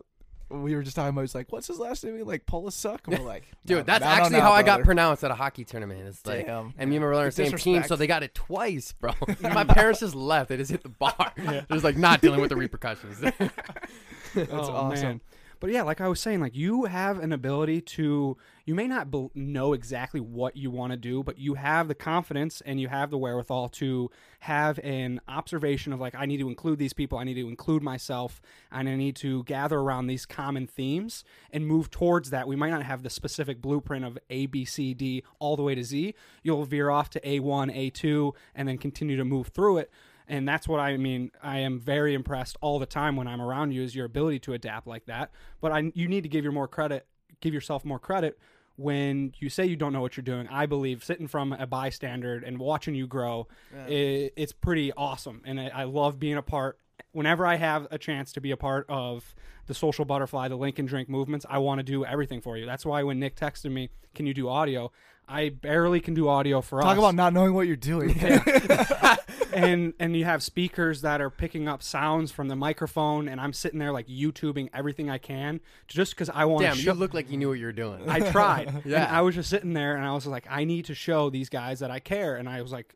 we 0.50 0.76
were 0.76 0.84
just 0.84 0.96
talking 0.96 1.10
about. 1.10 1.22
He's 1.22 1.36
like, 1.36 1.52
"What's 1.52 1.68
his 1.68 1.80
last 1.80 2.04
name?" 2.04 2.20
Like 2.26 2.46
Polisuck. 2.46 3.00
And 3.08 3.20
we're 3.20 3.26
like, 3.26 3.44
Dude, 3.66 3.80
"No, 3.80 3.84
that's 3.84 4.04
I 4.04 4.16
don't 4.16 4.20
actually 4.20 4.38
know, 4.38 4.44
how 4.44 4.52
I 4.52 4.64
got 4.64 4.84
pronounced 4.84 5.24
at 5.24 5.32
a 5.32 5.36
hockey 5.36 5.66
tournament. 5.66 6.08
It's 6.08 6.26
like, 6.26 6.48
Damn. 6.48 6.74
and 6.78 6.90
me 6.90 6.96
and 6.96 7.06
my 7.06 7.10
brother 7.10 7.24
are 7.24 7.26
on 7.26 7.32
the 7.32 7.44
The 7.44 7.50
same 7.50 7.58
team, 7.58 7.84
so 7.84 7.96
they 7.96 8.08
got 8.08 8.24
it 8.24 8.34
twice, 8.34 8.94
bro. 8.94 9.12
my 9.42 9.64
parents 9.64 10.00
just 10.00 10.16
left. 10.16 10.50
They 10.50 10.58
just 10.58 10.72
hit 10.72 10.84
the 10.84 10.90
bar. 10.90 11.34
Just 11.72 11.84
like 11.84 11.98
not 11.98 12.22
dealing 12.22 12.42
with 12.42 12.50
the 12.50 12.56
repercussions. 12.56 13.20
That's 13.20 14.52
oh, 14.52 14.72
awesome. 14.72 15.08
Man. 15.08 15.22
But 15.60 15.72
yeah, 15.72 15.84
like 15.84 16.02
I 16.02 16.08
was 16.08 16.20
saying, 16.20 16.42
like 16.42 16.56
you 16.56 16.86
have 16.86 17.20
an 17.20 17.32
ability 17.32 17.82
to. 17.82 18.38
You 18.66 18.76
may 18.76 18.88
not 18.88 19.10
bel 19.10 19.32
know 19.34 19.72
exactly 19.72 20.20
what 20.20 20.58
you 20.58 20.70
want 20.70 20.92
to 20.92 20.98
do, 20.98 21.24
but 21.24 21.38
you 21.38 21.54
have 21.54 21.88
the 21.88 21.96
confidence 21.96 22.62
and 22.66 22.82
you 22.82 22.90
have 22.90 23.10
the 23.10 23.18
wherewithal 23.18 23.70
to 23.70 24.12
have 24.40 24.78
an 24.80 25.22
observation 25.26 25.94
of 25.94 26.02
like, 26.02 26.16
I 26.16 26.26
need 26.26 26.40
to 26.40 26.50
include 26.50 26.78
these 26.78 26.92
people, 26.92 27.18
I 27.18 27.24
need 27.24 27.36
to 27.36 27.48
include 27.48 27.82
myself, 27.82 28.42
and 28.70 28.90
I 28.90 28.96
need 28.96 29.16
to 29.18 29.46
gather 29.46 29.80
around 29.80 30.08
these 30.08 30.26
common 30.26 30.68
themes 30.68 31.24
and 31.50 31.66
move 31.66 31.90
towards 31.90 32.30
that. 32.32 32.46
We 32.46 32.58
might 32.58 32.72
not 32.72 32.84
have 32.84 33.04
the 33.04 33.10
specific 33.10 33.62
blueprint 33.62 34.04
of 34.04 34.18
A, 34.30 34.48
B, 34.48 34.66
C, 34.66 34.94
D 34.94 35.24
all 35.40 35.56
the 35.56 35.64
way 35.64 35.74
to 35.74 35.84
Z. 35.84 36.14
You'll 36.44 36.66
veer 36.66 36.90
off 36.90 37.10
to 37.12 37.22
A1, 37.22 37.74
A2, 37.74 38.34
and 38.54 38.68
then 38.68 38.78
continue 38.78 39.16
to 39.16 39.24
move 39.24 39.48
through 39.48 39.78
it 39.78 39.90
and 40.28 40.48
that's 40.48 40.68
what 40.68 40.80
I 40.80 40.98
mean. 40.98 41.32
I 41.42 41.60
am 41.60 41.80
very 41.80 42.14
impressed 42.14 42.58
all 42.62 42.80
the 42.80 42.86
time 42.86 43.16
when 43.16 43.28
I'm 43.28 43.42
around 43.42 43.72
you 43.72 43.84
is 43.84 43.96
your 43.96 44.06
ability 44.06 44.40
to 44.40 44.54
adapt 44.54 44.88
like 44.88 45.06
that. 45.06 45.32
But 45.62 45.72
I, 45.72 45.92
you 45.96 46.08
need 46.08 46.24
to 46.24 46.30
give 46.30 46.44
your 46.44 46.54
more 46.54 46.68
credit, 46.68 47.06
give 47.42 47.54
yourself 47.54 47.86
more 47.86 48.00
credit 48.00 48.38
when 48.78 49.34
you 49.40 49.50
say 49.50 49.66
you 49.66 49.76
don't 49.76 49.92
know 49.92 50.02
what 50.02 50.16
you're 50.16 50.24
doing. 50.24 50.48
I 50.50 50.66
believe 50.66 51.04
sitting 51.04 51.28
from 51.28 51.52
a 51.54 51.68
bystander 51.68 52.42
and 52.46 52.60
watching 52.60 52.96
you 52.96 53.08
grow, 53.08 53.48
i 53.76 54.32
it's 54.36 54.54
pretty 54.54 54.94
awesome, 54.94 55.42
and 55.46 55.60
I, 55.60 55.72
I 55.74 55.84
love 55.84 56.20
being 56.20 56.38
a 56.38 56.42
part. 56.42 56.80
Whenever 57.12 57.46
I 57.46 57.56
have 57.56 57.88
a 57.90 57.98
chance 57.98 58.32
to 58.34 58.42
be 58.42 58.52
a 58.52 58.58
part 58.58 58.86
of 58.90 59.34
the 59.66 59.74
social 59.74 60.06
butterfly, 60.06 60.48
the 60.48 60.56
Link 60.56 60.80
N 60.80 60.86
Drink 60.86 61.10
movements, 61.10 61.46
I 61.50 61.58
want 61.58 61.80
to 61.80 61.84
do 61.84 62.06
everything 62.06 62.42
for 62.42 62.58
you. 62.58 62.66
That's 62.66 62.86
why 62.86 63.04
when 63.04 63.20
Nick 63.20 63.36
texted 63.36 63.72
me, 63.72 63.90
"Can 64.14 64.26
you 64.28 64.34
do 64.34 64.48
audio?" 64.48 64.92
I 65.28 65.50
barely 65.50 66.00
can 66.00 66.14
do 66.14 66.30
audio 66.30 66.62
for 66.62 66.80
us 66.80 66.86
Talk 66.86 66.98
about 66.98 67.16
not 67.16 67.34
knowing 67.34 67.54
what 67.54 67.68
you're 67.68 67.76
doing. 67.76 68.18
and 69.54 69.94
and 70.00 70.16
you 70.16 70.26
have 70.26 70.44
speakers 70.44 71.02
that 71.02 71.22
are 71.22 71.30
picking 71.30 71.68
up 71.68 71.82
sounds 71.82 72.32
from 72.32 72.48
the 72.48 72.56
microphone 72.56 73.28
and 73.28 73.40
i'm 73.42 73.54
sitting 73.54 73.80
there 73.80 73.92
like 73.92 74.08
youtubing 74.08 74.70
everything 74.74 75.10
i 75.10 75.18
can 75.18 75.60
just 75.88 76.14
because 76.14 76.30
i 76.30 76.46
want 76.46 76.64
Damn, 76.64 76.76
to 76.76 76.82
you 76.82 76.94
look 76.94 77.14
like 77.14 77.30
you 77.32 77.38
knew 77.38 77.50
what 77.50 77.60
you 77.60 77.66
were 77.66 77.72
doing. 77.72 78.08
i 78.10 78.20
tried 78.32 78.82
Yeah. 78.86 79.06
and 79.08 79.16
i 79.16 79.22
was 79.22 79.36
just 79.36 79.50
sitting 79.50 79.74
there 79.74 79.96
and 79.96 80.06
i 80.06 80.12
was 80.14 80.28
like 80.28 80.46
i 80.50 80.64
need 80.64 80.86
to 80.86 80.96
show 80.96 81.30
these 81.30 81.50
guys 81.50 81.80
that 81.80 81.92
i 81.92 82.00
care 82.00 82.36
and 82.36 82.48
i 82.48 82.62
was 82.62 82.72
like 82.72 82.96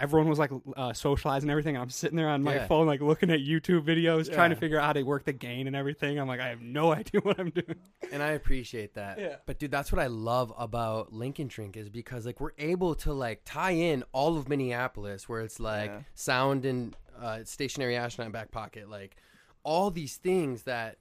everyone 0.00 0.28
was 0.28 0.38
like 0.38 0.50
uh, 0.76 0.92
socializing 0.92 1.48
and 1.48 1.50
everything 1.52 1.76
i'm 1.76 1.90
sitting 1.90 2.16
there 2.16 2.28
on 2.28 2.42
my 2.42 2.54
Yeah. 2.56 2.66
phone 2.66 2.86
like 2.86 3.00
looking 3.00 3.30
at 3.30 3.40
youtube 3.40 3.82
videos 3.84 4.32
trying 4.32 4.50
to 4.50 4.56
figure 4.56 4.78
out 4.78 4.84
how 4.86 4.92
to 4.94 5.02
work 5.02 5.24
the 5.24 5.32
gain 5.32 5.66
and 5.66 5.76
everything 5.76 6.18
i'm 6.18 6.26
like 6.26 6.40
i 6.40 6.48
have 6.48 6.60
no 6.62 6.92
idea 7.00 7.20
what 7.22 7.38
i'm 7.38 7.50
doing 7.50 7.76
and 8.12 8.22
I 8.22 8.30
appreciate 8.30 8.94
that. 8.94 9.20
Yeah. 9.20 9.36
But 9.46 9.58
dude, 9.60 9.70
that's 9.70 9.92
what 9.92 10.00
I 10.00 10.08
love 10.08 10.52
about 10.58 11.12
Link 11.12 11.38
N 11.38 11.46
Drink 11.46 11.76
is 11.76 11.88
because 11.88 12.26
like 12.26 12.40
we're 12.40 12.50
able 12.58 12.96
to 12.96 13.12
like 13.12 13.42
tie 13.44 13.70
in 13.70 14.02
all 14.12 14.36
of 14.36 14.48
Minneapolis, 14.48 15.28
where 15.28 15.42
it's 15.42 15.60
like 15.60 15.90
Yeah. 15.90 16.00
sound 16.14 16.64
and 16.64 16.96
uh, 17.20 17.44
stationary 17.44 17.96
astronaut 17.96 18.32
back 18.32 18.50
pocket, 18.50 18.90
like 18.90 19.16
all 19.62 19.90
these 19.92 20.16
things 20.16 20.64
that 20.64 20.96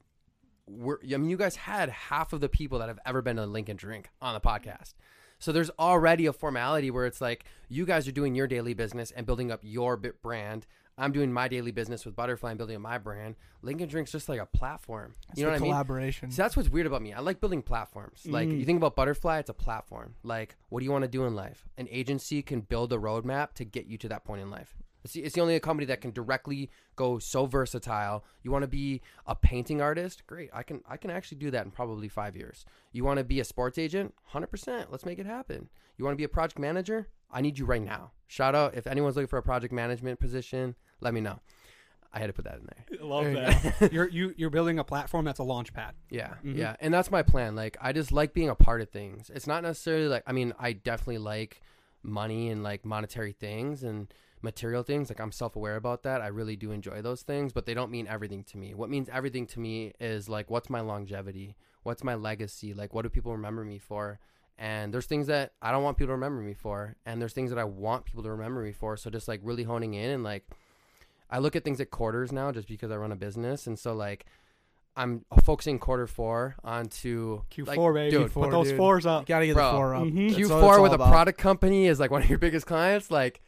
we're 0.67 0.97
I 1.03 1.17
mean 1.17 1.29
you 1.31 1.37
guys 1.37 1.55
had 1.55 1.89
half 1.89 2.31
of 2.33 2.41
the 2.41 2.49
people 2.49 2.77
that 2.79 2.89
have 2.89 2.99
ever 3.05 3.21
been 3.23 3.37
to 3.37 3.45
Link 3.47 3.69
N 3.69 3.75
Drink 3.77 4.09
on 4.21 4.33
the 4.35 4.41
podcast. 4.41 4.93
So 5.39 5.51
there's 5.51 5.69
already 5.79 6.25
a 6.25 6.33
formality 6.33 6.91
where 6.91 7.05
it's 7.05 7.21
like 7.21 7.45
you 7.69 7.85
guys 7.85 8.07
are 8.07 8.11
doing 8.11 8.35
your 8.35 8.47
daily 8.47 8.73
business 8.73 9.11
and 9.11 9.25
building 9.25 9.51
up 9.51 9.61
your 9.63 9.97
bit 9.97 10.21
brand. 10.21 10.67
I'm 10.97 11.13
doing 11.13 11.31
my 11.31 11.47
daily 11.47 11.71
business 11.71 12.05
with 12.05 12.13
Butterfly 12.13 12.49
and 12.51 12.57
building 12.57 12.75
up 12.75 12.81
my 12.81 12.97
brand. 12.97 13.35
Link 13.61 13.81
N 13.81 13.87
Drink's 13.87 14.11
just 14.11 14.27
like 14.27 14.41
a 14.41 14.45
platform. 14.45 15.15
It's 15.29 15.39
you 15.39 15.45
know 15.45 15.51
what 15.51 15.55
I 15.55 15.59
mean? 15.59 15.71
collaboration. 15.71 16.29
So 16.31 16.41
that's 16.41 16.57
what's 16.57 16.67
weird 16.67 16.87
about 16.87 17.01
me. 17.01 17.13
I 17.13 17.21
like 17.21 17.39
building 17.39 17.61
platforms. 17.61 18.23
Like 18.25 18.49
Mm. 18.49 18.59
you 18.59 18.65
think 18.65 18.77
about 18.77 18.97
Butterfly, 18.97 19.39
it's 19.39 19.49
a 19.49 19.53
platform. 19.53 20.15
Like 20.23 20.57
what 20.67 20.79
do 20.81 20.85
you 20.85 20.91
want 20.91 21.03
to 21.05 21.07
do 21.09 21.23
in 21.23 21.35
life? 21.35 21.69
An 21.77 21.87
agency 21.89 22.41
can 22.41 22.59
build 22.59 22.91
a 22.91 22.97
roadmap 22.97 23.53
to 23.53 23.63
get 23.63 23.85
you 23.85 23.97
to 23.99 24.09
that 24.09 24.25
point 24.25 24.41
in 24.41 24.51
life. 24.51 24.75
It's 25.03 25.13
the, 25.13 25.21
it's 25.23 25.35
the 25.35 25.41
only 25.41 25.59
company 25.59 25.85
that 25.87 26.01
can 26.01 26.11
directly 26.11 26.69
go 26.95 27.19
so 27.19 27.45
versatile. 27.45 28.23
You 28.43 28.51
want 28.51 28.63
to 28.63 28.67
be 28.67 29.01
a 29.25 29.35
painting 29.35 29.81
artist? 29.81 30.27
Great. 30.27 30.49
I 30.53 30.63
can 30.63 30.81
I 30.89 30.97
can 30.97 31.09
actually 31.09 31.37
do 31.37 31.51
that 31.51 31.65
in 31.65 31.71
probably 31.71 32.09
5 32.09 32.35
years. 32.35 32.65
You 32.91 33.03
want 33.05 33.17
to 33.19 33.23
be 33.23 33.39
a 33.39 33.45
sports 33.45 33.77
agent? 33.77 34.13
100%. 34.33 34.87
Let's 34.91 35.05
make 35.05 35.19
it 35.19 35.25
happen. 35.25 35.69
You 35.97 36.05
want 36.05 36.13
to 36.13 36.17
be 36.17 36.23
a 36.25 36.29
project 36.29 36.59
manager? 36.59 37.07
I 37.31 37.41
need 37.41 37.57
you 37.59 37.65
right 37.65 37.81
now. 37.81 38.11
Shout 38.27 38.55
out 38.55 38.75
if 38.75 38.87
anyone's 38.87 39.15
looking 39.15 39.27
for 39.27 39.37
a 39.37 39.43
project 39.43 39.73
management 39.73 40.19
position, 40.19 40.75
let 41.01 41.13
me 41.13 41.21
know. 41.21 41.39
I 42.11 42.17
had 42.19 42.27
to 42.27 42.33
put 42.33 42.45
that 42.45 42.55
in 42.57 42.65
there. 42.65 42.99
I 42.99 43.03
love 43.05 43.23
There 43.25 43.33
you 43.33 43.39
that. 43.79 43.93
you're 43.93 44.09
you, 44.09 44.33
you're 44.35 44.49
building 44.49 44.79
a 44.79 44.83
platform 44.83 45.25
that's 45.25 45.37
a 45.39 45.43
launch 45.43 45.73
pad. 45.73 45.93
Yeah, 46.09 46.33
Mhm. 46.43 46.57
yeah, 46.57 46.75
and 46.79 46.91
that's 46.93 47.11
my 47.11 47.21
plan. 47.21 47.55
Like, 47.55 47.77
I 47.79 47.93
just 47.93 48.11
like 48.11 48.33
being 48.33 48.49
a 48.49 48.55
part 48.55 48.81
of 48.81 48.89
things. 48.89 49.29
It's 49.33 49.45
not 49.45 49.61
necessarily 49.61 50.07
like 50.07 50.23
I 50.25 50.31
mean, 50.31 50.53
I 50.59 50.73
definitely 50.73 51.19
like 51.19 51.61
money 52.01 52.49
and 52.49 52.63
like 52.63 52.83
monetary 52.85 53.31
things 53.33 53.83
and 53.83 54.11
material 54.41 54.83
things. 54.83 55.09
Like, 55.09 55.19
I'm 55.19 55.31
self 55.31 55.55
aware 55.55 55.75
about 55.75 56.03
that. 56.03 56.21
I 56.21 56.27
really 56.27 56.55
do 56.55 56.71
enjoy 56.71 57.01
those 57.01 57.21
things, 57.21 57.51
but 57.53 57.65
they 57.65 57.73
don't 57.73 57.91
mean 57.91 58.07
everything 58.07 58.43
to 58.45 58.57
me. 58.57 58.73
What 58.73 58.89
means 58.89 59.09
everything 59.11 59.45
to 59.47 59.59
me 59.59 59.93
is 59.99 60.29
like, 60.29 60.49
what's 60.49 60.69
my 60.69 60.79
longevity? 60.81 61.55
What's 61.83 62.03
my 62.03 62.15
legacy? 62.15 62.73
Like, 62.73 62.93
what 62.93 63.03
do 63.03 63.09
people 63.09 63.31
remember 63.33 63.63
me 63.63 63.77
for? 63.79 64.19
And 64.57 64.93
there's 64.93 65.05
things 65.05 65.27
that 65.27 65.53
I 65.61 65.71
don't 65.71 65.83
want 65.83 65.97
people 65.97 66.09
to 66.09 66.13
remember 66.15 66.41
me 66.41 66.53
for, 66.53 66.95
and 67.05 67.21
there's 67.21 67.31
things 67.33 67.49
that 67.49 67.59
I 67.59 67.63
want 67.63 68.03
people 68.05 68.23
to 68.23 68.31
remember 68.31 68.61
me 68.61 68.73
for. 68.73 68.97
So 68.97 69.09
just 69.09 69.27
like 69.27 69.39
really 69.43 69.63
honing 69.63 69.93
in 69.93 70.09
and 70.09 70.23
like, 70.23 70.45
I 71.31 71.39
look 71.39 71.55
at 71.55 71.63
things 71.63 71.79
at 71.79 71.91
quarters 71.91 72.31
now, 72.31 72.51
just 72.51 72.67
because 72.67 72.91
I 72.91 72.97
run 72.97 73.11
a 73.11 73.15
business, 73.15 73.67
and 73.67 73.77
so 73.79 73.93
like. 73.93 74.25
I'm 74.97 75.23
focusing 75.45 75.79
quarter 75.79 76.07
four 76.07 76.55
onto 76.61 77.43
Q4 77.51 77.67
like, 77.67 77.93
baby. 77.93 78.11
dude, 78.11 78.33
Put 78.33 78.49
Q4, 78.49 78.51
those 78.51 78.67
dude. 78.69 78.77
fours 78.77 79.05
You 79.05 79.11
up. 79.11 79.25
gotta 79.27 79.45
get 79.45 79.53
Bro. 79.53 79.71
the 79.71 79.77
four 79.77 79.95
up. 79.95 80.03
Mhm. 80.03 80.27
That's 80.27 80.33
what 80.33 80.41
it's 80.41 80.49
Q4 80.51 80.73
all 80.77 80.81
with 80.83 80.91
a 80.93 80.97
product 80.97 81.39
company 81.39 81.87
is 81.87 82.01
like 82.01 82.11
one 82.11 82.21
of 82.23 82.29
your 82.29 82.39
biggest 82.39 82.65
clients. 82.65 83.09
Like, 83.09 83.41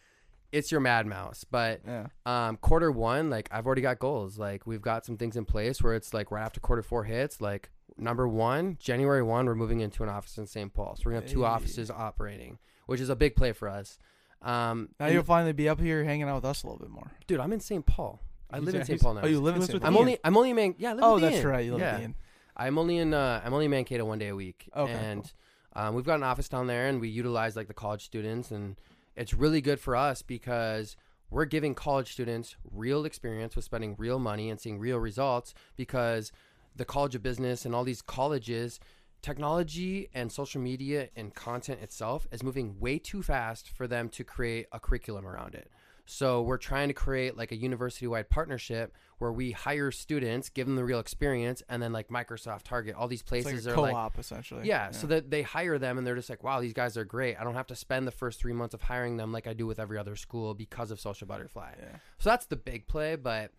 it's 0.51 0.71
your 0.71 0.81
Mad 0.81 1.05
Mouse. 1.07 1.43
But 1.49 1.81
Yeah. 1.85 2.07
um, 2.25 2.57
quarter 2.57 2.91
one, 2.91 3.29
like 3.29 3.47
I've 3.51 3.65
already 3.65 3.81
got 3.81 3.99
goals. 3.99 4.37
Like 4.37 4.65
we've 4.67 4.81
got 4.81 5.05
some 5.05 5.17
things 5.17 5.35
in 5.37 5.45
place 5.45 5.81
where 5.81 5.93
it's 5.95 6.13
like 6.13 6.31
right 6.31 6.43
after 6.43 6.59
quarter 6.59 6.83
four 6.83 7.03
hits, 7.05 7.39
like 7.41 7.69
number 7.97 8.27
one, 8.27 8.77
January 8.79 9.23
one, 9.23 9.45
we're 9.45 9.55
moving 9.55 9.79
into 9.79 10.03
an 10.03 10.09
office 10.09 10.37
in 10.37 10.47
St. 10.47 10.73
Paul. 10.73 10.95
So 10.95 11.03
we're 11.05 11.11
gonna 11.13 11.21
have 11.23 11.31
two 11.31 11.41
Hey. 11.41 11.47
offices 11.47 11.89
operating, 11.91 12.57
which 12.85 12.99
is 13.01 13.09
a 13.09 13.15
big 13.15 13.35
play 13.35 13.51
for 13.53 13.67
us. 13.69 13.97
Um, 14.41 14.89
Now 14.99 15.05
and- 15.05 15.13
you'll 15.13 15.23
finally 15.23 15.53
be 15.53 15.69
up 15.69 15.79
here 15.79 16.03
hanging 16.03 16.23
out 16.23 16.35
with 16.35 16.45
us 16.45 16.63
a 16.63 16.67
little 16.67 16.79
bit 16.79 16.89
more. 16.89 17.11
dude, 17.27 17.39
I'm 17.39 17.53
in 17.53 17.59
St. 17.59 17.85
Paul. 17.85 18.21
I 18.49 18.57
He's- 18.57 18.65
live 18.65 18.75
in 18.75 18.85
St. 18.85 19.01
Paul 19.01 19.13
now. 19.13 19.21
Oh, 19.23 19.27
you 19.27 19.39
live 19.39 19.55
in 19.55 19.61
St. 19.61 19.79
Paul. 19.81 19.87
I'm 19.87 19.95
only 19.97 20.17
I'm 20.23 20.35
only 20.35 20.49
in 20.49 20.55
Man. 20.55 20.75
Yeah, 20.77 20.91
I 20.91 20.93
live 20.93 21.03
Oh, 21.03 21.13
with 21.13 21.23
that's 21.23 21.37
Ian. 21.37 21.47
right. 21.47 21.65
You 21.65 21.71
live 21.73 21.81
yeah. 21.81 21.93
with 21.93 22.01
Ian. 22.01 22.15
I'm 22.57 22.77
only 22.77 22.97
in 22.97 23.13
uh, 23.13 23.41
I'm 23.45 23.53
only 23.53 23.65
in 23.65 23.71
Mankato 23.71 24.03
one 24.03 24.19
day 24.19 24.27
a 24.27 24.35
week, 24.35 24.69
Okay, 24.75 24.91
and 24.91 25.31
um, 25.73 25.95
we've 25.95 26.03
got 26.05 26.15
an 26.15 26.23
office 26.23 26.49
down 26.49 26.67
there, 26.67 26.87
and 26.87 26.99
we 26.99 27.07
utilize 27.07 27.55
like 27.55 27.67
the 27.67 27.73
college 27.73 28.03
students, 28.03 28.51
and 28.51 28.75
it's 29.15 29.33
really 29.33 29.61
good 29.61 29.79
for 29.79 29.95
us 29.95 30.21
because 30.21 30.95
we're 31.29 31.45
giving 31.45 31.73
college 31.75 32.11
students 32.11 32.55
real 32.71 33.05
experience 33.05 33.55
with 33.55 33.65
spending 33.65 33.95
real 33.97 34.19
money 34.19 34.49
and 34.49 34.59
seeing 34.59 34.79
real 34.79 34.97
results 34.97 35.53
because 35.75 36.31
the 36.75 36.85
College 36.85 37.15
of 37.15 37.23
Business 37.23 37.65
and 37.65 37.73
all 37.75 37.83
these 37.83 38.01
colleges. 38.01 38.79
Technology 39.21 40.09
and 40.13 40.31
social 40.31 40.59
media 40.59 41.09
and 41.15 41.33
content 41.35 41.79
itself 41.81 42.27
is 42.31 42.41
moving 42.43 42.79
way 42.79 42.97
too 42.97 43.21
fast 43.21 43.69
for 43.69 43.87
them 43.87 44.09
to 44.09 44.23
create 44.23 44.65
a 44.71 44.79
curriculum 44.79 45.27
around 45.27 45.53
it. 45.53 45.69
So 46.13 46.41
we're 46.41 46.57
trying 46.57 46.89
to 46.89 46.93
create 46.93 47.37
like 47.37 47.53
a 47.53 47.55
university-wide 47.55 48.29
partnership 48.29 48.93
where 49.19 49.31
we 49.31 49.51
hire 49.51 49.91
students, 49.91 50.49
give 50.49 50.67
them 50.67 50.75
the 50.75 50.83
real 50.83 50.99
experience, 50.99 51.63
and 51.69 51.81
then 51.81 51.93
like 51.93 52.09
Microsoft, 52.09 52.63
Target, 52.63 52.95
all 52.95 53.07
these 53.07 53.23
like 53.31 53.43
places 53.43 53.65
a 53.65 53.71
are 53.71 53.75
co-op 53.75 53.93
like, 53.93 54.19
essentially. 54.19 54.67
yeah, 54.67 54.91
so 54.91 55.07
that 55.07 55.31
they 55.31 55.41
hire 55.41 55.79
them 55.79 55.97
and 55.97 56.05
they're 56.05 56.17
just 56.17 56.29
like, 56.29 56.43
wow, 56.43 56.59
these 56.59 56.73
guys 56.73 56.97
are 56.97 57.05
great. 57.05 57.37
I 57.39 57.45
don't 57.45 57.53
have 57.53 57.67
to 57.67 57.77
spend 57.77 58.05
the 58.05 58.11
first 58.11 58.41
three 58.41 58.51
months 58.51 58.73
of 58.73 58.81
hiring 58.81 59.15
them 59.15 59.31
like 59.31 59.47
I 59.47 59.53
do 59.53 59.65
with 59.65 59.79
every 59.79 59.97
other 59.97 60.17
school 60.17 60.53
because 60.53 60.91
of 60.91 60.99
Social 60.99 61.27
Butterfly. 61.27 61.75
Yeah. 61.79 61.97
So 62.19 62.29
that's 62.29 62.45
the 62.45 62.57
big 62.57 62.87
play, 62.87 63.15
but 63.15 63.51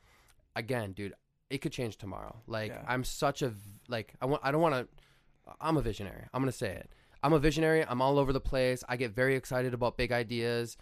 again, 0.54 0.92
dude, 0.92 1.14
it 1.48 1.62
could 1.62 1.72
change 1.72 1.96
tomorrow. 1.96 2.36
Like 2.46 2.72
Yeah. 2.72 2.82
I'm 2.86 3.02
such 3.02 3.40
a 3.40 3.54
like 3.88 4.12
I 4.20 4.26
want 4.26 4.42
I 4.44 4.50
don't 4.50 4.60
want 4.60 4.74
to 4.74 4.88
I'm 5.58 5.78
a 5.78 5.82
visionary. 5.82 6.24
I'm 6.34 6.42
going 6.42 6.52
to 6.52 6.56
say 6.56 6.72
it. 6.72 6.90
I'm 7.22 7.32
a 7.32 7.38
visionary. 7.38 7.82
I'm 7.88 8.02
all 8.02 8.18
over 8.18 8.32
the 8.34 8.40
place. 8.40 8.84
I 8.90 8.96
get 8.96 9.12
very 9.12 9.36
excited 9.36 9.72
about 9.72 9.96
big 9.96 10.12
ideas. 10.12 10.76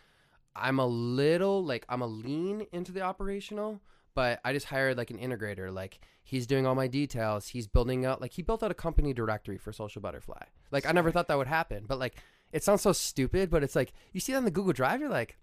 I'm 0.57 0.79
a 0.79 0.87
little 0.87 1.65
like 1.65 1.85
I'm 1.89 2.03
a 2.03 2.07
lean 2.07 2.67
into 2.73 2.93
the 2.93 3.03
operational, 3.03 3.81
but 4.15 4.41
I 4.45 4.53
just 4.53 4.67
hired 4.67 4.97
like 4.97 5.11
an 5.11 5.19
integrator. 5.19 5.73
Like 5.73 6.01
he's 6.25 6.47
doing 6.47 6.67
all 6.67 6.75
my 6.75 6.89
details. 6.89 7.49
He's 7.49 7.67
building 7.67 8.05
out 8.05 8.21
like 8.21 8.33
he 8.33 8.43
built 8.43 8.63
out 8.63 8.71
a 8.71 8.75
company 8.75 9.13
directory 9.13 9.59
for 9.59 9.73
Social 9.73 10.03
Butterfly. 10.03 10.43
Like 10.71 10.87
I 10.87 10.93
never 10.93 11.11
thought 11.11 11.29
that 11.29 11.39
would 11.39 11.47
happen, 11.47 11.85
but 11.87 11.99
like 11.99 12.17
it 12.53 12.65
sounds 12.65 12.83
so 12.83 12.93
stupid, 12.93 13.49
but 13.51 13.63
it's 13.63 13.77
like 13.77 13.93
you 14.13 14.21
see 14.21 14.33
that 14.33 14.39
on 14.39 14.45
the 14.45 14.51
Google 14.51 14.73
Drive, 14.73 15.01
you're 15.01 15.09
like, 15.09 15.39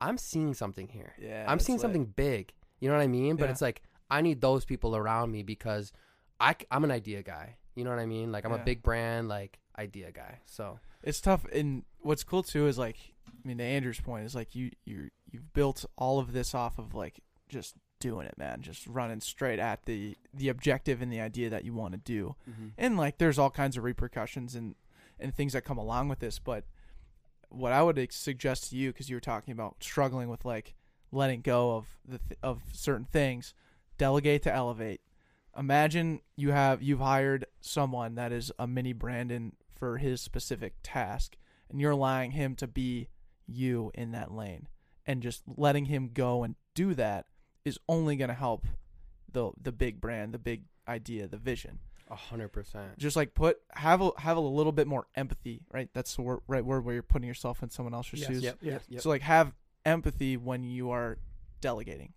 I'm 0.00 0.18
seeing 0.18 0.52
something 0.54 0.88
here. 0.88 1.12
Yeah. 1.20 1.44
I'm 1.48 1.60
seeing 1.60 1.76
lit. 1.78 1.82
something 1.82 2.04
big. 2.06 2.52
You 2.80 2.88
know 2.88 2.96
what 2.96 3.02
I 3.02 3.06
mean? 3.06 3.36
But 3.36 3.44
Yeah. 3.46 3.50
it's 3.52 3.62
like 3.62 3.82
I 4.10 4.20
need 4.20 4.40
those 4.40 4.64
people 4.64 4.96
around 4.96 5.30
me 5.30 5.42
because 5.42 5.92
I 6.40 6.56
am 6.70 6.84
an 6.84 6.90
idea 6.90 7.22
guy. 7.22 7.56
You 7.76 7.84
know 7.84 7.90
what 7.90 7.98
I 8.00 8.06
mean? 8.06 8.32
Like 8.32 8.44
I'm 8.44 8.52
Yeah. 8.52 8.62
a 8.62 8.64
big 8.64 8.82
brand 8.82 9.28
like 9.28 9.60
idea 9.78 10.10
guy. 10.12 10.40
So 10.46 10.80
It's 11.02 11.20
tough, 11.20 11.44
and 11.52 11.84
what's 12.00 12.24
cool 12.24 12.42
too 12.42 12.66
is 12.66 12.78
like, 12.78 12.96
I 13.28 13.48
mean, 13.48 13.58
to 13.58 13.64
Andrew's 13.64 14.00
point 14.00 14.24
is 14.24 14.34
like 14.34 14.54
you 14.54 14.70
you 14.84 15.10
you've 15.30 15.52
built 15.52 15.84
all 15.96 16.18
of 16.18 16.32
this 16.32 16.54
off 16.54 16.78
of 16.78 16.94
like 16.94 17.20
just 17.48 17.74
doing 18.00 18.26
it, 18.26 18.36
man, 18.36 18.60
just 18.60 18.86
running 18.86 19.20
straight 19.20 19.58
at 19.58 19.84
the 19.84 20.16
the 20.32 20.48
objective 20.48 21.02
and 21.02 21.12
the 21.12 21.20
idea 21.20 21.50
that 21.50 21.64
you 21.64 21.74
want 21.74 21.92
to 21.92 21.98
do, 21.98 22.36
mm-hmm. 22.48 22.68
and 22.78 22.96
like 22.96 23.18
there's 23.18 23.38
all 23.38 23.50
kinds 23.50 23.76
of 23.76 23.84
repercussions 23.84 24.54
and 24.54 24.74
and 25.18 25.34
things 25.34 25.52
that 25.52 25.62
come 25.62 25.78
along 25.78 26.08
with 26.08 26.18
this, 26.18 26.38
but 26.38 26.64
what 27.48 27.72
I 27.72 27.82
would 27.82 28.12
suggest 28.12 28.70
to 28.70 28.76
you 28.76 28.92
because 28.92 29.08
you 29.08 29.16
were 29.16 29.20
talking 29.20 29.52
about 29.52 29.76
struggling 29.80 30.28
with 30.28 30.44
like 30.44 30.74
letting 31.12 31.40
go 31.40 31.76
of 31.76 31.86
the 32.06 32.18
th- 32.18 32.38
of 32.42 32.62
certain 32.72 33.06
things, 33.06 33.54
delegate 33.98 34.42
to 34.42 34.52
elevate. 34.52 35.00
Imagine 35.56 36.20
you 36.36 36.50
have 36.50 36.82
you've 36.82 37.00
hired 37.00 37.46
someone 37.60 38.16
that 38.16 38.32
is 38.32 38.50
a 38.58 38.66
mini 38.66 38.92
Brandon 38.92 39.52
for 39.74 39.98
his 39.98 40.20
specific 40.20 40.74
task, 40.82 41.36
and 41.70 41.80
you're 41.80 41.92
allowing 41.92 42.32
him 42.32 42.54
to 42.56 42.66
be 42.66 43.08
you 43.46 43.90
in 43.94 44.12
that 44.12 44.32
lane, 44.32 44.68
and 45.06 45.22
just 45.22 45.42
letting 45.56 45.86
him 45.86 46.10
go 46.12 46.42
and 46.44 46.54
do 46.74 46.94
that 46.94 47.26
is 47.64 47.78
only 47.88 48.16
going 48.16 48.28
to 48.28 48.34
help 48.34 48.66
the 49.32 49.50
the 49.60 49.72
big 49.72 50.00
brand, 50.00 50.32
the 50.34 50.38
big 50.38 50.64
idea, 50.88 51.26
the 51.26 51.36
vision 51.38 51.78
a 52.10 52.14
hundred 52.14 52.48
percent. 52.48 52.98
just 52.98 53.16
like 53.16 53.32
put 53.34 53.56
have 53.72 54.02
a 54.02 54.10
have 54.18 54.36
a 54.36 54.40
little 54.40 54.72
bit 54.72 54.86
more 54.86 55.06
empathy 55.14 55.62
right 55.72 55.88
that's 55.94 56.14
the 56.16 56.20
word, 56.22 56.40
right 56.46 56.62
word 56.64 56.84
where 56.84 56.92
you're 56.92 57.02
putting 57.02 57.26
yourself 57.26 57.62
in 57.62 57.70
someone 57.70 57.94
else's 57.94 58.20
Yes, 58.20 58.28
shoes 58.28 58.42
Yep. 58.42 58.58
Yeah. 58.60 58.72
Yep. 58.72 58.82
Yep. 58.90 59.00
so 59.02 59.08
like 59.08 59.22
have 59.22 59.54
empathy 59.86 60.36
when 60.36 60.64
you 60.64 60.90
are 60.90 61.16
delegating 61.62 62.12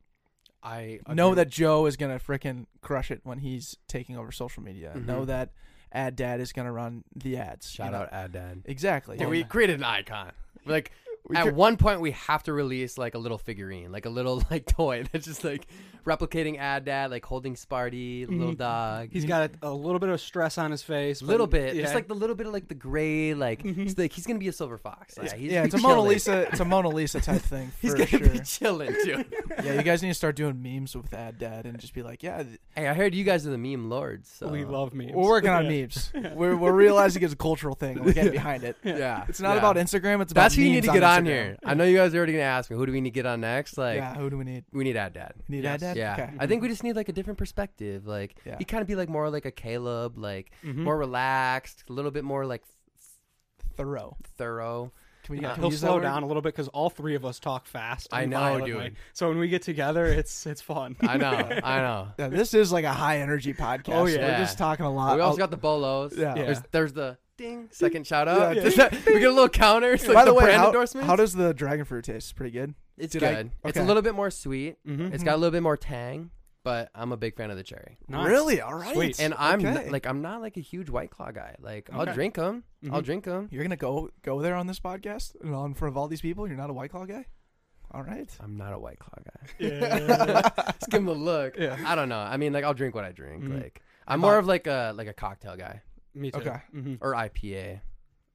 I 0.61 0.99
know 1.13 1.33
that 1.35 1.47
joe 1.49 1.85
is 1.85 1.95
gonna 1.95 2.19
frickin' 2.19 2.65
crush 2.81 3.11
it 3.11 3.21
when 3.23 3.39
he's 3.39 3.77
taking 3.87 4.17
over 4.17 4.29
social 4.33 4.61
media 4.61 4.93
know 4.95 5.21
Mhm. 5.21 5.27
that 5.27 5.51
ad 5.93 6.17
dad 6.17 6.41
is 6.41 6.51
gonna 6.51 6.71
run 6.73 7.05
the 7.15 7.37
ads 7.37 7.71
you 7.73 7.77
shout 7.77 7.93
know? 7.93 7.99
out 7.99 8.09
Ad 8.11 8.33
Dad. 8.33 8.63
exactly 8.65 9.15
Dude, 9.17 9.29
we 9.29 9.45
created 9.45 9.77
an 9.77 9.85
icon. 9.85 10.33
Like 10.65 10.91
We 11.07 11.16
at 11.35 11.43
could- 11.45 11.55
one 11.55 11.77
point, 11.77 12.01
we 12.01 12.11
have 12.11 12.43
to 12.43 12.53
release 12.53 12.97
like 12.97 13.15
a 13.15 13.17
little 13.17 13.37
figurine, 13.37 13.91
like 13.91 14.05
a 14.05 14.09
little 14.09 14.43
like 14.51 14.65
toy 14.65 15.03
that's 15.11 15.25
just 15.25 15.43
like 15.43 15.67
replicating 16.05 16.57
Ad 16.57 16.85
Dad, 16.85 17.11
like 17.11 17.25
holding 17.25 17.55
Sparty, 17.55 18.25
the 18.27 18.33
little 18.33 18.53
dog. 18.53 19.09
He's 19.11 19.25
got 19.25 19.51
a, 19.61 19.67
a 19.67 19.73
little 19.73 19.99
bit 19.99 20.09
of 20.09 20.21
stress 20.21 20.57
on 20.57 20.71
his 20.71 20.81
face. 20.81 21.21
a 21.21 21.25
little 21.25 21.47
bit, 21.47 21.75
yeah. 21.75 21.81
just 21.81 21.95
like 21.95 22.07
the 22.07 22.13
little 22.15 22.35
bit 22.35 22.47
of 22.47 22.53
like 22.53 22.67
the 22.69 22.75
gray, 22.75 23.33
like 23.33 23.63
Mhm. 23.63 23.79
it's 23.89 23.97
like 23.97 24.13
he's 24.13 24.25
gonna 24.25 24.39
be 24.39 24.47
a 24.47 24.53
silver 24.53 24.77
fox. 24.77 25.15
Yeah, 25.21 25.35
he's 25.35 25.51
yeah 25.51 25.63
it's 25.65 25.75
a 25.75 25.79
mona 25.79 26.01
lisa 26.01 26.47
it's 26.51 26.59
a 26.61 26.65
mona 26.65 26.87
lisa 26.89 27.19
type 27.19 27.41
thing 27.53 27.71
He's 27.81 27.91
for 27.91 27.97
gonna 27.97 28.07
sure 28.09 28.19
be 28.29 28.39
chilling 28.39 28.93
too. 29.03 29.25
yeah 29.63 29.73
you 29.73 29.83
guys 29.83 30.01
need 30.01 30.09
to 30.09 30.13
start 30.13 30.35
doing 30.37 30.61
memes 30.61 30.95
with 30.95 31.13
ad 31.13 31.39
dad 31.39 31.65
and 31.65 31.77
just 31.79 31.93
be 31.93 32.03
like 32.03 32.23
yeah 32.23 32.43
th- 32.43 32.59
hey, 32.75 32.87
I 32.87 32.93
heard 32.93 33.13
you 33.13 33.23
guys 33.25 33.45
are 33.45 33.49
the 33.51 33.57
meme 33.57 33.89
lords. 33.89 34.29
So. 34.29 34.47
we 34.47 34.63
love 34.63 34.93
memes. 34.93 35.11
we're 35.13 35.27
working 35.27 35.49
on 35.49 35.65
Yeah. 35.65 35.81
memes 35.81 36.11
we're, 36.35 36.55
we're 36.55 36.71
realizing 36.71 37.21
it's 37.23 37.33
a 37.33 37.35
cultural 37.35 37.75
thing 37.75 38.01
we're 38.03 38.13
getting 38.13 38.31
behind 38.31 38.63
it 38.63 38.77
Yeah, 38.83 39.25
It's 39.27 39.41
not 39.41 39.53
yeah. 39.53 39.57
about 39.57 39.75
Instagram. 39.75 40.21
It's 40.21 40.31
about 40.31 40.43
That's 40.43 40.55
who 40.55 40.61
you 40.61 40.71
need 40.71 40.83
to 40.85 40.91
get 40.93 41.03
on 41.03 41.16
Instagram. 41.23 41.25
here. 41.27 41.57
I 41.65 41.73
know 41.73 41.83
you 41.83 41.97
guys 41.97 42.13
are 42.13 42.17
already 42.17 42.33
gonna 42.33 42.43
ask 42.43 42.69
me 42.71 42.77
who 42.77 42.85
do 42.85 42.91
we 42.91 43.01
need 43.01 43.09
to 43.09 43.13
get 43.13 43.25
on 43.25 43.41
next. 43.41 43.77
Like, 43.77 43.97
yeah, 43.97 44.15
who 44.15 44.29
do 44.29 44.37
we 44.37 44.43
need? 44.45 44.65
we 44.71 44.83
need 44.83 44.97
Ad 44.97 45.13
Dad. 45.13 45.33
Need 45.47 45.63
Yes. 45.63 45.73
ad 45.75 45.79
dad? 45.81 45.97
Yeah, 45.97 46.13
Okay. 46.13 46.33
I 46.39 46.47
think 46.47 46.61
we 46.61 46.67
just 46.67 46.83
need 46.83 46.95
like 46.95 47.09
a 47.09 47.13
different 47.13 47.37
perspective. 47.37 48.05
Like, 48.07 48.35
Yeah. 48.45 48.57
he 48.57 48.65
kind 48.65 48.81
of 48.81 48.87
be 48.87 48.95
like 48.95 49.09
more 49.09 49.29
like 49.29 49.45
a 49.45 49.51
Caleb, 49.51 50.17
like 50.17 50.51
Mhm. 50.63 50.77
more 50.77 50.97
relaxed, 50.97 51.83
a 51.89 51.93
little 51.93 52.11
bit 52.11 52.23
more 52.23 52.45
like 52.45 52.63
thorough. 53.75 54.17
thorough. 54.37 54.91
Can 55.23 55.35
we, 55.35 55.41
Yeah, 55.41 55.53
can 55.55 55.63
he'll 55.63 55.71
slow 55.71 55.99
down 55.99 56.23
a 56.23 56.25
little 56.27 56.41
bit 56.41 56.53
because 56.55 56.69
all 56.69 56.89
three 56.89 57.13
of 57.15 57.25
us 57.25 57.37
talk 57.37 57.65
fast. 57.65 58.07
I 58.13 58.25
know, 58.25 58.37
violently. 58.39 58.71
dude. 58.71 58.95
So 59.11 59.27
when 59.27 59.39
we 59.39 59.49
get 59.49 59.61
together, 59.61 60.05
it's 60.05 60.45
it's 60.45 60.61
fun. 60.61 60.95
I 61.01 61.17
know, 61.17 61.31
I 61.63 61.77
know. 61.81 62.07
Yeah, 62.17 62.29
this 62.29 62.53
is 62.53 62.71
like 62.71 62.85
a 62.85 62.93
high 62.93 63.19
energy 63.19 63.53
podcast. 63.53 63.93
Oh, 63.93 64.07
so 64.07 64.13
yeah. 64.13 64.31
we're 64.31 64.37
just 64.45 64.57
talking 64.57 64.85
a 64.85 64.91
lot. 64.91 65.15
we 65.17 65.21
also 65.21 65.37
got 65.37 65.51
the 65.51 65.57
bolos. 65.57 66.15
Yeah. 66.17 66.33
Yeah. 66.35 66.43
There's, 66.45 66.61
there's 66.71 66.93
the 66.93 67.17
ding 67.37 67.69
second 67.71 68.05
shout 68.07 68.27
out. 68.27 68.55
Yeah, 68.55 68.63
Does 68.63 68.75
that- 68.75 68.93
we 69.05 69.19
get 69.19 69.29
a 69.29 69.33
little 69.33 69.49
counter. 69.49 69.93
It's 69.93 70.07
like 70.07 70.15
By 70.15 70.25
the, 70.25 70.31
the 70.31 70.35
way, 70.35 70.43
brand 70.45 70.57
how, 70.61 70.67
endorsements. 70.67 71.07
how 71.07 71.15
does 71.15 71.33
the 71.33 71.53
dragon 71.53 71.85
fruit 71.85 72.05
taste? 72.05 72.35
Pretty 72.35 72.51
good. 72.51 72.73
it's 72.97 73.13
did 73.13 73.23
I- 73.23 73.35
good. 73.35 73.51
It's 73.65 73.77
a 73.77 73.81
okay. 73.81 73.87
little 73.87 74.01
bit 74.01 74.15
more 74.15 74.31
sweet. 74.31 74.77
Mhm. 74.87 75.13
It's 75.13 75.23
got 75.23 75.35
a 75.35 75.37
little 75.37 75.51
bit 75.51 75.61
more 75.63 75.77
tang, 75.77 76.31
but 76.63 76.89
I'm 76.95 77.11
a 77.11 77.17
big 77.17 77.35
fan 77.35 77.51
of 77.51 77.57
the 77.57 77.63
cherry. 77.63 77.97
Nice. 78.07 78.27
Really? 78.27 78.59
All 78.61 78.73
right. 78.73 78.93
Sweet. 78.95 79.19
And 79.19 79.33
I'm 79.37 79.59
Okay. 79.65 79.85
n- 79.85 79.91
like 79.91 80.05
I'm 80.07 80.21
not 80.21 80.41
like 80.41 80.57
a 80.57 80.61
huge 80.61 80.89
white 80.89 81.11
claw 81.11 81.31
guy. 81.31 81.55
Like 81.61 81.89
I'll 81.93 82.01
Okay. 82.01 82.13
drink 82.13 82.35
them. 82.35 82.63
I'll 82.91 83.01
Mhm. 83.01 83.05
drink 83.05 83.23
them. 83.25 83.47
You're 83.51 83.63
gonna 83.63 83.75
go 83.77 84.09
go 84.23 84.41
there 84.41 84.55
on 84.55 84.67
this 84.67 84.79
podcast 84.79 85.35
and 85.41 85.53
on 85.55 85.73
front 85.75 85.93
of 85.93 85.97
all 85.97 86.07
these 86.07 86.21
people. 86.21 86.47
You're 86.47 86.57
not 86.57 86.69
a 86.69 86.73
white 86.73 86.91
claw 86.91 87.05
guy. 87.05 87.25
All 87.91 88.03
right. 88.03 88.29
I'm 88.41 88.57
not 88.57 88.73
a 88.73 88.79
white 88.79 88.99
claw 88.99 89.13
guy. 89.23 89.49
Yeah. 89.59 90.41
Just 90.79 90.89
give 90.89 90.99
him 91.01 91.07
a 91.07 91.13
look. 91.13 91.55
Yeah. 91.57 91.77
I 91.85 91.95
don't 91.95 92.09
know. 92.09 92.19
I 92.19 92.35
mean, 92.37 92.51
like 92.51 92.65
I'll 92.65 92.73
drink 92.73 92.95
what 92.95 93.05
I 93.05 93.11
drink. 93.13 93.43
Mhm. 93.45 93.61
Like 93.63 93.81
I'm 94.07 94.19
more 94.19 94.37
of 94.37 94.45
like 94.47 94.67
a 94.67 94.93
like 94.95 95.07
a 95.07 95.13
cocktail 95.13 95.55
guy 95.55 95.81
Me 96.17 96.31
too. 96.31 96.39
Okay. 96.39 96.57
hmm 96.71 96.95
or 97.01 97.13
IPA. 97.13 97.81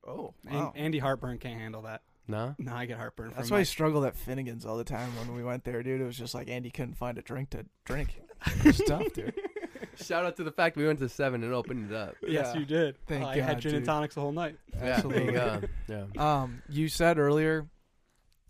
Oh, 0.06 0.34
And 0.46 0.54
wow. 0.56 0.72
Andy 0.74 0.98
Heartburn 0.98 1.38
can't 1.38 1.60
handle 1.60 1.82
that. 1.82 2.02
No. 2.28 2.54
No, 2.58 2.72
I 2.74 2.86
get 2.86 2.98
heartburn. 2.98 3.32
That's 3.34 3.48
from 3.48 3.54
why 3.56 3.58
I 3.58 3.60
my- 3.60 3.64
struggled 3.64 4.04
at 4.04 4.16
Finnegan's 4.16 4.64
all 4.64 4.76
the 4.76 4.84
time 4.84 5.10
when 5.16 5.34
we 5.34 5.42
went 5.42 5.64
there, 5.64 5.82
dude. 5.82 6.00
It 6.00 6.04
was 6.04 6.16
just 6.16 6.34
like 6.34 6.48
Andy 6.48 6.70
couldn't 6.70 6.94
find 6.94 7.18
a 7.18 7.22
drink 7.22 7.50
to 7.50 7.66
drink. 7.84 8.20
It's 8.64 8.82
tough, 8.84 9.12
dude. 9.12 9.34
Shout 9.96 10.24
out 10.24 10.36
to 10.36 10.44
the 10.44 10.50
fact 10.52 10.76
we 10.76 10.86
went 10.86 10.98
to 11.00 11.08
seven 11.08 11.42
and 11.44 11.52
opened 11.52 11.90
it 11.90 11.94
up. 11.96 12.14
Yes, 12.22 12.52
Yeah. 12.54 12.60
you 12.60 12.64
did. 12.66 12.96
Thank 13.06 13.24
I 13.24 13.36
had 13.40 13.56
God, 13.56 13.60
gin 13.60 13.74
and 13.74 13.84
tonics 13.84 14.14
the 14.14 14.20
whole 14.20 14.32
night. 14.32 14.56
Yeah. 14.74 14.84
Absolutely. 14.84 15.32
you. 15.34 15.68
Yeah. 15.88 16.04
Um, 16.42 16.62
you 16.68 16.88
said 16.88 17.18
earlier 17.18 17.68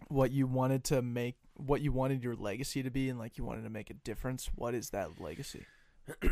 what 0.08 0.30
you 0.30 0.46
wanted 0.46 0.84
to 0.84 1.02
make, 1.02 1.36
what 1.54 1.80
you 1.80 1.92
wanted 1.92 2.22
your 2.22 2.36
legacy 2.36 2.82
to 2.82 2.90
be, 2.90 3.08
and 3.08 3.18
like 3.18 3.36
you 3.38 3.44
wanted 3.44 3.62
to 3.64 3.70
make 3.70 3.90
a 3.90 3.94
difference. 3.94 4.50
What 4.54 4.74
is 4.74 4.90
that 4.90 5.20
legacy? 5.20 5.64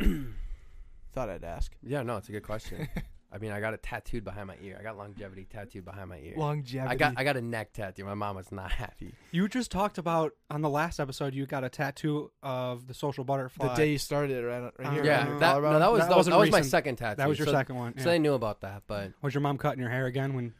Thought 1.13 1.29
I'd 1.31 1.45
ask. 1.45 1.73
Yeah. 1.83 2.03
No, 2.03 2.17
it's 2.17 2.29
a 2.29 2.33
good 2.33 2.43
question. 2.45 2.89
I 3.33 3.39
mean, 3.39 3.53
I 3.53 3.61
got 3.61 3.75
it 3.75 3.83
tattooed 3.85 4.25
behind 4.25 4.49
my 4.49 4.57
ear. 4.61 4.77
I 4.79 4.83
got 4.83 4.97
longevity 4.97 5.47
tattooed 5.49 5.85
behind 5.85 6.09
my 6.09 6.19
ear. 6.19 6.35
Longevity. 6.37 6.91
I 6.93 6.97
got 6.97 7.15
I 7.17 7.23
got 7.23 7.37
a 7.37 7.41
neck 7.41 7.73
tattoo. 7.73 8.05
My 8.05 8.15
mom 8.15 8.35
was 8.35 8.51
not 8.51 8.73
happy. 8.85 9.15
You 9.31 9.49
just 9.49 9.71
talked 9.71 9.99
about 9.99 10.33
on 10.51 10.63
the 10.63 10.69
last 10.69 10.99
episode. 10.99 11.33
You 11.33 11.47
got 11.47 11.63
a 11.63 11.69
tattoo 11.69 12.33
of 12.43 12.89
the 12.89 12.95
social 12.95 13.23
butterfly. 13.23 13.69
the 13.69 13.75
day 13.75 13.93
you 13.93 13.99
started 13.99 14.33
it, 14.33 14.43
right, 14.45 14.73
right 14.79 14.93
here. 14.95 15.03
Uh, 15.03 15.05
Yeah, 15.07 15.29
right 15.31 15.39
that, 15.41 15.63
no, 15.63 15.79
that 15.79 15.93
was 15.93 16.01
That 16.01 16.09
that, 16.09 16.17
was, 16.19 16.27
that 16.27 16.39
was 16.39 16.51
my 16.51 16.63
second 16.63 16.97
tattoo. 16.97 17.19
that 17.19 17.29
was 17.29 17.39
your 17.39 17.47
so, 17.47 17.53
second 17.53 17.77
one. 17.77 17.97
So 17.99 18.09
they 18.09 18.19
knew 18.19 18.35
about 18.35 18.63
that, 18.63 18.83
but 18.89 19.13
Was 19.23 19.33
your 19.33 19.43
mom 19.43 19.59
cutting 19.59 19.81
your 19.81 19.91
hair 19.91 20.07
again 20.07 20.35
when? 20.35 20.53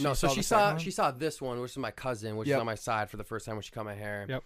no. 0.00 0.12
So 0.14 0.28
she 0.28 0.42
saw 0.42 0.72
one? 0.72 0.78
she 0.80 0.90
saw 0.90 1.12
this 1.12 1.40
one, 1.40 1.60
which 1.60 1.70
is 1.70 1.78
my 1.78 1.92
cousin, 1.92 2.36
which 2.36 2.48
Yep. 2.48 2.56
is 2.56 2.60
on 2.60 2.66
my 2.66 2.74
side 2.74 3.10
for 3.10 3.16
the 3.16 3.24
first 3.24 3.46
time 3.46 3.54
when 3.54 3.62
she 3.62 3.70
cut 3.70 3.84
my 3.84 3.94
hair. 3.94 4.26
Yep. 4.28 4.42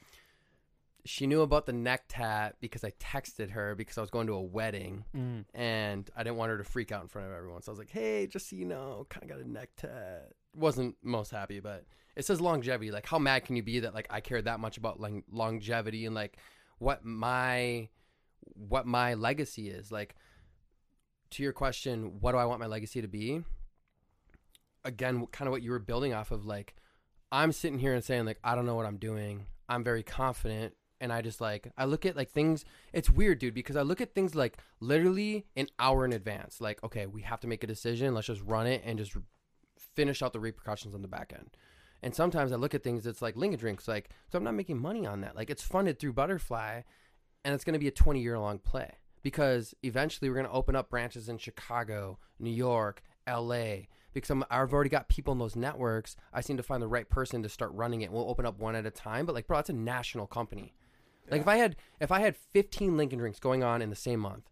She 1.05 1.27
knew 1.27 1.41
about 1.43 1.67
the 1.67 1.73
neck 1.73 2.05
tat 2.09 2.57
because 2.61 2.85
I 2.85 2.91
texted 2.93 3.51
her 3.51 3.75
because 3.75 3.99
I 3.99 4.03
was 4.03 4.11
going 4.11 4.29
to 4.29 4.35
a 4.35 4.43
wedding 4.43 5.05
Mm. 5.15 5.45
and 5.53 6.09
I 6.17 6.23
didn't 6.23 6.37
want 6.37 6.51
her 6.51 6.59
to 6.59 6.65
freak 6.65 6.93
out 6.93 7.03
in 7.03 7.09
front 7.09 7.27
of 7.29 7.35
everyone. 7.35 7.61
So 7.63 7.71
I 7.71 7.73
was 7.73 7.79
like, 7.81 7.91
"Hey, 7.91 8.27
just 8.29 8.49
so 8.49 8.55
you 8.57 8.65
know, 8.65 9.07
kind 9.11 9.25
of 9.25 9.29
got 9.29 9.45
a 9.45 9.49
neck 9.51 9.71
tat." 9.77 10.33
Wasn't 10.55 10.97
most 11.03 11.31
happy, 11.33 11.59
but 11.61 11.85
it 12.15 12.25
says 12.25 12.41
longevity. 12.41 12.91
Like, 12.93 13.07
how 13.07 13.19
mad 13.19 13.45
can 13.45 13.57
you 13.57 13.63
be 13.63 13.81
that 13.81 13.95
like 13.95 14.07
I 14.11 14.21
care 14.21 14.41
that 14.43 14.61
much 14.61 14.77
about 14.77 15.01
like 15.01 15.25
longevity 15.31 16.07
and 16.07 16.15
like 16.15 16.37
what 16.79 17.05
my 17.05 17.89
what 18.55 18.87
my 18.87 19.15
legacy 19.15 19.71
is? 19.71 19.91
Like, 19.91 20.15
to 21.31 21.43
your 21.43 21.53
question, 21.53 22.21
what 22.21 22.33
do 22.33 22.39
I 22.39 22.45
want 22.45 22.61
my 22.61 22.67
legacy 22.67 23.01
to 23.03 23.09
be? 23.09 23.43
Again, 24.85 25.27
kind 25.29 25.47
of 25.49 25.53
what 25.53 25.63
you 25.63 25.71
were 25.71 25.79
building 25.79 26.13
off 26.13 26.31
of. 26.33 26.45
Like, 26.45 26.75
I'm 27.31 27.53
sitting 27.53 27.79
here 27.79 27.95
and 27.95 28.05
saying 28.05 28.25
like 28.25 28.39
I 28.45 28.55
don't 28.55 28.67
know 28.67 28.75
what 28.75 28.87
I'm 28.87 28.99
doing. 28.99 29.47
I'm 29.69 29.83
very 29.83 30.03
confident. 30.03 30.75
And 31.03 31.13
I 31.13 31.21
just 31.21 31.41
like 31.41 31.73
I 31.77 31.85
look 31.85 32.07
at 32.07 32.17
like 32.17 32.31
things. 32.31 32.65
It's 32.93 33.11
weird, 33.11 33.41
dude, 33.41 33.55
because 33.55 33.75
I 33.75 33.83
look 33.83 34.01
at 34.01 34.15
things 34.15 34.37
like 34.37 34.57
literally 34.79 35.47
an 35.57 35.67
hour 35.79 36.05
in 36.05 36.13
advance. 36.13 36.61
Like, 36.61 36.83
okay, 36.85 37.07
we 37.07 37.23
have 37.23 37.41
to 37.41 37.49
make 37.49 37.65
a 37.65 37.67
decision. 37.67 38.15
Let's 38.15 38.29
just 38.29 38.43
run 38.43 38.69
it 38.69 38.83
and 38.85 38.99
just 38.99 39.17
finish 39.97 40.23
out 40.23 40.33
the 40.33 40.41
repercussions 40.41 40.95
on 40.95 41.03
the 41.03 41.09
back 41.09 41.33
end. 41.37 41.57
And 42.05 42.15
sometimes 42.15 42.53
I 42.53 42.57
look 42.57 42.75
at 42.75 42.83
things 42.83 43.07
It's 43.07 43.21
like 43.21 43.37
Link 43.37 43.53
N 43.53 43.59
Drinks, 43.59 43.89
like 43.89 44.11
so 44.31 44.39
I'm 44.39 44.45
not 44.45 44.55
making 44.55 44.79
money 44.79 45.07
on 45.07 45.21
that. 45.23 45.37
Like 45.37 45.51
it's 45.51 45.63
funded 45.63 45.99
through 45.99 46.13
Butterfly, 46.13 46.83
and 47.45 47.55
it's 47.55 47.65
going 47.65 47.75
to 47.75 47.81
be 47.81 47.89
a 47.89 47.93
20 47.93 48.21
year 48.21 48.39
long 48.39 48.59
play 48.59 48.99
because 49.23 49.75
eventually 49.83 50.29
we're 50.29 50.37
going 50.37 50.47
to 50.47 50.53
open 50.53 50.77
up 50.77 50.91
branches 50.91 51.29
in 51.29 51.39
Chicago, 51.39 52.19
New 52.39 52.51
York, 52.51 53.03
L.A. 53.27 53.89
Because 54.13 54.31
I'm, 54.31 54.45
I've 54.51 54.73
already 54.73 54.91
got 54.91 55.09
people 55.09 55.33
in 55.33 55.39
those 55.39 55.57
networks. 55.57 56.17
I 56.33 56.43
seem 56.43 56.57
to 56.59 56.63
find 56.63 56.83
the 56.83 56.89
right 56.89 57.09
person 57.09 57.43
to 57.43 57.49
start 57.49 57.73
running 57.73 58.03
it. 58.03 58.13
We'll 58.13 58.29
open 58.29 58.45
up 58.45 58.59
one 58.59 58.77
at 58.77 58.85
a 58.85 58.91
time, 58.91 59.25
but 59.25 59.35
like, 59.35 59.47
bro, 59.47 59.59
that's 59.59 59.71
a 59.71 59.75
national 59.75 60.27
company. 60.27 60.75
Like 61.31 61.43
if 61.43 61.49
I 61.49 61.57
had 61.57 61.77
if 62.01 62.11
I 62.13 62.21
had 62.21 62.37
15 62.37 62.97
Link 62.97 63.13
N 63.13 63.19
Drinks 63.19 63.39
going 63.39 63.63
on 63.63 63.81
in 63.83 63.91
the 63.91 63.97
same 63.97 64.21
month, 64.21 64.51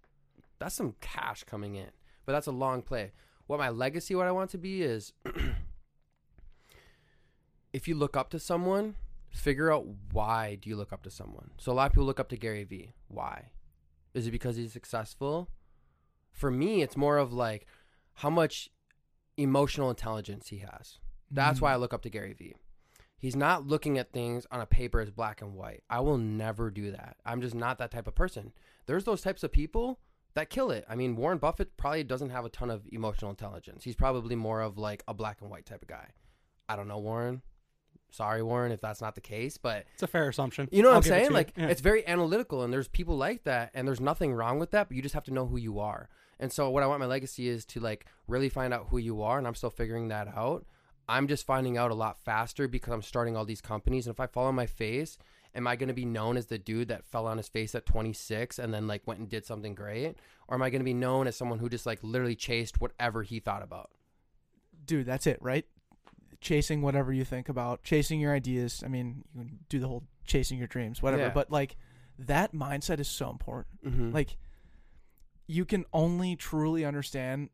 that's 0.58 0.74
some 0.74 0.94
cash 1.00 1.44
coming 1.44 1.74
in. 1.74 1.90
But 2.24 2.32
that's 2.32 2.46
a 2.46 2.52
long 2.52 2.82
play. 2.82 3.12
What 3.46 3.58
my 3.58 3.70
legacy, 3.70 4.14
what 4.14 4.26
I 4.26 4.32
want 4.32 4.50
to 4.50 4.58
be 4.58 4.82
is 4.82 5.12
if 7.72 7.88
you 7.88 7.94
look 7.94 8.16
up 8.16 8.30
to 8.30 8.38
someone, 8.38 8.94
figure 9.30 9.72
out 9.72 9.86
why 10.12 10.56
do 10.60 10.70
you 10.70 10.76
look 10.76 10.92
up 10.92 11.02
to 11.02 11.10
someone. 11.10 11.50
So 11.58 11.72
a 11.72 11.74
lot 11.74 11.86
of 11.86 11.92
people 11.92 12.04
look 12.04 12.20
up 12.20 12.28
to 12.28 12.36
Gary 12.36 12.64
Vee. 12.64 12.94
Why? 13.08 13.50
Is 14.14 14.26
it 14.26 14.30
because 14.30 14.56
he's 14.56 14.72
successful? 14.72 15.48
For 16.30 16.50
me, 16.50 16.82
it's 16.82 16.96
more 16.96 17.18
of 17.18 17.32
like 17.32 17.66
how 18.14 18.30
much 18.30 18.70
emotional 19.36 19.90
intelligence 19.90 20.48
he 20.48 20.58
has. 20.58 20.98
That's 21.30 21.58
mm. 21.58 21.62
why 21.62 21.72
I 21.72 21.76
look 21.76 21.94
up 21.94 22.02
to 22.02 22.10
Gary 22.10 22.34
Vee. 22.34 22.56
He's 23.20 23.36
not 23.36 23.66
looking 23.66 23.98
at 23.98 24.12
things 24.12 24.46
on 24.50 24.60
a 24.60 24.66
paper 24.66 24.98
as 25.00 25.10
black 25.10 25.42
and 25.42 25.54
white. 25.54 25.82
I 25.88 26.00
will 26.00 26.18
never 26.18 26.70
do 26.70 26.90
that. 26.90 27.16
I'm 27.24 27.40
just 27.42 27.54
not 27.54 27.78
that 27.78 27.90
type 27.90 28.06
of 28.08 28.14
person. 28.14 28.52
There's 28.86 29.04
those 29.04 29.20
types 29.20 29.42
of 29.44 29.52
people 29.52 30.00
that 30.34 30.48
kill 30.50 30.70
it. 30.70 30.84
I 30.88 30.94
mean, 30.94 31.16
Warren 31.16 31.38
Buffett 31.38 31.76
probably 31.76 32.02
doesn't 32.02 32.30
have 32.30 32.44
a 32.44 32.48
ton 32.48 32.70
of 32.70 32.82
emotional 32.90 33.30
intelligence. 33.30 33.84
He's 33.84 33.94
probably 33.94 34.36
more 34.36 34.60
of 34.62 34.78
like 34.78 35.02
a 35.06 35.12
black 35.14 35.42
and 35.42 35.50
white 35.50 35.66
type 35.66 35.82
of 35.82 35.88
guy. 35.88 36.08
I 36.68 36.76
don't 36.76 36.88
know 36.88 36.98
Warren. 36.98 37.42
Sorry, 38.12 38.42
Warren, 38.42 38.72
if 38.72 38.80
that's 38.80 39.00
not 39.00 39.14
the 39.14 39.20
case, 39.20 39.56
but 39.56 39.84
It's 39.94 40.02
a 40.02 40.06
fair 40.08 40.28
assumption. 40.28 40.68
you 40.72 40.82
know 40.82 40.88
what 40.88 40.92
I'll 40.94 40.98
I'm 40.98 41.02
give 41.04 41.12
it 41.12 41.16
saying? 41.20 41.32
Like 41.32 41.52
Yeah. 41.56 41.66
it's 41.68 41.80
very 41.80 42.06
analytical, 42.08 42.64
and 42.64 42.72
there's 42.72 42.88
people 42.88 43.16
like 43.16 43.44
that, 43.44 43.70
and 43.74 43.86
there's 43.86 44.00
nothing 44.00 44.32
wrong 44.32 44.58
with 44.58 44.70
that. 44.72 44.88
But 44.88 44.96
you 44.96 45.02
just 45.02 45.14
have 45.14 45.24
to 45.24 45.32
know 45.32 45.46
who 45.46 45.58
you 45.58 45.78
are. 45.78 46.08
And 46.40 46.50
so, 46.52 46.70
what 46.70 46.82
I 46.82 46.86
want 46.86 47.00
my 47.00 47.06
legacy 47.06 47.48
is 47.48 47.64
to 47.66 47.80
like 47.80 48.06
really 48.26 48.48
find 48.48 48.72
out 48.74 48.86
who 48.90 48.98
you 48.98 49.22
are, 49.22 49.36
and 49.38 49.46
I'm 49.46 49.54
still 49.54 49.70
figuring 49.70 50.08
that 50.08 50.26
out. 50.28 50.64
I'm 51.10 51.26
just 51.26 51.44
finding 51.44 51.76
out 51.76 51.90
a 51.90 51.94
lot 51.94 52.18
faster 52.18 52.68
because 52.68 52.92
I'm 52.92 53.02
starting 53.02 53.36
all 53.36 53.44
these 53.44 53.60
companies, 53.60 54.06
and 54.06 54.14
if 54.14 54.20
I 54.20 54.26
fall 54.26 54.46
on 54.46 54.54
my 54.54 54.66
face, 54.66 55.18
am 55.54 55.66
I 55.66 55.76
going 55.76 55.88
to 55.88 55.94
be 55.94 56.04
known 56.04 56.36
as 56.36 56.46
the 56.46 56.58
dude 56.58 56.88
that 56.88 57.04
fell 57.04 57.26
on 57.26 57.36
his 57.36 57.48
face 57.48 57.74
at 57.74 57.84
26 57.84 58.58
and 58.58 58.72
then 58.72 58.86
like 58.86 59.06
went 59.06 59.20
and 59.20 59.28
did 59.28 59.44
something 59.44 59.74
great, 59.74 60.16
or 60.48 60.54
am 60.54 60.62
I 60.62 60.70
going 60.70 60.80
to 60.80 60.84
be 60.84 60.94
known 60.94 61.26
as 61.26 61.36
someone 61.36 61.58
who 61.58 61.68
just 61.68 61.86
like 61.86 61.98
literally 62.02 62.36
chased 62.36 62.80
whatever 62.80 63.22
he 63.22 63.40
thought 63.40 63.62
about? 63.62 63.90
dude, 64.90 65.06
that's 65.06 65.26
it, 65.26 65.38
right? 65.40 65.64
Chasing 66.40 66.82
whatever 66.82 67.12
you 67.12 67.24
think 67.24 67.48
about, 67.48 67.82
chasing 67.82 68.20
your 68.20 68.34
ideas. 68.34 68.82
I 68.84 68.88
mean, 68.88 69.24
you 69.34 69.44
can 69.44 69.58
do 69.68 69.78
the 69.78 69.86
whole 69.86 70.04
chasing 70.26 70.58
your 70.58 70.66
dreams, 70.66 71.02
whatever. 71.02 71.24
Yeah. 71.24 71.30
But 71.30 71.50
like 71.50 71.76
that 72.18 72.52
mindset 72.52 72.98
is 72.98 73.08
so 73.08 73.30
important. 73.30 73.66
Mm-hmm. 73.86 74.12
Like 74.12 74.36
you 75.46 75.64
can 75.64 75.84
only 75.92 76.36
truly 76.36 76.84
understand 76.84 77.50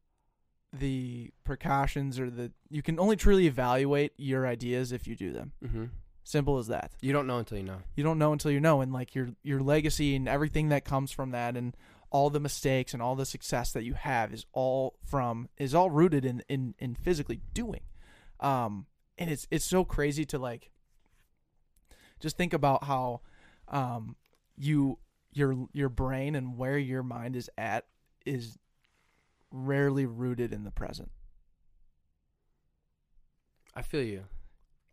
the 0.78 1.30
precautions 1.44 2.18
or 2.18 2.30
the 2.30 2.52
you 2.70 2.82
can 2.82 2.98
only 2.98 3.16
truly 3.16 3.46
evaluate 3.46 4.12
your 4.16 4.46
ideas 4.46 4.92
if 4.92 5.06
you 5.06 5.16
do 5.16 5.32
them. 5.32 5.52
mm-hmm. 5.64 5.84
Simple 6.24 6.58
as 6.58 6.66
that. 6.66 6.90
you 7.00 7.12
don't 7.12 7.28
know 7.28 7.38
until 7.38 7.56
you 7.56 7.62
know. 7.62 7.78
You 7.94 8.02
don't 8.02 8.18
know 8.18 8.32
until 8.32 8.50
you 8.50 8.58
know 8.58 8.80
and 8.80 8.92
like 8.92 9.14
your 9.14 9.28
your 9.44 9.60
legacy 9.60 10.16
and 10.16 10.28
everything 10.28 10.70
that 10.70 10.84
comes 10.84 11.12
from 11.12 11.30
that 11.30 11.56
and 11.56 11.76
all 12.10 12.30
the 12.30 12.40
mistakes 12.40 12.92
and 12.92 13.00
all 13.00 13.14
the 13.14 13.26
success 13.26 13.72
that 13.72 13.84
you 13.84 13.94
have 13.94 14.32
is 14.32 14.44
all 14.52 14.96
from 15.04 15.48
is 15.56 15.72
all 15.72 15.88
rooted 15.88 16.24
in 16.24 16.42
in 16.48 16.74
in 16.78 16.96
physically 16.96 17.40
doing. 17.54 17.82
Um 18.40 18.86
and 19.18 19.30
it's 19.30 19.46
it's 19.52 19.64
so 19.64 19.84
crazy 19.84 20.24
to 20.26 20.38
like 20.38 20.70
just 22.18 22.36
think 22.36 22.52
about 22.52 22.84
how 22.84 23.20
um 23.68 24.16
you 24.56 24.98
your 25.32 25.68
your 25.72 25.88
brain 25.88 26.34
and 26.34 26.56
where 26.56 26.78
your 26.78 27.02
mind 27.04 27.36
is 27.36 27.48
at 27.56 27.84
is 28.24 28.58
rarely 29.50 30.06
rooted 30.06 30.52
in 30.52 30.64
the 30.64 30.70
present. 30.70 31.10
I 33.74 33.82
feel 33.82 34.02
you. 34.02 34.24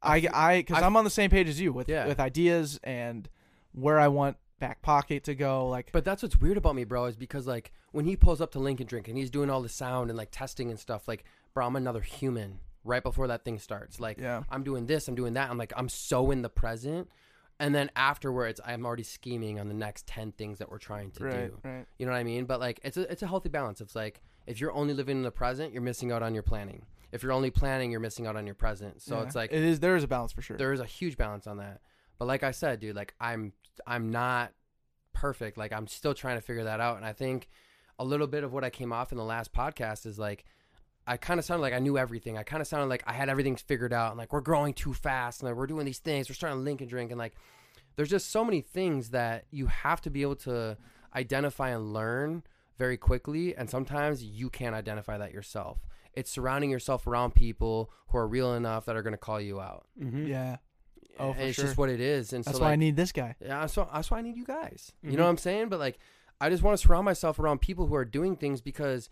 I 0.02 0.28
I 0.34 0.58
because 0.58 0.84
I'm 0.84 0.98
on 0.98 1.04
the 1.06 1.10
same 1.10 1.30
page 1.30 1.48
as 1.48 1.60
you 1.62 1.72
with 1.72 1.88
Yeah. 1.88 2.08
with 2.08 2.20
ideas 2.20 2.80
and 2.84 3.30
where 3.72 4.00
I 4.00 4.10
want 4.10 4.38
back 4.60 4.82
pocket 4.82 5.24
to 5.26 5.36
go. 5.36 5.68
Like 5.70 5.92
But 5.92 6.04
that's 6.06 6.22
what's 6.24 6.38
weird 6.40 6.58
about 6.58 6.76
me, 6.76 6.84
bro, 6.84 7.06
is 7.06 7.16
because 7.16 7.48
like 7.48 7.72
when 7.92 8.06
he 8.06 8.16
pulls 8.16 8.42
up 8.42 8.52
to 8.52 8.60
Link 8.60 8.82
N 8.82 8.88
Drink 8.88 9.08
and 9.08 9.18
he's 9.18 9.30
doing 9.30 9.50
all 9.50 9.62
the 9.62 9.70
sound 9.70 10.10
and 10.10 10.18
like 10.18 10.30
testing 10.32 10.70
and 10.70 10.80
stuff, 10.80 11.08
like, 11.08 11.24
bro, 11.54 11.66
I'm 11.66 11.76
another 11.76 12.02
human 12.02 12.60
right 12.84 13.02
before 13.04 13.28
that 13.28 13.46
thing 13.46 13.60
starts. 13.60 14.00
Like, 14.02 14.18
Yeah. 14.18 14.44
I'm 14.50 14.64
doing 14.64 14.88
this, 14.88 15.08
I'm 15.08 15.16
doing 15.16 15.34
that. 15.36 15.50
I'm 15.50 15.58
like, 15.58 15.72
I'm 15.78 15.88
so 15.88 16.32
in 16.32 16.42
the 16.42 16.50
present. 16.50 17.10
And 17.60 17.74
then 17.74 17.90
afterwards, 17.96 18.60
I'm 18.66 18.86
already 18.86 19.04
scheming 19.04 19.60
on 19.60 19.68
the 19.70 19.74
next 19.76 20.06
ten 20.08 20.34
things 20.34 20.58
that 20.60 20.70
we're 20.70 20.80
trying 20.80 21.12
to 21.12 21.24
right, 21.24 21.48
do. 21.48 21.60
right. 21.64 21.86
You 21.98 22.06
know 22.06 22.12
what 22.12 22.18
I 22.18 22.24
mean? 22.24 22.44
But 22.46 22.60
like, 22.60 22.82
it's 22.84 22.98
a 22.98 23.10
it's 23.10 23.22
a 23.22 23.28
healthy 23.28 23.48
balance. 23.48 23.80
It's 23.80 23.96
like 23.96 24.22
if 24.48 24.60
you're 24.60 24.74
only 24.74 24.94
living 24.94 25.18
in 25.18 25.24
the 25.24 25.32
present, 25.32 25.74
you're 25.74 25.82
missing 25.82 26.12
out 26.12 26.22
on 26.24 26.34
your 26.34 26.44
planning. 26.44 26.86
If 27.12 27.22
you're 27.24 27.32
only 27.32 27.52
planning, 27.52 27.92
you're 27.92 28.00
missing 28.00 28.26
out 28.28 28.36
on 28.36 28.46
your 28.46 28.56
present. 28.56 29.02
So 29.02 29.18
Yeah. 29.20 29.24
it's 29.26 29.36
like 29.36 29.52
it 29.52 29.64
is. 29.64 29.80
There 29.80 29.96
is 29.96 30.04
a 30.04 30.08
balance 30.08 30.32
for 30.32 30.42
sure. 30.42 30.58
there 30.58 30.74
is 30.74 30.80
a 30.80 30.86
huge 30.86 31.16
balance 31.18 31.46
on 31.48 31.58
that. 31.58 31.82
But 32.18 32.26
like 32.26 32.44
I 32.44 32.52
said, 32.52 32.80
dude, 32.80 32.96
like 32.96 33.14
I'm 33.20 33.54
I'm 33.88 34.10
not 34.12 34.52
perfect. 35.14 35.58
Like 35.58 35.72
I'm 35.72 35.88
still 35.88 36.14
trying 36.14 36.38
to 36.38 36.42
figure 36.42 36.64
that 36.66 36.80
out. 36.80 36.98
And 36.98 37.06
I 37.06 37.14
think 37.14 37.50
a 38.00 38.04
little 38.06 38.28
bit 38.28 38.44
of 38.44 38.52
what 38.52 38.64
I 38.64 38.70
came 38.70 38.92
off 38.92 39.12
in 39.12 39.18
the 39.18 39.24
last 39.24 39.54
podcast 39.54 40.06
is 40.06 40.18
like 40.18 40.46
I 41.06 41.18
kind 41.18 41.40
of 41.40 41.46
sounded 41.46 41.62
like 41.62 41.74
I 41.74 41.80
knew 41.80 41.98
everything. 41.98 42.38
I 42.38 42.44
kind 42.44 42.62
of 42.62 42.68
sounded 42.68 42.88
like 42.88 43.04
I 43.06 43.14
had 43.14 43.30
everything 43.30 43.56
figured 43.58 43.94
out 43.94 44.12
and 44.12 44.18
like 44.18 44.32
we're 44.34 44.42
growing 44.42 44.74
too 44.74 44.94
fast 44.94 45.42
and 45.42 45.50
like 45.50 45.58
we're 45.58 45.68
doing 45.68 45.86
these 45.86 46.00
things. 46.00 46.30
We're 46.30 46.36
starting 46.36 46.60
to 46.60 46.64
Link 46.64 46.82
N 46.82 46.88
Drink 46.88 47.12
and 47.12 47.20
like 47.20 47.34
there's 47.96 48.10
just 48.10 48.32
so 48.32 48.44
many 48.44 48.62
things 48.62 49.10
that 49.12 49.46
you 49.52 49.68
have 49.68 50.02
to 50.02 50.10
be 50.10 50.22
able 50.24 50.38
to 50.38 50.78
identify 51.16 51.70
and 51.70 51.94
learn 51.94 52.44
very 52.78 52.98
quickly 52.98 53.56
and 53.56 53.70
sometimes 53.70 54.24
you 54.24 54.50
can't 54.50 54.76
identify 54.76 55.18
that 55.18 55.32
yourself. 55.32 55.80
It's 56.14 56.30
surrounding 56.30 56.70
yourself 56.70 57.08
around 57.08 57.34
people 57.36 57.92
who 58.10 58.18
are 58.18 58.28
real 58.28 58.54
enough 58.54 58.86
that 58.86 58.96
are 58.96 59.02
going 59.02 59.14
to 59.14 59.18
call 59.18 59.42
you 59.42 59.60
out. 59.60 59.86
Mm-hmm. 60.00 60.28
yeah. 60.28 60.58
Oh, 61.20 61.28
And 61.30 61.36
for 61.36 61.42
it's 61.44 61.56
sure. 61.56 61.66
just 61.66 61.78
what 61.78 61.90
it 61.90 62.00
is. 62.02 62.34
And 62.34 62.44
That's 62.44 62.58
so 62.58 62.62
why 62.64 62.70
like, 62.70 62.74
I 62.74 62.76
need 62.78 62.96
this 62.96 63.12
guy. 63.12 63.36
yeah, 63.40 63.60
that's 63.62 63.78
why, 63.78 63.88
that's 63.94 64.10
why 64.12 64.18
I 64.20 64.22
need 64.22 64.36
you 64.38 64.46
guys. 64.46 64.92
You 65.04 65.12
Mhm. 65.12 65.16
know 65.18 65.24
what 65.24 65.30
I'm 65.30 65.38
saying? 65.38 65.70
But 65.70 65.80
like, 65.80 66.00
I 66.42 66.50
just 66.50 66.64
want 66.64 66.78
to 66.78 66.86
surround 66.86 67.06
myself 67.06 67.38
around 67.40 67.62
people 67.62 67.86
who 67.88 67.96
are 67.96 68.06
doing 68.06 68.36
things 68.36 68.62
because 68.62 69.10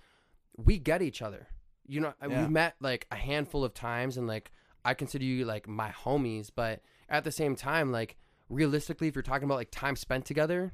we 0.57 0.78
get 0.80 1.01
each 1.01 1.22
other. 1.22 1.47
You 1.88 2.01
know, 2.01 2.14
Yeah. 2.22 2.41
we've 2.41 2.49
met 2.49 2.76
like 2.80 3.05
a 3.12 3.16
handful 3.16 3.64
of 3.64 3.74
times, 3.74 4.18
and 4.18 4.26
like 4.28 4.51
I 4.84 4.93
consider 4.95 5.24
you 5.26 5.45
like 5.45 5.68
my 5.68 5.89
homies. 5.91 6.49
But 6.53 6.82
at 7.09 7.24
the 7.24 7.32
same 7.32 7.55
time, 7.55 7.91
like 7.91 8.16
realistically, 8.49 9.07
if 9.07 9.16
you're 9.16 9.22
talking 9.24 9.45
about 9.45 9.55
like 9.55 9.72
time 9.72 9.95
spent 9.95 10.26
together, 10.26 10.74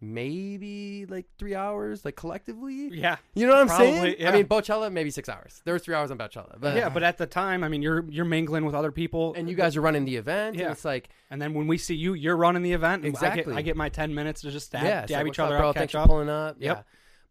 maybe 0.00 1.06
like 1.06 1.26
three 1.38 1.54
hours, 1.54 2.04
like 2.04 2.16
collectively. 2.16 2.88
Yeah. 2.92 3.16
You 3.34 3.46
know 3.46 3.52
what 3.54 3.60
I'm 3.62 3.66
Probably, 3.68 3.86
saying? 3.92 4.16
yeah. 4.20 4.30
I 4.30 4.32
mean, 4.32 4.46
Bochella 4.46 4.92
maybe 4.92 5.10
six 5.10 5.28
hours. 5.28 5.60
There 5.64 5.74
was 5.74 5.82
three 5.82 5.94
hours 5.94 6.10
on 6.10 6.18
Bochella, 6.18 6.56
but 6.60 6.76
yeah, 6.76 6.88
but 6.88 7.02
at 7.02 7.18
the 7.18 7.26
time, 7.26 7.64
I 7.64 7.68
mean, 7.68 7.82
you're 7.82 8.04
you're 8.08 8.24
mingling 8.24 8.64
with 8.64 8.74
other 8.74 8.92
people, 8.92 9.34
and 9.36 9.48
you 9.48 9.56
guys 9.56 9.76
are 9.76 9.80
running 9.80 10.04
the 10.04 10.16
event. 10.16 10.56
Yeah. 10.56 10.64
and 10.64 10.72
it's 10.72 10.84
like 10.84 11.08
and 11.30 11.40
then 11.40 11.54
when 11.54 11.66
we 11.66 11.78
see 11.78 11.94
you, 11.94 12.14
you're 12.14 12.36
running 12.36 12.62
the 12.62 12.72
event. 12.72 13.04
and 13.04 13.06
I 13.06 13.08
Exactly. 13.16 13.52
get, 13.54 13.58
I 13.58 13.62
get 13.62 13.76
my 13.76 13.88
ten 13.88 14.14
minutes 14.14 14.42
to 14.42 14.50
just 14.50 14.70
dab, 14.72 14.84
yeah, 14.84 15.06
dab 15.06 15.10
like, 15.10 15.20
each 15.20 15.26
"What's 15.26 15.38
up, 15.40 15.46
other 15.46 15.58
bro? 15.58 15.68
up, 15.70 15.76
Thanks 15.76 15.92
catch 15.92 16.00
up. 16.00 16.08
pulling 16.08 16.28
up. 16.28 16.56
Yep. 16.58 16.76
Yeah, 16.76 16.82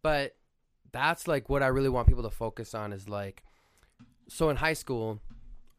but 0.02 0.34
that's 0.92 1.28
like 1.28 1.48
what 1.48 1.62
I 1.62 1.66
really 1.68 1.88
want 1.90 2.08
people 2.08 2.22
to 2.24 2.30
focus 2.30 2.74
on 2.74 2.92
is 2.92 3.08
like, 3.08 3.42
so 4.28 4.50
in 4.50 4.56
high 4.56 4.72
school, 4.74 5.20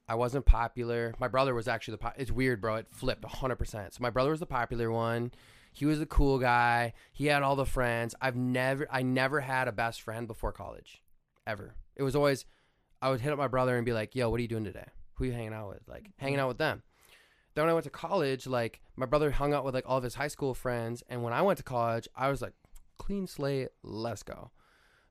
I 0.07 0.15
wasn't 0.15 0.45
popular. 0.45 1.13
My 1.19 1.27
brother 1.27 1.53
was 1.53 1.67
actually 1.67 1.93
the. 1.93 1.97
Po- 1.99 2.11
it's 2.17 2.31
weird, 2.31 2.61
bro. 2.61 2.75
It 2.75 2.87
flipped 2.91 3.25
hundred 3.25 3.57
percent. 3.57 3.93
So 3.93 3.99
my 4.01 4.09
brother 4.09 4.31
was 4.31 4.39
the 4.39 4.45
popular 4.47 4.91
one. 4.91 5.31
He 5.71 5.85
was 5.85 5.99
the 5.99 6.05
cool 6.05 6.39
guy. 6.39 6.93
He 7.11 7.27
had 7.27 7.43
all 7.43 7.55
the 7.55 7.65
friends. 7.65 8.15
I've 8.21 8.35
never, 8.35 8.87
I 8.91 9.01
never 9.01 9.39
had 9.41 9.67
a 9.67 9.71
best 9.71 10.01
friend 10.01 10.27
before 10.27 10.51
college, 10.51 11.01
ever. 11.47 11.75
It 11.95 12.03
was 12.03 12.15
always, 12.15 12.45
I 13.01 13.09
would 13.09 13.21
hit 13.21 13.31
up 13.31 13.37
my 13.37 13.47
brother 13.47 13.75
and 13.75 13.85
be 13.85 13.93
like, 13.93 14.15
"Yo, 14.15 14.29
what 14.29 14.39
are 14.39 14.41
you 14.41 14.47
doing 14.47 14.63
today? 14.63 14.87
Who 15.15 15.25
you 15.25 15.31
hanging 15.31 15.53
out 15.53 15.69
with? 15.69 15.87
Like, 15.87 16.09
hanging 16.17 16.39
out 16.39 16.47
with 16.47 16.57
them." 16.57 16.83
Then 17.55 17.63
when 17.63 17.71
I 17.71 17.73
went 17.73 17.85
to 17.85 17.89
college, 17.89 18.47
like 18.47 18.81
my 18.95 19.05
brother 19.05 19.31
hung 19.31 19.53
out 19.53 19.65
with 19.65 19.73
like 19.73 19.85
all 19.87 19.97
of 19.97 20.03
his 20.03 20.15
high 20.15 20.27
school 20.27 20.53
friends, 20.53 21.03
and 21.09 21.23
when 21.23 21.33
I 21.33 21.41
went 21.41 21.57
to 21.57 21.63
college, 21.63 22.07
I 22.15 22.29
was 22.29 22.41
like, 22.41 22.53
clean 22.97 23.27
slate, 23.27 23.69
let's 23.83 24.23
go. 24.23 24.51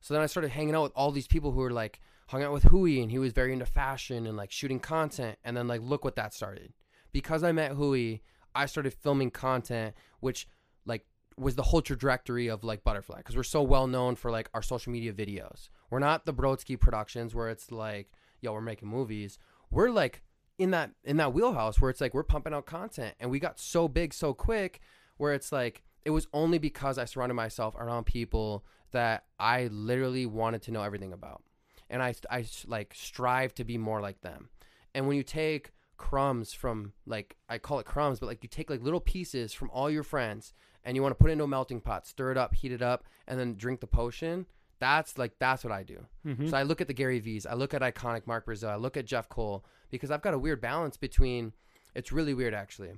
So 0.01 0.13
then 0.13 0.23
I 0.23 0.27
started 0.27 0.51
hanging 0.51 0.75
out 0.75 0.83
with 0.83 0.91
all 0.95 1.11
these 1.11 1.27
people 1.27 1.51
who 1.51 1.59
were 1.59 1.71
like 1.71 1.99
hung 2.27 2.43
out 2.43 2.53
with 2.53 2.63
Hui, 2.63 3.01
and 3.01 3.11
he 3.11 3.19
was 3.19 3.33
very 3.33 3.51
into 3.51 3.65
fashion 3.65 4.25
and 4.25 4.37
like 4.37 4.51
shooting 4.51 4.79
content, 4.79 5.37
and 5.43 5.57
then 5.57 5.67
like 5.67 5.81
look 5.81 6.03
what 6.03 6.15
that 6.15 6.33
started. 6.33 6.73
Because 7.11 7.43
I 7.43 7.51
met 7.51 7.71
Hui, 7.73 8.19
I 8.59 8.65
started 8.65 8.93
filming 8.93 9.31
content, 9.31 9.95
which 10.19 10.47
like 10.85 11.05
was 11.37 11.55
the 11.55 11.63
whole 11.63 11.81
trajectory 11.81 12.47
of 12.47 12.63
like 12.63 12.83
Butterfly, 12.83 13.17
because 13.17 13.37
we're 13.37 13.43
so 13.43 13.61
well 13.61 13.87
known 13.87 14.15
for 14.15 14.31
like 14.31 14.49
our 14.53 14.61
social 14.61 14.91
media 14.91 15.13
videos. 15.13 15.69
We're 15.89 15.99
not 15.99 16.25
the 16.25 16.33
Brodsky 16.33 16.79
Productions 16.79 17.33
where 17.33 17.49
it's 17.49 17.71
like, 17.71 18.11
yo, 18.41 18.51
we're 18.51 18.61
making 18.61 18.89
movies. 18.89 19.39
We're 19.71 19.89
like 19.89 20.23
in 20.57 20.71
that 20.71 20.91
in 21.05 21.17
that 21.17 21.33
wheelhouse 21.33 21.79
where 21.79 21.89
it's 21.89 22.01
like 22.01 22.13
we're 22.13 22.23
pumping 22.23 22.53
out 22.53 22.65
content 22.65 23.15
and 23.19 23.31
we 23.31 23.39
got 23.39 23.57
so 23.59 23.87
big 23.87 24.13
so 24.13 24.33
quick 24.33 24.81
where 25.15 25.33
it's 25.33 25.51
like 25.53 25.81
it 26.03 26.09
was 26.09 26.27
only 26.33 26.57
because 26.57 26.97
I 26.97 27.05
surrounded 27.05 27.35
myself 27.35 27.75
around 27.75 28.05
people 28.05 28.65
that 28.91 29.23
I 29.39 29.67
literally 29.67 30.25
wanted 30.25 30.61
to 30.63 30.71
know 30.71 30.83
everything 30.83 31.13
about 31.13 31.43
and 31.89 32.03
I 32.03 32.13
I 32.29 32.45
like 32.67 32.93
strive 32.93 33.55
to 33.55 33.63
be 33.63 33.77
more 33.77 34.01
like 34.01 34.19
them 34.19 34.49
and 34.93 35.07
when 35.07 35.15
you 35.15 35.23
take 35.23 35.71
crumbs 35.99 36.51
from 36.53 36.93
like 37.05 37.35
I 37.47 37.59
call 37.59 37.77
it 37.79 37.85
crumbs 37.85 38.19
but 38.19 38.25
like 38.25 38.41
you 38.41 38.49
take 38.49 38.69
like 38.71 38.81
little 38.81 38.99
pieces 39.01 39.53
from 39.53 39.69
all 39.71 39.91
your 39.91 40.01
friends 40.03 40.53
and 40.83 40.95
you 40.95 41.03
want 41.03 41.11
to 41.11 41.21
put 41.21 41.29
it 41.29 41.33
into 41.33 41.43
a 41.43 41.47
melting 41.47 41.81
pot 41.81 42.07
stir 42.07 42.31
it 42.31 42.37
up 42.37 42.55
heat 42.55 42.71
it 42.71 42.81
up 42.81 43.03
and 43.27 43.37
then 43.39 43.55
drink 43.55 43.81
the 43.81 43.87
potion 43.87 44.45
that's 44.79 45.17
like 45.17 45.33
that's 45.39 45.63
what 45.63 45.73
I 45.73 45.83
do 45.83 46.05
Mhm. 46.25 46.49
so 46.49 46.55
I 46.57 46.63
look 46.63 46.79
at 46.81 46.87
the 46.87 46.93
Gary 46.93 47.19
Vee's, 47.19 47.45
I 47.45 47.53
look 47.53 47.73
at 47.73 47.81
iconic 47.81 48.25
Mark 48.25 48.45
Brazil, 48.45 48.69
I 48.69 48.75
look 48.77 48.95
at 48.97 49.05
Jeff 49.05 49.27
Cole 49.29 49.63
because 49.91 50.09
I've 50.09 50.21
got 50.21 50.33
a 50.33 50.39
weird 50.39 50.61
balance 50.61 50.95
between. 50.97 51.51
It's 51.93 52.11
really 52.13 52.33
weird 52.33 52.53
actually. 52.53 52.93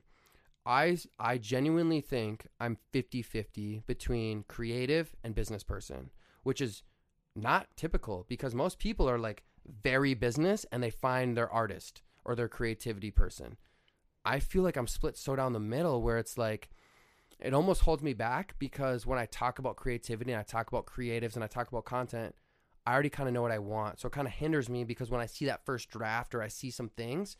I 0.66 0.98
I 1.20 1.40
genuinely 1.40 2.00
think 2.02 2.48
I'm 2.60 2.78
50-50 2.94 3.86
between 3.88 4.44
creative 4.48 5.16
and 5.24 5.34
business 5.34 5.64
person, 5.64 6.12
which 6.44 6.62
is 6.62 6.84
not 7.36 7.68
typical 7.76 8.26
because 8.30 8.54
most 8.54 8.78
people 8.78 9.10
are 9.10 9.18
like 9.18 9.44
very 9.66 10.14
business 10.14 10.66
and 10.72 10.84
they 10.84 10.90
find 10.92 11.36
their 11.36 11.50
artist 11.50 12.04
or 12.24 12.36
their 12.36 12.48
creativity 12.48 13.12
person. 13.12 13.58
I 14.24 14.40
feel 14.40 14.64
like 14.64 14.78
I'm 14.78 14.88
split 14.88 15.18
so 15.18 15.36
down 15.36 15.54
the 15.54 15.60
middle 15.60 16.02
where 16.02 16.18
it's 16.18 16.38
like 16.38 16.70
it 17.40 17.54
almost 17.54 17.82
holds 17.82 18.04
me 18.04 18.14
back 18.14 18.56
because 18.60 19.06
when 19.06 19.18
I 19.18 19.26
talk 19.26 19.58
about 19.58 19.76
creativity 19.76 20.32
and 20.32 20.40
I 20.40 20.44
talk 20.44 20.68
about 20.68 20.86
creatives 20.86 21.36
and 21.36 21.44
I 21.44 21.48
talk 21.48 21.70
about 21.70 21.86
content, 21.86 22.36
I 22.86 22.94
already 22.94 23.10
kind 23.10 23.28
of 23.28 23.34
know 23.34 23.42
what 23.42 23.52
I 23.52 23.60
want. 23.60 24.00
So 24.00 24.08
it 24.08 24.12
kind 24.12 24.28
of 24.28 24.34
hinders 24.34 24.70
me 24.70 24.84
because 24.84 25.10
when 25.10 25.22
I 25.22 25.26
see 25.26 25.46
that 25.46 25.66
first 25.66 25.90
draft 25.90 26.36
or 26.36 26.42
I 26.42 26.48
see 26.48 26.70
some 26.70 26.90
things, 26.90 27.38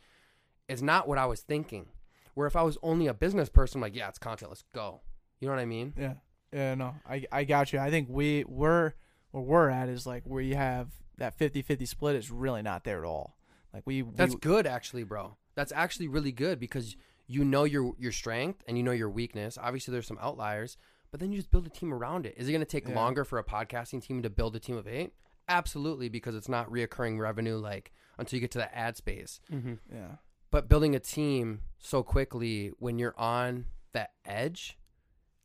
it's 0.68 0.82
not 0.82 1.08
what 1.08 1.18
I 1.18 1.26
was 1.28 1.42
thinking. 1.42 1.88
Where 2.34 2.48
if 2.48 2.56
I 2.56 2.64
was 2.64 2.78
only 2.82 3.08
a 3.08 3.14
business 3.14 3.50
person, 3.50 3.78
I'm 3.78 3.82
like, 3.82 3.96
yeah, 3.96 4.08
it's 4.08 4.18
content, 4.18 4.50
let's 4.50 4.64
go. 4.74 5.02
You 5.40 5.48
know 5.48 5.54
what 5.54 5.62
I 5.62 5.66
mean? 5.66 5.94
Yeah. 5.98 6.14
Yeah, 6.54 6.76
no. 6.76 6.96
I 7.10 7.26
I 7.32 7.44
got 7.44 7.72
you. 7.72 7.80
I 7.80 7.90
think 7.90 8.08
we 8.10 8.44
we're 8.48 8.94
where 9.32 9.44
we're 9.44 9.70
at 9.70 9.90
is 9.90 10.06
like 10.06 10.24
where 10.26 10.42
you 10.42 10.56
have 10.56 10.90
that 11.18 11.38
50-50 11.38 11.88
split 11.88 12.16
is 12.16 12.32
really 12.32 12.62
not 12.62 12.84
there 12.84 13.00
at 13.00 13.06
all. 13.06 13.38
Like 13.74 13.84
we 13.86 14.02
That's 14.02 14.34
we, 14.34 14.40
good, 14.40 14.68
actually, 14.68 15.04
bro. 15.04 15.38
That's 15.56 15.72
actually 15.72 16.08
really 16.08 16.32
good 16.32 16.60
because 16.60 16.96
you 17.28 17.44
know 17.46 17.64
your 17.64 17.94
your 17.98 18.12
strength 18.12 18.64
and 18.68 18.78
you 18.78 18.84
know 18.84 18.92
your 18.92 19.10
weakness. 19.10 19.58
Obviously, 19.62 19.92
there's 19.92 20.08
some 20.08 20.20
outliers, 20.22 20.78
but 21.12 21.20
then 21.20 21.32
you 21.32 21.38
just 21.38 21.52
build 21.52 21.66
a 21.66 21.70
team 21.70 21.94
around 21.94 22.26
it. 22.26 22.34
Is 22.38 22.48
it 22.48 22.52
going 22.52 22.62
to 22.62 22.66
take 22.66 22.88
Yeah. 22.88 22.96
longer 22.96 23.24
for 23.24 23.40
a 23.40 23.44
podcasting 23.44 24.04
team 24.04 24.22
to 24.24 24.30
build 24.30 24.56
a 24.56 24.60
team 24.60 24.78
of 24.78 24.88
eight? 24.88 25.14
Absolutely, 25.48 26.10
because 26.10 26.36
it's 26.36 26.50
not 26.50 26.70
reoccurring 26.70 27.20
revenue 27.20 27.58
like 27.58 27.92
until 28.18 28.38
you 28.38 28.42
get 28.42 28.52
to 28.52 28.58
the 28.60 28.76
ad 28.76 28.98
space. 28.98 29.40
Mhm. 29.52 29.80
yeah. 29.92 30.16
But 30.50 30.68
building 30.68 30.96
a 30.96 31.00
team 31.00 31.62
so 31.80 32.04
quickly 32.04 32.72
when 32.80 33.00
you're 33.00 33.18
on 33.18 33.66
that 33.94 34.12
edge, 34.26 34.78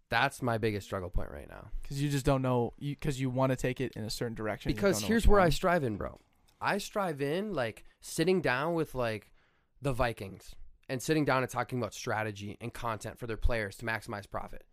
that's 0.09 0.43
my 0.43 0.59
biggest 0.59 0.87
struggle 0.87 1.11
point 1.11 1.31
right 1.31 1.49
now. 1.49 1.70
Cuz 1.89 2.03
you 2.03 2.09
just 2.11 2.27
don't 2.27 2.43
know 2.43 2.74
you 2.79 2.97
cuz 2.97 3.20
you 3.20 3.31
want 3.31 3.51
to 3.51 3.57
take 3.57 3.81
it 3.81 3.93
in 3.95 4.05
a 4.05 4.11
certain 4.11 4.35
direction. 4.35 4.72
Because 4.72 5.01
here's 5.03 5.27
where 5.27 5.41
I 5.41 5.49
strive 5.51 5.85
in, 5.85 5.97
bro. 5.97 6.20
I 6.61 6.78
strive 6.78 7.20
in 7.20 7.52
like 7.52 7.84
sitting 8.00 8.40
down 8.40 8.74
with 8.74 8.94
like 8.94 9.30
the 9.82 9.92
Vikings 9.92 10.54
and 10.88 11.02
sitting 11.02 11.24
down 11.24 11.42
and 11.42 11.50
talking 11.50 11.78
about 11.78 11.94
strategy 11.94 12.57
and 12.61 12.72
content 12.72 13.18
for 13.18 13.26
their 13.26 13.36
players 13.36 13.76
to 13.76 13.86
maximize 13.86 14.30
profit. 14.30 14.64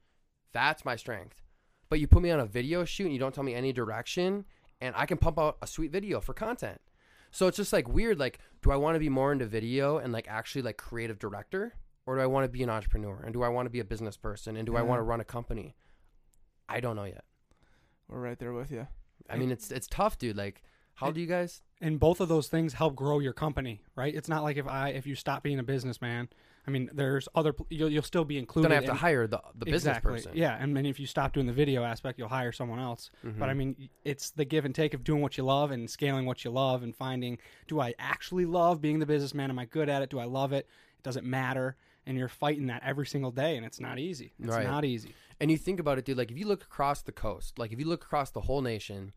That's 0.53 0.85
my 0.85 0.95
strength. 0.95 1.41
But 1.89 1.99
you 1.99 2.07
put 2.07 2.21
me 2.21 2.31
on 2.31 2.39
a 2.39 2.45
video 2.45 2.85
shoot 2.85 3.05
and 3.05 3.13
you 3.13 3.19
don't 3.19 3.33
tell 3.33 3.43
me 3.43 3.53
any 3.53 3.73
direction, 3.73 4.45
and 4.81 4.95
I 4.97 5.05
can 5.05 5.17
pump 5.17 5.37
out 5.37 5.57
a 5.61 5.67
sweet 5.67 5.91
video 5.91 6.21
for 6.21 6.33
content. 6.33 6.79
So 7.31 7.47
it's 7.47 7.57
just 7.57 7.73
like 7.73 7.87
weird. 7.87 8.19
Like, 8.19 8.39
do 8.61 8.71
I 8.71 8.75
want 8.75 8.95
to 8.95 8.99
be 8.99 9.09
more 9.09 9.31
into 9.31 9.45
video 9.45 9.97
and 9.97 10.13
like 10.13 10.27
actually 10.29 10.61
like 10.61 10.77
creative 10.77 11.19
director, 11.19 11.73
or 12.05 12.15
do 12.15 12.21
I 12.21 12.27
want 12.27 12.45
to 12.45 12.49
be 12.49 12.63
an 12.63 12.69
entrepreneur 12.69 13.21
and 13.23 13.33
do 13.33 13.43
I 13.43 13.49
want 13.49 13.65
to 13.65 13.71
be 13.71 13.79
a 13.79 13.85
business 13.85 14.17
person 14.17 14.55
and 14.55 14.65
do 14.65 14.75
I 14.75 14.81
want 14.81 14.99
to 14.99 15.01
mm-hmm. 15.01 15.09
run 15.09 15.19
a 15.19 15.25
company? 15.25 15.75
I 16.69 16.79
don't 16.79 16.95
know 16.95 17.05
yet. 17.05 17.25
We're 18.07 18.19
right 18.19 18.37
there 18.37 18.53
with 18.53 18.71
you. 18.71 18.87
I 19.29 19.37
mean, 19.37 19.51
it's 19.51 19.71
it's 19.71 19.87
tough, 19.87 20.17
dude. 20.17 20.37
Like, 20.37 20.61
how 20.95 21.11
do 21.11 21.21
you 21.21 21.27
guys? 21.27 21.61
And 21.83 21.99
both 21.99 22.21
of 22.21 22.29
those 22.29 22.47
things 22.47 22.73
help 22.73 22.95
grow 22.95 23.19
your 23.19 23.33
company, 23.33 23.81
right? 23.95 24.15
It's 24.15 24.29
not 24.29 24.41
like 24.41 24.57
if 24.57 24.65
I 24.67 24.89
if 24.89 25.05
you 25.05 25.15
stop 25.15 25.43
being 25.43 25.59
a 25.59 25.63
businessman, 25.63 26.29
I 26.65 26.71
mean, 26.71 26.89
there's 26.93 27.27
other 27.35 27.53
you'll 27.69 27.89
you'll 27.89 28.01
still 28.03 28.23
be 28.23 28.37
included. 28.37 28.69
Then 28.69 28.71
I 28.71 28.75
have 28.75 28.85
to 28.85 28.93
hire 28.93 29.27
the 29.27 29.41
the 29.53 29.65
business 29.65 29.97
exactly. 29.97 30.13
person. 30.13 30.31
Yeah, 30.33 30.57
and 30.59 30.75
then 30.75 30.85
if 30.85 30.97
you 30.99 31.05
stop 31.05 31.33
doing 31.33 31.45
the 31.45 31.53
video 31.53 31.83
aspect, 31.83 32.17
you'll 32.17 32.29
hire 32.29 32.53
someone 32.53 32.79
else. 32.79 33.11
Mhm. 33.25 33.37
But 33.37 33.49
I 33.49 33.53
mean, 33.53 33.89
it's 34.05 34.31
the 34.31 34.45
give 34.45 34.63
and 34.63 34.73
take 34.73 34.93
of 34.93 35.03
doing 35.03 35.21
what 35.21 35.37
you 35.37 35.43
love 35.43 35.71
and 35.71 35.89
scaling 35.89 36.25
what 36.25 36.45
you 36.45 36.51
love 36.51 36.83
and 36.83 36.95
finding 36.95 37.37
do 37.67 37.81
I 37.81 37.93
actually 37.99 38.45
love 38.45 38.79
being 38.81 38.99
the 38.99 39.05
businessman? 39.05 39.49
Am 39.49 39.59
I 39.59 39.65
good 39.65 39.89
at 39.89 40.01
it? 40.01 40.09
Do 40.09 40.19
I 40.19 40.25
love 40.25 40.53
it? 40.53 40.67
It 40.97 41.03
doesn't 41.03 41.25
matter. 41.25 41.75
And 42.05 42.17
you're 42.17 42.29
fighting 42.29 42.67
that 42.67 42.81
every 42.83 43.05
single 43.07 43.31
day, 43.31 43.55
and 43.55 43.65
it's 43.65 43.79
not 43.79 43.97
easy. 43.97 44.33
It's 44.39 44.49
Right. 44.49 44.67
not 44.67 44.83
easy. 44.83 45.13
And 45.39 45.49
you 45.49 45.57
think 45.57 45.79
about 45.79 45.97
it, 45.97 46.03
dude. 46.05 46.17
Like, 46.17 46.31
if 46.31 46.37
you 46.37 46.45
look 46.45 46.63
across 46.63 47.01
the 47.01 47.13
coast, 47.13 47.57
like 47.59 47.71
if 47.71 47.79
you 47.79 47.85
look 47.85 48.03
across 48.03 48.29
the 48.31 48.41
whole 48.41 48.61
nation, 48.61 49.13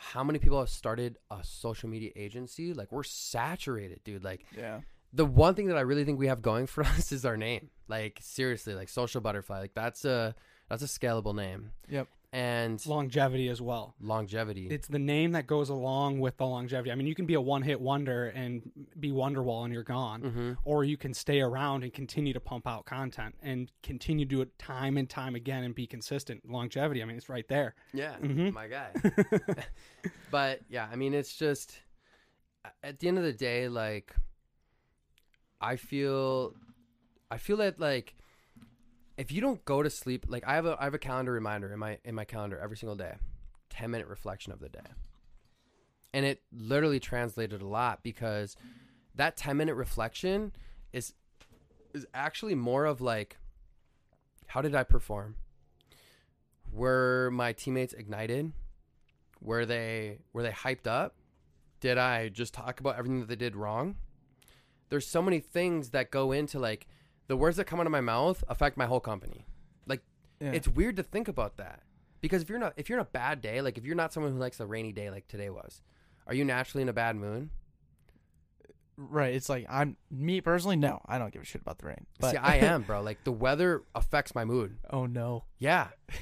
how 0.00 0.22
many 0.22 0.38
people 0.38 0.58
have 0.60 0.68
started 0.70 1.18
a 1.30 1.38
social 1.42 1.88
media 1.88 2.10
agency? 2.14 2.72
Like, 2.72 2.92
we're 2.92 3.02
saturated, 3.02 4.00
dude. 4.04 4.22
Like, 4.24 4.44
Yeah. 4.56 4.80
the 5.12 5.24
one 5.26 5.54
thing 5.54 5.66
that 5.66 5.76
I 5.76 5.80
really 5.82 6.04
think 6.04 6.18
we 6.18 6.28
have 6.28 6.40
going 6.40 6.66
for 6.74 6.84
us 6.84 7.10
is 7.12 7.24
our 7.24 7.36
name. 7.36 7.70
Like, 7.88 8.18
seriously, 8.22 8.74
like 8.74 8.88
Social 8.88 9.20
Butterfly. 9.20 9.58
Like, 9.60 9.74
that's 9.74 10.04
a 10.04 10.34
that's 10.68 10.82
a 10.82 10.86
scalable 10.86 11.34
name. 11.34 11.70
Yep. 11.88 12.08
And 12.32 12.84
longevity 12.86 13.48
as 13.48 13.60
well. 13.62 13.94
longevity. 14.00 14.66
It's 14.68 14.86
the 14.88 14.98
name 14.98 15.32
that 15.32 15.46
goes 15.46 15.70
along 15.70 16.20
with 16.20 16.36
the 16.36 16.46
longevity. 16.46 16.90
I 16.92 16.94
mean, 16.94 17.06
you 17.06 17.14
can 17.14 17.24
be 17.24 17.34
a 17.34 17.40
one 17.40 17.62
hit 17.62 17.80
wonder 17.80 18.26
and 18.28 18.70
be 19.00 19.10
Wonderwall 19.10 19.64
and 19.64 19.72
you're 19.72 19.82
gone, 19.82 20.20
hmm 20.22 20.52
or 20.64 20.84
you 20.84 20.96
can 20.98 21.14
stay 21.14 21.40
around 21.40 21.82
and 21.84 21.92
continue 21.92 22.32
to 22.34 22.40
pump 22.40 22.66
out 22.66 22.84
content 22.84 23.34
and 23.42 23.72
continue 23.82 24.26
to 24.26 24.28
do 24.28 24.40
it 24.42 24.58
time 24.58 24.98
and 24.98 25.08
time 25.08 25.34
again 25.34 25.64
and 25.64 25.74
be 25.74 25.86
consistent. 25.86 26.42
Longevity, 26.48 27.02
I 27.02 27.06
mean, 27.06 27.16
it's 27.16 27.30
right 27.30 27.48
there. 27.48 27.74
Yeah, 27.94 28.16
Mhm. 28.20 28.52
my 28.52 28.68
guy. 28.68 28.90
but 30.30 30.60
yeah, 30.68 30.86
I 30.92 30.96
mean, 30.96 31.14
it's 31.14 31.34
just 31.34 31.78
at 32.82 32.98
the 32.98 33.08
end 33.08 33.16
of 33.16 33.24
the 33.24 33.32
day, 33.32 33.68
like 33.68 34.14
I 35.60 35.76
feel, 35.76 36.54
I 37.30 37.38
feel 37.38 37.56
that 37.58 37.80
like 37.80 38.14
if 39.18 39.32
you 39.32 39.40
don't 39.40 39.62
go 39.64 39.82
to 39.82 39.90
sleep, 39.90 40.26
like 40.28 40.46
I 40.46 40.54
have 40.54 40.64
a 40.64 40.76
I 40.80 40.84
have 40.84 40.94
a 40.94 40.98
calendar 40.98 41.32
reminder 41.32 41.70
in 41.72 41.78
my 41.78 41.98
in 42.04 42.14
my 42.14 42.24
calendar 42.24 42.58
every 42.58 42.76
single 42.76 42.96
day, 42.96 43.16
ten 43.68 43.90
minute 43.90 44.06
reflection 44.06 44.52
of 44.52 44.60
the 44.60 44.68
day, 44.68 44.80
and 46.14 46.24
it 46.24 46.40
literally 46.52 47.00
translated 47.00 47.60
a 47.60 47.66
lot 47.66 48.02
because 48.02 48.56
that 49.16 49.36
ten 49.36 49.56
minute 49.56 49.74
reflection 49.74 50.52
is 50.92 51.12
is 51.92 52.06
actually 52.14 52.54
more 52.54 52.86
of 52.86 53.00
like 53.00 53.36
how 54.46 54.62
did 54.62 54.74
I 54.74 54.84
perform 54.84 55.34
were 56.72 57.30
my 57.32 57.52
teammates 57.52 57.92
ignited? 57.92 58.52
Were 59.40 59.66
they 59.66 60.18
were 60.32 60.42
they 60.42 60.50
hyped 60.50 60.86
up? 60.86 61.16
Did 61.80 61.98
I 61.98 62.28
just 62.28 62.54
talk 62.54 62.80
about 62.80 62.96
everything 62.96 63.20
that 63.20 63.28
they 63.28 63.36
did 63.36 63.56
wrong? 63.56 63.96
There's 64.88 65.06
so 65.06 65.22
many 65.22 65.40
things 65.40 65.90
that 65.90 66.10
go 66.10 66.32
into 66.32 66.58
like 66.58 66.86
the 67.28 67.36
words 67.36 67.56
that 67.58 67.64
come 67.64 67.78
out 67.80 67.86
of 67.86 67.92
my 67.92 68.00
mouth 68.00 68.42
affect 68.48 68.76
my 68.76 68.86
whole 68.86 69.00
company. 69.00 69.46
Like 69.86 70.02
Yeah. 70.40 70.52
it's 70.52 70.66
weird 70.68 70.96
to 70.96 71.02
think 71.02 71.28
about 71.28 71.56
that. 71.58 71.82
Because 72.20 72.42
if 72.42 72.48
you're 72.50 72.58
not 72.58 72.74
if 72.76 72.88
you're 72.88 72.98
in 72.98 73.02
a 73.02 73.08
bad 73.08 73.40
day, 73.40 73.60
like 73.60 73.78
if 73.78 73.84
you're 73.84 73.94
not 73.94 74.12
someone 74.12 74.32
who 74.32 74.38
likes 74.38 74.58
a 74.60 74.66
rainy 74.66 74.92
day 74.92 75.08
like 75.10 75.28
today 75.28 75.50
was, 75.50 75.80
are 76.26 76.34
you 76.34 76.44
naturally 76.44 76.82
in 76.82 76.88
a 76.88 76.92
bad 76.92 77.14
mood? 77.16 77.50
Right. 78.98 79.34
It's 79.34 79.48
like 79.48 79.66
I'm 79.70 79.96
me 80.10 80.40
personally. 80.42 80.76
No, 80.76 81.00
I 81.06 81.18
don't 81.18 81.32
give 81.32 81.40
a 81.42 81.44
shit 81.44 81.62
about 81.62 81.78
the 81.78 81.86
rain. 81.86 82.06
But 82.20 82.32
See, 82.32 82.36
I 82.36 82.56
am, 82.72 82.82
bro. 82.82 83.00
Like 83.00 83.24
the 83.24 83.32
weather 83.32 83.82
affects 83.94 84.34
my 84.34 84.44
mood. 84.44 84.76
oh 84.90 85.06
no. 85.06 85.44
Yeah. 85.58 85.88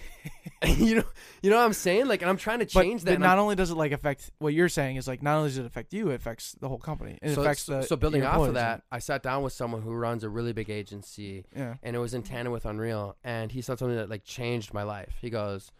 you 0.66 0.96
know 0.96 1.04
you 1.42 1.50
know 1.50 1.56
what 1.56 1.64
I'm 1.64 1.72
saying? 1.72 2.06
Like 2.06 2.22
and 2.22 2.30
I'm 2.30 2.36
trying 2.38 2.60
to 2.60 2.64
But, 2.72 2.82
change 2.82 3.02
that. 3.02 3.10
but 3.10 3.14
and 3.16 3.24
I'm- 3.24 3.36
not 3.36 3.42
only 3.42 3.54
does 3.56 3.70
it 3.70 3.74
like 3.76 3.92
affect 3.92 4.30
what 4.38 4.54
you're 4.54 4.68
saying 4.68 4.96
is 4.96 5.06
like 5.06 5.22
not 5.22 5.36
only 5.38 5.50
does 5.50 5.58
it 5.58 5.66
affect 5.66 5.92
you, 5.92 6.10
it 6.10 6.14
affects 6.14 6.52
the 6.60 6.68
whole 6.68 6.78
company. 6.78 7.18
It 7.22 7.34
so, 7.34 7.42
affects 7.42 7.62
so, 7.64 7.80
the 7.80 7.82
so 7.86 7.96
building 7.96 8.24
off 8.24 8.46
of 8.48 8.54
that, 8.54 8.82
I 8.90 8.98
sat 8.98 9.22
down 9.22 9.42
with 9.42 9.52
someone 9.52 9.82
who 9.82 9.92
runs 9.92 10.24
a 10.24 10.28
really 10.28 10.52
big 10.52 10.70
agency, 10.70 11.44
and- 11.52 11.64
yeah. 11.64 11.74
and 11.82 11.94
it 11.94 11.98
was 11.98 12.14
in 12.14 12.22
tandem 12.22 12.52
with 12.52 12.64
Unreal, 12.64 13.16
and 13.22 13.52
he 13.52 13.60
said 13.62 13.78
something 13.78 13.96
that 13.96 14.08
like 14.10 14.24
changed 14.24 14.72
my 14.74 14.82
life. 14.82 15.14
He 15.20 15.30
goes, 15.30 15.70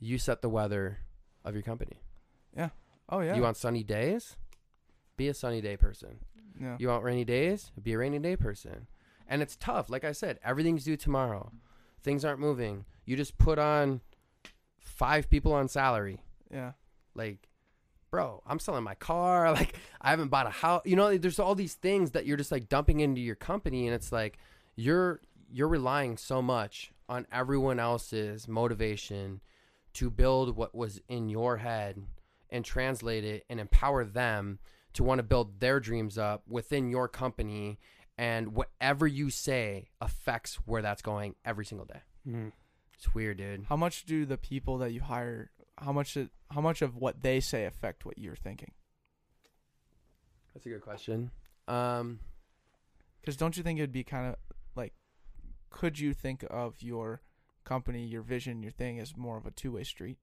"You 0.00 0.18
set 0.18 0.42
the 0.42 0.48
weather 0.48 0.98
of 1.44 1.54
your 1.54 1.62
company. 1.62 2.00
Yeah. 2.56 2.70
Oh 3.10 3.20
yeah. 3.20 3.36
You 3.36 3.42
want 3.42 3.56
sunny 3.58 3.84
days? 3.84 4.36
Be 5.18 5.28
a 5.28 5.34
sunny 5.34 5.60
day 5.60 5.76
person. 5.76 6.20
yeah. 6.58 6.76
You 6.78 6.88
want 6.88 7.04
rainy 7.04 7.26
days? 7.26 7.70
Be 7.82 7.92
a 7.92 7.98
rainy 7.98 8.18
day 8.18 8.36
person." 8.36 8.86
And 9.28 9.42
it's 9.42 9.56
tough. 9.56 9.90
Like 9.90 10.04
I 10.04 10.12
said, 10.12 10.38
everything's 10.42 10.84
due 10.84 10.96
tomorrow. 10.96 11.52
Things 12.02 12.24
aren't 12.24 12.40
moving. 12.40 12.86
You 13.04 13.14
just 13.16 13.36
put 13.36 13.58
on 13.58 14.00
five 14.78 15.28
people 15.28 15.52
on 15.52 15.68
salary. 15.68 16.20
yeah. 16.50 16.72
like 17.14 17.48
bro 18.10 18.42
i'm 18.46 18.58
selling 18.58 18.82
my 18.82 18.94
car 18.94 19.52
like 19.60 19.76
i 20.00 20.08
haven't 20.08 20.28
bought 20.28 20.46
a 20.46 20.50
house 20.50 20.80
you 20.86 20.96
know 20.96 21.18
there's 21.18 21.38
all 21.38 21.54
these 21.54 21.74
things 21.74 22.12
that 22.12 22.24
you're 22.24 22.38
just 22.38 22.50
like 22.50 22.68
dumping 22.70 23.00
into 23.00 23.20
your 23.20 23.34
company 23.34 23.86
and 23.86 23.94
it's 23.94 24.10
like 24.10 24.38
you're 24.76 25.20
you're 25.52 25.68
relying 25.68 26.16
so 26.16 26.40
much 26.40 26.90
on 27.08 27.26
everyone 27.30 27.78
else's 27.78 28.48
motivation 28.48 29.40
to 29.92 30.10
build 30.10 30.56
what 30.56 30.74
was 30.74 31.00
in 31.08 31.28
your 31.28 31.58
head 31.58 32.02
and 32.48 32.64
translate 32.64 33.24
it 33.24 33.44
and 33.50 33.60
empower 33.60 34.04
them 34.04 34.58
to 34.98 35.04
want 35.04 35.20
to 35.20 35.22
build 35.22 35.60
their 35.60 35.78
dreams 35.80 36.18
up 36.18 36.42
within 36.48 36.90
your 36.90 37.06
company 37.08 37.78
and 38.18 38.52
whatever 38.52 39.06
you 39.06 39.30
say 39.30 39.88
affects 40.00 40.56
where 40.66 40.82
that's 40.82 41.02
going 41.02 41.34
every 41.44 41.64
single 41.64 41.86
day 41.86 42.00
Mhm. 42.26 42.52
it's 42.94 43.14
weird 43.14 43.36
dude 43.38 43.64
How 43.68 43.76
much 43.76 44.04
do 44.04 44.26
the 44.26 44.36
people 44.36 44.78
that 44.78 44.90
you 44.92 45.00
hire? 45.00 45.50
How 45.78 45.92
much? 45.92 46.18
How 46.50 46.60
much 46.60 46.82
of 46.82 46.96
what 46.96 47.22
they 47.22 47.38
say 47.38 47.64
affect 47.64 48.04
what 48.04 48.18
you're 48.18 48.34
thinking? 48.34 48.72
that's 50.52 50.66
a 50.66 50.68
good 50.68 50.80
question 50.82 51.30
um 51.68 52.18
Because 53.20 53.36
don't 53.36 53.56
you 53.56 53.62
think 53.62 53.78
it'd 53.78 53.92
be 53.92 54.04
kind 54.04 54.26
of 54.26 54.36
like, 54.74 54.94
could 55.70 55.98
you 55.98 56.12
think 56.14 56.44
of 56.50 56.82
your 56.82 57.20
company, 57.64 58.04
your 58.04 58.22
vision, 58.22 58.62
your 58.62 58.72
thing 58.72 58.98
as 58.98 59.16
more 59.16 59.36
of 59.36 59.46
a 59.46 59.50
two 59.52 59.72
way 59.72 59.84
street? 59.84 60.18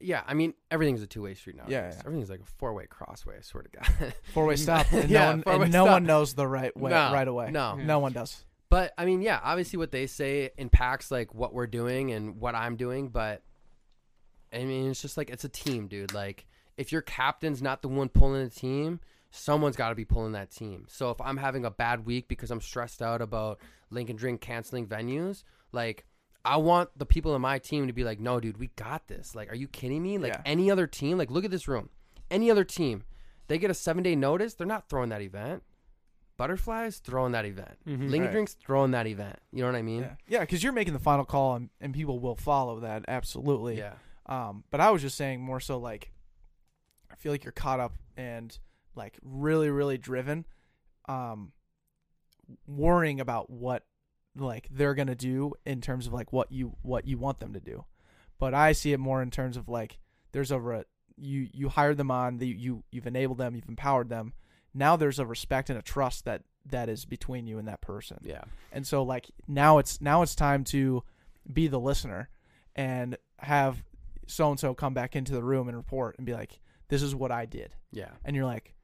Yeah, 0.00 0.22
I 0.26 0.34
mean 0.34 0.54
everything's 0.70 1.02
a 1.02 1.06
two 1.06 1.22
way 1.22 1.34
street 1.34 1.56
now. 1.56 1.64
Yeah, 1.68 1.88
yeah. 1.90 2.02
everything's 2.04 2.30
like 2.30 2.40
a 2.40 2.44
four 2.58 2.74
way 2.74 2.86
crossway. 2.86 3.36
I 3.38 3.40
swear 3.42 3.64
to 3.64 3.70
God. 3.70 4.14
Four 4.34 4.46
way 4.46 4.56
stop, 4.66 4.86
and 4.92 5.08
Yeah, 5.10 5.34
no 5.34 5.42
one, 5.52 5.62
and 5.62 5.72
no 5.72 5.84
stop. 5.84 5.92
one 5.94 6.04
knows 6.04 6.34
the 6.34 6.46
right 6.46 6.76
way 6.76 6.90
No, 6.90 7.12
right 7.12 7.26
away. 7.28 7.50
no. 7.50 7.74
no 7.76 7.98
one 7.98 8.12
does. 8.12 8.44
but 8.68 8.92
I 8.98 9.04
mean, 9.04 9.22
yeah, 9.22 9.40
obviously 9.42 9.78
what 9.78 9.92
they 9.92 10.06
say 10.06 10.50
impacts 10.58 11.10
like 11.10 11.34
what 11.34 11.54
we're 11.54 11.66
doing 11.66 12.12
and 12.12 12.40
what 12.40 12.54
I'm 12.54 12.76
doing. 12.76 13.08
But 13.08 13.42
I 14.52 14.64
mean, 14.64 14.90
it's 14.90 15.02
just 15.02 15.16
like 15.16 15.30
it's 15.30 15.44
a 15.44 15.48
team, 15.48 15.88
dude. 15.88 16.12
Like 16.14 16.46
if 16.76 16.92
your 16.92 17.02
captain's 17.02 17.62
not 17.62 17.82
the 17.82 17.88
one 17.88 18.08
pulling 18.08 18.44
the 18.44 18.50
team, 18.50 19.00
someone's 19.30 19.76
got 19.76 19.88
to 19.90 19.94
be 19.94 20.04
pulling 20.04 20.32
that 20.32 20.50
team. 20.50 20.86
So 20.88 21.10
if 21.10 21.20
I'm 21.20 21.36
having 21.36 21.64
a 21.64 21.70
bad 21.70 22.06
week 22.06 22.28
because 22.28 22.50
I'm 22.50 22.60
stressed 22.60 23.02
out 23.02 23.20
about 23.22 23.60
Link 23.90 24.10
N 24.10 24.16
Drink 24.16 24.40
canceling 24.40 24.86
venues, 24.86 25.42
like. 25.72 26.04
I 26.46 26.56
want 26.58 26.90
the 26.96 27.04
people 27.06 27.34
in 27.34 27.42
my 27.42 27.58
team 27.58 27.86
to 27.88 27.92
be 27.92 28.04
like, 28.04 28.20
no, 28.20 28.38
dude, 28.40 28.56
we 28.58 28.68
got 28.76 29.08
this. 29.08 29.34
Like, 29.34 29.50
are 29.50 29.56
you 29.56 29.68
kidding 29.68 30.02
me? 30.02 30.16
Like, 30.18 30.32
Yeah. 30.34 30.42
any 30.46 30.70
other 30.70 30.86
team, 30.86 31.18
like, 31.18 31.30
look 31.30 31.44
at 31.44 31.50
this 31.50 31.66
room. 31.68 31.90
Any 32.30 32.50
other 32.50 32.64
team, 32.64 33.04
they 33.48 33.58
get 33.58 33.70
a 33.70 33.74
seven 33.74 34.02
day 34.02 34.14
notice, 34.14 34.54
they're 34.54 34.66
not 34.66 34.88
throwing 34.88 35.08
that 35.10 35.20
event. 35.22 35.62
Butterflies 36.36 36.98
throwing 36.98 37.32
that 37.32 37.46
event. 37.46 37.78
Mhm. 37.86 38.10
Link 38.10 38.14
N 38.14 38.20
Right. 38.22 38.30
Drinks 38.32 38.54
throwing 38.54 38.90
that 38.90 39.06
event. 39.06 39.38
You 39.52 39.62
know 39.62 39.68
what 39.68 39.76
I 39.78 39.82
mean? 39.82 40.02
Yeah, 40.02 40.16
yeah, 40.28 40.40
because 40.40 40.62
you're 40.62 40.72
making 40.72 40.92
the 40.92 40.98
final 41.00 41.24
call, 41.24 41.54
and, 41.56 41.70
and 41.80 41.94
people 41.94 42.18
will 42.20 42.36
follow 42.36 42.80
that 42.80 43.04
absolutely. 43.08 43.78
Yeah. 43.78 43.94
Um, 44.26 44.64
but 44.70 44.80
I 44.80 44.90
was 44.90 45.00
just 45.02 45.16
saying 45.16 45.40
more 45.40 45.60
so 45.60 45.78
like, 45.78 46.12
I 47.10 47.14
feel 47.14 47.32
like 47.32 47.42
you're 47.44 47.52
caught 47.52 47.80
up 47.80 47.94
and 48.16 48.56
like 48.94 49.18
really, 49.22 49.70
really 49.70 49.96
driven, 49.98 50.44
um, 51.08 51.52
worrying 52.66 53.20
about 53.20 53.50
what 53.50 53.84
like 54.36 54.68
they're 54.70 54.94
gonna 54.94 55.14
do 55.14 55.52
in 55.64 55.80
terms 55.80 56.06
of 56.06 56.12
like 56.12 56.32
what 56.32 56.52
you 56.52 56.76
what 56.82 57.06
you 57.06 57.18
want 57.18 57.40
them 57.40 57.52
to 57.54 57.60
do. 57.60 57.84
But 58.38 58.54
I 58.54 58.72
see 58.72 58.92
it 58.92 59.00
more 59.00 59.22
in 59.22 59.30
terms 59.30 59.56
of 59.56 59.68
like 59.68 59.98
there's 60.32 60.52
over 60.52 60.72
a 60.72 60.84
you 61.16 61.48
you 61.52 61.68
hired 61.68 61.96
them 61.96 62.10
on 62.10 62.38
the 62.38 62.46
you 62.46 62.84
you've 62.90 63.06
enabled 63.06 63.38
them 63.38 63.54
you've 63.54 63.68
empowered 63.68 64.08
them. 64.08 64.32
Now 64.74 64.96
there's 64.96 65.18
a 65.18 65.26
respect 65.26 65.70
and 65.70 65.78
a 65.78 65.82
trust 65.82 66.24
that 66.26 66.42
that 66.70 66.88
is 66.88 67.04
between 67.04 67.46
you 67.46 67.58
and 67.58 67.68
that 67.68 67.80
person. 67.80 68.18
Yeah. 68.22 68.44
And 68.72 68.86
so 68.86 69.02
like 69.02 69.30
now 69.48 69.78
it's 69.78 70.00
now 70.00 70.22
it's 70.22 70.34
time 70.34 70.64
to 70.64 71.02
be 71.50 71.68
the 71.68 71.80
listener 71.80 72.28
and 72.74 73.16
have 73.38 73.82
so 74.26 74.50
and 74.50 74.60
so 74.60 74.74
come 74.74 74.94
back 74.94 75.16
into 75.16 75.32
the 75.32 75.42
room 75.42 75.68
and 75.68 75.76
report 75.76 76.16
and 76.18 76.26
be 76.26 76.34
like, 76.34 76.60
This 76.88 77.02
is 77.02 77.14
what 77.14 77.30
I 77.30 77.46
did. 77.46 77.74
Yeah. 77.92 78.10
And 78.24 78.36
you're 78.36 78.44
like 78.44 78.74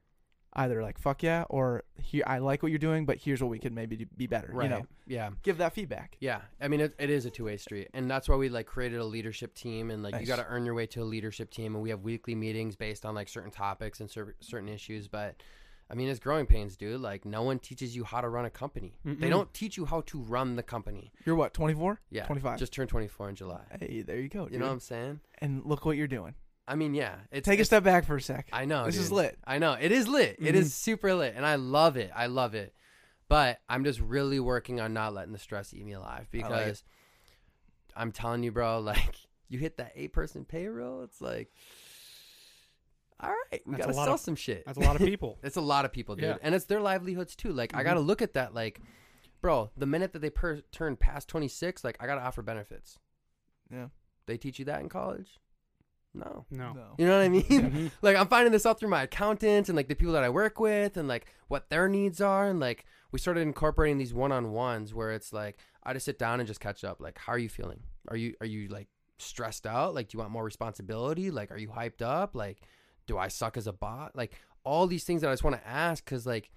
either 0.55 0.81
like 0.83 0.99
fuck 0.99 1.23
yeah 1.23 1.45
or 1.49 1.83
here 2.01 2.23
I 2.27 2.37
like 2.37 2.61
what 2.61 2.71
you're 2.71 2.79
doing, 2.79 3.05
but 3.05 3.17
here's 3.17 3.41
what 3.41 3.49
we 3.49 3.59
could 3.59 3.73
maybe 3.73 3.97
do- 3.97 4.05
be 4.15 4.27
better. 4.27 4.49
Right. 4.51 4.65
You 4.65 4.69
know, 4.69 4.87
Yeah. 5.07 5.29
give 5.41 5.57
that 5.57 5.73
feedback. 5.73 6.15
Yeah. 6.19 6.41
I 6.61 6.67
mean, 6.67 6.79
it, 6.81 6.93
it 6.99 7.09
is 7.09 7.25
a 7.25 7.29
two 7.31 7.45
way 7.45 7.57
street. 7.57 7.89
And 7.93 8.09
that's 8.09 8.29
why 8.29 8.35
we 8.35 8.49
like 8.49 8.65
created 8.67 8.99
a 8.99 9.05
leadership 9.05 9.53
team. 9.55 9.89
And 9.89 10.03
like, 10.03 10.19
you 10.19 10.27
got 10.27 10.35
to 10.37 10.45
earn 10.47 10.65
your 10.65 10.75
way 10.75 10.85
to 10.87 11.01
a 11.01 11.05
leadership 11.05 11.49
team. 11.49 11.73
And 11.75 11.83
we 11.83 11.89
have 11.89 12.01
weekly 12.03 12.35
meetings 12.35 12.75
based 12.75 13.05
on 13.05 13.15
like 13.15 13.29
certain 13.29 13.51
topics 13.51 13.99
and 13.99 14.09
cer- 14.09 14.35
certain 14.41 14.69
issues. 14.69 15.07
But 15.07 15.35
I 15.89 15.95
mean, 15.95 16.07
it's 16.07 16.19
growing 16.19 16.45
pains, 16.45 16.77
dude. 16.77 17.01
Like, 17.01 17.25
no 17.25 17.41
one 17.43 17.59
teaches 17.59 17.95
you 17.95 18.03
how 18.03 18.21
to 18.21 18.29
run 18.29 18.45
a 18.45 18.49
company. 18.49 18.95
They 19.03 19.11
Mm-mm. 19.13 19.29
don't 19.29 19.53
teach 19.53 19.75
you 19.77 19.85
how 19.85 20.01
to 20.01 20.17
run 20.17 20.55
the 20.55 20.63
company. 20.63 21.11
You're 21.25 21.35
what, 21.35 21.53
24? 21.53 21.99
Yeah. 22.09 22.25
25. 22.25 22.57
Just 22.57 22.73
turned 22.73 22.89
24 22.89 23.29
in 23.29 23.35
July. 23.35 23.61
Hey, 23.79 24.01
there 24.01 24.17
you 24.19 24.29
go. 24.29 24.47
You 24.51 24.59
know 24.59 24.65
what 24.67 24.71
I'm 24.73 24.79
saying? 24.79 25.19
and 25.39 25.63
look 25.65 25.85
what 25.85 25.97
you're 25.97 26.07
doing. 26.07 26.35
I 26.67 26.75
mean, 26.75 26.93
yeah. 26.93 27.15
It's, 27.31 27.45
Take 27.45 27.53
a 27.59 27.61
it's- 27.61 27.67
step 27.67 27.83
back 27.83 28.05
for 28.05 28.15
a 28.15 28.21
sec. 28.21 28.47
I 28.53 28.65
know. 28.65 28.85
This 28.85 28.97
is 28.97 29.11
lit. 29.11 29.37
I 29.45 29.57
know. 29.57 29.73
It 29.73 29.91
is 29.91 30.07
lit. 30.07 30.37
It 30.39 30.53
Mhm. 30.55 30.59
is 30.59 30.73
super 30.73 31.13
lit. 31.13 31.33
And 31.35 31.45
I 31.45 31.55
love 31.55 31.97
it. 31.97 32.11
I 32.15 32.27
love 32.27 32.55
it. 32.55 32.73
But 33.27 33.59
I'm 33.67 33.83
just 33.83 33.99
really 33.99 34.39
working 34.39 34.79
on 34.79 34.93
not 34.93 35.13
letting 35.13 35.33
the 35.33 35.39
stress 35.39 35.73
eat 35.73 35.83
me 35.85 35.93
alive 35.93 36.27
I 36.33 36.37
like 36.37 36.43
because 36.49 36.83
I'm 37.95 38.11
telling 38.11 38.43
you, 38.43 38.51
bro, 38.51 38.79
like 38.81 39.15
you 39.49 39.59
hit 39.59 39.77
that 39.77 39.91
eight 39.95 40.13
person 40.13 40.45
payroll, 40.45 41.03
it's 41.03 41.19
like, 41.21 41.51
all 43.19 43.29
right, 43.51 43.61
we 43.65 43.75
That's 43.75 43.85
a 43.85 43.87
got 43.87 43.87
to 43.87 43.93
sell 44.05 44.13
of- 44.15 44.19
some 44.19 44.35
shit. 44.35 44.65
That's 44.65 44.77
a 44.77 44.81
lot 44.81 44.95
of 44.95 45.01
people. 45.07 45.39
It's 45.43 45.55
a 45.55 45.61
lot 45.61 45.85
of 45.85 45.91
people, 45.91 46.15
dude. 46.15 46.23
Yeah. 46.25 46.37
And 46.41 46.53
it's 46.55 46.65
their 46.65 46.81
livelihoods 46.81 47.35
too. 47.35 47.51
Like, 47.53 47.73
I 47.73 47.77
Mm-hmm. 47.79 47.85
got 47.85 47.93
to 47.95 47.99
look 48.01 48.21
at 48.21 48.33
that. 48.33 48.53
Like, 48.53 48.81
bro, 49.41 49.69
the 49.77 49.85
minute 49.85 50.13
that 50.13 50.19
they 50.19 50.29
per- 50.29 50.61
turn 50.71 50.95
past 50.97 51.27
26, 51.29 51.83
like, 51.83 51.97
I 51.99 52.05
got 52.07 52.15
to 52.15 52.21
offer 52.21 52.41
benefits. 52.41 52.99
Yeah. 53.71 53.87
They 54.25 54.37
teach 54.37 54.59
you 54.59 54.65
that 54.65 54.81
in 54.81 54.89
college? 54.89 55.39
No. 56.13 56.45
No. 56.51 56.73
No. 56.73 56.85
You 56.97 57.07
know 57.07 57.17
what 57.17 57.23
I 57.23 57.29
mean? 57.29 57.43
Mhm. 57.43 57.91
like 58.01 58.15
I'm 58.15 58.27
finding 58.27 58.51
this 58.51 58.65
out 58.65 58.79
through 58.79 58.89
my 58.89 59.03
accountants 59.03 59.69
and 59.69 59.75
like 59.75 59.87
the 59.87 59.95
people 59.95 60.13
that 60.13 60.23
I 60.23 60.29
work 60.29 60.59
with 60.59 60.97
and 60.97 61.07
like 61.07 61.25
what 61.47 61.69
their 61.69 61.87
needs 61.89 62.21
are 62.21 62.47
and 62.49 62.59
like 62.59 62.85
we 63.11 63.19
started 63.19 63.41
incorporating 63.41 63.97
these 63.97 64.13
one-on-ones 64.13 64.93
where 64.93 65.11
it's 65.11 65.33
like 65.33 65.57
I 65.83 65.93
just 65.93 66.05
sit 66.05 66.19
down 66.19 66.39
and 66.39 66.47
just 66.47 66.59
catch 66.59 66.83
up 66.83 67.01
like 67.01 67.17
how 67.17 67.33
are 67.33 67.37
you 67.37 67.49
feeling? 67.49 67.79
Are 68.09 68.17
you 68.17 68.35
are 68.41 68.45
you 68.47 68.67
like 68.67 68.87
stressed 69.17 69.65
out? 69.65 69.95
Like, 69.95 70.09
do 70.09 70.15
you 70.15 70.19
want 70.19 70.31
more 70.31 70.43
responsibility? 70.43 71.31
Like, 71.31 71.51
are 71.51 71.57
you 71.57 71.69
hyped 71.69 72.01
up? 72.01 72.35
Like, 72.35 72.59
do 73.07 73.17
I 73.17 73.27
suck 73.27 73.57
as 73.57 73.67
a 73.67 73.73
bot? 73.73 74.15
Like, 74.15 74.33
all 74.63 74.87
these 74.87 75.03
things 75.03 75.21
that 75.21 75.29
I 75.29 75.33
just 75.33 75.43
want 75.43 75.55
to 75.55 75.67
ask 75.67 76.03
because, 76.03 76.25
like, 76.25 76.51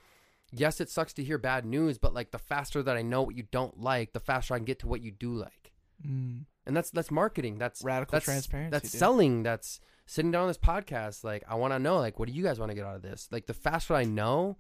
yes, 0.53 0.81
it 0.81 0.91
sucks 0.91 1.13
to 1.15 1.25
hear 1.25 1.39
bad 1.39 1.65
news, 1.65 1.99
but 1.99 2.15
like, 2.15 2.31
the 2.31 2.39
faster 2.39 2.83
that 2.83 2.97
I 2.97 3.03
know 3.03 3.23
what 3.23 3.37
you 3.37 3.45
don't 3.51 3.81
like, 3.81 4.13
the 4.13 4.21
faster 4.21 4.55
I 4.55 4.59
can 4.59 4.65
get 4.65 4.79
to 4.81 4.89
what 4.89 5.03
you 5.03 5.11
do 5.11 5.35
like. 5.35 5.73
Mm. 6.07 6.45
And 6.67 6.77
that's 6.77 6.91
that's 6.91 7.11
marketing. 7.11 7.59
That's 7.59 7.83
Radical 7.83 8.13
that's, 8.17 8.25
transparency. 8.25 8.71
That's 8.71 8.91
dude. 8.91 8.99
selling. 8.99 9.43
That's 9.43 9.81
sitting 10.07 10.31
down 10.31 10.43
on 10.43 10.49
this 10.49 10.59
podcast. 10.59 11.25
Like, 11.25 11.45
I 11.49 11.55
want 11.55 11.73
to 11.73 11.79
know, 11.79 11.99
like, 11.99 12.19
what 12.19 12.29
do 12.29 12.35
you 12.35 12.43
guys 12.43 12.59
want 12.59 12.71
to 12.71 12.75
get 12.75 12.85
out 12.85 12.97
of 12.97 13.03
this? 13.03 13.29
Like, 13.31 13.47
the 13.47 13.55
faster 13.55 13.95
I 13.95 14.05
know, 14.05 14.57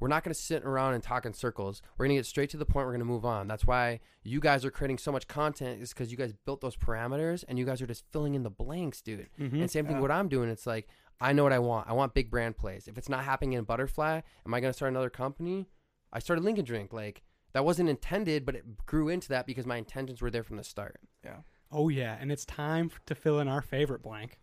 we're 0.00 0.08
not 0.08 0.24
going 0.24 0.34
to 0.34 0.40
sit 0.40 0.62
around 0.64 0.94
and 0.94 1.02
talk 1.02 1.26
in 1.26 1.32
circles. 1.34 1.82
We're 1.96 2.04
going 2.06 2.16
to 2.16 2.20
get 2.20 2.26
straight 2.26 2.50
to 2.50 2.56
the 2.56 2.64
point. 2.64 2.86
We're 2.86 2.92
going 2.92 3.00
to 3.00 3.04
move 3.04 3.24
on. 3.24 3.48
That's 3.48 3.66
why 3.66 4.00
you 4.22 4.40
guys 4.40 4.64
are 4.64 4.70
creating 4.70 4.98
so 4.98 5.10
much 5.12 5.26
content 5.26 5.82
is 5.82 5.92
because 5.92 6.10
you 6.10 6.16
guys 6.16 6.32
built 6.46 6.60
those 6.60 6.76
parameters 6.76 7.44
and 7.48 7.58
you 7.58 7.64
guys 7.64 7.82
are 7.82 7.86
just 7.86 8.04
filling 8.12 8.34
in 8.34 8.42
the 8.44 8.50
blanks, 8.50 9.00
dude. 9.00 9.28
Mhm. 9.40 9.54
And 9.60 9.70
same 9.70 9.86
thing 9.86 9.96
Yeah. 9.96 10.02
what 10.02 10.10
I'm 10.10 10.28
doing. 10.28 10.48
It's 10.50 10.66
like, 10.66 10.88
I 11.20 11.32
know 11.32 11.42
what 11.42 11.52
I 11.52 11.58
want. 11.58 11.88
I 11.88 11.94
want 11.94 12.14
big 12.14 12.30
brand 12.30 12.56
plays. 12.56 12.86
If 12.86 12.96
it's 12.96 13.08
not 13.08 13.24
happening 13.24 13.54
in 13.54 13.64
Butterfly, 13.64 14.20
am 14.46 14.54
I 14.54 14.60
going 14.60 14.70
to 14.70 14.76
start 14.76 14.90
another 14.90 15.10
company? 15.10 15.68
I 16.12 16.20
started 16.20 16.44
Link 16.44 16.58
N 16.58 16.64
Drink. 16.64 16.92
Like, 16.92 17.22
that 17.52 17.64
wasn't 17.64 17.88
intended, 17.88 18.44
but 18.44 18.54
it 18.54 18.86
grew 18.86 19.08
into 19.08 19.28
that 19.28 19.46
because 19.46 19.66
my 19.66 19.76
intentions 19.76 20.20
were 20.22 20.30
there 20.30 20.42
from 20.42 20.56
the 20.56 20.64
start. 20.64 21.00
Yeah. 21.24 21.36
Oh 21.72 21.88
yeah, 21.88 22.16
and 22.20 22.30
it's 22.32 22.44
time 22.44 22.90
to 23.06 23.14
fill 23.14 23.40
in 23.40 23.48
our 23.48 23.60
favorite 23.60 24.02
blank, 24.02 24.38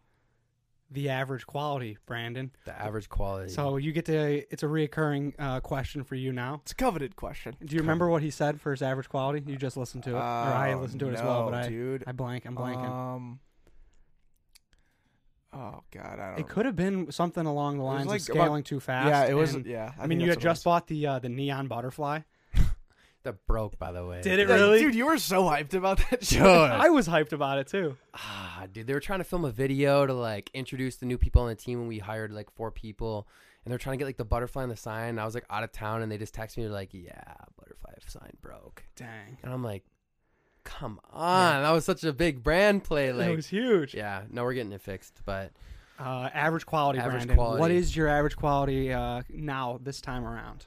the 0.92 1.10
average 1.10 1.48
quality, 1.48 1.98
Brandon. 2.06 2.52
The 2.66 2.80
average 2.80 3.10
quality. 3.10 3.52
So 3.52 3.78
you 3.78 3.92
get 3.92 4.06
to. 4.06 4.44
It's 4.54 4.62
a 4.62 4.68
reoccurring 4.68 5.34
uh, 5.40 5.60
question 5.62 6.04
for 6.04 6.14
you 6.16 6.32
now. 6.32 6.60
It's 6.64 6.72
a 6.74 6.76
coveted 6.76 7.16
question. 7.16 7.56
Do 7.66 7.76
you 7.76 7.82
remember 7.82 8.10
what 8.10 8.22
he 8.22 8.30
said 8.30 8.62
for 8.62 8.70
his 8.72 8.82
average 8.84 9.10
quality? 9.10 9.44
You 9.50 9.58
just 9.58 9.76
listened 9.78 10.04
to 10.04 10.12
it, 10.12 10.14
or 10.14 10.20
I 10.20 10.74
Oh, 10.74 10.82
listened 10.82 11.00
to 11.00 11.10
it 11.10 11.14
as 11.16 11.22
well, 11.24 11.46
but 11.50 11.54
I, 11.56 11.68
dude. 11.68 12.04
I 12.06 12.12
blank. 12.12 12.46
I'm 12.46 12.56
blanking. 12.56 12.88
Um. 12.90 13.40
Oh 15.54 15.84
God, 15.92 16.20
I 16.20 16.30
don't. 16.32 16.40
it 16.40 16.48
could 16.50 16.66
have 16.66 16.76
been 16.76 17.12
something 17.12 17.46
along 17.46 17.78
the 17.78 17.84
lines 17.84 18.08
like 18.08 18.22
of 18.22 18.30
about- 18.30 18.44
scaling 18.44 18.64
too 18.64 18.80
fast. 18.82 19.08
Yeah, 19.08 19.26
it 19.26 19.34
was. 19.36 19.56
and- 19.56 19.66
yeah, 19.66 19.94
I, 19.98 20.06
mean, 20.06 20.20
you 20.20 20.28
had 20.30 20.38
that's 20.38 20.44
what 20.46 20.50
it 20.52 20.54
just 20.54 20.64
bought 20.66 20.88
the 20.88 21.08
uh, 21.08 21.20
the 21.20 21.30
neon 21.30 21.68
butterfly. 21.68 22.20
That 23.26 23.46
broke, 23.46 23.78
by 23.78 23.92
the 23.92 24.06
way. 24.06 24.22
Did 24.22 24.40
it 24.40 24.48
was. 24.48 24.60
really? 24.60 24.80
dude? 24.80 24.96
You 24.96 25.06
were 25.06 25.18
so 25.20 25.44
hyped 25.44 25.74
about 25.74 26.00
that 26.10 26.24
shit. 26.26 26.42
I 26.42 26.90
was 26.90 27.08
hyped 27.08 27.34
about 27.34 27.60
it 27.60 27.68
too. 27.68 27.98
Ah, 28.16 28.66
dude, 28.72 28.88
they 28.88 28.94
were 28.94 29.00
trying 29.00 29.20
to 29.20 29.26
film 29.26 29.46
a 29.46 29.52
video 29.52 30.06
to 30.06 30.14
like 30.14 30.50
introduce 30.54 30.96
the 30.96 31.06
new 31.06 31.18
people 31.18 31.42
on 31.44 31.50
the 31.50 31.56
team, 31.56 31.80
and 31.80 31.88
we 31.88 32.00
hired 32.00 32.32
like 32.32 32.50
four 32.52 32.72
people, 32.72 33.28
and 33.64 33.72
they're 33.72 33.78
trying 33.78 33.96
to 33.96 33.98
get 33.98 34.06
like 34.06 34.18
the 34.18 34.26
butterfly 34.26 34.64
and 34.64 34.72
the 34.72 34.78
sign. 34.78 35.10
And 35.10 35.20
I 35.20 35.26
was 35.26 35.36
like 35.36 35.46
out 35.50 35.64
of 35.64 35.72
town, 35.72 36.02
and 36.02 36.12
they 36.12 36.18
just 36.18 36.34
texted 36.34 36.58
me 36.58 36.64
they're 36.64 36.72
like, 36.72 36.94
"Yeah, 36.94 37.22
butterfly 37.60 37.92
sign 38.08 38.32
broke," 38.42 38.84
Dang, 38.96 39.38
and 39.44 39.52
I'm 39.54 39.64
like, 39.64 39.84
"Come 40.64 41.00
on, 41.12 41.64
that 41.64 41.72
was 41.72 41.86
such 41.86 42.04
a 42.04 42.14
big 42.14 42.44
brand 42.44 42.84
play." 42.84 43.08
it 43.10 43.36
was 43.36 43.48
huge. 43.48 43.94
yeah, 43.94 44.24
no, 44.32 44.44
we're 44.44 44.54
getting 44.54 44.72
it 44.72 44.82
fixed, 44.82 45.22
but 45.26 45.52
Uh, 46.00 46.30
average 46.34 46.66
quality, 46.66 47.00
Average 47.00 47.14
Brandon. 47.14 47.36
quality. 47.38 47.62
What 47.62 47.72
is 47.72 47.96
your 47.96 48.08
average 48.10 48.36
quality 48.36 48.92
uh, 48.92 49.22
now 49.30 49.80
this 49.82 50.02
time 50.02 50.26
around? 50.26 50.66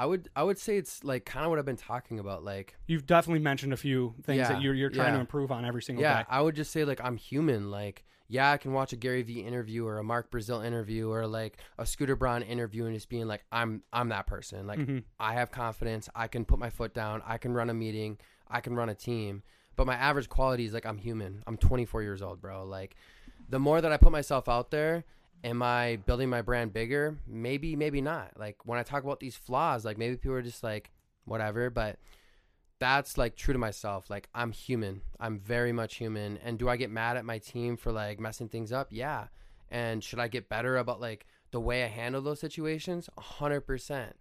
I 0.00 0.06
would 0.06 0.30
I 0.34 0.42
would 0.42 0.58
say 0.58 0.78
it's 0.78 1.04
like 1.04 1.26
kind 1.26 1.44
of 1.44 1.50
what 1.50 1.58
I've 1.58 1.66
been 1.66 1.76
talking 1.76 2.18
about, 2.18 2.42
like. 2.42 2.74
You've 2.86 3.04
definitely 3.04 3.40
mentioned 3.40 3.74
a 3.74 3.76
few 3.76 4.14
things 4.22 4.38
Yeah, 4.38 4.48
that 4.54 4.62
you're 4.62 4.72
you're 4.72 4.88
trying 4.88 5.12
to 5.12 5.20
improve 5.20 5.52
on 5.52 5.66
every 5.66 5.82
single 5.82 6.02
Yeah, 6.02 6.20
day. 6.20 6.26
I 6.30 6.40
would 6.40 6.56
just 6.56 6.70
say 6.72 6.86
like 6.86 7.02
I'm 7.04 7.18
human. 7.18 7.70
Like, 7.70 8.06
yeah, 8.26 8.50
I 8.50 8.56
can 8.56 8.72
watch 8.72 8.94
a 8.94 8.96
Gary 8.96 9.20
Vee 9.22 9.40
interview 9.40 9.84
or 9.84 9.98
a 9.98 10.02
Mark 10.02 10.30
Brazil 10.30 10.62
interview 10.62 11.10
or 11.10 11.26
like 11.26 11.58
a 11.76 11.84
Scooter 11.84 12.16
Braun 12.16 12.40
interview 12.42 12.86
and 12.86 12.94
just 12.94 13.10
being 13.10 13.26
like, 13.28 13.44
I'm 13.52 13.82
I'm 13.92 14.08
that 14.08 14.26
person. 14.26 14.66
Like, 14.66 14.78
Mhm. 14.78 15.04
I 15.18 15.34
have 15.34 15.50
confidence. 15.50 16.08
I 16.14 16.28
can 16.28 16.46
put 16.46 16.58
my 16.58 16.70
foot 16.70 16.94
down. 16.94 17.20
I 17.26 17.36
can 17.36 17.52
run 17.52 17.68
a 17.68 17.74
meeting. 17.74 18.16
I 18.48 18.62
can 18.62 18.74
run 18.74 18.88
a 18.88 18.94
team. 18.94 19.42
But 19.76 19.86
my 19.86 19.96
average 19.96 20.30
quality 20.30 20.64
is 20.64 20.72
like 20.72 20.86
I'm 20.86 20.96
human. 20.96 21.42
I'm 21.46 21.58
24 21.58 22.02
years 22.02 22.22
old, 22.22 22.40
bro. 22.40 22.64
Like, 22.64 22.96
the 23.50 23.58
more 23.58 23.82
that 23.82 23.92
I 23.92 23.98
put 23.98 24.12
myself 24.12 24.48
out 24.48 24.70
there, 24.70 25.04
am 25.44 25.62
I 25.62 25.96
building 26.06 26.28
my 26.28 26.42
brand 26.42 26.72
bigger? 26.72 27.16
Maybe, 27.26 27.76
maybe 27.76 28.00
not. 28.00 28.32
Like 28.38 28.56
when 28.64 28.78
I 28.78 28.82
talk 28.82 29.04
about 29.04 29.20
these 29.20 29.36
flaws, 29.36 29.84
like 29.84 29.98
maybe 29.98 30.16
people 30.16 30.36
are 30.36 30.42
just 30.42 30.62
like, 30.62 30.90
whatever. 31.24 31.70
But 31.70 31.98
that's 32.78 33.18
like 33.18 33.36
true 33.36 33.52
to 33.52 33.58
myself. 33.58 34.10
Like 34.10 34.28
I'm 34.34 34.52
human. 34.52 35.02
I'm 35.20 35.38
very 35.38 35.72
much 35.72 35.96
human. 35.96 36.38
And 36.38 36.58
do 36.58 36.68
I 36.68 36.76
get 36.76 36.90
mad 36.90 37.16
at 37.16 37.24
my 37.24 37.38
team 37.38 37.76
for 37.76 37.92
like 37.92 38.18
messing 38.18 38.48
things 38.48 38.72
up? 38.72 38.88
Yeah. 38.90 39.26
And 39.70 40.02
should 40.02 40.18
I 40.18 40.28
get 40.28 40.48
better 40.48 40.78
about 40.78 41.00
like 41.00 41.26
the 41.52 41.60
way 41.60 41.84
I 41.84 41.88
handle 41.88 42.22
those 42.22 42.40
situations? 42.40 43.08
A 43.16 43.20
hundred 43.20 43.62
percent. 43.62 44.16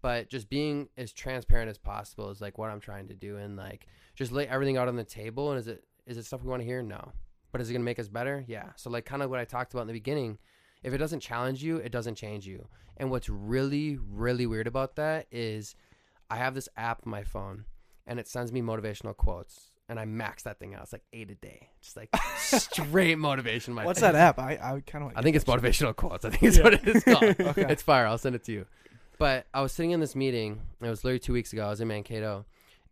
But 0.00 0.28
just 0.28 0.48
being 0.48 0.88
as 0.96 1.12
transparent 1.12 1.70
as 1.70 1.78
possible 1.78 2.30
is 2.30 2.40
like 2.40 2.58
what 2.58 2.70
I'm 2.70 2.80
trying 2.80 3.08
to 3.08 3.14
do 3.14 3.36
and 3.36 3.56
like 3.56 3.86
just 4.14 4.32
lay 4.32 4.46
everything 4.46 4.76
out 4.76 4.88
on 4.88 4.96
the 4.96 5.04
table. 5.04 5.50
And 5.50 5.58
is 5.58 5.68
it 5.68 5.84
is 6.06 6.16
it 6.16 6.24
stuff 6.24 6.42
we 6.42 6.50
want 6.50 6.62
to 6.62 6.66
hear? 6.66 6.82
No. 6.82 7.12
But 7.52 7.60
is 7.60 7.70
it 7.70 7.72
gonna 7.72 7.84
make 7.84 7.98
us 7.98 8.08
better? 8.08 8.44
Yeah. 8.46 8.70
So 8.76 8.90
like 8.90 9.04
kind 9.04 9.22
of 9.22 9.30
what 9.30 9.40
I 9.40 9.44
talked 9.44 9.72
about 9.74 9.82
in 9.82 9.88
the 9.88 9.92
beginning. 9.92 10.38
If 10.84 10.92
it 10.92 10.98
doesn't 10.98 11.20
challenge 11.20 11.62
you, 11.62 11.76
it 11.78 11.90
doesn't 11.90 12.14
change 12.14 12.46
you. 12.46 12.68
And 12.96 13.10
what's 13.10 13.28
really, 13.28 13.98
really 13.98 14.46
weird 14.46 14.66
about 14.66 14.96
that 14.96 15.26
is 15.32 15.74
I 16.30 16.36
have 16.36 16.54
this 16.54 16.68
app 16.76 17.00
on 17.04 17.10
my 17.10 17.24
phone 17.24 17.64
and 18.06 18.20
it 18.20 18.28
sends 18.28 18.52
me 18.52 18.60
motivational 18.60 19.16
quotes. 19.16 19.70
And 19.88 20.00
I 20.00 20.06
max 20.06 20.44
that 20.44 20.58
thing 20.58 20.74
out. 20.74 20.82
It's 20.84 20.92
like 20.94 21.04
eight 21.12 21.30
a 21.30 21.34
day. 21.34 21.68
Just 21.82 21.96
like 21.96 22.08
straight 22.38 23.18
motivation. 23.18 23.74
My 23.74 23.84
What's 23.84 24.00
face. 24.00 24.12
that 24.12 24.14
app? 24.14 24.38
I 24.38 24.52
I 24.52 24.82
kind 24.86 25.04
of. 25.04 25.12
I 25.14 25.20
think 25.20 25.36
it's 25.36 25.44
motivational 25.44 25.94
quotes. 25.94 26.24
I 26.24 26.30
think 26.30 26.42
it's 26.44 26.58
what 26.58 26.72
it 26.72 26.88
is 26.88 27.04
called. 27.04 27.22
Okay. 27.38 27.66
It's 27.68 27.82
fire. 27.82 28.06
I'll 28.06 28.16
send 28.16 28.34
it 28.34 28.44
to 28.44 28.52
you. 28.52 28.66
But 29.18 29.46
I 29.52 29.60
was 29.60 29.72
sitting 29.72 29.90
in 29.90 30.00
this 30.00 30.16
meeting. 30.16 30.62
It 30.80 30.88
was 30.88 31.04
literally 31.04 31.18
two 31.18 31.34
weeks 31.34 31.52
ago. 31.52 31.66
I 31.66 31.68
was 31.68 31.82
in 31.82 31.88
Mankato, 31.88 32.46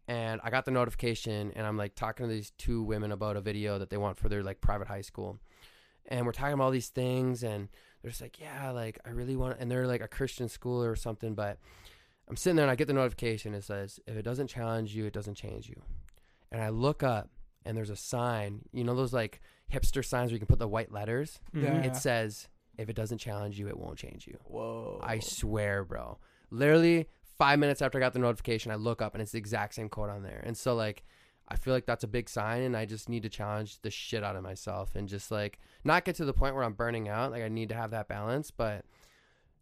and 0.06 0.38
I 0.44 0.50
got 0.50 0.66
the 0.66 0.70
notification, 0.70 1.52
and 1.56 1.66
I'm 1.66 1.78
like 1.78 1.94
talking 1.94 2.26
to 2.28 2.32
these 2.32 2.52
two 2.58 2.82
women 2.82 3.10
about 3.10 3.36
a 3.36 3.40
video 3.40 3.78
that 3.78 3.88
they 3.88 3.96
want 3.96 4.18
for 4.18 4.28
their 4.28 4.42
like 4.42 4.60
private 4.60 4.86
high 4.86 5.00
school, 5.00 5.40
and 6.08 6.26
we're 6.26 6.32
talking 6.32 6.54
about 6.54 6.64
all 6.64 6.70
these 6.70 6.88
things, 6.88 7.42
and 7.42 7.68
they're 8.02 8.10
just 8.10 8.20
like, 8.22 8.40
yeah, 8.40 8.70
like 8.70 8.98
I 9.06 9.10
really 9.10 9.36
want, 9.36 9.58
and 9.60 9.70
they're 9.70 9.86
like 9.86 10.00
a 10.00 10.08
Christian 10.08 10.48
school 10.48 10.82
or 10.82 10.96
something, 10.96 11.34
but 11.34 11.58
I'm 12.28 12.36
sitting 12.36 12.56
there 12.56 12.64
and 12.64 12.70
I 12.70 12.76
get 12.76 12.86
the 12.88 12.94
notification. 12.94 13.54
It 13.54 13.64
says, 13.64 14.00
if 14.06 14.16
it 14.16 14.22
doesn't 14.22 14.48
challenge 14.48 14.94
you, 14.94 15.06
it 15.06 15.12
doesn't 15.12 15.34
change 15.34 15.68
you, 15.68 15.80
and 16.50 16.62
I 16.62 16.68
look 16.70 17.02
up, 17.02 17.30
and 17.64 17.76
there's 17.76 17.90
a 17.90 17.96
sign. 17.96 18.62
You 18.72 18.84
know 18.84 18.94
those 18.94 19.12
like 19.12 19.40
hipster 19.72 20.04
signs 20.04 20.30
where 20.30 20.34
you 20.34 20.38
can 20.38 20.46
put 20.48 20.58
the 20.58 20.68
white 20.68 20.92
letters. 20.92 21.40
Yeah. 21.54 21.70
Mhm. 21.70 21.84
It 21.86 21.96
says, 21.96 22.48
if 22.76 22.88
it 22.88 22.96
doesn't 22.96 23.18
challenge 23.18 23.58
you, 23.58 23.68
it 23.68 23.76
won't 23.78 23.98
change 23.98 24.26
you. 24.26 24.38
Whoa. 24.44 25.00
I 25.02 25.18
swear, 25.20 25.84
bro. 25.84 26.18
Literally 26.50 27.06
five 27.38 27.58
minutes 27.58 27.80
after 27.80 27.98
I 27.98 28.00
got 28.00 28.12
the 28.12 28.18
notification, 28.18 28.70
I 28.70 28.74
look 28.74 29.00
up 29.00 29.14
and 29.14 29.22
it's 29.22 29.32
the 29.32 29.38
exact 29.38 29.74
same 29.74 29.88
quote 29.88 30.10
on 30.10 30.22
there. 30.22 30.42
And 30.44 30.56
so, 30.56 30.74
like, 30.74 31.04
I 31.48 31.56
feel 31.56 31.74
like 31.74 31.86
that's 31.86 32.04
a 32.04 32.08
big 32.08 32.28
sign, 32.28 32.62
and 32.62 32.76
I 32.76 32.86
just 32.86 33.08
need 33.08 33.24
to 33.24 33.28
challenge 33.28 33.80
the 33.82 33.90
shit 33.90 34.24
out 34.24 34.36
of 34.36 34.42
myself 34.42 34.94
and 34.94 35.08
just 35.08 35.30
like 35.30 35.58
not 35.84 36.04
get 36.04 36.14
to 36.16 36.24
the 36.24 36.32
point 36.32 36.54
where 36.54 36.64
I'm 36.64 36.72
burning 36.72 37.08
out. 37.08 37.32
Like, 37.32 37.42
I 37.42 37.48
need 37.48 37.68
to 37.70 37.74
have 37.74 37.90
that 37.90 38.08
balance, 38.08 38.50
but 38.50 38.84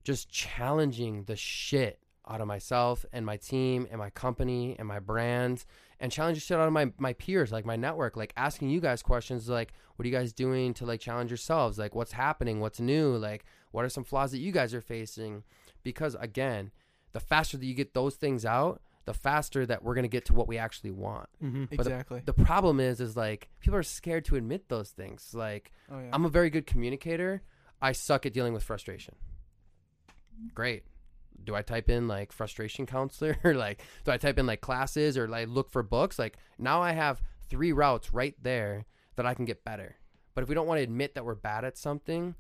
just 0.05 0.31
challenging 0.31 1.25
the 1.25 1.37
shit 1.37 2.01
out 2.29 2.41
of 2.41 2.47
myself 2.47 3.05
and 3.13 3.27
my 3.27 3.37
team 3.37 3.87
and 3.91 3.99
my 3.99 4.11
company 4.11 4.77
and 4.79 4.87
my 4.87 4.99
brand 5.01 5.65
and 5.99 6.13
challenge 6.13 6.37
the 6.37 6.41
shit 6.41 6.59
out 6.59 6.67
of 6.67 6.73
my, 6.73 6.93
my 6.99 7.13
peers, 7.15 7.51
like 7.53 7.67
my 7.67 7.77
network, 7.77 8.17
like 8.17 8.33
asking 8.37 8.71
you 8.71 8.81
guys 8.81 9.03
questions 9.03 9.49
like, 9.49 9.73
what 9.97 10.05
are 10.05 10.09
you 10.09 10.15
guys 10.15 10.33
doing 10.33 10.73
to 10.75 10.87
like 10.87 11.01
challenge 11.01 11.31
yourselves? 11.31 11.79
Like, 11.79 11.95
what's 11.95 12.13
happening? 12.13 12.61
What's 12.61 12.81
new? 12.81 13.17
Like, 13.17 13.45
what 13.73 13.85
are 13.85 13.89
some 13.89 14.05
flaws 14.05 14.31
that 14.31 14.39
you 14.39 14.53
guys 14.53 14.73
are 14.75 14.81
facing? 14.81 15.43
Because 15.83 16.15
again, 16.21 16.71
the 17.13 17.21
faster 17.21 17.57
that 17.57 17.67
you 17.67 17.75
get 17.75 17.95
those 17.95 18.15
things 18.15 18.45
out, 18.45 18.81
the 19.07 19.15
faster 19.15 19.65
that 19.67 19.83
we're 19.83 19.95
going 19.95 20.05
to 20.05 20.09
get 20.09 20.27
to 20.27 20.35
what 20.35 20.47
we 20.47 20.59
actually 20.59 20.91
want. 20.91 21.29
Mhm. 21.43 21.73
exactly. 21.73 22.23
The 22.25 22.33
problem 22.35 22.81
is, 22.81 23.01
is 23.01 23.17
like 23.17 23.49
people 23.61 23.77
are 23.79 23.83
scared 23.83 24.25
to 24.27 24.37
admit 24.37 24.69
those 24.69 24.91
things. 24.91 25.35
Like, 25.35 25.73
oh 25.91 25.99
yeah. 26.01 26.11
I'm 26.13 26.25
a 26.25 26.29
very 26.29 26.51
good 26.51 26.67
communicator. 26.67 27.43
I 27.81 27.93
suck 27.93 28.27
at 28.27 28.33
dealing 28.33 28.53
with 28.53 28.63
frustration. 28.63 29.15
Great. 30.55 30.85
Do 31.43 31.55
I 31.55 31.63
type 31.63 31.89
in 31.89 32.07
like 32.09 32.33
frustration 32.33 32.87
counselor 32.87 33.37
or 33.45 33.55
like 33.67 33.83
do 34.05 34.11
I 34.13 34.19
type 34.19 34.39
in 34.39 34.47
like 34.47 34.61
classes 34.61 35.17
or 35.17 35.27
like 35.29 35.49
look 35.49 35.71
for 35.71 35.83
books? 35.83 36.19
Like 36.19 36.37
now 36.59 36.83
I 36.83 36.93
have 36.93 37.23
three 37.49 37.73
routes 37.73 38.13
right 38.13 38.35
there 38.43 38.85
that 39.17 39.27
I 39.27 39.35
can 39.35 39.45
get 39.45 39.65
better. 39.65 39.97
But 40.35 40.43
if 40.43 40.49
we 40.49 40.55
don't 40.55 40.67
want 40.67 40.79
to 40.79 40.85
admit 40.85 41.15
that 41.15 41.25
we're 41.25 41.35
bad 41.35 41.65
at 41.65 41.77
something, 41.77 42.35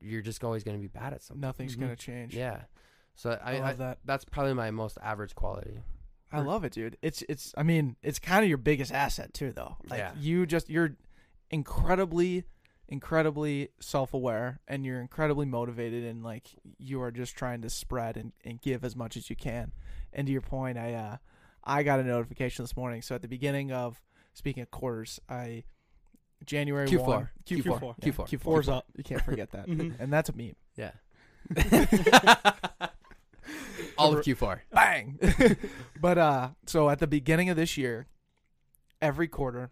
you're 0.00 0.20
just 0.22 0.44
always 0.44 0.64
going 0.64 0.76
to 0.76 0.80
be 0.80 0.88
bad 0.88 1.12
at 1.14 1.22
something. 1.22 1.40
Nothing's 1.40 1.76
Mhm. 1.76 1.80
gonna 1.80 1.96
change. 1.96 2.34
Yeah. 2.34 2.62
So 3.16 3.38
I, 3.42 3.52
I 3.52 3.56
I, 3.56 3.60
love 3.60 3.78
that. 3.78 3.98
that's 4.04 4.24
probably 4.24 4.54
my 4.54 4.70
most 4.70 4.98
average 5.02 5.34
quality. 5.34 5.78
I 6.32 6.40
love 6.40 6.64
it, 6.64 6.72
dude. 6.72 6.96
It's 7.00 7.22
it's. 7.28 7.54
I 7.56 7.62
mean, 7.62 7.94
it's 8.02 8.18
kind 8.18 8.42
of 8.42 8.48
your 8.48 8.58
biggest 8.58 8.90
asset 8.92 9.32
too, 9.32 9.52
though. 9.52 9.76
Like 9.88 9.98
Yeah. 10.00 10.12
you 10.18 10.46
just 10.46 10.68
you're 10.68 10.96
incredibly, 11.50 12.42
incredibly 12.88 13.68
self-aware, 13.78 14.58
and 14.66 14.84
you're 14.84 15.00
incredibly 15.00 15.46
motivated, 15.46 16.02
and 16.04 16.24
like 16.24 16.48
you 16.78 17.00
are 17.02 17.12
just 17.12 17.36
trying 17.36 17.62
to 17.62 17.70
spread 17.70 18.16
and, 18.16 18.32
and 18.44 18.60
give 18.60 18.84
as 18.84 18.96
much 18.96 19.16
as 19.16 19.30
you 19.30 19.36
can. 19.36 19.70
And 20.12 20.26
to 20.26 20.32
your 20.32 20.42
point, 20.42 20.76
I 20.76 20.94
uh, 20.94 21.16
I 21.62 21.84
got 21.84 22.00
a 22.00 22.02
notification 22.02 22.64
this 22.64 22.76
morning. 22.76 23.00
So 23.00 23.14
at 23.14 23.22
the 23.22 23.28
beginning 23.28 23.70
of 23.70 24.00
speaking 24.32 24.64
of 24.64 24.72
quarters, 24.72 25.20
I 25.28 25.62
January 26.44 26.88
Q4. 26.88 27.06
one 27.06 27.28
Q4 27.46 27.62
Q4. 27.62 27.94
yeah, 28.02 28.10
Q4. 28.12 28.28
Q4 28.28 28.40
Four's 28.40 28.68
up. 28.68 28.86
You 28.96 29.04
can't 29.04 29.22
forget 29.22 29.52
that, 29.52 29.66
Mhm. 29.68 29.94
and 30.00 30.12
that's 30.12 30.30
a 30.30 30.36
meme. 30.36 30.56
Yeah. 30.76 30.90
All 33.98 34.16
of 34.16 34.24
Q4. 34.24 34.60
bang. 34.72 35.18
but 36.00 36.18
uh, 36.18 36.50
so 36.66 36.88
at 36.90 36.98
the 36.98 37.06
beginning 37.06 37.50
of 37.50 37.56
this 37.56 37.76
year, 37.76 38.06
every 39.00 39.28
quarter, 39.28 39.70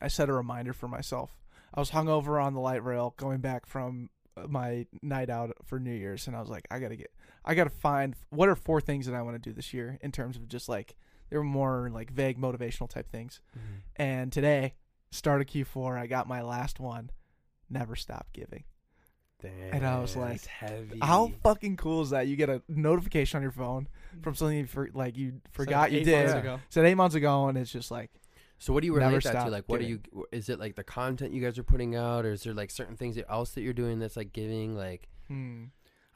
I 0.00 0.08
set 0.08 0.28
a 0.28 0.32
reminder 0.32 0.72
for 0.72 0.88
myself. 0.88 1.30
I 1.74 1.80
was 1.80 1.90
hungover 1.90 2.42
on 2.42 2.54
the 2.54 2.60
light 2.60 2.84
rail 2.84 3.14
going 3.16 3.40
back 3.40 3.66
from 3.66 4.08
uh, 4.36 4.46
my 4.48 4.86
night 5.02 5.30
out 5.30 5.52
for 5.64 5.78
New 5.78 5.92
Year's, 5.92 6.26
and 6.26 6.36
I 6.36 6.40
was 6.40 6.48
like, 6.48 6.66
I 6.70 6.78
gotta 6.78 6.96
get, 6.96 7.12
I 7.44 7.54
gotta 7.54 7.70
find 7.70 8.14
what 8.30 8.48
are 8.48 8.56
four 8.56 8.80
things 8.80 9.06
that 9.06 9.14
I 9.14 9.22
want 9.22 9.42
to 9.42 9.50
do 9.50 9.54
this 9.54 9.74
year 9.74 9.98
in 10.00 10.12
terms 10.12 10.36
of 10.36 10.48
just 10.48 10.68
like 10.68 10.96
they 11.30 11.36
were 11.36 11.44
more 11.44 11.90
like 11.92 12.10
vague 12.10 12.38
motivational 12.38 12.88
type 12.88 13.10
things. 13.10 13.40
And 13.96 14.32
today, 14.32 14.74
start 15.10 15.40
of 15.40 15.48
Q4, 15.48 15.98
I 15.98 16.06
got 16.06 16.28
my 16.28 16.42
last 16.42 16.78
one. 16.80 17.10
Never 17.68 17.96
stop 17.96 18.28
giving. 18.32 18.64
And 19.44 19.86
I 19.86 20.00
was 20.00 20.16
like, 20.16 20.44
heavy. 20.46 20.98
How 21.02 21.32
fucking 21.42 21.76
cool 21.76 22.02
is 22.02 22.10
that? 22.10 22.26
You 22.26 22.36
get 22.36 22.48
a 22.48 22.62
notification 22.68 23.36
on 23.36 23.42
your 23.42 23.52
phone 23.52 23.88
from 24.22 24.34
something 24.34 24.58
you 24.58 24.66
for, 24.66 24.88
like 24.94 25.16
you 25.16 25.40
forgot 25.52 25.92
you 25.92 26.04
did. 26.04 26.26
months 26.26 26.40
ago. 26.40 26.60
Said 26.70 26.84
eight 26.86 26.94
months 26.94 27.14
ago, 27.14 27.48
and 27.48 27.58
it's 27.58 27.70
just 27.70 27.90
like 27.90 28.10
So 28.58 28.72
what 28.72 28.80
do 28.80 28.86
you 28.86 28.94
Never 28.94 29.08
relate 29.08 29.24
that 29.24 29.44
to? 29.44 29.50
Like, 29.50 29.64
what 29.66 29.80
are 29.80 29.84
you? 29.84 30.00
Is 30.32 30.48
it 30.48 30.58
like 30.58 30.76
the 30.76 30.84
content 30.84 31.32
you 31.34 31.42
guys 31.42 31.58
are 31.58 31.62
putting 31.64 31.94
out, 31.94 32.24
or 32.24 32.32
is 32.32 32.42
there 32.42 32.54
like 32.54 32.70
certain 32.70 32.96
things 32.96 33.18
else 33.28 33.50
that 33.50 33.62
you're 33.62 33.72
doing 33.72 33.98
that's 33.98 34.16
like 34.16 34.32
giving? 34.32 34.76
Like, 34.76 35.08
hmm. 35.28 35.64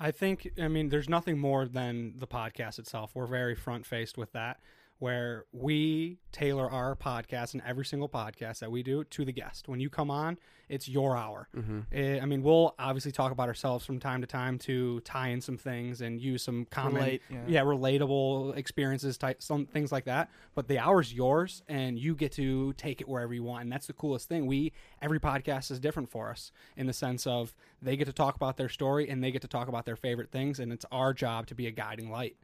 I 0.02 0.12
think, 0.12 0.50
I 0.58 0.68
mean, 0.68 0.88
there's 0.88 1.10
nothing 1.10 1.38
more 1.38 1.66
than 1.66 2.14
the 2.16 2.26
podcast 2.26 2.78
itself. 2.78 3.10
We're 3.14 3.26
very 3.26 3.54
front 3.54 3.84
faced 3.84 4.16
with 4.16 4.32
that, 4.32 4.58
where 5.00 5.46
we 5.52 6.18
tailor 6.30 6.70
our 6.70 6.94
podcast 6.94 7.54
and 7.54 7.62
every 7.66 7.84
single 7.84 8.08
podcast 8.08 8.60
that 8.60 8.70
we 8.70 8.82
do 8.82 9.02
to 9.02 9.24
the 9.24 9.32
guest. 9.32 9.66
When 9.66 9.80
you 9.80 9.90
come 9.90 10.10
on, 10.10 10.38
it's 10.68 10.88
your 10.88 11.16
hour. 11.16 11.48
mm-hmm. 11.56 11.80
Eh, 11.90 12.20
I 12.22 12.26
mean, 12.26 12.42
we'll 12.42 12.74
obviously 12.78 13.10
talk 13.10 13.32
about 13.32 13.48
ourselves 13.48 13.84
from 13.84 13.98
time 13.98 14.20
to 14.20 14.26
time 14.26 14.56
to 14.60 15.00
tie 15.00 15.28
in 15.28 15.40
some 15.40 15.56
things 15.56 16.00
and 16.02 16.20
use 16.20 16.44
some 16.44 16.66
common, 16.70 16.96
relate. 16.96 17.22
yeah. 17.28 17.38
Yeah. 17.48 17.60
relatable 17.62 18.56
experiences, 18.56 19.18
type 19.18 19.42
some 19.42 19.66
things 19.66 19.90
like 19.90 20.04
that. 20.04 20.30
But 20.54 20.68
the 20.68 20.78
hour's 20.78 21.12
yours, 21.12 21.62
and 21.68 21.98
you 21.98 22.14
get 22.14 22.30
to 22.32 22.72
take 22.74 23.00
it 23.00 23.08
wherever 23.08 23.34
you 23.34 23.42
want, 23.42 23.62
and 23.64 23.72
that's 23.72 23.86
the 23.88 23.94
coolest 23.94 24.28
thing. 24.28 24.46
We 24.46 24.72
every 25.02 25.18
podcast 25.18 25.70
is 25.72 25.80
different 25.80 26.10
for 26.10 26.30
us 26.30 26.52
in 26.76 26.86
the 26.86 26.92
sense 26.92 27.26
of 27.26 27.52
they 27.82 27.96
get 27.96 28.04
to 28.04 28.12
talk 28.12 28.36
about 28.36 28.56
their 28.56 28.68
story 28.68 29.08
and 29.08 29.24
they 29.24 29.30
get 29.32 29.42
to 29.42 29.48
talk 29.48 29.66
about 29.66 29.86
their 29.86 29.96
favorite 29.96 30.30
things, 30.30 30.60
and 30.60 30.72
it's 30.72 30.84
our 30.92 31.12
job 31.12 31.46
to 31.48 31.54
be 31.54 31.66
a 31.66 31.70
guiding 31.72 32.10
light. 32.10 32.36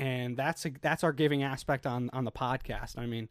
And 0.00 0.36
that's 0.36 0.64
a, 0.66 0.70
that's 0.80 1.04
our 1.04 1.12
giving 1.12 1.42
aspect 1.42 1.86
on 1.86 2.10
on 2.12 2.24
the 2.24 2.32
podcast. 2.32 2.98
I 2.98 3.06
mean, 3.06 3.28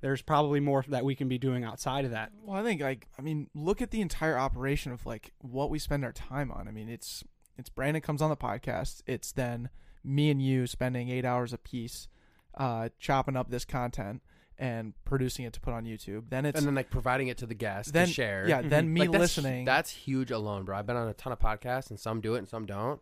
there's 0.00 0.22
probably 0.22 0.60
more 0.60 0.84
that 0.88 1.04
we 1.04 1.14
can 1.14 1.28
be 1.28 1.38
doing 1.38 1.64
outside 1.64 2.04
of 2.04 2.10
that. 2.12 2.32
Well, 2.42 2.56
I 2.56 2.62
think 2.62 2.80
like 2.80 3.08
I 3.18 3.22
mean, 3.22 3.48
look 3.54 3.82
at 3.82 3.90
the 3.90 4.00
entire 4.00 4.38
operation 4.38 4.92
of 4.92 5.04
like 5.06 5.32
what 5.38 5.70
we 5.70 5.78
spend 5.78 6.04
our 6.04 6.12
time 6.12 6.50
on. 6.50 6.68
I 6.68 6.70
mean, 6.70 6.88
it's 6.88 7.24
it's 7.58 7.68
Brandon 7.68 8.02
comes 8.02 8.22
on 8.22 8.30
the 8.30 8.36
podcast. 8.36 9.02
It's 9.06 9.32
then 9.32 9.68
me 10.04 10.30
and 10.30 10.40
you 10.40 10.66
spending 10.66 11.08
eight 11.08 11.24
hours 11.24 11.52
a 11.52 11.58
piece, 11.58 12.08
uh, 12.56 12.88
chopping 12.98 13.36
up 13.36 13.50
this 13.50 13.64
content 13.64 14.22
and 14.58 14.94
producing 15.04 15.44
it 15.44 15.52
to 15.52 15.60
put 15.60 15.74
on 15.74 15.84
YouTube. 15.84 16.30
Then 16.30 16.46
it's 16.46 16.58
and 16.58 16.66
then 16.66 16.74
like 16.74 16.90
providing 16.90 17.28
it 17.28 17.38
to 17.38 17.46
the 17.46 17.54
guests 17.54 17.92
then 17.92 18.06
to 18.06 18.12
share. 18.12 18.48
yeah, 18.48 18.62
then 18.62 18.92
me 18.92 19.02
Like, 19.02 19.12
that's, 19.12 19.20
listening. 19.20 19.64
That's 19.64 19.90
huge 19.90 20.30
alone, 20.30 20.64
bro. 20.64 20.78
I've 20.78 20.86
been 20.86 20.96
on 20.96 21.08
a 21.08 21.14
ton 21.14 21.32
of 21.32 21.38
podcasts, 21.38 21.90
and 21.90 21.98
some 22.00 22.20
do 22.20 22.34
it 22.34 22.38
and 22.38 22.48
some 22.48 22.64
don't. 22.64 23.00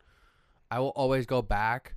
I 0.71 0.81
will 0.81 0.89
always 0.89 1.27
go 1.27 1.43
back 1.43 1.95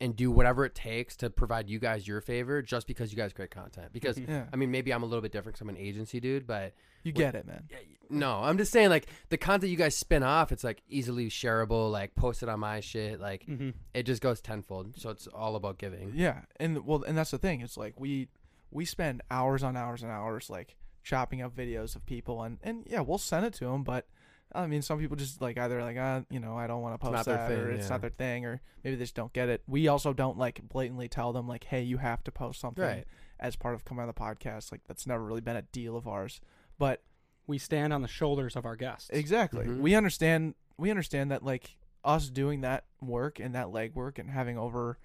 and 0.00 0.14
do 0.14 0.30
whatever 0.30 0.64
it 0.64 0.74
takes 0.74 1.16
to 1.16 1.28
provide 1.28 1.68
you 1.68 1.78
guys 1.80 2.06
your 2.06 2.20
favor, 2.20 2.62
just 2.62 2.86
because 2.86 3.10
you 3.12 3.16
guys 3.16 3.32
create 3.32 3.50
content. 3.50 3.92
Because 3.92 4.16
Mhm. 4.16 4.28
yeah, 4.28 4.46
I 4.52 4.56
mean, 4.56 4.70
maybe 4.70 4.92
I'm 4.92 5.02
a 5.02 5.06
little 5.06 5.22
bit 5.22 5.32
different 5.32 5.54
because 5.54 5.62
I'm 5.62 5.68
an 5.70 5.76
agency 5.76 6.20
dude, 6.20 6.46
but 6.46 6.72
you 7.02 7.10
get 7.12 7.34
it, 7.34 7.46
man. 7.46 7.64
Yeah, 7.70 7.78
No, 8.10 8.34
I'm 8.42 8.56
just 8.58 8.72
saying 8.72 8.90
like 8.90 9.06
the 9.28 9.36
content 9.36 9.70
you 9.70 9.76
guys 9.76 9.96
spin 9.96 10.22
off, 10.22 10.52
it's 10.52 10.62
like 10.64 10.82
easily 10.88 11.28
shareable, 11.28 11.90
like 11.90 12.14
posted 12.14 12.48
on 12.48 12.60
my 12.60 12.80
shit, 12.80 13.20
like 13.20 13.44
Mm-hmm. 13.46 13.70
it 13.92 14.04
just 14.04 14.22
goes 14.22 14.40
tenfold. 14.40 14.98
So 15.00 15.10
it's 15.10 15.26
all 15.26 15.56
about 15.56 15.78
giving. 15.78 16.12
Yeah, 16.14 16.42
and 16.60 16.86
well, 16.86 17.02
and 17.02 17.18
that's 17.18 17.32
the 17.32 17.38
thing. 17.38 17.60
It's 17.60 17.76
like 17.76 17.98
we 17.98 18.28
we 18.70 18.84
spend 18.84 19.22
hours 19.30 19.62
on 19.62 19.76
hours 19.76 20.02
and 20.02 20.12
hours 20.12 20.48
like 20.48 20.76
chopping 21.02 21.42
up 21.42 21.56
videos 21.56 21.96
of 21.96 22.06
people, 22.06 22.42
and 22.42 22.58
and 22.62 22.86
yeah, 22.88 23.00
we'll 23.00 23.18
send 23.18 23.44
it 23.46 23.52
to 23.54 23.64
them. 23.66 23.82
But 23.82 24.06
I 24.54 24.66
mean, 24.66 24.80
some 24.82 24.98
people 24.98 25.16
just 25.16 25.40
like 25.42 25.58
either 25.58 25.82
like 25.82 25.96
uh, 25.98 26.22
you 26.30 26.40
know, 26.40 26.56
I 26.56 26.66
don't 26.66 26.80
want 26.80 26.94
to 26.94 26.98
post 26.98 27.12
not 27.12 27.24
their 27.26 27.36
that, 27.36 27.48
thing, 27.48 27.58
or 27.58 27.70
it's 27.70 27.84
yeah. 27.86 27.90
not 27.90 28.00
their 28.00 28.10
thing, 28.10 28.44
or 28.46 28.60
maybe 28.82 28.96
they 28.96 29.02
just 29.02 29.14
don't 29.14 29.32
get 29.32 29.48
it. 29.48 29.62
We 29.66 29.88
also 29.88 30.12
don't 30.12 30.38
like 30.38 30.60
blatantly 30.68 31.08
tell 31.08 31.32
them 31.32 31.46
like, 31.46 31.64
hey, 31.64 31.82
you 31.82 31.98
have 31.98 32.24
to 32.24 32.32
post 32.32 32.60
something 32.60 32.82
Right. 32.84 33.04
as 33.38 33.56
part 33.56 33.74
of 33.74 33.84
coming 33.84 34.00
on 34.02 34.06
the 34.08 34.14
podcast. 34.14 34.72
Like 34.72 34.80
that's 34.88 35.06
never 35.06 35.22
really 35.24 35.40
been 35.42 35.56
a 35.56 35.62
deal 35.62 35.96
of 35.96 36.08
ours. 36.08 36.40
But 36.78 37.02
We 37.46 37.56
stand 37.58 37.92
on 37.94 38.02
the 38.02 38.08
shoulders 38.08 38.56
of 38.56 38.64
our 38.66 38.76
guests. 38.76 39.08
Exactly. 39.10 39.64
Mhm. 39.66 39.78
We 39.80 39.94
understand 39.94 40.54
we 40.76 40.90
understand 40.90 41.30
that 41.30 41.42
like 41.42 41.76
us 42.04 42.28
doing 42.30 42.60
that 42.62 42.84
work 43.00 43.40
and 43.40 43.54
that 43.54 43.66
legwork 43.68 44.18
and 44.18 44.30
having 44.30 44.56
over 44.58 44.98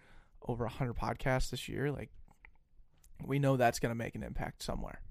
over 0.48 0.66
a 0.66 0.70
hundred 0.70 0.96
podcasts 0.98 1.50
this 1.52 1.68
year, 1.70 1.92
like 1.92 2.12
we 3.26 3.40
know 3.40 3.56
that's 3.58 3.80
gonna 3.80 3.96
make 3.96 4.16
an 4.16 4.24
impact 4.24 4.62
somewhere. 4.64 5.02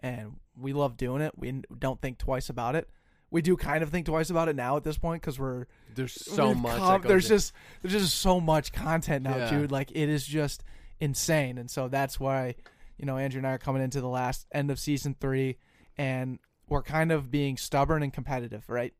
And 0.00 0.36
we 0.56 0.72
love 0.72 0.96
doing 0.96 1.20
it. 1.22 1.36
We 1.36 1.48
n- 1.48 1.64
don't 1.78 2.00
think 2.00 2.18
twice 2.18 2.48
about 2.48 2.74
it. 2.74 2.88
We 3.30 3.42
do 3.42 3.56
kind 3.56 3.82
of 3.82 3.90
think 3.90 4.06
twice 4.06 4.30
about 4.30 4.48
it 4.48 4.56
now 4.56 4.76
at 4.76 4.84
this 4.84 4.96
point 4.96 5.20
because 5.22 5.38
we're 5.38 5.66
There's 5.94 6.12
so 6.14 6.54
much. 6.54 6.76
com- 6.78 7.02
there's 7.02 7.26
in- 7.30 7.36
just 7.36 7.52
there's 7.82 7.92
just 7.92 8.18
so 8.18 8.40
much 8.40 8.72
content 8.72 9.22
now, 9.24 9.36
Yeah. 9.36 9.50
dude. 9.50 9.70
Like 9.70 9.90
it 9.90 10.08
is 10.08 10.26
just 10.26 10.64
insane, 11.00 11.58
and 11.58 11.70
so 11.70 11.88
that's 11.88 12.18
why 12.18 12.54
you 12.96 13.04
know 13.06 13.18
Andrew 13.18 13.38
and 13.38 13.46
I 13.46 13.52
are 13.52 13.58
coming 13.58 13.82
into 13.82 14.00
the 14.00 14.08
last 14.08 14.46
end 14.52 14.70
of 14.70 14.78
season 14.78 15.14
three, 15.20 15.58
and 15.96 16.38
we're 16.68 16.82
kind 16.82 17.12
of 17.12 17.30
being 17.30 17.56
stubborn 17.56 18.02
and 18.02 18.12
competitive, 18.12 18.68
right? 18.68 18.94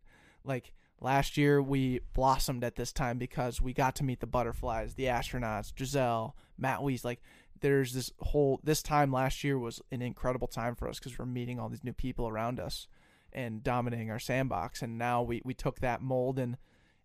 Like 0.45 0.73
last 1.01 1.37
year 1.37 1.63
we 1.63 2.01
blossomed 2.13 2.65
at 2.65 2.77
this 2.77 2.93
time 2.93 3.19
because 3.19 3.61
we 3.63 3.73
got 3.73 3.95
to 3.97 4.05
meet 4.05 4.21
the 4.21 4.27
butterflies, 4.27 4.95
the 4.95 5.05
astronauts, 5.05 5.73
Giselle, 5.79 6.37
Matt 6.59 6.83
Weiss. 6.83 7.05
Like 7.05 7.23
there's 7.61 7.93
this 7.93 8.13
whole 8.21 8.61
this 8.63 8.83
time 8.83 9.11
last 9.13 9.43
year 9.43 9.59
was 9.59 9.81
an 9.91 10.03
incredible 10.03 10.49
time 10.49 10.75
for 10.75 10.87
us 10.89 10.99
because 10.99 11.19
we're 11.19 11.27
meeting 11.27 11.59
all 11.59 11.69
these 11.69 11.83
new 11.85 11.93
people 11.93 12.29
around 12.29 12.61
us 12.61 12.87
and 13.33 13.63
dominating 13.63 14.11
our 14.11 14.19
sandbox. 14.19 14.83
And 14.83 14.99
now 14.99 15.23
we, 15.23 15.43
we 15.45 15.55
took 15.55 15.81
that 15.81 16.01
mold 16.03 16.39
and 16.39 16.57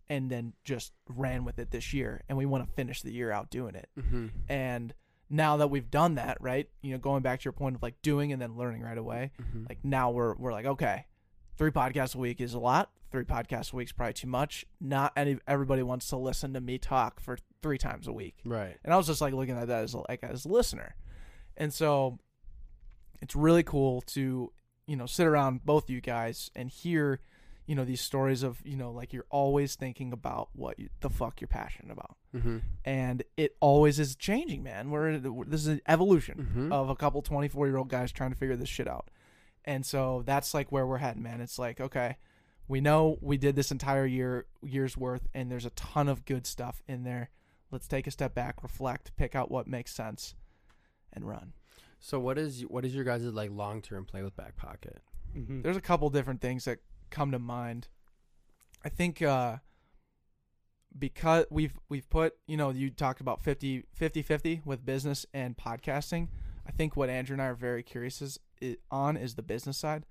and 0.08 0.30
then 0.30 0.52
just 0.64 0.92
ran 1.08 1.44
with 1.46 1.58
it 1.58 1.70
this 1.70 1.94
year. 1.94 2.22
And 2.28 2.36
we 2.36 2.44
want 2.44 2.66
to 2.66 2.70
finish 2.74 3.00
the 3.02 3.12
year 3.12 3.30
out 3.30 3.48
doing 3.50 3.74
it. 3.74 3.88
Mhm. 3.98 4.30
and 4.48 4.94
now 5.30 5.56
that 5.56 5.68
we've 5.68 5.90
done 5.90 6.16
that 6.16 6.36
right 6.40 6.68
you 6.82 6.92
know 6.92 6.98
going 6.98 7.22
back 7.22 7.40
to 7.40 7.44
your 7.46 7.52
point 7.52 7.74
of 7.74 7.82
like 7.82 8.00
doing 8.02 8.30
and 8.30 8.42
then 8.42 8.56
learning 8.58 8.82
right 8.82 8.98
away 8.98 9.32
Mhm. 9.42 9.66
like 9.68 9.78
now 9.82 10.10
we're 10.10 10.34
we're 10.36 10.52
like 10.52 10.66
okay 10.66 11.06
three 11.56 11.70
podcasts 11.70 12.14
a 12.14 12.18
week 12.18 12.40
is 12.42 12.52
a 12.52 12.58
lot. 12.58 12.90
Three 13.10 13.24
podcasts 13.24 13.72
a 13.72 13.76
week 13.76 13.88
is 13.88 13.92
probably 13.92 14.12
too 14.12 14.26
much. 14.26 14.66
Not 14.80 15.12
any 15.16 15.38
everybody 15.46 15.82
wants 15.82 16.08
to 16.08 16.16
listen 16.18 16.52
to 16.54 16.60
me 16.60 16.76
talk 16.78 17.20
for 17.20 17.38
three 17.62 17.78
times 17.78 18.06
a 18.08 18.12
week. 18.12 18.36
Right. 18.44 18.76
and 18.84 18.92
I 18.92 18.96
was 18.98 19.06
just 19.06 19.20
like 19.22 19.32
looking 19.32 19.56
at 19.56 19.68
that 19.68 19.84
as 19.84 19.94
like 19.94 20.22
as 20.22 20.44
a 20.44 20.48
listener, 20.48 20.94
and 21.56 21.72
so 21.72 22.18
it's 23.22 23.34
really 23.34 23.62
cool 23.62 24.02
to 24.02 24.52
you 24.86 24.96
know 24.96 25.06
sit 25.06 25.26
around 25.26 25.64
both 25.64 25.88
you 25.90 26.00
guys 26.00 26.50
and 26.54 26.68
hear 26.70 27.20
you 27.66 27.74
know 27.74 27.84
these 27.84 28.00
stories 28.02 28.42
of 28.42 28.60
you 28.64 28.76
know 28.76 28.90
like 28.92 29.12
you're 29.12 29.24
always 29.30 29.74
thinking 29.74 30.12
about 30.12 30.48
what 30.54 30.78
you, 30.78 30.88
the 31.00 31.08
fuck 31.10 31.40
you're 31.40 31.48
passionate 31.48 31.92
about, 31.92 32.16
Mm-hmm. 32.36 32.58
and 32.84 33.22
it 33.36 33.56
always 33.60 33.98
is 33.98 34.16
changing, 34.16 34.62
man. 34.62 34.90
We're 34.90 35.16
this 35.18 35.60
is 35.62 35.68
an 35.68 35.80
evolution 35.88 36.38
Mm-hmm. 36.50 36.72
of 36.72 36.90
a 36.90 36.96
couple 36.96 37.22
24 37.22 37.66
year 37.68 37.76
old 37.78 37.88
guys 37.88 38.12
trying 38.12 38.30
to 38.32 38.36
figure 38.36 38.56
this 38.56 38.68
shit 38.68 38.86
out. 38.88 39.08
And 39.64 39.86
so 39.86 40.22
that's 40.26 40.52
like 40.52 40.70
where 40.70 40.86
we're 40.86 40.98
heading, 40.98 41.22
man. 41.22 41.40
It's 41.40 41.58
like, 41.58 41.80
okay, 41.80 42.16
we 42.68 42.82
know 42.82 43.16
we 43.22 43.38
did 43.38 43.56
this 43.56 43.70
entire 43.70 44.04
year 44.04 44.44
year's 44.62 44.94
worth 44.96 45.26
and 45.32 45.50
there's 45.50 45.64
a 45.64 45.70
ton 45.70 46.06
of 46.08 46.26
good 46.26 46.46
stuff 46.46 46.82
in 46.86 47.04
there. 47.04 47.30
Let's 47.70 47.88
take 47.88 48.06
a 48.06 48.10
step 48.10 48.34
back, 48.34 48.62
reflect, 48.62 49.16
pick 49.16 49.34
out 49.34 49.50
what 49.50 49.66
makes 49.66 49.94
sense 49.94 50.34
and 51.14 51.26
run. 51.26 51.54
So 52.04 52.20
what 52.20 52.36
is 52.36 52.60
what 52.68 52.84
is 52.84 52.94
your 52.94 53.02
guys' 53.02 53.22
like 53.24 53.50
long 53.50 53.80
term 53.80 54.04
play 54.04 54.22
with 54.22 54.36
Back 54.36 54.56
Pocket? 54.56 55.00
Mhm. 55.34 55.62
There's 55.62 55.78
a 55.78 55.80
couple 55.80 56.10
different 56.10 56.42
things 56.42 56.66
that 56.66 56.80
come 57.08 57.30
to 57.32 57.38
mind. 57.38 57.88
I 58.84 58.90
think 58.90 59.22
uh 59.22 59.56
because 60.98 61.46
we've 61.50 61.78
we've 61.88 62.08
put, 62.10 62.34
you 62.46 62.58
know, 62.58 62.68
you 62.68 62.90
talked 62.90 63.22
about 63.22 63.40
50 63.40 63.84
50 63.94 64.60
with 64.66 64.84
business 64.84 65.24
and 65.32 65.56
podcasting. 65.56 66.28
I 66.66 66.72
think 66.72 66.94
what 66.94 67.08
Andrew 67.08 67.32
and 67.34 67.40
I 67.42 67.46
are 67.46 67.54
very 67.54 67.82
curious 67.82 68.20
is, 68.20 68.38
i 68.62 68.76
on 68.90 69.16
is 69.16 69.34
the 69.36 69.42
business 69.42 69.78
side. 69.78 70.04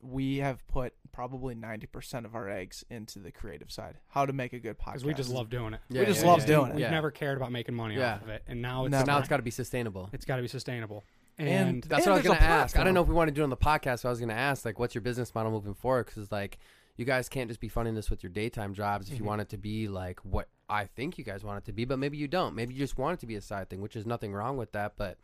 We 0.00 0.36
have 0.36 0.64
put 0.68 0.92
probably 1.12 1.54
90% 1.54 2.26
of 2.26 2.34
our 2.34 2.48
eggs 2.48 2.84
into 2.90 3.18
the 3.18 3.32
creative 3.32 3.72
side. 3.72 3.98
How 4.08 4.26
to 4.26 4.32
make 4.34 4.52
a 4.52 4.58
good 4.60 4.78
podcast. 4.78 5.02
we 5.02 5.14
just 5.14 5.30
love 5.30 5.48
doing 5.48 5.72
it. 5.74 5.80
We 5.88 6.04
just 6.04 6.24
love 6.24 6.44
doing 6.44 6.70
it. 6.70 6.74
We've 6.74 6.80
Yeah. 6.82 6.90
never 6.90 7.10
cared 7.10 7.38
about 7.38 7.52
making 7.52 7.74
money 7.74 7.96
Yeah. 7.96 8.16
off 8.16 8.22
of 8.22 8.28
it, 8.28 8.42
and 8.46 8.60
now 8.60 8.84
it's 8.84 8.90
Never. 8.92 9.06
So 9.06 9.12
now 9.12 9.18
it's 9.18 9.28
got 9.28 9.38
to 9.38 9.42
be 9.42 9.50
sustainable. 9.50 10.10
it's 10.12 10.24
got 10.26 10.36
to 10.36 10.42
be 10.42 10.48
sustainable. 10.48 11.04
And 11.38 11.48
And, 11.48 11.82
That's 11.84 12.06
And 12.06 12.12
what 12.14 12.24
I 12.26 12.28
was 12.28 12.38
gonna 12.38 12.52
ask. 12.52 12.78
I 12.78 12.84
don't 12.84 12.94
know 12.94 13.02
if 13.02 13.08
we 13.08 13.14
want 13.14 13.28
to 13.28 13.34
do 13.34 13.40
it 13.40 13.44
on 13.44 13.50
the 13.50 13.56
podcast. 13.56 14.00
So 14.00 14.08
I 14.08 14.10
was 14.10 14.20
gonna 14.20 14.32
ask, 14.34 14.64
like, 14.64 14.78
what's 14.78 14.94
your 14.94 15.02
business 15.02 15.34
model 15.34 15.50
moving 15.52 15.74
forward? 15.74 16.06
Because 16.06 16.30
like, 16.30 16.58
you 16.96 17.04
guys 17.04 17.28
can't 17.28 17.48
just 17.48 17.60
be 17.60 17.68
funding 17.68 17.94
this 17.96 18.08
with 18.08 18.22
your 18.22 18.30
daytime 18.30 18.72
jobs 18.72 19.08
if 19.10 19.18
you 19.18 19.24
Mhm. 19.24 19.28
want 19.28 19.40
it 19.40 19.48
to 19.48 19.58
be 19.58 19.88
like 19.88 20.20
what 20.20 20.48
I 20.68 20.84
think 20.86 21.18
you 21.18 21.24
guys 21.24 21.42
want 21.42 21.58
it 21.58 21.64
to 21.66 21.72
be. 21.72 21.84
But 21.84 21.98
maybe 21.98 22.16
you 22.16 22.28
don't. 22.28 22.54
Maybe 22.54 22.72
you 22.74 22.78
just 22.78 22.96
want 22.96 23.14
it 23.14 23.20
to 23.20 23.26
be 23.26 23.34
a 23.34 23.40
side 23.40 23.68
thing, 23.68 23.80
which 23.80 23.96
is 23.96 24.06
nothing 24.06 24.32
wrong 24.32 24.56
with 24.56 24.72
that. 24.72 24.94
But 24.96 25.18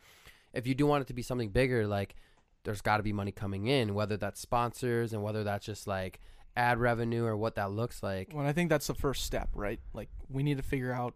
if 0.53 0.67
you 0.67 0.75
do 0.75 0.85
want 0.87 1.03
it 1.03 1.07
to 1.09 1.15
be 1.15 1.23
something 1.23 1.51
bigger, 1.51 1.87
like, 1.87 2.17
there's 2.65 2.83
got 2.83 2.97
to 2.99 3.03
be 3.03 3.13
money 3.13 3.33
coming 3.33 3.69
in, 3.69 3.95
whether 3.95 4.17
that's 4.17 4.41
sponsors 4.41 5.13
and 5.13 5.23
whether 5.23 5.45
that's 5.45 5.65
just 5.65 5.87
like 5.87 6.21
ad 6.57 6.79
revenue 6.79 7.25
or 7.25 7.37
what 7.37 7.55
that 7.55 7.71
looks 7.71 8.03
like. 8.03 8.33
Well, 8.35 8.45
I 8.45 8.53
think 8.53 8.69
that's 8.69 8.89
the 8.89 8.95
first 8.95 9.25
step, 9.25 9.49
right? 9.55 9.81
Like 9.95 10.11
we 10.29 10.43
need 10.43 10.57
to 10.57 10.63
figure 10.63 10.93
out 10.93 11.15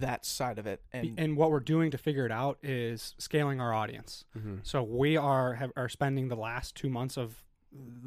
that 0.00 0.24
side 0.24 0.58
of 0.58 0.66
it. 0.66 0.82
And, 0.92 1.14
and 1.18 1.36
what 1.36 1.50
we're 1.50 1.60
doing 1.60 1.90
to 1.92 1.98
figure 1.98 2.26
it 2.26 2.32
out 2.32 2.58
is 2.62 3.14
scaling 3.18 3.60
our 3.60 3.72
audience. 3.72 4.24
Mm-hmm. 4.36 4.56
So 4.62 4.82
we 4.82 5.16
are 5.16 5.54
have, 5.54 5.72
are 5.76 5.88
spending 5.88 6.28
the 6.28 6.36
last 6.36 6.74
two 6.74 6.88
months 6.88 7.16
of 7.16 7.40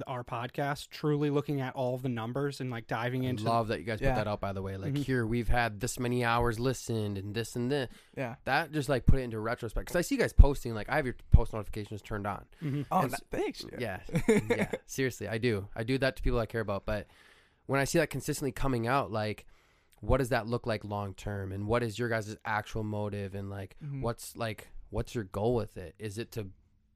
our 0.08 0.24
podcast 0.24 0.88
truly 0.88 1.30
looking 1.30 1.60
at 1.60 1.76
all 1.76 1.94
of 1.94 2.02
the 2.02 2.08
numbers 2.08 2.62
and 2.62 2.70
like 2.72 2.88
diving 2.88 3.26
I 3.26 3.30
into 3.32 3.44
love 3.44 3.68
that 3.68 3.80
you 3.80 3.86
guys 3.86 4.00
Yeah. 4.00 4.14
put 4.14 4.20
that 4.24 4.28
out. 4.30 4.40
By 4.40 4.54
the 4.54 4.62
way, 4.62 4.78
like 4.78 4.94
Mhm. 4.94 5.04
here 5.04 5.26
we've 5.28 5.50
had 5.50 5.82
this 5.82 6.00
many 6.00 6.24
hours 6.24 6.58
listened 6.58 7.18
and 7.18 7.36
this 7.36 7.54
and 7.58 7.70
this. 7.70 7.90
yeah. 8.16 8.36
That 8.46 8.72
just 8.72 8.88
like 8.88 9.06
put 9.06 9.20
it 9.20 9.24
into 9.24 9.40
retrospect 9.42 9.88
because 9.88 9.98
I 9.98 10.02
see 10.04 10.16
you 10.16 10.22
guys 10.22 10.32
posting. 10.32 10.74
Like 10.74 10.88
I 10.90 10.96
have 10.96 11.06
your 11.06 11.16
post 11.32 11.52
notifications 11.52 12.02
turned 12.02 12.26
on. 12.26 12.46
Mhm. 12.64 12.86
Oh, 12.90 13.02
And 13.02 13.10
th- 13.12 13.22
thanks. 13.30 13.60
dude. 13.60 13.82
Yeah, 13.82 14.00
yeah. 14.50 14.72
Seriously, 14.86 15.28
I 15.28 15.38
do. 15.38 15.68
I 15.76 15.84
do 15.84 15.98
that 15.98 16.16
to 16.16 16.24
people 16.24 16.40
I 16.40 16.46
care 16.46 16.62
about. 16.62 16.86
But 16.86 17.08
when 17.66 17.82
I 17.82 17.84
see 17.84 17.98
that 18.00 18.10
consistently 18.10 18.54
coming 18.54 18.88
out, 18.88 19.12
like, 19.12 19.46
what 20.02 20.18
does 20.18 20.30
that 20.30 20.48
look 20.48 20.66
like 20.68 20.84
long 20.86 21.14
term? 21.14 21.52
And 21.52 21.68
what 21.68 21.84
is 21.84 21.98
your 21.98 22.10
guys' 22.10 22.36
actual 22.46 22.84
motive? 22.84 23.34
And 23.36 23.50
like, 23.50 23.76
Mhm. 23.84 24.02
what's 24.02 24.36
like, 24.36 24.68
what's 24.90 25.16
your 25.16 25.24
goal 25.26 25.56
with 25.56 25.78
it? 25.78 25.96
Is 26.00 26.18
it 26.18 26.32
to 26.34 26.50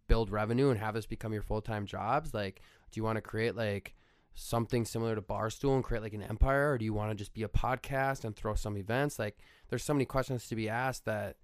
build 0.07 0.29
revenue 0.29 0.69
and 0.69 0.79
have 0.79 0.93
this 0.93 1.05
become 1.05 1.33
your 1.33 1.41
full 1.41 1.61
time 1.61 1.85
jobs? 1.85 2.33
Like, 2.33 2.61
do 2.91 2.99
you 2.99 3.03
want 3.03 3.17
to 3.17 3.21
create 3.21 3.55
like 3.55 3.95
something 4.33 4.85
similar 4.85 5.15
to 5.15 5.21
Barstool 5.21 5.75
and 5.75 5.83
create 5.83 6.01
like 6.03 6.13
an 6.13 6.21
empire, 6.23 6.71
or 6.71 6.77
do 6.77 6.85
you 6.85 6.93
want 6.93 7.11
to 7.11 7.15
just 7.15 7.33
be 7.33 7.43
a 7.43 7.47
podcast 7.49 8.23
and 8.23 8.35
throw 8.35 8.55
some 8.55 8.77
events? 8.77 9.19
Like, 9.19 9.37
there's 9.69 9.83
so 9.83 9.93
many 9.93 10.05
questions 10.05 10.47
to 10.47 10.55
be 10.55 10.69
asked 10.69 11.05
that 11.05 11.37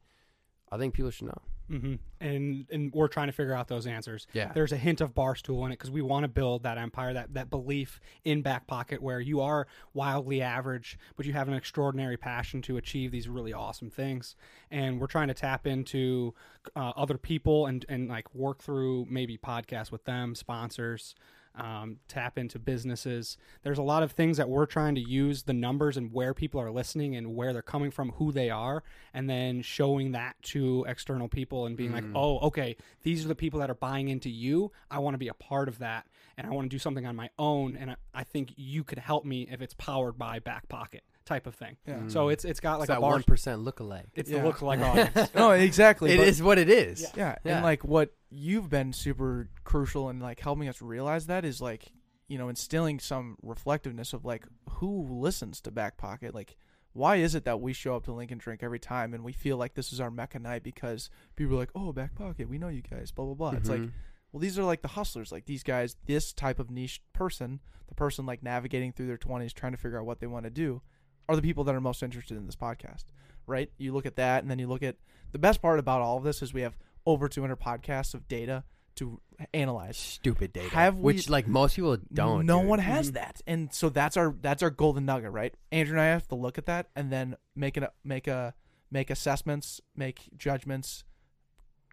I 0.72 0.78
think 0.78 0.94
people 0.94 1.12
should 1.12 1.28
know. 1.28 1.42
hmm 1.70 1.96
And 2.20 2.66
and 2.72 2.94
we're 2.94 3.08
trying 3.08 3.28
to 3.28 3.34
figure 3.34 3.54
out 3.54 3.68
those 3.68 3.88
answers. 3.88 4.28
Yeah. 4.34 4.52
There's 4.54 4.72
a 4.72 4.78
hint 4.78 5.02
of 5.02 5.14
barstool 5.14 5.66
in 5.66 5.72
it 5.72 5.76
because 5.76 5.92
we 5.92 6.02
want 6.02 6.24
to 6.24 6.28
build 6.28 6.64
that 6.64 6.78
empire, 6.78 7.14
that 7.14 7.34
that 7.34 7.50
belief 7.50 8.00
in 8.26 8.42
back 8.42 8.68
pocket 8.68 9.02
where 9.02 9.20
you 9.20 9.42
are 9.42 9.68
wildly 9.94 10.42
average, 10.42 10.98
but 11.16 11.26
you 11.26 11.34
have 11.34 11.48
an 11.48 11.54
extraordinary 11.54 12.18
passion 12.18 12.62
to 12.64 12.78
achieve 12.78 13.12
these 13.12 13.28
really 13.30 13.54
awesome 13.54 13.90
things. 13.90 14.36
And 14.72 15.00
we're 15.00 15.08
trying 15.08 15.30
to 15.30 15.34
tap 15.34 15.68
into 15.68 16.34
uh, 16.76 16.94
other 16.96 17.18
people 17.18 17.66
and 17.66 17.86
and 17.88 18.10
like 18.10 18.34
work 18.36 18.62
through 18.62 19.08
maybe 19.10 19.38
podcasts 19.38 19.92
with 19.92 20.04
them, 20.06 20.36
sponsors. 20.36 21.16
Um, 21.58 21.98
tap 22.08 22.38
into 22.38 22.60
businesses. 22.60 23.36
There's 23.64 23.80
a 23.80 23.84
lot 23.84 24.04
of 24.04 24.12
things 24.12 24.38
that 24.38 24.48
we're 24.48 24.68
trying 24.68 24.94
to 24.94 25.02
use 25.02 25.42
the 25.42 25.54
numbers 25.54 25.98
and 25.98 26.14
where 26.14 26.36
people 26.36 26.62
are 26.62 26.70
listening 26.70 27.16
and 27.16 27.36
where 27.36 27.52
they're 27.52 27.64
coming 27.64 27.90
from, 27.90 28.12
who 28.12 28.32
they 28.32 28.52
are, 28.52 28.84
and 29.12 29.28
then 29.28 29.64
showing 29.64 30.12
that 30.12 30.36
to 30.44 30.86
external 30.88 31.28
people 31.28 31.66
and 31.66 31.76
being 31.76 31.92
like, 31.92 32.04
oh, 32.16 32.38
okay, 32.40 32.78
these 33.02 33.26
are 33.26 33.28
the 33.28 33.36
people 33.36 33.60
that 33.60 33.72
are 33.72 33.76
buying 33.76 34.08
into 34.10 34.30
you. 34.30 34.72
I 34.92 35.00
want 35.00 35.16
to 35.16 35.18
be 35.18 35.30
a 35.30 35.34
part 35.34 35.68
of 35.68 35.80
that, 35.80 36.06
and 36.38 36.46
I 36.46 36.52
want 36.52 36.66
to 36.66 36.70
do 36.70 36.80
something 36.80 37.08
on 37.08 37.16
my 37.16 37.30
own. 37.40 37.76
And 37.76 37.92
I, 37.92 37.96
I 38.14 38.24
think 38.24 38.54
you 38.56 38.84
could 38.84 39.00
help 39.00 39.26
me 39.26 39.48
if 39.52 39.60
it's 39.60 39.74
powered 39.74 40.18
by 40.18 40.38
Back 40.38 40.70
Pocket 40.70 41.04
type 41.28 41.46
of 41.46 41.54
thing. 41.56 41.78
Yeah. 41.86 42.08
So 42.08 42.30
it's 42.30 42.44
it's 42.46 42.60
got 42.60 42.80
like 42.80 42.86
It's 42.90 42.92
a 42.92 42.94
that 42.96 43.02
bar. 43.02 43.12
one 43.12 43.24
percent 43.24 43.64
lookalike. 43.64 44.06
It's 44.16 44.30
Yeah. 44.32 44.40
the 44.40 44.46
look 44.48 44.62
like 44.64 44.80
audience. 44.90 45.34
no, 45.36 45.52
exactly. 45.52 46.12
It 46.14 46.18
but- 46.18 46.28
is 46.28 46.42
what 46.42 46.58
it 46.58 46.70
is. 46.70 47.06
Yeah, 47.16 47.36
Yeah. 47.44 47.56
and 47.58 47.64
like 47.64 47.84
what 47.84 48.14
you've 48.30 48.70
been 48.70 48.94
super 48.94 49.50
crucial 49.64 50.10
in 50.10 50.20
like 50.20 50.40
helping 50.40 50.68
us 50.68 50.82
realize 50.82 51.28
that 51.28 51.46
is 51.46 51.62
like 51.62 51.92
you 52.28 52.38
know 52.38 52.50
instilling 52.50 53.00
some 53.00 53.38
reflectiveness 53.44 54.14
of 54.14 54.26
like 54.26 54.46
who 54.70 55.08
listens 55.10 55.62
to 55.62 55.72
Back 55.72 55.98
Pocket. 55.98 56.34
Like, 56.34 56.56
why 56.94 57.18
is 57.18 57.36
it 57.36 57.46
that 57.46 57.62
we 57.62 57.74
show 57.74 57.96
up 57.96 58.06
to 58.06 58.12
Link 58.14 58.32
N 58.32 58.38
Drink 58.38 58.64
every 58.64 58.80
time 58.80 59.14
and 59.14 59.24
we 59.24 59.34
feel 59.34 59.58
like 59.58 59.76
this 59.76 59.92
is 59.94 60.00
our 60.00 60.10
mecca 60.12 60.40
night 60.40 60.64
because 60.64 61.10
people 61.36 61.56
are 61.56 61.60
like, 61.60 61.72
oh, 61.76 61.92
Back 61.94 62.16
Pocket, 62.16 62.50
we 62.50 62.58
know 62.58 62.70
you 62.70 62.82
guys, 62.82 63.12
blah 63.12 63.26
blah 63.26 63.34
blah. 63.36 63.52
It's 63.52 63.70
like, 63.70 63.82
Mhm. 63.82 63.92
well, 64.32 64.40
these 64.42 64.58
are 64.58 64.64
like 64.64 64.82
the 64.82 64.90
hustlers, 64.90 65.32
like 65.32 65.46
these 65.46 65.64
guys, 65.64 65.96
this 66.06 66.34
type 66.34 66.60
of 66.60 66.70
niche 66.72 67.02
person, 67.14 67.60
the 67.88 67.96
person 67.96 68.26
like 68.26 68.44
navigating 68.44 68.92
through 68.92 69.08
their 69.08 69.18
twenties, 69.18 69.54
trying 69.54 69.72
to 69.74 69.78
figure 69.78 69.98
out 70.00 70.06
what 70.06 70.20
they 70.20 70.28
want 70.28 70.44
to 70.46 70.50
do, 70.50 70.82
are 71.30 71.36
the 71.36 71.42
people 71.42 71.64
that 71.66 71.76
are 71.76 71.82
most 71.82 72.04
interested 72.04 72.38
in 72.38 72.46
this 72.46 72.56
podcast, 72.56 73.06
right? 73.46 73.70
You 73.78 73.94
look 73.94 74.06
at 74.06 74.16
that, 74.18 74.44
and 74.44 74.52
then 74.52 74.60
you 74.60 74.68
look 74.68 74.84
at 74.84 74.96
the 75.32 75.40
best 75.40 75.62
part 75.62 75.80
about 75.80 76.02
all 76.02 76.18
of 76.18 76.24
this 76.24 76.42
is 76.42 76.54
we 76.54 76.62
have 76.62 76.78
over 77.06 77.28
200 77.28 77.60
podcasts 77.60 78.14
of 78.14 78.28
data 78.28 78.64
to 78.96 79.20
analyze. 79.54 79.98
stupid 79.98 80.52
data. 80.54 80.70
Have 80.70 80.98
we- 80.98 81.14
which 81.14 81.30
like 81.30 81.48
most 81.48 81.76
people 81.76 81.98
don't. 82.12 82.46
No 82.46 82.60
dude. 82.60 82.70
one 82.70 82.80
has 82.80 83.08
mm-hmm. 83.08 83.16
that, 83.16 83.42
and 83.48 83.74
so 83.74 83.90
that's 83.90 84.18
our 84.18 84.36
that's 84.42 84.64
our 84.64 84.70
golden 84.70 85.06
nugget, 85.06 85.32
right? 85.32 85.54
Andrew 85.72 85.94
and 85.94 86.02
I 86.02 86.08
have 86.08 86.28
to 86.30 86.36
look 86.36 86.58
at 86.58 86.66
that 86.66 86.90
and 86.96 87.12
then 87.12 87.36
make 87.56 87.78
an 87.78 87.88
make 88.04 88.28
a 88.28 88.54
make 88.92 89.10
assessments, 89.10 89.82
make 89.96 90.30
judgments, 90.38 91.04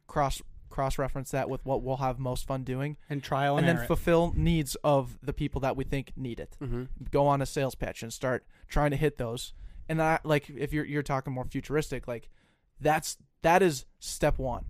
cross 0.07 0.41
cross 0.75 0.99
reference 0.99 1.31
that 1.31 1.49
with 1.49 1.65
what 1.65 1.83
we'll 1.83 1.99
have 1.99 2.19
most 2.19 2.47
fun 2.47 2.65
doing, 2.65 2.97
and 3.09 3.23
trial 3.23 3.57
and, 3.57 3.67
and 3.67 3.79
then 3.79 3.85
it. 3.85 3.87
fulfill 3.87 4.33
needs 4.37 4.75
of 4.83 5.19
the 5.23 5.33
people 5.33 5.61
that 5.61 5.77
we 5.77 5.85
think 5.85 6.13
need 6.17 6.41
it. 6.41 6.57
Mhm. 6.61 6.89
Go 7.11 7.27
on 7.29 7.41
a 7.41 7.47
sales 7.47 7.75
pitch 7.77 8.03
and 8.03 8.13
start 8.13 8.45
trying 8.69 8.91
to 8.91 8.97
hit 8.97 9.17
those. 9.17 9.55
And 9.89 10.01
that, 10.01 10.27
like 10.27 10.51
if 10.51 10.73
you're 10.73 10.85
you're 10.85 11.03
talking 11.03 11.33
more 11.33 11.45
futuristic, 11.45 12.09
like 12.09 12.29
that's 12.81 13.19
that 13.43 13.63
is 13.63 13.87
step 14.01 14.39
one. 14.39 14.65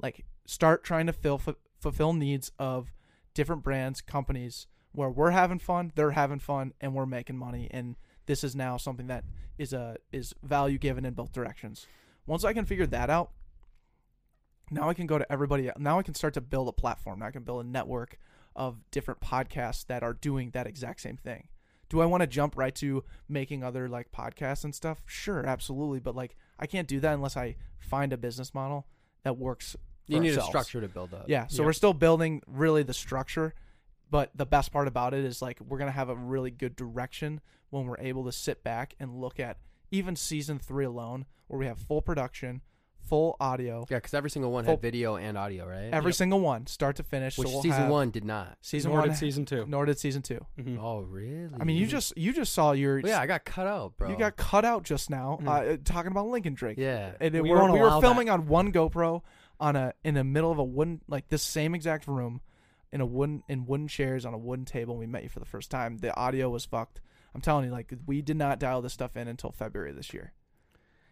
Like 0.00 0.24
start 0.46 0.84
trying 0.84 1.06
to 1.06 1.12
fill 1.12 1.38
fu- 1.38 1.56
fulfill 1.80 2.12
needs 2.12 2.52
of 2.58 2.92
different 3.34 3.62
brands, 3.64 4.00
companies 4.00 4.66
where 4.92 5.10
we're 5.10 5.30
having 5.32 5.58
fun, 5.58 5.92
they're 5.94 6.12
having 6.12 6.38
fun, 6.38 6.72
and 6.80 6.94
we're 6.94 7.06
making 7.06 7.36
money. 7.36 7.68
And 7.70 7.96
this 8.26 8.44
is 8.44 8.54
now 8.54 8.76
something 8.76 9.06
that 9.08 9.24
is 9.58 9.72
a 9.72 9.96
is 10.12 10.34
value 10.42 10.78
given 10.78 11.04
in 11.04 11.14
both 11.14 11.32
directions. 11.32 11.86
Once 12.26 12.44
I 12.44 12.52
can 12.52 12.64
figure 12.64 12.86
that 12.86 13.10
out, 13.10 13.32
now 14.70 14.88
I 14.88 14.94
can 14.94 15.06
go 15.06 15.18
to 15.18 15.30
everybody. 15.32 15.70
Now 15.78 15.98
I 15.98 16.02
can 16.02 16.14
start 16.14 16.34
to 16.34 16.40
build 16.40 16.68
a 16.68 16.72
platform. 16.72 17.20
Now 17.20 17.26
I 17.26 17.30
can 17.30 17.42
build 17.42 17.64
a 17.64 17.68
network 17.68 18.18
of 18.56 18.78
different 18.90 19.20
podcasts 19.20 19.86
that 19.86 20.02
are 20.02 20.14
doing 20.14 20.50
that 20.50 20.66
exact 20.66 21.00
same 21.00 21.16
thing. 21.16 21.48
Do 21.88 22.00
I 22.00 22.06
want 22.06 22.22
to 22.22 22.26
jump 22.26 22.56
right 22.56 22.74
to 22.76 23.04
making 23.28 23.62
other 23.64 23.88
like 23.88 24.12
podcasts 24.12 24.64
and 24.64 24.74
stuff? 24.74 25.00
Sure, 25.06 25.46
absolutely. 25.46 26.00
But 26.00 26.14
like 26.14 26.36
I 26.58 26.66
can't 26.66 26.88
do 26.88 27.00
that 27.00 27.14
unless 27.14 27.36
I 27.36 27.56
find 27.78 28.12
a 28.12 28.16
business 28.18 28.52
model 28.52 28.86
that 29.22 29.38
works. 29.38 29.76
You 30.06 30.20
need 30.20 30.30
ourselves. 30.30 30.48
a 30.48 30.50
structure 30.50 30.80
to 30.80 30.88
build 30.88 31.12
up. 31.14 31.24
Yeah, 31.28 31.46
so 31.48 31.62
Yeah. 31.62 31.66
we're 31.66 31.72
still 31.74 31.92
building 31.94 32.42
really 32.46 32.82
the 32.82 32.94
structure, 32.94 33.54
but 34.10 34.30
the 34.34 34.46
best 34.46 34.72
part 34.72 34.88
about 34.88 35.12
it 35.14 35.24
is 35.24 35.40
like 35.42 35.60
we're 35.60 35.78
gonna 35.78 35.90
have 35.90 36.08
a 36.08 36.16
really 36.16 36.50
good 36.50 36.76
direction 36.76 37.40
when 37.70 37.86
we're 37.86 37.98
able 37.98 38.24
to 38.24 38.32
sit 38.32 38.64
back 38.64 38.94
and 38.98 39.14
look 39.20 39.38
at 39.38 39.58
even 39.90 40.16
season 40.16 40.58
three 40.58 40.84
alone, 40.86 41.26
where 41.46 41.58
we 41.58 41.66
have 41.66 41.78
full 41.78 42.00
production, 42.02 42.60
full 43.08 43.36
audio, 43.40 43.86
Yeah, 43.90 43.96
because 43.98 44.14
every 44.14 44.30
single 44.30 44.50
one 44.52 44.64
Full- 44.64 44.74
had 44.74 44.82
video 44.82 45.16
and 45.16 45.36
audio, 45.38 45.66
right? 45.66 45.90
every 45.92 46.10
Yep. 46.10 46.14
single 46.16 46.40
one, 46.40 46.66
start 46.66 46.96
to 46.96 47.02
finish. 47.02 47.38
Which 47.38 47.48
so 47.48 47.54
we'll 47.54 47.62
season 47.62 47.82
have- 47.82 47.90
one 47.90 48.10
did 48.10 48.24
not. 48.24 48.56
season 48.60 48.90
Nor 48.90 49.00
one, 49.00 49.08
did 49.10 49.16
season 49.18 49.44
two. 49.44 49.64
nor 49.66 49.86
did 49.86 49.98
season 49.98 50.22
two. 50.22 50.44
Mhm. 50.58 50.78
Oh, 50.80 51.00
really? 51.00 51.50
I 51.58 51.64
mean, 51.64 51.76
you 51.76 51.86
just 51.86 52.16
you 52.16 52.32
just 52.32 52.52
saw 52.52 52.72
your 52.72 53.00
Well, 53.02 53.10
yeah, 53.12 53.20
I 53.20 53.26
got 53.26 53.44
cut 53.44 53.66
out, 53.66 53.96
bro. 53.96 54.10
you 54.10 54.16
got 54.16 54.36
cut 54.36 54.64
out 54.64 54.82
just 54.84 55.10
now 55.10 55.38
Mhm. 55.42 55.74
uh, 55.74 55.76
talking 55.84 56.10
about 56.10 56.26
Link 56.26 56.46
N 56.46 56.54
Drink. 56.54 56.78
yeah. 56.78 57.12
And 57.20 57.34
it- 57.34 57.42
We 57.42 57.50
we're- 57.50 57.60
won't 57.60 57.72
we 57.72 57.80
were 57.80 57.86
allow 57.86 58.00
filming 58.00 58.28
on 58.30 58.46
one 58.48 58.72
GoPro 58.72 59.22
on 59.60 59.74
a 59.76 59.92
in 60.04 60.14
the 60.14 60.24
middle 60.24 60.52
of 60.52 60.58
a 60.58 60.64
wooden 60.64 61.00
like 61.08 61.28
this 61.28 61.42
same 61.42 61.74
exact 61.74 62.06
room 62.06 62.40
in 62.92 63.00
a 63.00 63.06
wooden 63.06 63.42
in 63.48 63.66
wooden 63.66 63.88
chairs 63.88 64.24
on 64.24 64.32
a 64.34 64.38
wooden 64.38 64.64
table. 64.64 64.94
and 64.94 65.00
We 65.00 65.06
met 65.06 65.22
you 65.22 65.28
for 65.28 65.40
the 65.40 65.46
first 65.46 65.70
time. 65.70 65.98
The 65.98 66.14
audio 66.16 66.48
was 66.48 66.64
fucked. 66.64 67.00
I'm 67.34 67.40
telling 67.42 67.66
you, 67.66 67.70
like 67.70 67.92
we 68.06 68.22
did 68.22 68.36
not 68.36 68.58
dial 68.58 68.80
this 68.80 68.92
stuff 68.94 69.16
in 69.16 69.28
until 69.28 69.50
February 69.52 69.92
this 69.92 70.14
year. 70.14 70.32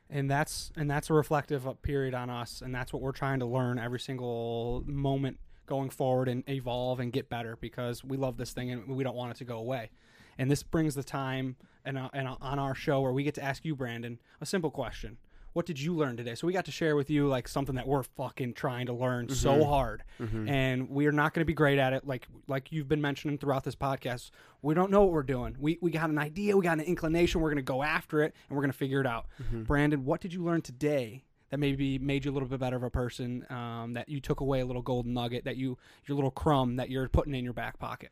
And 0.09 0.31
that's 0.31 0.71
and 0.77 0.91
that's 0.91 1.11
a 1.11 1.13
reflective 1.13 1.67
period 1.83 2.15
on 2.15 2.31
us 2.31 2.63
and 2.63 2.75
that's 2.75 2.93
what 2.93 3.03
we're 3.03 3.13
trying 3.13 3.41
to 3.41 3.47
learn 3.47 3.79
every 3.79 4.01
single 4.01 4.85
moment 4.87 5.39
going 5.67 5.91
forward 5.91 6.29
and 6.29 6.45
evolve 6.49 7.01
and 7.01 7.13
get 7.13 7.29
better 7.29 7.57
because 7.61 8.05
we 8.05 8.17
love 8.17 8.37
this 8.37 8.53
thing 8.53 8.71
and 8.71 8.87
we 8.89 9.05
don't 9.05 9.17
want 9.17 9.33
it 9.33 9.37
to 9.37 9.45
go 9.45 9.59
away. 9.59 9.91
And 10.39 10.51
this 10.51 10.63
brings 10.63 10.95
the 10.95 11.03
time 11.03 11.57
and, 11.85 11.99
uh, 11.99 12.09
and 12.13 12.29
uh, 12.29 12.37
on 12.41 12.59
our 12.59 12.75
show 12.75 13.01
where 13.01 13.13
we 13.13 13.25
get 13.25 13.35
to 13.35 13.43
ask 13.43 13.65
you 13.65 13.75
brandon 13.75 14.19
a 14.41 14.47
simple 14.47 14.71
question 14.71 15.17
what 15.57 15.65
did 15.65 15.81
you 15.81 15.95
learn 15.97 16.19
today? 16.19 16.35
So 16.35 16.47
we 16.47 16.53
got 16.53 16.67
to 16.67 16.71
share 16.71 16.97
with 16.97 17.09
you 17.09 17.29
like 17.29 17.49
something 17.49 17.77
that 17.77 17.89
we're 17.89 18.03
fucking 18.03 18.53
trying 18.53 18.85
to 18.87 18.93
learn 18.93 19.31
so 19.31 19.65
hard. 19.65 20.03
Mhm. 20.21 20.47
and 20.51 20.91
we 20.91 21.07
are 21.07 21.13
not 21.13 21.33
going 21.33 21.41
to 21.41 21.47
be 21.47 21.55
great 21.55 21.79
at 21.79 21.95
it. 21.95 22.07
Like 22.07 22.29
like 22.47 22.71
you've 22.73 22.89
been 22.89 23.01
mentioning 23.01 23.39
throughout 23.39 23.65
this 23.65 23.75
podcast 23.75 24.31
we 24.61 24.75
don't 24.75 24.91
know 24.91 25.03
what 25.05 25.13
we're 25.13 25.23
doing. 25.23 25.57
We, 25.59 25.79
we 25.81 25.91
got 25.91 26.11
an 26.11 26.19
idea 26.19 26.57
we 26.59 26.63
got 26.65 26.79
an 26.79 26.85
inclination 26.85 27.41
we're 27.41 27.49
going 27.51 27.57
to 27.57 27.73
go 27.75 27.83
after 27.83 28.21
it 28.23 28.35
and 28.49 28.57
we're 28.57 28.63
going 28.63 28.71
to 28.73 28.77
figure 28.77 29.01
it 29.01 29.07
out. 29.07 29.27
Brandon 29.51 30.05
what 30.05 30.21
did 30.21 30.35
you 30.35 30.45
learn 30.45 30.61
today 30.61 31.25
that 31.51 31.59
maybe 31.59 31.99
made 31.99 32.25
you 32.27 32.31
a 32.33 32.35
little 32.35 32.49
bit 32.49 32.61
better 32.61 32.77
of 32.77 32.83
a 32.83 32.91
person 32.91 33.47
um, 33.51 33.95
that 33.95 34.09
you 34.11 34.21
took 34.21 34.41
away 34.41 34.61
a 34.61 34.67
little 34.67 34.83
golden 34.83 35.15
nugget 35.15 35.45
that 35.45 35.57
you 35.57 35.79
your 36.07 36.17
little 36.17 36.31
crumb 36.31 36.77
that 36.77 36.91
you're 36.91 37.09
putting 37.09 37.35
in 37.35 37.45
your 37.45 37.53
back 37.55 37.79
pocket 37.79 38.11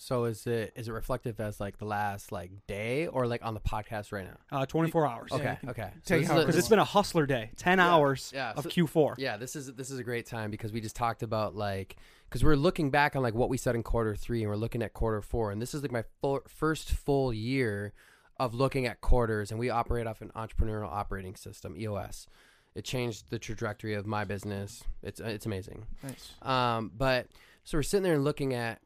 So 0.00 0.24
is 0.26 0.46
it 0.46 0.72
is 0.76 0.86
it 0.86 0.92
reflective 0.92 1.40
as 1.40 1.58
like 1.58 1.78
the 1.78 1.84
last 1.84 2.30
like 2.30 2.52
day 2.68 3.08
or 3.08 3.26
like 3.26 3.44
on 3.44 3.54
the 3.54 3.60
podcast 3.60 4.12
right 4.12 4.24
now? 4.26 4.58
uh, 4.60 4.64
24 4.64 5.06
hours 5.08 5.32
Okay, 5.32 5.50
you 5.50 5.56
can 5.58 5.70
okay. 5.70 5.90
take 6.04 6.20
this 6.20 6.28
how- 6.30 6.38
is 6.38 6.44
because 6.44 6.56
it's 6.56 6.68
been 6.68 6.78
a 6.78 6.84
hustler 6.84 7.26
day 7.26 7.50
10 7.56 7.80
hours 7.80 8.30
yeah, 8.32 8.52
of 8.56 8.62
so- 8.62 8.70
q4 8.70 9.16
yeah, 9.18 9.36
this 9.36 9.56
is 9.56 9.74
this 9.74 9.90
is 9.90 9.98
a 9.98 10.04
great 10.04 10.24
time 10.24 10.52
because 10.52 10.70
we 10.72 10.80
just 10.80 10.94
talked 10.94 11.24
about 11.24 11.56
like 11.56 11.96
because 12.28 12.44
we're 12.44 12.54
looking 12.54 12.90
back 12.90 13.16
on 13.16 13.22
like 13.24 13.34
what 13.34 13.48
we 13.48 13.56
said 13.56 13.74
in 13.74 13.82
quarter 13.82 14.14
three 14.14 14.40
and 14.42 14.48
we're 14.48 14.56
looking 14.56 14.82
at 14.82 14.92
quarter 14.94 15.20
four 15.20 15.50
and 15.50 15.60
this 15.60 15.74
is 15.74 15.82
like 15.82 15.90
my 15.90 16.04
full, 16.20 16.40
first 16.46 16.90
full 16.92 17.32
year 17.32 17.92
of 18.38 18.54
looking 18.54 18.86
at 18.86 19.00
quarters 19.00 19.50
and 19.50 19.58
we 19.58 19.68
operate 19.68 20.06
off 20.06 20.20
an 20.20 20.30
entrepreneurial 20.36 20.86
operating 20.88 21.34
system 21.34 21.74
EOS. 21.76 22.28
It 22.76 22.84
changed 22.84 23.30
the 23.30 23.38
trajectory 23.40 23.94
of 23.94 24.06
my 24.06 24.24
business. 24.24 24.84
It's 25.02 25.18
it's 25.18 25.44
amazing. 25.46 25.86
Nice. 26.04 26.34
Um, 26.42 26.92
but 26.96 27.26
so 27.64 27.76
we're 27.78 27.82
sitting 27.82 28.04
there 28.04 28.14
and 28.14 28.22
looking 28.22 28.54
at 28.54 28.80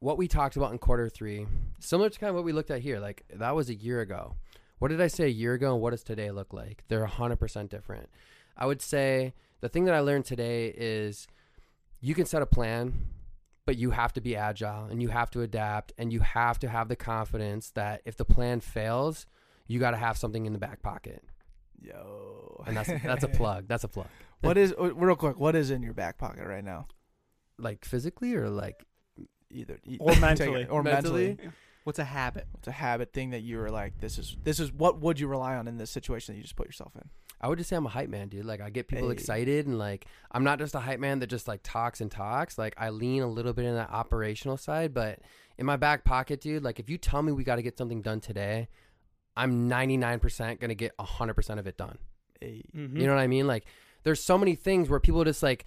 what 0.00 0.18
we 0.18 0.28
talked 0.28 0.56
about 0.56 0.72
in 0.72 0.78
quarter 0.78 1.08
three, 1.08 1.46
similar 1.80 2.10
to 2.10 2.18
kind 2.18 2.30
of 2.30 2.36
what 2.36 2.44
we 2.44 2.52
looked 2.52 2.70
at 2.70 2.80
here. 2.80 3.00
Like 3.00 3.24
that 3.34 3.54
was 3.54 3.68
a 3.68 3.74
year 3.74 4.00
ago. 4.00 4.36
what 4.78 4.88
did 4.88 5.00
I 5.00 5.06
say 5.06 5.24
a 5.24 5.28
year 5.28 5.54
ago 5.54 5.72
and 5.72 5.82
what 5.82 5.90
does 5.90 6.02
today 6.02 6.30
look 6.30 6.52
like? 6.52 6.84
They're 6.88 7.06
100% 7.06 7.68
different. 7.68 8.08
I 8.56 8.66
would 8.66 8.82
say 8.82 9.34
the 9.60 9.68
thing 9.68 9.84
that 9.84 9.94
I 9.94 10.00
learned 10.00 10.24
today 10.24 10.72
is 10.76 11.26
you 12.00 12.14
can 12.14 12.26
set 12.26 12.42
a 12.42 12.46
plan, 12.46 13.08
but 13.64 13.76
you 13.76 13.90
have 13.90 14.12
to 14.14 14.20
be 14.20 14.36
agile 14.36 14.84
and 14.84 15.02
you 15.02 15.08
have 15.08 15.30
to 15.30 15.42
adapt 15.42 15.92
and 15.98 16.12
you 16.12 16.20
have 16.20 16.58
to 16.60 16.68
have 16.68 16.88
the 16.88 16.96
confidence 16.96 17.70
that 17.70 18.02
if 18.04 18.16
the 18.16 18.24
plan 18.24 18.60
fails, 18.60 19.26
you 19.66 19.80
got 19.80 19.90
to 19.90 19.96
have 19.96 20.16
something 20.16 20.46
in 20.46 20.52
the 20.52 20.58
back 20.58 20.82
pocket. 20.82 21.24
Yo. 21.80 22.64
And 22.66 22.76
that's 22.76 22.90
that's 23.02 23.24
a 23.24 23.28
plug. 23.28 23.66
That's 23.68 23.84
a 23.84 23.88
plug. 23.88 24.08
what 24.40 24.56
is 24.56 24.74
real 24.78 25.16
quick? 25.16 25.38
What 25.38 25.54
is 25.56 25.70
in 25.70 25.82
your 25.82 25.94
back 25.94 26.18
pocket 26.18 26.46
right 26.46 26.64
now? 26.64 26.86
Like 27.58 27.84
physically 27.84 28.34
or 28.34 28.48
like 28.48 28.84
Either 29.50 29.78
e- 29.84 29.96
Or 30.00 30.14
mentally. 30.20 30.62
it- 30.62 30.70
or 30.70 30.82
Mentally? 30.82 31.28
mentally. 31.28 31.50
What's 31.84 32.00
a 32.00 32.04
habit? 32.04 32.48
It's 32.58 32.66
a 32.66 32.72
habit 32.72 33.12
thing 33.12 33.30
that 33.30 33.42
you 33.42 33.58
were 33.58 33.70
like, 33.70 34.00
this 34.00 34.18
is 34.18 34.36
this 34.42 34.58
is 34.58 34.72
what 34.72 35.00
would 35.00 35.20
you 35.20 35.28
rely 35.28 35.54
on 35.54 35.68
in 35.68 35.76
this 35.78 35.88
situation 35.90 36.34
that 36.34 36.36
you 36.38 36.42
just 36.42 36.56
put 36.56 36.66
yourself 36.66 36.92
in? 36.96 37.08
I 37.40 37.46
would 37.48 37.58
just 37.58 37.70
say 37.70 37.76
I'm 37.76 37.86
a 37.86 37.90
hype 37.90 38.08
man, 38.08 38.26
dude. 38.28 38.44
Like 38.44 38.60
I 38.60 38.70
get 38.70 38.88
people 38.88 39.06
Hey. 39.08 39.12
excited 39.12 39.66
and 39.68 39.78
like 39.78 40.04
I'm 40.32 40.42
not 40.42 40.58
just 40.58 40.74
a 40.74 40.80
hype 40.80 40.98
man 40.98 41.20
that 41.20 41.28
just 41.28 41.46
like 41.46 41.60
talks 41.62 42.00
and 42.00 42.10
talks. 42.10 42.58
Like 42.58 42.74
I 42.76 42.90
lean 42.90 43.22
a 43.22 43.28
little 43.28 43.52
bit 43.52 43.66
in 43.66 43.74
that 43.76 43.90
operational 43.90 44.56
side, 44.56 44.92
but 44.94 45.20
in 45.58 45.64
my 45.64 45.76
back 45.76 46.02
pocket, 46.02 46.40
dude, 46.40 46.64
like 46.64 46.80
if 46.80 46.90
you 46.90 46.98
tell 46.98 47.22
me 47.22 47.30
we 47.30 47.44
got 47.44 47.56
to 47.56 47.62
get 47.62 47.78
something 47.78 48.02
done 48.02 48.18
today, 48.20 48.66
I'm 49.36 49.68
99% 49.70 50.58
going 50.60 50.68
to 50.70 50.74
get 50.74 50.96
100% 50.98 51.58
of 51.58 51.66
it 51.68 51.76
done. 51.76 51.98
Hey. 52.40 52.64
Mm-hmm. 52.76 52.96
You 52.96 53.06
know 53.06 53.14
what 53.14 53.20
I 53.20 53.26
mean? 53.28 53.46
Like 53.46 53.64
there's 54.02 54.20
so 54.22 54.36
many 54.36 54.56
things 54.56 54.88
where 54.88 54.98
people 54.98 55.22
just 55.22 55.42
like 55.42 55.66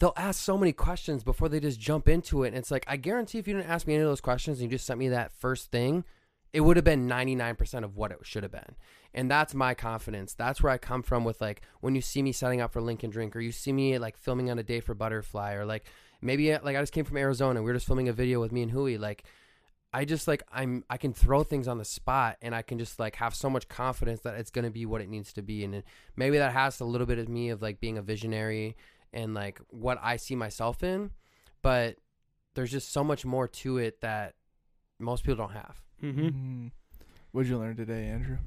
they'll 0.00 0.14
ask 0.16 0.42
so 0.42 0.58
many 0.58 0.72
questions 0.72 1.22
before 1.22 1.48
they 1.48 1.60
just 1.60 1.78
jump 1.78 2.08
into 2.08 2.42
it 2.42 2.48
and 2.48 2.56
it's 2.56 2.70
like 2.70 2.84
I 2.88 2.96
guarantee 2.96 3.38
if 3.38 3.46
you 3.46 3.54
didn't 3.54 3.70
ask 3.70 3.86
me 3.86 3.94
any 3.94 4.02
of 4.02 4.08
those 4.08 4.20
questions 4.20 4.58
and 4.58 4.70
you 4.70 4.76
just 4.76 4.86
sent 4.86 4.98
me 4.98 5.08
that 5.10 5.32
first 5.32 5.70
thing, 5.70 6.04
it 6.52 6.62
would 6.62 6.76
have 6.76 6.84
been 6.84 7.08
99% 7.08 7.84
of 7.84 7.96
what 7.96 8.10
it 8.10 8.18
should 8.22 8.42
have 8.42 8.50
been. 8.50 8.74
And 9.12 9.30
that's 9.30 9.54
my 9.54 9.74
confidence. 9.74 10.34
That's 10.34 10.62
where 10.62 10.72
I 10.72 10.78
come 10.78 11.02
from 11.02 11.24
with 11.24 11.40
like 11.40 11.62
when 11.80 11.94
you 11.94 12.00
see 12.00 12.22
me 12.22 12.32
setting 12.32 12.60
up 12.60 12.72
for 12.72 12.80
Link 12.80 13.04
N 13.04 13.10
Drink 13.10 13.36
or 13.36 13.40
you 13.40 13.52
see 13.52 13.72
me 13.72 13.98
like 13.98 14.16
filming 14.16 14.50
on 14.50 14.58
a 14.58 14.62
day 14.62 14.80
for 14.80 14.94
Butterfly 14.94 15.54
or 15.54 15.64
like 15.64 15.84
maybe 16.22 16.50
like 16.50 16.76
I 16.76 16.80
just 16.80 16.92
came 16.92 17.04
from 17.04 17.16
Arizona. 17.16 17.60
We 17.60 17.70
were 17.70 17.74
just 17.74 17.86
filming 17.86 18.08
a 18.08 18.12
video 18.12 18.40
with 18.40 18.52
me 18.52 18.62
and 18.62 18.70
Hui. 18.70 18.96
Like 18.96 19.24
I 19.92 20.04
just 20.04 20.28
like 20.28 20.44
I'm 20.52 20.84
I 20.88 20.96
can 20.96 21.12
throw 21.12 21.42
things 21.42 21.66
on 21.66 21.78
the 21.78 21.84
spot 21.84 22.36
and 22.40 22.54
I 22.54 22.62
can 22.62 22.78
just 22.78 23.00
like 23.00 23.16
have 23.16 23.34
so 23.34 23.50
much 23.50 23.68
confidence 23.68 24.20
that 24.20 24.36
it's 24.36 24.50
gonna 24.50 24.70
be 24.70 24.86
what 24.86 25.00
it 25.00 25.08
needs 25.08 25.32
to 25.34 25.42
be. 25.42 25.64
And 25.64 25.82
maybe 26.16 26.38
that 26.38 26.52
has 26.52 26.78
a 26.80 26.84
little 26.84 27.06
bit 27.06 27.18
of 27.18 27.28
me 27.28 27.50
of 27.50 27.60
like 27.60 27.80
being 27.80 27.98
a 27.98 28.02
visionary 28.02 28.76
and 29.12 29.34
like 29.34 29.60
what 29.68 29.98
I 30.02 30.16
see 30.16 30.34
myself 30.36 30.82
in. 30.82 31.10
But 31.62 31.96
there's 32.54 32.70
just 32.70 32.92
so 32.92 33.04
much 33.04 33.24
more 33.24 33.46
to 33.48 33.78
it 33.78 34.00
that 34.00 34.34
most 34.98 35.24
people 35.24 35.36
don't 35.46 35.52
have. 35.54 35.80
Mm-hmm. 36.02 36.26
Mm. 36.28 36.70
What'd 37.32 37.48
you 37.50 37.58
learn 37.58 37.76
today, 37.76 38.06
Andrew? 38.06 38.38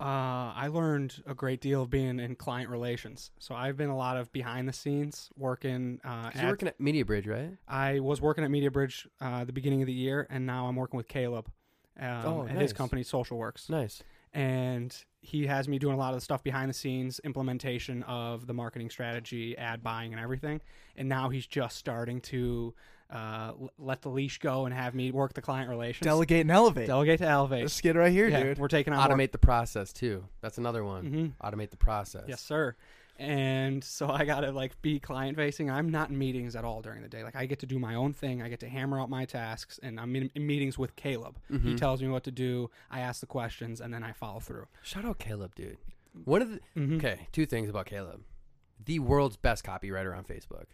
Uh, 0.00 0.54
I 0.54 0.68
learned 0.72 1.22
a 1.26 1.34
great 1.34 1.60
deal 1.60 1.82
of 1.82 1.90
being 1.90 2.20
in 2.20 2.36
client 2.36 2.70
relations. 2.70 3.32
So 3.40 3.54
I've 3.54 3.76
been 3.76 3.88
a 3.90 3.96
lot 3.96 4.16
of 4.16 4.30
behind 4.32 4.68
the 4.68 4.72
scenes 4.72 5.28
working. 5.36 6.00
Uh, 6.04 6.30
'Cause 6.30 6.34
you're 6.36 6.44
at- 6.44 6.50
working 6.50 6.68
at 6.68 6.78
Media 6.80 7.04
Bridge, 7.04 7.26
right? 7.26 7.56
I 7.66 7.98
was 7.98 8.20
working 8.20 8.44
at 8.44 8.50
Media 8.50 8.70
Bridge 8.70 9.08
uh, 9.20 9.44
the 9.44 9.52
beginning 9.52 9.82
of 9.82 9.86
the 9.86 9.92
year, 9.92 10.26
and 10.30 10.46
now 10.46 10.66
I'm 10.68 10.76
working 10.76 10.96
with 10.96 11.08
Caleb 11.08 11.50
um, 11.98 12.06
Oh, 12.26 12.46
at 12.46 12.56
his 12.60 12.72
company, 12.72 13.02
Social 13.02 13.38
Works. 13.38 13.68
Nice. 13.68 14.02
And 14.34 14.94
he 15.20 15.46
has 15.46 15.68
me 15.68 15.78
doing 15.78 15.94
a 15.94 15.98
lot 15.98 16.10
of 16.14 16.16
the 16.16 16.20
stuff 16.24 16.42
behind 16.42 16.68
the 16.70 16.74
scenes, 16.74 17.20
implementation 17.24 18.02
of 18.04 18.46
the 18.46 18.54
marketing 18.54 18.90
strategy, 18.90 19.56
ad 19.56 19.82
buying, 19.82 20.12
and 20.12 20.20
everything. 20.22 20.60
And 20.96 21.08
now 21.08 21.28
he's 21.28 21.46
just 21.46 21.76
starting 21.76 22.20
to 22.22 22.74
uh, 23.10 23.52
l- 23.58 23.70
let 23.78 24.02
the 24.02 24.10
leash 24.10 24.38
go 24.38 24.66
and 24.66 24.74
have 24.74 24.94
me 24.94 25.10
work 25.10 25.32
the 25.32 25.40
client 25.40 25.70
relations. 25.70 26.04
Delegate 26.04 26.42
and 26.42 26.50
elevate. 26.50 26.86
Delegate 26.86 27.18
to 27.20 27.26
elevate. 27.26 27.62
This 27.64 27.72
skid 27.72 27.96
right 27.96 28.12
here, 28.12 28.28
yeah, 28.28 28.42
dude. 28.42 28.58
we're 28.58 28.68
taking 28.68 28.92
on 28.92 28.98
more- 29.08 29.16
Automate 29.16 29.32
the 29.32 29.38
process 29.38 29.92
too. 29.94 30.24
That's 30.42 30.58
another 30.58 30.84
one. 30.84 31.10
Mhm. 31.10 31.32
Automate 31.42 31.70
the 31.70 31.78
process. 31.78 32.24
Yes, 32.28 32.42
sir. 32.42 32.76
And 33.18 33.82
so 33.82 34.08
I 34.08 34.24
gotta 34.24 34.52
like 34.52 34.80
be 34.80 35.00
client 35.00 35.36
facing. 35.36 35.70
I'm 35.70 35.88
not 35.90 36.10
in 36.10 36.18
meetings 36.18 36.54
at 36.54 36.64
all 36.64 36.82
during 36.82 37.02
the 37.02 37.08
day. 37.08 37.24
Like 37.24 37.34
I 37.34 37.46
get 37.46 37.58
to 37.60 37.66
do 37.66 37.78
my 37.78 37.96
own 37.96 38.12
thing. 38.12 38.42
I 38.42 38.48
get 38.48 38.60
to 38.60 38.68
hammer 38.68 39.00
out 39.00 39.10
my 39.10 39.24
tasks, 39.24 39.80
and 39.82 39.98
I'm 39.98 40.14
in, 40.14 40.30
in 40.36 40.46
meetings 40.46 40.78
with 40.78 40.94
Caleb. 40.94 41.38
He 41.48 41.56
Mhm. 41.58 41.76
tells 41.76 42.00
me 42.00 42.08
what 42.08 42.22
to 42.24 42.30
do. 42.30 42.70
I 42.90 43.00
ask 43.00 43.20
the 43.20 43.26
questions, 43.26 43.80
and 43.80 43.92
then 43.92 44.04
I 44.04 44.12
follow 44.12 44.38
through. 44.40 44.66
Shout 44.82 45.04
out 45.04 45.18
Caleb, 45.18 45.54
dude. 45.56 45.78
One 46.24 46.42
of 46.42 46.50
the 46.50 46.60
Mhm. 46.76 46.96
okay, 46.98 47.26
two 47.32 47.44
things 47.46 47.68
about 47.68 47.86
Caleb. 47.86 48.22
The 48.84 49.00
world's 49.00 49.36
best 49.36 49.64
copywriter 49.64 50.16
on 50.16 50.22
Facebook. 50.24 50.66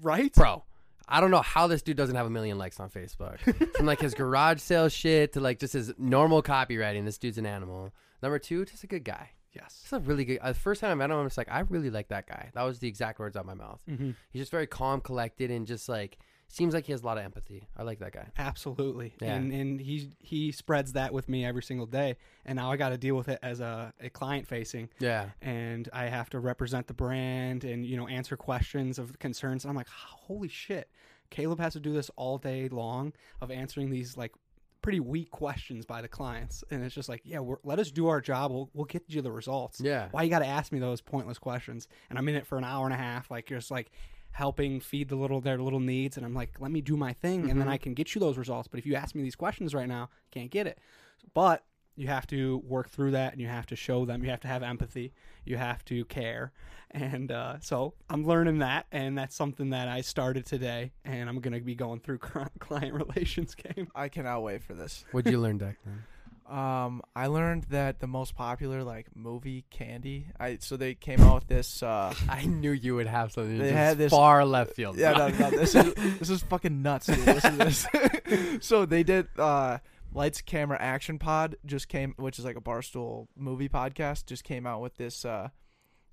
Right? 0.00 0.32
Bro, 0.32 0.64
I 1.06 1.20
don't 1.20 1.30
know 1.30 1.42
how 1.42 1.66
this 1.66 1.82
dude 1.82 1.96
doesn't 1.98 2.16
have 2.16 2.26
a 2.26 2.30
million 2.30 2.56
likes 2.56 2.80
on 2.80 2.88
Facebook. 2.88 3.38
From 3.76 3.84
like 3.86 4.00
his 4.00 4.14
garage 4.14 4.60
sale 4.60 4.88
shit 4.88 5.34
to 5.34 5.40
like 5.40 5.58
just 5.58 5.74
his 5.74 5.92
normal 5.98 6.42
copywriting, 6.42 7.04
this 7.04 7.18
dude's 7.18 7.36
an 7.38 7.44
animal. 7.46 7.92
Number 8.22 8.38
two, 8.38 8.64
just 8.64 8.84
a 8.84 8.86
good 8.86 9.04
guy. 9.04 9.30
Yes. 9.52 9.80
It's 9.82 9.92
a 9.92 9.98
really 9.98 10.24
good. 10.24 10.38
Uh, 10.40 10.48
the 10.48 10.58
first 10.58 10.80
time 10.80 10.90
I 10.90 10.94
met 10.94 11.10
him, 11.10 11.16
I 11.18 11.22
was 11.22 11.36
like, 11.36 11.50
I 11.50 11.60
really 11.60 11.90
like 11.90 12.08
that 12.08 12.26
guy. 12.26 12.50
That 12.54 12.62
was 12.62 12.78
the 12.78 12.88
exact 12.88 13.18
words 13.18 13.36
out 13.36 13.40
of 13.40 13.46
my 13.46 13.54
mouth. 13.54 13.82
Mm-hmm. 13.88 14.10
He's 14.30 14.42
just 14.42 14.52
very 14.52 14.66
calm, 14.66 15.00
collected, 15.00 15.50
and 15.50 15.66
just 15.66 15.88
like 15.88 16.18
seems 16.48 16.74
like 16.74 16.84
he 16.84 16.92
has 16.92 17.02
a 17.02 17.06
lot 17.06 17.16
of 17.16 17.24
empathy. 17.24 17.68
I 17.76 17.84
like 17.84 18.00
that 18.00 18.12
guy. 18.12 18.26
Absolutely. 18.38 19.14
Yeah. 19.20 19.34
And 19.34 19.52
and 19.52 19.80
he 19.80 20.10
he 20.18 20.52
spreads 20.52 20.92
that 20.92 21.12
with 21.12 21.28
me 21.28 21.44
every 21.44 21.62
single 21.62 21.86
day. 21.86 22.16
And 22.44 22.56
now 22.56 22.70
I 22.70 22.76
got 22.76 22.90
to 22.90 22.98
deal 22.98 23.14
with 23.14 23.28
it 23.28 23.38
as 23.42 23.60
a, 23.60 23.92
a 24.00 24.10
client 24.10 24.46
facing. 24.46 24.88
Yeah. 24.98 25.30
and 25.40 25.88
I 25.92 26.06
have 26.06 26.30
to 26.30 26.40
represent 26.40 26.86
the 26.86 26.94
brand 26.94 27.64
and 27.64 27.86
you 27.86 27.96
know 27.96 28.08
answer 28.08 28.36
questions 28.36 28.98
of 28.98 29.18
concerns. 29.18 29.64
And 29.64 29.70
I'm 29.70 29.76
like, 29.76 29.88
holy 29.88 30.48
shit, 30.48 30.90
Caleb 31.30 31.60
has 31.60 31.72
to 31.74 31.80
do 31.80 31.92
this 31.92 32.10
all 32.16 32.38
day 32.38 32.68
long 32.68 33.12
of 33.40 33.50
answering 33.50 33.90
these 33.90 34.16
like 34.16 34.32
pretty 34.82 35.00
weak 35.00 35.30
questions 35.30 35.84
by 35.86 36.00
the 36.02 36.08
clients, 36.08 36.64
and 36.70 36.82
it's 36.84 36.94
just 36.94 37.08
like, 37.08 37.22
yeah, 37.24 37.38
we're, 37.40 37.56
let 37.64 37.78
us 37.78 37.90
do 37.90 38.08
our 38.08 38.20
job. 38.20 38.50
We'll 38.50 38.70
we'll 38.74 38.86
get 38.86 39.04
you 39.08 39.22
the 39.22 39.32
results. 39.32 39.80
Yeah. 39.80 40.08
Why 40.10 40.22
you 40.22 40.30
got 40.30 40.38
to 40.40 40.46
ask 40.46 40.72
me 40.72 40.78
those 40.78 41.00
pointless 41.00 41.38
questions? 41.38 41.88
And 42.08 42.18
I'm 42.18 42.28
in 42.28 42.34
it 42.36 42.46
for 42.46 42.58
an 42.58 42.64
hour 42.64 42.84
and 42.86 42.94
a 42.94 42.98
half, 42.98 43.30
like 43.30 43.50
you're 43.50 43.58
just 43.58 43.70
like 43.70 43.90
helping 44.32 44.78
feed 44.80 45.08
the 45.08 45.16
little 45.16 45.40
their 45.40 45.58
little 45.58 45.80
needs, 45.80 46.16
and 46.16 46.24
I'm 46.24 46.34
like, 46.34 46.60
let 46.60 46.70
me 46.70 46.80
do 46.80 46.96
my 46.96 47.12
thing, 47.12 47.50
and 47.50 47.60
then 47.60 47.66
Mhm. 47.66 47.72
I 47.72 47.78
can 47.78 47.94
get 47.94 48.14
you 48.14 48.20
those 48.20 48.38
results. 48.38 48.68
But 48.68 48.78
if 48.78 48.86
you 48.86 48.94
ask 48.94 49.14
me 49.14 49.22
these 49.22 49.36
questions 49.36 49.74
right 49.74 49.88
now, 49.88 50.08
can't 50.30 50.50
get 50.50 50.66
it. 50.66 50.78
But 51.34 51.64
you 52.00 52.06
have 52.08 52.26
to 52.28 52.58
work 52.66 52.88
through 52.88 53.10
that, 53.12 53.32
and 53.32 53.40
you 53.40 53.48
have 53.48 53.66
to 53.66 53.76
show 53.76 54.04
them. 54.04 54.24
You 54.24 54.30
have 54.30 54.40
to 54.40 54.48
have 54.48 54.62
empathy. 54.62 55.12
You 55.44 55.56
have 55.58 55.84
to 55.86 56.04
care, 56.06 56.52
and 56.90 57.30
uh, 57.30 57.56
so 57.60 57.94
I'm 58.08 58.24
learning 58.26 58.58
that, 58.58 58.86
and 58.90 59.16
that's 59.18 59.34
something 59.36 59.70
that 59.70 59.88
I 59.88 60.00
started 60.00 60.46
today, 60.46 60.92
and 61.04 61.28
I'm 61.28 61.40
gonna 61.40 61.60
be 61.60 61.74
going 61.74 62.00
through 62.00 62.18
client 62.58 62.94
relations 62.94 63.54
game. 63.54 63.88
I 63.94 64.08
cannot 64.08 64.42
wait 64.42 64.62
for 64.62 64.74
this. 64.74 65.04
What'd 65.12 65.30
you 65.30 65.38
learn, 65.38 65.58
Declan? 65.58 65.74
Um, 66.50 67.02
I 67.14 67.28
learned 67.28 67.66
that 67.70 68.00
the 68.00 68.08
most 68.08 68.34
popular 68.34 68.82
like 68.82 69.06
movie 69.14 69.64
candy. 69.70 70.26
I 70.40 70.58
so 70.60 70.76
they 70.76 70.94
came 70.96 71.20
out 71.20 71.36
with 71.36 71.46
this. 71.46 71.80
Uh, 71.80 72.12
I 72.28 72.44
knew 72.44 72.72
you 72.72 72.96
would 72.96 73.06
have 73.06 73.30
something 73.30 73.56
They 73.56 73.66
just 73.66 73.76
had 73.76 73.98
this- 73.98 74.10
far 74.10 74.44
left 74.44 74.74
field. 74.74 74.96
yeah, 74.98 75.12
no, 75.12 75.28
no, 75.28 75.50
this 75.50 75.76
is 75.76 75.94
this 76.18 76.28
is 76.28 76.42
fucking 76.42 76.82
nuts. 76.82 77.06
Dude. 77.06 77.24
Listen 77.24 77.56
to 77.56 77.64
this. 77.66 77.86
so 78.66 78.84
they 78.84 79.04
did. 79.04 79.28
Uh, 79.38 79.78
Lights 80.12 80.40
Camera 80.42 80.76
Action 80.80 81.18
Pod 81.18 81.56
just 81.64 81.88
came, 81.88 82.14
which 82.16 82.38
is 82.38 82.44
like 82.44 82.56
a 82.56 82.60
barstool 82.60 83.28
movie 83.36 83.68
podcast. 83.68 84.26
Just 84.26 84.44
came 84.44 84.66
out 84.66 84.80
with 84.80 84.96
this 84.96 85.24
uh, 85.24 85.48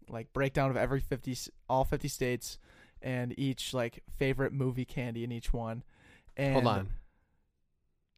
like 0.10 0.32
breakdown 0.34 0.70
of 0.70 0.78
every 0.78 1.00
fifty, 1.00 1.36
all 1.70 1.84
fifty 1.84 2.08
states, 2.08 2.60
and 3.02 3.38
each 3.40 3.74
like 3.74 4.04
favorite 4.18 4.54
movie 4.54 4.86
candy 4.86 5.24
in 5.24 5.32
each 5.32 5.52
one. 5.54 5.84
And 6.36 6.54
Hold 6.54 6.68
on. 6.68 6.90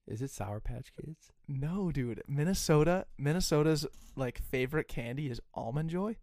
Is 0.08 0.22
it 0.22 0.32
Sour 0.32 0.60
Patch 0.60 0.92
Kids? 1.00 1.32
No, 1.48 1.92
dude. 1.92 2.24
Minnesota, 2.28 3.06
Minnesota's 3.18 3.86
like 4.16 4.42
favorite 4.42 4.88
candy 4.88 5.30
is 5.30 5.40
almond 5.54 5.92
joy, 5.92 6.18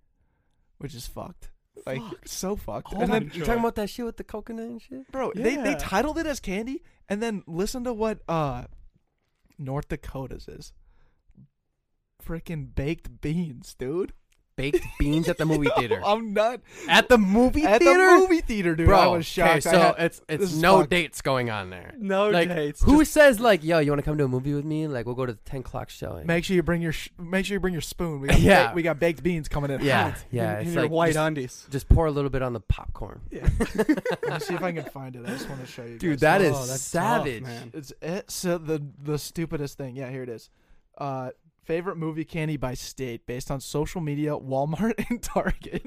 which 0.78 0.94
is 0.94 1.06
fucked. 1.06 1.50
Like 1.86 2.02
Fucked. 2.02 2.28
so 2.28 2.56
fucked. 2.56 2.92
Almond 2.92 3.12
and 3.12 3.12
then, 3.12 3.30
You 3.34 3.40
Joy. 3.40 3.46
talking 3.46 3.60
about 3.60 3.74
that 3.76 3.88
shit 3.90 4.04
with 4.04 4.16
the 4.16 4.24
coconut 4.24 4.66
and 4.66 4.82
shit? 4.82 5.10
bro, 5.12 5.30
they 5.34 5.56
they 5.56 5.74
titled 5.76 6.18
it 6.18 6.26
as 6.26 6.40
candy, 6.40 6.82
and 7.08 7.22
then 7.22 7.42
listen 7.46 7.84
to 7.84 7.92
what 7.94 8.18
uh 8.28 8.64
North 9.58 9.88
Dakota's 9.88 10.48
is. 10.48 10.72
Freaking 12.24 12.74
baked 12.74 13.20
beans, 13.20 13.74
dude. 13.74 14.12
Baked 14.56 14.86
beans 14.98 15.28
at 15.28 15.36
the 15.36 15.44
movie 15.44 15.68
theater. 15.76 16.00
I'm 16.02 16.32
not 16.32 16.62
at 16.88 17.10
the 17.10 17.18
movie 17.18 17.64
at 17.64 17.82
theater? 17.82 18.06
the 18.12 18.16
movie 18.20 18.40
theater, 18.40 18.74
dude. 18.74 18.86
Bro, 18.86 18.98
I 18.98 19.06
was 19.08 19.26
shocked. 19.26 19.50
Okay, 19.50 19.60
so 19.60 19.78
had- 19.78 19.94
it's 19.98 20.22
it's 20.30 20.54
no 20.54 20.78
fucked. 20.78 20.90
dates 20.90 21.20
going 21.20 21.50
on 21.50 21.68
there. 21.68 21.92
No 21.98 22.30
Like, 22.30 22.48
dates. 22.48 22.82
Who 22.82 23.00
just- 23.00 23.12
says 23.12 23.38
like, 23.38 23.62
yo, 23.62 23.80
you 23.80 23.90
want 23.90 23.98
to 23.98 24.02
come 24.02 24.16
to 24.16 24.24
a 24.24 24.28
movie 24.28 24.54
with 24.54 24.64
me? 24.64 24.86
Like, 24.88 25.04
we'll 25.04 25.14
go 25.14 25.26
to 25.26 25.34
the 25.34 25.38
ten 25.44 25.60
o'clock 25.60 25.90
showing. 25.90 26.26
make 26.26 26.42
sure 26.44 26.56
you 26.56 26.62
bring 26.62 26.80
your 26.80 26.92
sh- 26.92 27.10
make 27.18 27.44
sure 27.44 27.54
you 27.56 27.60
bring 27.60 27.74
your 27.74 27.82
spoon. 27.82 28.22
We 28.22 28.28
got 28.28 28.40
Yeah. 28.40 28.68
ba- 28.68 28.74
we 28.74 28.80
got 28.82 28.98
baked 28.98 29.22
beans 29.22 29.46
coming 29.46 29.70
in. 29.70 29.82
yeah, 29.82 30.12
hot. 30.12 30.24
yeah. 30.30 30.54
in, 30.54 30.60
in 30.60 30.66
it's 30.68 30.74
your 30.74 30.82
like 30.84 30.90
white 30.90 31.08
just, 31.08 31.18
undies? 31.18 31.66
just 31.70 31.88
pour 31.90 32.06
a 32.06 32.10
little 32.10 32.30
bit 32.30 32.40
on 32.40 32.54
the 32.54 32.60
popcorn. 32.60 33.20
Yeah. 33.30 33.46
Let 33.74 33.88
me 34.24 34.38
see 34.40 34.54
if 34.54 34.62
I 34.62 34.72
can 34.72 34.84
find 34.84 35.16
it. 35.16 35.24
I 35.26 35.32
just 35.32 35.50
want 35.50 35.60
to 35.60 35.66
show 35.66 35.84
you. 35.84 35.98
Dude, 35.98 36.12
guys. 36.12 36.20
that 36.20 36.40
is 36.40 36.52
Oh, 36.56 36.64
that's 36.64 36.90
tough, 36.90 37.24
savage. 37.26 37.42
man. 37.42 37.70
It's 37.74 37.92
it, 38.00 38.30
so 38.30 38.56
the 38.56 38.82
the 39.02 39.18
stupidest 39.18 39.76
thing. 39.76 39.96
Yeah, 39.96 40.08
here 40.10 40.22
it 40.22 40.30
is. 40.30 40.48
Uh, 40.96 41.28
favorite 41.66 41.96
movie 41.96 42.24
candy 42.24 42.56
by 42.56 42.74
state 42.74 43.26
based 43.26 43.50
on 43.50 43.60
social 43.60 44.00
media, 44.00 44.30
Walmart 44.30 44.94
and 45.10 45.22
Target, 45.22 45.82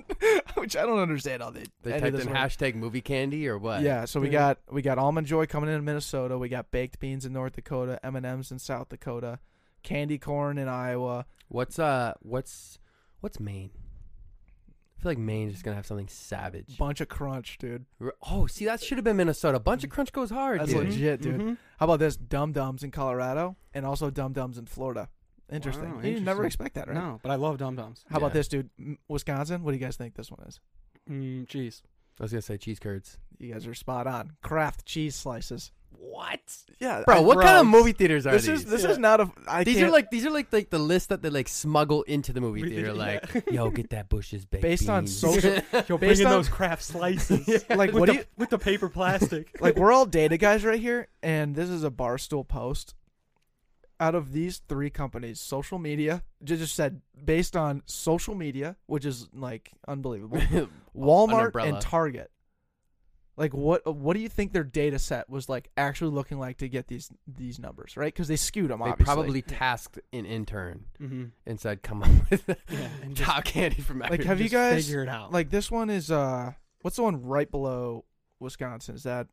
which 0.56 0.76
I 0.78 0.84
don't 0.86 1.00
understand 1.00 1.42
how 1.42 1.50
they. 1.50 1.64
They 1.84 2.00
typed 2.00 2.20
in 2.20 2.28
hashtag 2.28 2.76
movie 2.76 3.02
candy 3.02 3.48
or 3.48 3.58
what? 3.58 3.82
Yeah, 3.82 4.06
so 4.06 4.20
we 4.20 4.28
Yeah. 4.28 4.32
got 4.40 4.58
we 4.72 4.82
got 4.82 4.98
almond 4.98 5.26
joy 5.28 5.46
coming 5.46 5.70
in 5.74 5.84
Minnesota. 5.84 6.38
We 6.38 6.50
got 6.50 6.70
baked 6.72 7.00
beans 7.00 7.26
in 7.26 7.34
North 7.34 7.54
Dakota, 7.54 8.00
M 8.04 8.16
and 8.16 8.26
M's 8.26 8.52
in 8.52 8.60
South 8.60 8.90
Dakota, 8.90 9.40
candy 9.84 10.18
corn 10.18 10.58
in 10.58 10.68
Iowa. 10.68 11.26
What's 11.48 11.80
uh 11.80 12.14
what's 12.22 12.78
what's 13.22 13.40
Maine? 13.40 13.72
I 14.98 15.02
feel 15.02 15.12
like 15.12 15.18
Maine's 15.18 15.54
just 15.54 15.64
gonna 15.64 15.78
have 15.78 15.86
something 15.86 16.10
savage. 16.10 16.78
Bunch 16.78 17.00
of 17.00 17.08
crunch, 17.08 17.58
dude. 17.58 17.86
Oh, 18.30 18.48
see, 18.48 18.66
that 18.66 18.84
should 18.84 18.98
have 18.98 19.06
been 19.06 19.16
Minnesota. 19.16 19.58
Bunch 19.58 19.86
of 19.86 19.90
crunch 19.90 20.12
goes 20.12 20.30
hard. 20.30 20.60
That's 20.60 20.74
dude. 20.74 20.90
legit, 20.90 21.22
dude. 21.22 21.40
Mhm. 21.40 21.58
How 21.80 21.86
about 21.86 22.00
this? 22.00 22.18
Dum 22.18 22.52
Dums 22.52 22.84
in 22.84 22.92
Colorado 22.92 23.56
and 23.74 23.86
also 23.86 24.10
Dum 24.10 24.34
Dums 24.34 24.58
in 24.58 24.66
Florida. 24.66 25.08
Interesting. 25.52 25.96
Wow, 25.96 26.02
you 26.02 26.20
never 26.20 26.46
expect 26.46 26.76
that, 26.76 26.88
right? 26.88 26.94
No, 26.94 27.20
but 27.24 27.32
I 27.32 27.36
love 27.36 27.58
dum 27.58 27.76
dums. 27.76 28.06
How 28.10 28.18
about 28.18 28.34
this, 28.34 28.48
dude? 28.48 28.70
M- 28.80 29.00
Wisconsin. 29.08 29.64
What 29.64 29.72
do 29.72 29.78
you 29.78 29.84
guys 29.84 29.98
think 29.98 30.16
this 30.16 30.30
one 30.32 30.46
is? 30.48 30.60
Mm, 31.10 31.48
cheese. 31.48 31.82
I 32.20 32.24
was 32.24 32.32
gonna 32.32 32.42
say 32.42 32.58
cheese 32.58 32.80
curds. 32.80 33.18
You 33.40 33.54
guys 33.54 33.66
are 33.66 33.74
spot 33.74 34.06
on. 34.08 34.34
Kraft 34.44 34.86
cheese 34.86 35.16
slices. 35.16 35.72
What? 35.98 36.40
Yeah, 36.80 37.04
Bro, 37.06 37.16
I- 37.18 37.20
what 37.22 37.42
kind 37.42 37.58
of 37.58 37.66
movie 37.66 37.92
theaters 37.94 38.26
are 38.28 38.32
This 38.32 38.46
these? 38.46 38.60
is 38.60 38.66
this 38.66 38.84
Yeah. 38.84 38.90
is 38.92 38.98
not 38.98 39.20
a. 39.22 39.32
I 39.48 39.64
these 39.64 39.78
can't, 39.78 39.88
are 39.90 39.92
like 39.92 40.12
these 40.12 40.26
are 40.26 40.30
like 40.30 40.52
like 40.54 40.70
the 40.70 40.80
list 40.80 41.10
that 41.10 41.22
they 41.22 41.30
like 41.30 41.48
smuggle 41.48 42.04
into 42.04 42.32
the 42.32 42.42
movie 42.42 42.62
theater. 42.62 42.88
did- 42.88 42.96
Like, 42.96 43.46
yo, 43.52 43.70
get 43.70 43.90
that 43.90 44.08
Bush's 44.08 44.46
baked 44.46 44.62
Based 44.62 44.88
on 44.90 45.08
social- 45.08 45.56
Yo, 45.88 45.98
Based 45.98 46.00
bring 46.00 46.20
in 46.20 46.26
on- 46.28 46.32
those 46.34 46.48
Kraft 46.50 46.84
slices. 46.84 47.48
like 47.70 47.92
with 47.92 48.00
what 48.02 48.08
the, 48.08 48.14
you 48.16 48.24
with 48.38 48.50
the 48.50 48.60
paper 48.60 48.88
plastic. 48.90 49.60
like? 49.62 49.78
We're 49.78 49.92
all 49.92 50.06
data 50.06 50.38
guys 50.38 50.64
right 50.64 50.80
here, 50.80 51.08
and 51.24 51.56
this 51.56 51.70
is 51.70 51.84
a 51.84 51.90
barstool 51.92 52.48
post. 52.48 52.94
Out 54.00 54.16
of 54.16 54.32
these 54.32 54.62
three 54.70 54.90
companies, 54.90 55.42
social 55.42 55.78
media 55.78 56.24
just 56.44 56.76
said 56.76 57.02
based 57.26 57.56
on 57.56 57.82
social 57.86 58.34
media, 58.34 58.78
which 58.86 59.06
is 59.06 59.28
like 59.34 59.72
unbelievable. 59.88 60.40
Walmart 60.96 61.48
umbrella. 61.48 61.70
and 61.70 61.82
Target. 61.82 62.32
Like 63.40 63.54
what? 63.54 63.96
What 63.96 64.16
do 64.16 64.20
you 64.20 64.28
think 64.28 64.52
their 64.52 64.66
data 64.66 65.00
set 65.00 65.30
was 65.30 65.48
like 65.48 65.70
actually 65.78 66.12
looking 66.12 66.40
like 66.40 66.58
to 66.58 66.68
get 66.68 66.88
these 66.88 67.10
these 67.26 67.58
numbers 67.58 67.96
right? 67.96 68.14
Because 68.14 68.28
they 68.28 68.36
skewed 68.36 68.70
them. 68.70 68.80
they 68.80 68.90
Obviously, 68.90 69.06
probably 69.16 69.42
tasked 69.42 69.98
an 70.12 70.26
intern 70.26 70.86
mm-hmm. 71.02 71.26
and 71.46 71.60
said, 71.60 71.82
"Come 71.82 72.04
up 72.04 72.10
with 72.30 72.44
Yeah, 72.70 72.90
and 73.02 73.16
just, 73.16 73.30
top 73.30 73.46
candy 73.46 73.82
from 73.82 74.00
Like, 74.00 74.24
have 74.24 74.42
you 74.42 74.50
guys- 74.50 74.86
figured 74.88 75.08
it 75.08 75.12
out? 75.12 75.32
like 75.32 75.52
this 75.52 75.72
one 75.72 75.90
is 75.90 76.12
uh, 76.12 76.52
what's 76.82 76.98
the 76.98 77.04
one 77.04 77.24
right 77.24 77.50
below 77.50 78.04
Wisconsin? 78.42 78.96
Is 78.96 79.04
that 79.04 79.28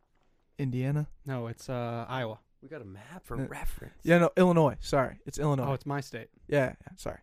Indiana? 0.57 1.09
no, 1.27 1.49
it's 1.49 1.69
uh, 1.69 2.07
Iowa. 2.09 2.39
We 2.63 2.69
got 2.69 2.81
a 2.83 2.87
map 2.87 3.25
for 3.25 3.37
Uh, 3.37 3.47
reference. 3.47 3.95
Yeah, 4.03 4.19
no, 4.19 4.31
Illinois. 4.37 4.77
Sorry, 4.81 5.21
it's 5.27 5.39
Illinois. 5.39 5.69
Oh, 5.69 5.73
it's 5.75 5.87
my 5.87 6.01
state. 6.01 6.29
yeah, 6.49 6.75
yeah, 6.81 6.93
sorry. 6.97 7.19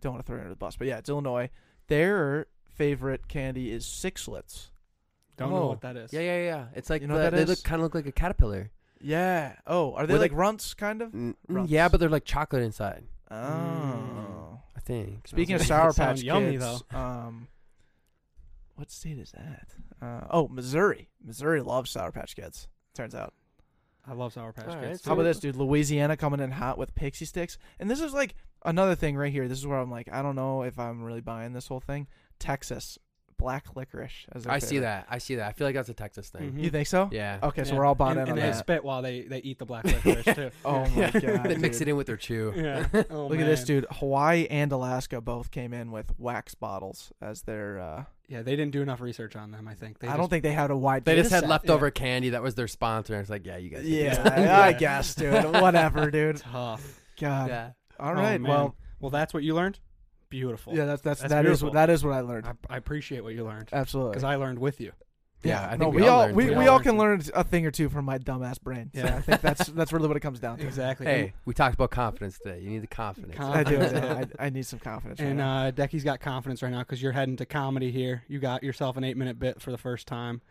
Don't 0.00 0.14
want 0.14 0.24
to 0.24 0.26
throw 0.26 0.36
it 0.36 0.40
under 0.40 0.50
the 0.50 0.56
bus, 0.56 0.76
but 0.76 0.86
yeah, 0.86 0.98
it's 0.98 1.08
Illinois. 1.08 1.50
Their 1.88 2.46
favorite 2.64 3.28
candy 3.28 3.70
is 3.70 3.84
Sixlets. 3.84 4.70
Don't 5.36 5.52
Oh. 5.52 5.58
know 5.60 5.66
what 5.66 5.82
that 5.82 5.96
is. 5.96 6.12
Yeah, 6.12 6.20
yeah, 6.20 6.42
yeah. 6.44 6.68
It's 6.74 6.88
like 6.90 7.02
You 7.02 7.08
know 7.08 7.18
the- 7.18 7.24
what 7.24 7.30
that 7.30 7.40
is? 7.40 7.46
they 7.46 7.50
look 7.52 7.62
kind 7.62 7.80
of 7.80 7.84
look 7.84 7.94
like 7.94 8.06
a 8.06 8.12
caterpillar. 8.12 8.70
Yeah. 9.00 9.56
Oh, 9.66 9.94
are 9.94 10.06
they 10.06 10.12
Were 10.14 10.18
they- 10.18 10.24
like 10.24 10.32
runts, 10.32 10.74
kind 10.74 11.02
of? 11.02 11.12
Mm, 11.12 11.34
Runts. 11.48 11.70
yeah, 11.70 11.88
but 11.88 12.00
they're 12.00 12.08
like 12.08 12.24
chocolate 12.24 12.62
inside. 12.62 13.06
Oh. 13.30 14.60
I 14.76 14.80
think. 14.80 15.28
Speaking 15.28 15.54
of 15.54 15.60
Sounds- 15.62 15.68
Sour 15.68 15.92
sound 16.06 16.16
Patch 16.18 16.22
yummy, 16.24 16.58
Kids, 16.58 16.82
um, 16.90 17.48
what 18.74 18.90
state 18.90 19.18
is 19.18 19.32
that? 19.32 19.74
Uh, 20.00 20.26
oh, 20.30 20.48
Missouri. 20.48 21.10
Missouri 21.22 21.60
loves 21.62 21.90
Sour 21.90 22.12
Patch 22.12 22.34
Kids. 22.36 22.68
Turns 22.94 23.14
out. 23.14 23.34
I 24.06 24.14
love 24.14 24.32
Sour 24.32 24.52
Patch 24.52 24.68
All 24.68 24.76
right, 24.76 24.88
Kids. 24.88 25.04
How 25.04 25.12
about 25.12 25.24
this, 25.24 25.38
dude? 25.38 25.56
Louisiana 25.56 26.16
coming 26.16 26.40
in 26.40 26.50
hot 26.52 26.78
with 26.78 26.94
pixie 26.94 27.24
sticks, 27.24 27.58
and 27.78 27.90
this 27.90 28.00
is 28.00 28.12
like 28.12 28.34
another 28.64 28.94
thing 28.94 29.16
right 29.16 29.32
here. 29.32 29.48
This 29.48 29.58
is 29.58 29.66
where 29.66 29.78
I'm 29.78 29.90
like, 29.90 30.08
I 30.12 30.22
don't 30.22 30.36
know 30.36 30.62
if 30.62 30.78
I'm 30.78 31.02
really 31.02 31.20
buying 31.20 31.52
this 31.52 31.68
whole 31.68 31.80
thing. 31.80 32.06
Texas 32.38 32.98
black 33.40 33.74
licorice. 33.74 34.26
As 34.32 34.44
their 34.44 34.52
I 34.52 34.58
see 34.60 34.66
favorite. 34.76 34.80
that. 34.82 35.06
I 35.10 35.18
see 35.18 35.34
that. 35.36 35.48
I 35.48 35.52
feel 35.52 35.66
like 35.66 35.74
that's 35.74 35.88
a 35.88 35.94
Texas 35.94 36.28
thing. 36.28 36.52
Mhm. 36.52 36.62
You 36.62 36.70
think 36.70 36.86
so? 36.86 37.08
Yeah. 37.10 37.38
Okay, 37.42 37.64
so 37.64 37.72
Yeah. 37.72 37.78
we're 37.78 37.84
all 37.86 37.94
bought 37.94 38.12
and, 38.12 38.18
in 38.18 38.22
on 38.22 38.28
and 38.30 38.38
they 38.38 38.50
that. 38.50 38.56
spit 38.58 38.84
while 38.84 39.02
they, 39.02 39.22
they 39.22 39.38
eat 39.38 39.58
the 39.58 39.66
black 39.66 39.84
licorice 39.84 40.24
too. 40.36 40.50
Oh 40.64 40.86
my 40.90 41.10
god! 41.10 41.42
they 41.44 41.56
mix 41.56 41.78
dude. 41.78 41.88
it 41.88 41.90
in 41.90 41.96
with 41.96 42.06
their 42.06 42.16
chew. 42.16 42.52
Yeah. 42.54 42.86
Oh, 43.10 43.26
Look 43.26 43.40
at 43.40 43.46
this, 43.46 43.60
man. 43.60 43.66
dude. 43.66 43.86
Hawaii 43.90 44.46
and 44.48 44.70
Alaska 44.70 45.20
both 45.20 45.50
came 45.50 45.72
in 45.72 45.90
with 45.90 46.12
wax 46.18 46.54
bottles 46.54 47.12
as 47.20 47.42
their. 47.42 47.78
Uh, 47.80 48.04
Yeah, 48.28 48.42
they 48.42 48.52
didn't 48.54 48.70
do 48.72 48.82
enough 48.82 49.00
research 49.00 49.34
on 49.36 49.50
them. 49.50 49.66
I 49.66 49.74
think. 49.74 49.98
They 49.98 50.06
I 50.06 50.10
just, 50.12 50.18
don't 50.18 50.28
think 50.28 50.42
they 50.44 50.52
had 50.52 50.70
a 50.70 50.76
wide. 50.76 51.04
They 51.04 51.16
just 51.16 51.30
had 51.32 51.40
set. 51.40 51.48
leftover 51.48 51.90
candy 51.90 52.30
that 52.30 52.42
was 52.42 52.54
their 52.54 52.68
sponsor. 52.68 53.14
And 53.14 53.22
it's 53.22 53.30
like, 53.30 53.44
yeah, 53.46 53.56
you 53.56 53.70
guys. 53.70 53.82
get 53.82 53.90
Yeah, 53.90 54.22
this. 54.22 54.48
I, 54.50 54.68
I 54.68 54.72
guess, 54.72 55.14
dude. 55.14 55.44
Whatever, 55.44 56.10
dude. 56.10 56.36
tough. 56.36 57.00
God. 57.20 57.48
yeah. 57.48 57.70
All 57.98 58.10
Oh, 58.10 58.14
right. 58.14 58.40
man. 58.40 58.48
well, 58.50 58.76
well, 59.00 59.10
that's 59.10 59.34
what 59.34 59.42
you 59.42 59.54
learned. 59.54 59.78
Beautiful. 60.30 60.74
yeah, 60.76 60.84
that's 60.86 61.02
that's, 61.02 61.20
That's 61.20 61.32
that 61.32 61.44
is 61.44 61.48
beautiful. 61.60 61.68
what 61.68 61.74
that 61.74 61.90
is 61.90 62.04
what 62.04 62.14
I 62.14 62.20
learned. 62.20 62.46
I, 62.46 62.52
I 62.70 62.76
appreciate 62.76 63.22
what 63.22 63.34
you 63.34 63.44
learned 63.44 63.68
Absolutely. 63.72 64.12
because 64.12 64.24
I 64.24 64.36
learned 64.36 64.58
with 64.60 64.80
you. 64.80 64.92
Yeah, 65.42 65.64
I 65.64 65.70
think 65.70 65.80
no, 65.80 65.88
we 65.88 66.02
we, 66.02 66.08
all 66.08 66.18
all 66.18 66.24
learned 66.26 66.36
we, 66.36 66.44
we 66.50 66.56
We 66.56 66.66
all 66.66 66.74
all 66.74 66.80
can 66.80 66.92
too. 66.92 66.98
learn 66.98 67.22
a 67.34 67.42
thing 67.42 67.64
or 67.64 67.70
two 67.70 67.88
from 67.88 68.04
my 68.04 68.18
dumbass 68.18 68.60
brain. 68.60 68.90
So 68.94 69.00
Yeah. 69.00 69.16
I 69.16 69.20
think 69.22 69.40
that's 69.40 69.66
that's 69.68 69.90
really 69.92 70.06
what 70.06 70.16
it 70.18 70.20
comes 70.20 70.38
down 70.38 70.58
to. 70.58 70.66
Exactly. 70.66 71.06
Hey, 71.06 71.32
we 71.46 71.54
talked 71.54 71.74
about 71.74 71.90
confidence 71.90 72.38
today. 72.38 72.60
You 72.60 72.68
need 72.70 72.82
the 72.82 72.86
confidence. 72.86 73.34
Con- 73.36 73.50
I 73.56 73.64
do. 73.64 73.78
Confidence. 73.78 74.32
I, 74.38 74.46
I 74.46 74.50
need 74.50 74.66
some 74.66 74.78
confidence. 74.80 75.18
And 75.18 75.38
now. 75.38 75.64
uh, 75.66 75.70
Decky's 75.70 76.04
got 76.04 76.20
confidence 76.20 76.62
right 76.62 76.70
now 76.70 76.80
because 76.80 77.00
you're 77.02 77.12
heading 77.12 77.36
to 77.36 77.46
comedy 77.46 77.90
here. 77.90 78.22
You 78.28 78.38
got 78.38 78.62
yourself 78.62 78.98
an 78.98 79.04
eight 79.04 79.16
minute 79.16 79.38
bit 79.38 79.62
for 79.62 79.70
the 79.70 79.78
first 79.78 80.06
time. 80.06 80.42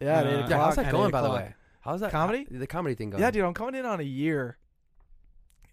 yeah, 0.00 0.20
uh, 0.20 0.46
Yeah, 0.48 0.56
how's 0.58 0.76
that 0.76 0.92
going, 0.92 1.10
by 1.10 1.22
the 1.22 1.30
way? 1.30 1.54
How's 1.80 2.00
that 2.00 2.10
Comedy? 2.12 2.46
how- 2.50 2.58
the 2.58 2.66
comedy 2.68 2.94
thing 2.94 3.10
going? 3.10 3.20
Yeah, 3.22 3.30
dude, 3.32 3.44
I'm 3.44 3.54
coming 3.54 3.74
in 3.74 3.84
on 3.86 3.98
a 4.00 4.04
year, 4.04 4.56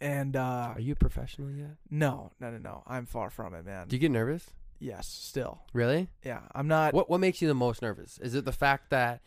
and 0.03 0.35
uh 0.35 0.73
Are 0.75 0.79
you 0.79 0.93
a 0.93 0.95
professional 0.95 1.49
yet? 1.51 1.77
no, 1.89 2.31
no, 2.39 2.51
no, 2.51 2.57
no. 2.57 2.83
I'm 2.85 3.05
far 3.05 3.29
from 3.29 3.53
it, 3.55 3.65
man. 3.65 3.87
Do 3.87 3.95
you 3.95 3.99
get 3.99 4.11
nervous? 4.11 4.51
yes, 4.79 5.07
still. 5.07 5.61
Really? 5.71 6.09
Yeah, 6.23 6.41
I'm 6.53 6.67
not. 6.67 6.93
What 6.93 7.09
What 7.09 7.19
makes 7.19 7.41
you 7.41 7.47
the 7.47 7.53
most 7.55 7.81
nervous? 7.81 8.17
Is 8.19 8.35
it 8.35 8.43
the 8.45 8.51
fact 8.51 8.89
that 8.89 9.21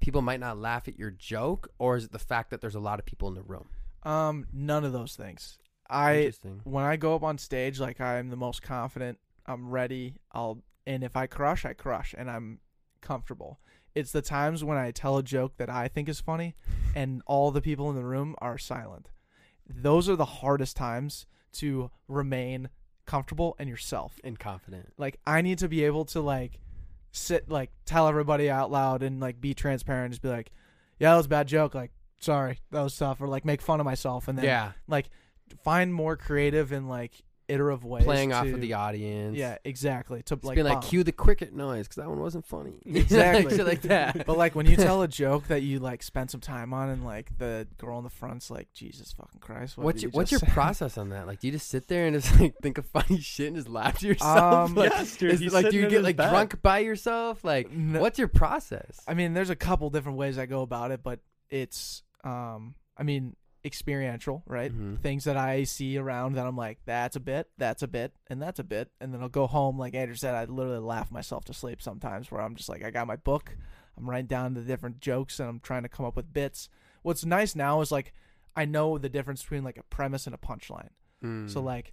people 0.00 0.22
might 0.22 0.40
not 0.40 0.56
laugh 0.58 0.88
at 0.88 0.98
your 0.98 1.10
joke, 1.10 1.68
or 1.78 1.96
is 1.96 2.04
it 2.04 2.12
the 2.12 2.18
fact 2.18 2.50
that 2.50 2.60
there's 2.62 2.74
a 2.74 2.80
lot 2.80 2.98
of 2.98 3.04
people 3.04 3.28
in 3.28 3.34
the 3.34 3.42
room? 3.42 3.68
Um, 4.02 4.46
none 4.52 4.84
of 4.84 4.92
those 4.92 5.14
things. 5.14 5.58
I 5.88 6.16
Interesting. 6.18 6.60
when 6.64 6.84
I 6.84 6.96
go 6.96 7.14
up 7.14 7.22
on 7.22 7.36
stage, 7.36 7.78
like 7.78 8.00
I'm 8.00 8.30
the 8.30 8.36
most 8.36 8.62
confident. 8.62 9.18
I'm 9.44 9.68
ready. 9.68 10.14
I'll 10.32 10.62
and 10.86 11.04
if 11.04 11.14
I 11.16 11.26
crush, 11.26 11.64
I 11.66 11.74
crush, 11.74 12.14
and 12.16 12.30
I'm 12.30 12.60
comfortable. 13.02 13.60
It's 13.94 14.12
the 14.12 14.22
times 14.22 14.62
when 14.64 14.78
I 14.78 14.92
tell 14.92 15.18
a 15.18 15.22
joke 15.22 15.56
that 15.58 15.68
I 15.68 15.88
think 15.88 16.08
is 16.08 16.20
funny, 16.20 16.54
and 16.94 17.22
all 17.26 17.50
the 17.50 17.60
people 17.60 17.90
in 17.90 17.96
the 17.96 18.04
room 18.04 18.34
are 18.38 18.56
silent. 18.56 19.10
Those 19.74 20.08
are 20.08 20.16
the 20.16 20.24
hardest 20.24 20.76
times 20.76 21.26
to 21.54 21.90
remain 22.08 22.68
comfortable 23.06 23.56
and 23.58 23.68
yourself. 23.68 24.18
And 24.22 24.38
confident. 24.38 24.92
Like 24.96 25.18
I 25.26 25.42
need 25.42 25.58
to 25.58 25.68
be 25.68 25.84
able 25.84 26.04
to 26.06 26.20
like 26.20 26.60
sit 27.12 27.48
like 27.48 27.70
tell 27.84 28.08
everybody 28.08 28.48
out 28.48 28.70
loud 28.70 29.02
and 29.02 29.20
like 29.20 29.40
be 29.40 29.54
transparent. 29.54 30.12
Just 30.12 30.22
be 30.22 30.28
like, 30.28 30.50
yeah, 30.98 31.10
that 31.10 31.16
was 31.16 31.26
a 31.26 31.30
bad 31.30 31.48
joke. 31.48 31.74
Like 31.74 31.92
sorry, 32.20 32.58
that 32.70 32.82
was 32.82 32.96
tough. 32.96 33.20
Or 33.20 33.28
like 33.28 33.44
make 33.44 33.62
fun 33.62 33.80
of 33.80 33.86
myself 33.86 34.28
and 34.28 34.38
then 34.38 34.44
yeah, 34.44 34.72
like 34.86 35.10
find 35.64 35.92
more 35.92 36.16
creative 36.16 36.72
and 36.72 36.88
like 36.88 37.22
iterative 37.50 37.84
ways 37.84 38.04
playing 38.04 38.32
off 38.32 38.46
of 38.46 38.60
the 38.60 38.74
audience. 38.74 39.36
yeah 39.36 39.58
exactly 39.64 40.22
to 40.22 40.36
Just 40.36 40.44
like, 40.44 40.54
being 40.54 40.66
like, 40.66 40.80
bomb. 40.80 40.88
cue 40.90 41.02
the 41.04 41.12
cricket 41.12 41.52
noise 41.54 41.86
because 41.88 41.96
that 42.02 42.08
one 42.08 42.20
wasn't 42.20 42.46
funny. 42.46 42.80
Exactly. 42.86 43.56
Shit 43.56 43.66
like 43.66 43.82
that. 43.82 44.24
but 44.26 44.36
like 44.38 44.54
when 44.54 44.66
you 44.66 44.76
tell 44.88 45.02
a 45.02 45.08
joke 45.08 45.48
that 45.48 45.62
you 45.62 45.78
like 45.80 46.02
spend 46.02 46.30
some 46.30 46.40
time 46.40 46.72
on 46.72 46.88
and 46.88 47.04
like 47.04 47.36
the 47.38 47.66
girl 47.78 47.98
in 47.98 48.04
the 48.04 48.10
front's 48.10 48.50
like 48.50 48.72
jesus 48.72 49.12
fucking 49.12 49.40
christ 49.40 49.76
what 49.76 49.84
what's 49.86 49.96
did 49.96 50.02
your, 50.04 50.10
you 50.12 50.16
what's 50.16 50.30
your 50.32 50.38
say?" 50.40 50.46
process 50.52 50.96
on 50.98 51.08
that? 51.10 51.26
Like, 51.26 51.40
do 51.40 51.48
you 51.48 51.52
just 51.52 51.68
sit 51.68 51.88
there 51.88 52.06
and 52.06 52.20
just 52.20 52.38
like 52.40 52.54
think 52.62 52.78
of 52.78 52.86
funny 52.86 53.18
shit 53.20 53.48
and 53.48 53.56
just 53.56 53.68
laugh 53.68 53.98
to 53.98 54.06
yourself? 54.06 54.68
Um, 54.70 54.74
like, 54.74 54.90
Yes, 54.92 55.16
dude, 55.16 55.32
is 55.42 55.52
like, 55.52 55.70
do 55.70 55.76
you 55.76 55.88
get 55.88 56.02
like 56.02 56.16
bed. 56.16 56.30
drunk 56.30 56.62
by 56.62 56.78
yourself? 56.80 57.42
Like, 57.44 57.70
No- 57.70 58.00
what's 58.00 58.18
your 58.18 58.28
process? 58.28 59.00
i 59.08 59.14
mean 59.14 59.34
there's 59.34 59.50
a 59.50 59.56
couple 59.56 59.90
different 59.90 60.16
ways 60.18 60.38
i 60.38 60.46
go 60.46 60.62
about 60.62 60.90
it 60.90 61.02
but 61.02 61.20
it's 61.50 62.02
um 62.24 62.74
i 62.96 63.02
mean 63.02 63.34
experiential 63.64 64.42
right 64.46 64.72
Mhm. 64.72 64.98
things 65.00 65.24
that 65.24 65.36
i 65.36 65.64
see 65.64 65.96
around 65.98 66.34
that 66.34 66.46
i'm 66.46 66.56
like 66.56 66.78
that's 66.86 67.16
a 67.16 67.20
bit 67.20 67.48
that's 67.58 67.82
a 67.82 67.88
bit 67.88 68.12
and 68.28 68.40
that's 68.40 68.58
a 68.58 68.64
bit 68.64 68.90
and 69.00 69.12
then 69.12 69.20
i'll 69.22 69.28
go 69.28 69.46
home 69.46 69.78
like 69.78 69.94
andrew 69.94 70.14
said 70.16 70.34
i 70.34 70.44
literally 70.44 70.78
laugh 70.78 71.10
myself 71.10 71.44
to 71.44 71.52
sleep 71.54 71.80
sometimes 71.82 72.30
where 72.30 72.40
i'm 72.40 72.54
just 72.56 72.68
like 72.68 72.82
i 72.84 72.90
got 72.90 73.06
my 73.06 73.16
book 73.16 73.56
i'm 73.96 74.08
writing 74.08 74.26
down 74.26 74.54
the 74.54 74.62
different 74.62 75.00
jokes 75.00 75.38
and 75.40 75.48
i'm 75.48 75.60
trying 75.60 75.82
to 75.82 75.88
come 75.88 76.06
up 76.06 76.16
with 76.16 76.32
bits 76.32 76.68
what's 77.02 77.24
nice 77.24 77.54
now 77.54 77.80
is 77.80 77.90
like 77.92 78.12
i 78.56 78.64
know 78.64 78.98
the 78.98 79.08
difference 79.08 79.42
between 79.42 79.62
like 79.64 79.76
a 79.76 79.82
premise 79.84 80.26
and 80.26 80.34
a 80.34 80.38
punchline 80.38 80.88
so 81.22 81.60
Mm. 81.60 81.64
like 81.64 81.92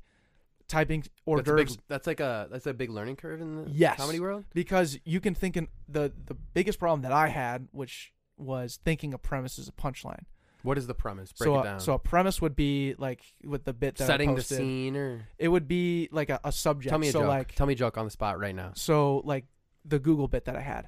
typing 0.69 1.03
hors 1.26 1.38
that's, 1.38 1.49
big, 1.49 1.68
d'oeuvres 1.68 1.77
that's 1.88 2.07
like 2.07 2.19
a 2.19 2.48
that's 2.52 2.65
a 2.68 2.73
big 2.73 2.89
learning 2.89 3.15
curve 3.18 3.39
in 3.41 3.56
the 3.65 3.69
Yes. 3.72 3.98
comedy 3.98 4.19
world. 4.19 4.45
because 4.53 4.98
you 5.06 5.19
can 5.22 5.34
think 5.35 5.56
in 5.57 5.68
the 5.88 6.11
the 6.26 6.34
biggest 6.34 6.80
problem 6.80 7.02
that 7.02 7.11
i 7.11 7.27
had 7.30 7.68
which 7.72 8.14
was 8.38 8.80
thinking 8.84 9.14
a 9.14 9.18
premise 9.18 9.57
is 9.60 9.68
a 9.68 9.72
punchline 9.72 10.23
What 10.64 10.78
is 10.78 10.88
the 10.88 10.94
premise? 10.94 11.32
Break 11.34 11.46
so, 11.48 11.56
it 11.58 11.60
a, 11.62 11.64
down. 11.64 11.80
so 11.80 11.94
a 11.94 12.00
premise 12.00 12.42
would 12.42 12.56
be 12.56 12.96
like 12.98 13.22
with 13.44 13.64
the 13.64 13.74
bit 13.74 13.96
that 13.98 14.04
I 14.06 14.08
setting 14.08 14.36
the 14.36 14.42
scene 14.42 14.96
or 14.96 15.28
It 15.38 15.48
would 15.50 15.68
be 15.68 16.10
like 16.12 16.30
a, 16.30 16.40
a 16.44 16.52
subject. 16.52 16.90
tell 16.90 17.00
me 17.00 17.10
a 17.10 17.12
so 17.12 17.20
joke. 17.22 17.28
like 17.30 17.56
tell 17.56 17.68
me 17.68 17.74
a 17.74 17.78
joke 17.78 17.98
on 17.98 18.06
the 18.06 18.12
spot 18.12 18.40
right 18.40 18.56
now. 18.56 18.72
so 18.76 19.22
like 19.26 19.46
the 19.86 20.00
Google 20.00 20.28
bit 20.28 20.46
that 20.46 20.56
I 20.56 20.62
had. 20.62 20.88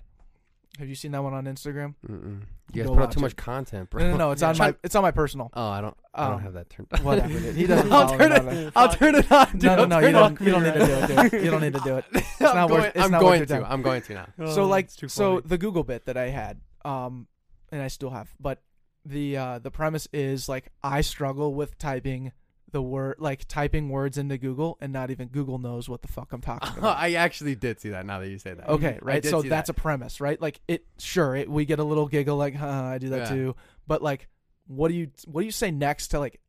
Have 0.77 0.87
you 0.87 0.95
seen 0.95 1.11
that 1.11 1.21
one 1.23 1.33
on 1.33 1.43
Instagram? 1.45 1.95
Mm-mm. 2.07 2.41
You 2.71 2.83
guys 2.83 2.87
Go 2.87 2.93
put 2.95 3.03
out 3.03 3.11
too 3.11 3.19
it. 3.19 3.23
much 3.23 3.35
content, 3.35 3.89
bro. 3.89 4.03
No, 4.03 4.11
no, 4.11 4.17
no. 4.17 4.31
It's 4.31 4.41
Yeah. 4.43 4.49
on 4.49 4.57
my 4.57 4.75
it's 4.83 4.95
on 4.95 5.01
my 5.01 5.11
personal. 5.11 5.49
Oh, 5.53 5.67
I 5.67 5.81
don't. 5.81 5.97
I 6.13 6.25
don't 6.27 6.35
Um, 6.35 6.41
have 6.41 6.53
that 6.53 6.69
turned. 6.69 6.87
on. 6.93 7.03
Whatever. 7.03 7.37
He 7.51 7.65
doesn't. 7.67 7.91
I'll 7.91 8.17
turn 8.17 8.29
me 8.29 8.35
it. 8.35 8.65
on. 8.67 8.71
I'll 8.75 8.93
turn 8.93 9.15
it 9.15 9.29
on. 9.31 9.51
Dude. 9.51 9.63
No, 9.63 9.75
no, 9.75 9.85
no. 9.85 9.99
You 9.99 10.11
don't. 10.13 10.39
You 10.39 10.51
don't 10.51 10.63
need 10.63 10.73
to 10.73 10.85
do 10.85 10.93
it, 10.93 11.31
dude. 11.31 11.43
You 11.43 11.51
don't 11.51 11.61
need 11.61 11.73
to 11.73 11.79
do 11.81 11.97
it. 11.97 12.05
I'm 12.13 12.23
not 12.55 12.69
worth- 12.69 12.79
going, 12.79 12.91
it's 12.95 13.03
I'm 13.03 13.11
not 13.11 13.21
worth 13.23 13.29
going 13.29 13.39
your 13.39 13.45
to. 13.47 13.53
time. 13.55 13.65
I'm 13.67 13.81
going 13.81 14.01
to 14.03 14.13
now. 14.13 14.27
so 14.37 14.61
Oh, 14.63 14.67
like 14.67 14.89
so 14.91 15.39
the 15.41 15.57
Google 15.57 15.83
bit 15.83 16.05
that 16.05 16.15
I 16.15 16.29
had, 16.29 16.61
um, 16.85 17.27
and 17.71 17.81
I 17.81 17.87
still 17.87 18.11
have, 18.11 18.29
but 18.39 18.61
the 19.09 19.37
uh 19.37 19.59
the 19.59 19.71
premise 19.71 20.07
is 20.13 20.47
like 20.47 20.71
I 20.83 21.01
struggle 21.01 21.53
with 21.53 21.77
typing 21.77 22.31
the 22.71 22.81
word 22.81 23.15
like 23.19 23.47
typing 23.47 23.89
words 23.89 24.17
into 24.17 24.37
Google 24.37 24.77
and 24.79 24.93
not 24.93 25.09
even 25.09 25.27
Google 25.29 25.57
knows 25.57 25.89
what 25.89 26.03
the 26.03 26.07
fuck 26.07 26.31
I'm 26.31 26.41
talking 26.41 26.69
about. 26.77 26.97
I 26.97 27.13
actually 27.15 27.55
did 27.55 27.79
see 27.81 27.89
that. 27.89 28.05
Now 28.05 28.19
that 28.19 28.29
you 28.29 28.37
say 28.37 28.53
that. 28.53 28.69
Okay, 28.69 28.99
right. 29.01 29.25
So 29.25 29.41
that's 29.41 29.67
that. 29.67 29.77
a 29.77 29.81
premise, 29.81 30.21
right? 30.21 30.39
Like 30.39 30.61
it 30.67 30.85
sure, 30.99 31.35
it, 31.35 31.49
we 31.49 31.65
get 31.65 31.79
a 31.79 31.83
little 31.83 32.07
giggle 32.07 32.37
like, 32.37 32.55
"Huh, 32.55 32.67
I 32.67 32.97
do 32.99 33.09
that 33.09 33.29
Yeah. 33.29 33.35
too." 33.35 33.55
But 33.87 34.03
like 34.03 34.27
what 34.67 34.89
do 34.89 34.93
you 34.93 35.09
what 35.25 35.41
do 35.41 35.45
you 35.45 35.51
say 35.51 35.71
next 35.71 36.09
to 36.09 36.19
like 36.19 36.39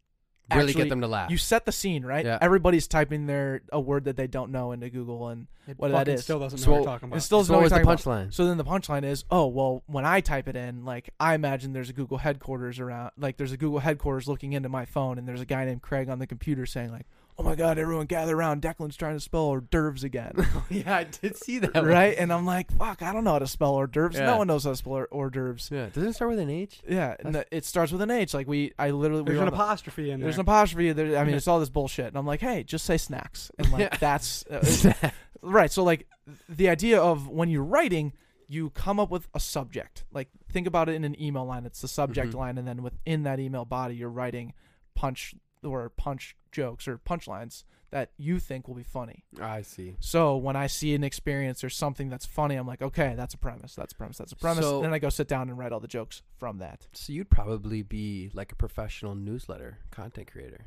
really 0.54 0.68
actually- 0.70 0.82
get 0.84 0.88
them 0.90 1.00
to 1.00 1.06
laugh. 1.08 1.30
you 1.30 1.36
set 1.36 1.64
the 1.64 1.72
scene, 1.72 2.04
right? 2.04 2.24
Yeah. 2.24 2.38
Everybody's 2.40 2.86
typing 2.88 3.26
their 3.26 3.62
a 3.72 3.80
word 3.80 4.04
that 4.04 4.16
they 4.16 4.26
don't 4.26 4.50
know 4.52 4.72
into 4.72 4.90
Google 4.90 5.28
and 5.28 5.46
It 5.68 5.78
what 5.78 5.92
that 5.92 6.06
fucking 6.06 6.18
still 6.18 6.38
doesn't 6.40 6.60
know 6.60 6.64
So 6.64 6.70
what 6.72 6.76
you're 6.78 6.84
talking 6.86 7.08
about. 7.08 7.16
it 7.16 7.20
still 7.20 7.38
doesn't 7.40 7.46
so 7.48 7.52
know 7.52 7.58
what 7.58 7.60
what 7.60 7.64
was 7.64 7.70
the 7.72 7.76
you're 7.76 7.84
talking 7.96 8.12
about. 8.12 8.28
punchline? 8.28 8.34
So 8.34 8.46
then 8.46 8.56
the 8.58 8.64
punchline 8.64 9.04
is, 9.04 9.24
oh 9.30 9.46
well, 9.46 9.82
when 9.86 10.04
I 10.04 10.20
type 10.20 10.48
it 10.48 10.56
in, 10.56 10.84
like 10.84 11.10
I 11.20 11.34
imagine 11.34 11.72
there's 11.72 11.90
a 11.90 11.92
Google 11.92 12.18
headquarters 12.18 12.78
around, 12.80 13.10
like 13.18 13.36
there's 13.36 13.52
a 13.52 13.56
Google 13.56 13.78
headquarters 13.80 14.26
looking 14.28 14.52
into 14.52 14.68
my 14.68 14.84
phone, 14.84 15.18
and 15.18 15.26
there's 15.28 15.40
a 15.40 15.46
guy 15.46 15.64
named 15.64 15.82
Craig 15.82 16.08
on 16.08 16.18
the 16.18 16.26
computer 16.26 16.66
saying 16.66 16.90
like, 16.92 17.06
oh 17.40 17.42
my 17.42 17.54
god, 17.54 17.78
everyone 17.78 18.04
gather 18.06 18.36
around, 18.36 18.60
Declan's 18.60 18.96
trying 18.96 19.14
to 19.16 19.20
spell 19.20 19.42
hors 19.44 19.62
d'oeuvres 19.62 20.04
again, 20.04 20.32
yeah, 20.70 20.96
I 20.98 21.04
did 21.04 21.36
see 21.36 21.58
that. 21.60 21.74
right? 21.84 22.14
And 22.18 22.30
I'm 22.32 22.44
like, 22.44 22.70
fuck, 22.76 23.00
I 23.02 23.12
don't 23.12 23.24
know 23.24 23.32
how 23.32 23.38
to 23.38 23.46
spell 23.46 23.72
hors 23.74 23.86
d'oeuvres. 23.86 24.18
Yeah. 24.18 24.26
No 24.26 24.36
one 24.38 24.46
knows 24.46 24.64
how 24.64 24.70
to 24.70 24.76
spell 24.76 24.92
hors- 24.92 25.08
hors 25.10 25.30
d'oeuvres. 25.30 25.70
Yeah, 25.72 25.86
doesn't 25.86 26.10
it 26.10 26.12
start 26.14 26.30
with 26.30 26.38
an 26.40 26.50
H? 26.50 26.80
Yeah, 26.86 27.16
and 27.20 27.34
the- 27.34 27.46
it 27.50 27.64
starts 27.64 27.92
with 27.92 28.02
an 28.02 28.10
H. 28.10 28.34
Like 28.34 28.46
we, 28.46 28.72
I 28.78 28.90
literally, 28.90 29.22
we 29.22 29.26
There's 29.28 29.38
were 29.38 29.42
an 29.44 29.48
on 29.48 29.56
the- 29.58 29.62
apostrophe 29.64 30.10
in 30.10 30.20
there. 30.20 30.26
There's 30.26 30.36
an 30.36 30.42
apostrophe. 30.42 30.92
There, 30.92 31.16
I 31.16 31.24
mean, 31.24 31.34
it's 31.34 31.48
all 31.48 31.60
this 31.60 31.70
bullshit. 31.70 32.06
And 32.08 32.16
I'm 32.18 32.26
like, 32.26 32.40
hey, 32.40 32.62
just 32.62 32.84
say 32.84 32.98
snacks. 32.98 33.50
And 33.58 33.70
like, 33.72 33.80
Yeah. 33.92 33.96
that's 33.98 34.44
uh, 34.46 34.92
right. 35.42 35.72
So 35.72 35.82
like, 35.82 36.06
the 36.48 36.68
idea 36.68 37.00
of 37.00 37.26
when 37.28 37.48
you're 37.48 37.64
writing, 37.64 38.12
you 38.48 38.70
come 38.70 39.00
up 39.00 39.10
with 39.10 39.28
a 39.34 39.40
subject. 39.40 40.04
Like, 40.12 40.28
think 40.52 40.66
about 40.66 40.88
it 40.88 40.94
in 40.94 41.04
an 41.04 41.20
email 41.20 41.44
line. 41.46 41.64
It's 41.64 41.80
the 41.80 41.88
subject 41.88 42.32
Mhm. 42.34 42.38
line, 42.38 42.58
and 42.58 42.68
then 42.68 42.82
within 42.82 43.22
that 43.22 43.40
email 43.40 43.64
body, 43.64 43.94
you're 43.94 44.10
writing 44.10 44.52
punch 44.94 45.34
or 45.64 45.88
punch 45.90 46.36
jokes 46.52 46.86
or 46.88 46.98
punchlines 46.98 47.64
that 47.90 48.12
you 48.16 48.38
think 48.38 48.68
will 48.68 48.76
be 48.76 48.82
funny. 48.84 49.24
I 49.40 49.62
see. 49.62 49.96
So 49.98 50.36
when 50.36 50.54
I 50.54 50.68
see 50.68 50.94
an 50.94 51.02
experience 51.02 51.64
or 51.64 51.68
something 51.70 52.08
that's 52.08 52.24
funny, 52.24 52.54
I'm 52.54 52.66
like, 52.66 52.82
okay, 52.82 53.14
that's 53.16 53.34
a 53.34 53.38
premise. 53.38 53.74
That's 53.74 53.92
a 53.92 53.96
premise. 53.96 54.18
That's 54.18 54.30
a 54.32 54.36
premise. 54.36 54.64
So- 54.64 54.76
and 54.76 54.84
then 54.84 54.94
I 54.94 55.00
go 55.00 55.08
sit 55.08 55.26
down 55.26 55.48
and 55.48 55.58
write 55.58 55.72
all 55.72 55.80
the 55.80 55.88
jokes 55.88 56.22
from 56.38 56.58
that. 56.58 56.86
So 56.92 57.12
you'd 57.12 57.30
probably 57.30 57.82
be 57.82 58.30
like 58.32 58.52
a 58.52 58.56
professional 58.56 59.14
newsletter 59.16 59.78
content 59.90 60.30
creator. 60.30 60.66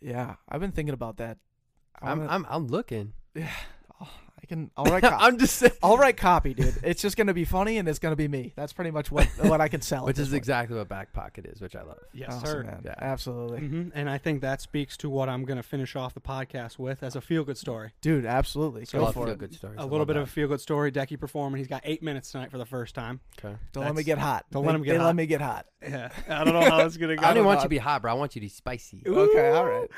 Yeah, 0.00 0.36
I've 0.48 0.60
been 0.60 0.72
thinking 0.72 0.94
about 0.94 1.18
that. 1.18 1.38
I'm 2.00 2.18
wanna- 2.20 2.30
I'm 2.32 2.46
I'm 2.48 2.66
looking. 2.68 3.12
Yeah, 3.34 3.50
I 4.46 4.54
can. 4.54 4.70
I'll 4.76 4.84
write. 4.84 5.02
Copy. 5.02 5.16
I'm 5.24 5.38
just 5.38 5.56
saying. 5.56 5.72
I'll 5.82 5.98
write 5.98 6.16
copy, 6.16 6.54
dude. 6.54 6.74
It's 6.84 7.02
just 7.02 7.16
gonna 7.16 7.34
be 7.34 7.44
funny, 7.44 7.78
and 7.78 7.88
it's 7.88 7.98
gonna 7.98 8.14
be 8.16 8.28
me. 8.28 8.52
That's 8.56 8.72
pretty 8.72 8.90
much 8.92 9.10
what 9.10 9.26
what 9.40 9.60
I 9.60 9.68
can 9.68 9.80
sell. 9.80 10.04
Which 10.06 10.18
is 10.18 10.28
point. 10.28 10.36
exactly 10.36 10.76
what 10.76 10.88
back 10.88 11.12
pocket 11.12 11.46
is, 11.46 11.60
which 11.60 11.74
I 11.74 11.82
love. 11.82 11.98
yes, 12.12 12.32
Awesome, 12.34 12.46
sir. 12.46 12.62
man. 12.62 12.82
Yeah. 12.84 12.94
Absolutely, 12.98 13.60
hmm 13.60 13.88
And 13.94 14.08
I 14.08 14.18
think 14.18 14.40
that 14.42 14.60
speaks 14.60 14.96
to 14.98 15.10
what 15.10 15.28
I'm 15.28 15.44
going 15.44 15.56
to 15.56 15.62
finish 15.62 15.96
off 15.96 16.14
the 16.14 16.20
podcast 16.20 16.78
with 16.78 17.02
as 17.02 17.16
a 17.16 17.20
feel 17.20 17.44
good 17.44 17.58
story. 17.58 17.92
dude. 18.00 18.24
Absolutely. 18.26 18.82
I 18.82 18.98
Go 18.98 19.06
for 19.06 19.24
feel 19.26 19.32
it. 19.34 19.38
good 19.38 19.54
stories. 19.54 19.78
A 19.78 19.82
I 19.82 19.84
little 19.84 20.06
bit 20.06 20.14
that. 20.14 20.20
of 20.20 20.28
a 20.28 20.30
feel 20.30 20.48
good 20.48 20.60
story. 20.60 20.92
Decky 20.92 21.18
performing. 21.18 21.58
He's 21.58 21.68
got 21.68 21.82
eight 21.84 22.02
minutes 22.02 22.30
tonight 22.30 22.50
for 22.50 22.58
the 22.58 22.66
first 22.66 22.94
time. 22.94 23.20
Okay. 23.44 23.56
Don't 23.72 23.84
let 23.84 23.94
me 23.94 24.02
get 24.04 24.18
hot. 24.18 24.46
don't 24.52 24.62
They- 24.62 24.66
let 24.68 24.74
'em 24.76 24.82
get 24.82 24.92
They 24.92 24.98
hot. 24.98 25.06
let 25.06 25.16
me 25.16 25.26
get 25.26 25.40
hot. 25.40 25.66
Yeah, 25.82 26.10
I 26.28 26.44
don't 26.44 26.54
know 26.54 26.68
how 26.68 26.84
it's 26.86 26.96
going 26.96 27.10
to 27.16 27.16
go. 27.16 27.22
I 27.22 27.28
go. 27.30 27.34
didn't 27.34 27.46
want 27.46 27.58
know. 27.58 27.62
you 27.62 27.66
to 27.66 27.68
be 27.70 27.78
hot, 27.78 28.02
bro. 28.02 28.10
I 28.10 28.14
want 28.14 28.34
you 28.34 28.40
to 28.40 28.44
be 28.44 28.48
spicy. 28.48 29.02
Okay, 29.06 29.50
all 29.50 29.66
right. 29.66 29.88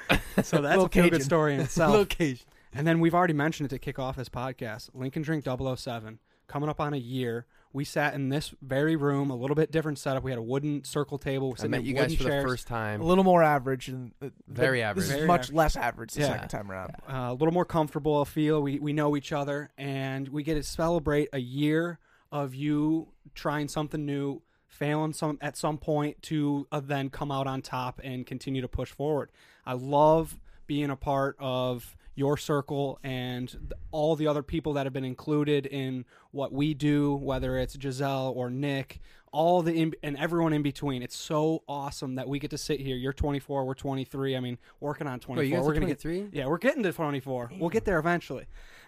so 0.42 0.60
that's 0.60 0.76
Little 0.76 0.84
a 0.86 0.88
feel 0.88 1.08
good 1.10 1.22
story 1.22 1.54
in 1.54 1.60
itself. 1.60 1.92
Location. 1.94 2.46
And 2.74 2.86
then 2.86 3.00
we've 3.00 3.14
already 3.14 3.34
mentioned 3.34 3.66
it 3.66 3.70
to 3.70 3.78
kick 3.78 3.98
off 3.98 4.16
this 4.16 4.28
podcast. 4.28 4.90
Link 4.94 5.16
N 5.16 5.22
Drink 5.22 5.44
007, 5.44 6.18
coming 6.46 6.68
up 6.68 6.80
on 6.80 6.94
a 6.94 6.98
year. 6.98 7.46
We 7.72 7.84
sat 7.84 8.14
in 8.14 8.30
this 8.30 8.54
very 8.62 8.96
room, 8.96 9.28
a 9.30 9.36
little 9.36 9.54
bit 9.54 9.70
different 9.70 9.98
setup. 9.98 10.22
We 10.22 10.30
had 10.30 10.38
a 10.38 10.42
wooden 10.42 10.84
circle 10.84 11.18
table. 11.18 11.50
We're 11.50 11.64
I 11.64 11.68
met 11.68 11.84
you 11.84 11.92
guys 11.94 12.14
for 12.14 12.24
chairs. 12.24 12.42
the 12.42 12.48
first 12.48 12.66
time. 12.66 13.00
A 13.00 13.04
little 13.04 13.24
more 13.24 13.42
average 13.42 13.88
and 13.88 14.12
uh, 14.22 14.28
Very 14.46 14.78
th- 14.80 14.94
This 14.96 15.04
is 15.04 15.10
average. 15.12 15.26
much 15.26 15.46
Very 15.48 15.56
less 15.58 15.76
average 15.76 16.14
the 16.14 16.20
Yeah. 16.22 16.26
second 16.28 16.48
time 16.48 16.70
around. 16.70 16.90
uh, 17.08 17.28
a 17.30 17.34
little 17.34 17.52
more 17.52 17.66
comfortable 17.66 18.20
I 18.22 18.24
feel. 18.24 18.62
We 18.62 18.78
we 18.78 18.92
know 18.94 19.16
each 19.16 19.32
other, 19.32 19.70
and 19.76 20.28
we 20.28 20.42
get 20.42 20.54
to 20.54 20.62
celebrate 20.62 21.28
a 21.34 21.40
year 21.40 21.98
of 22.32 22.54
you 22.54 23.08
trying 23.34 23.68
something 23.68 24.04
new, 24.06 24.40
failing 24.66 25.12
some 25.12 25.36
at 25.42 25.56
some 25.58 25.76
point 25.76 26.22
to 26.22 26.66
uh, 26.72 26.80
then 26.80 27.10
come 27.10 27.30
out 27.30 27.46
on 27.46 27.60
top 27.60 28.00
and 28.02 28.26
continue 28.26 28.62
to 28.62 28.68
push 28.68 28.90
forward. 28.90 29.30
I 29.66 29.74
love 29.74 30.40
being 30.66 30.88
a 30.90 30.96
part 30.96 31.36
of 31.38 31.96
your 32.18 32.36
circle 32.36 32.98
and 33.04 33.48
th- 33.48 33.72
all 33.92 34.16
the 34.16 34.26
other 34.26 34.42
people 34.42 34.72
that 34.72 34.84
have 34.86 34.92
been 34.92 35.04
included 35.04 35.66
in 35.66 36.04
what 36.32 36.52
we 36.52 36.74
do, 36.74 37.14
whether 37.14 37.56
it's 37.56 37.78
Giselle 37.80 38.32
or 38.34 38.50
Nick, 38.50 39.00
all 39.32 39.62
the 39.62 39.72
in, 39.72 39.94
and 40.02 40.16
everyone 40.16 40.52
in 40.52 40.62
between. 40.62 41.00
It's 41.02 41.16
so 41.16 41.62
awesome 41.68 42.16
that 42.16 42.28
we 42.28 42.40
get 42.40 42.50
to 42.50 42.58
sit 42.58 42.80
here. 42.80 42.96
You're 42.96 43.12
24, 43.12 43.64
we're 43.64 43.74
23. 43.74 44.36
I 44.36 44.40
mean, 44.40 44.58
working 44.80 45.06
on 45.06 45.20
24. 45.20 45.58
Wait, 45.60 45.64
we're 45.64 45.74
gonna 45.74 45.86
get 45.86 46.00
three. 46.00 46.26
yeah, 46.32 46.46
we're 46.46 46.58
getting 46.58 46.82
to 46.82 46.92
24. 46.92 47.52
We'll 47.58 47.70
get 47.70 47.84
there 47.84 47.98
eventually. 47.98 48.46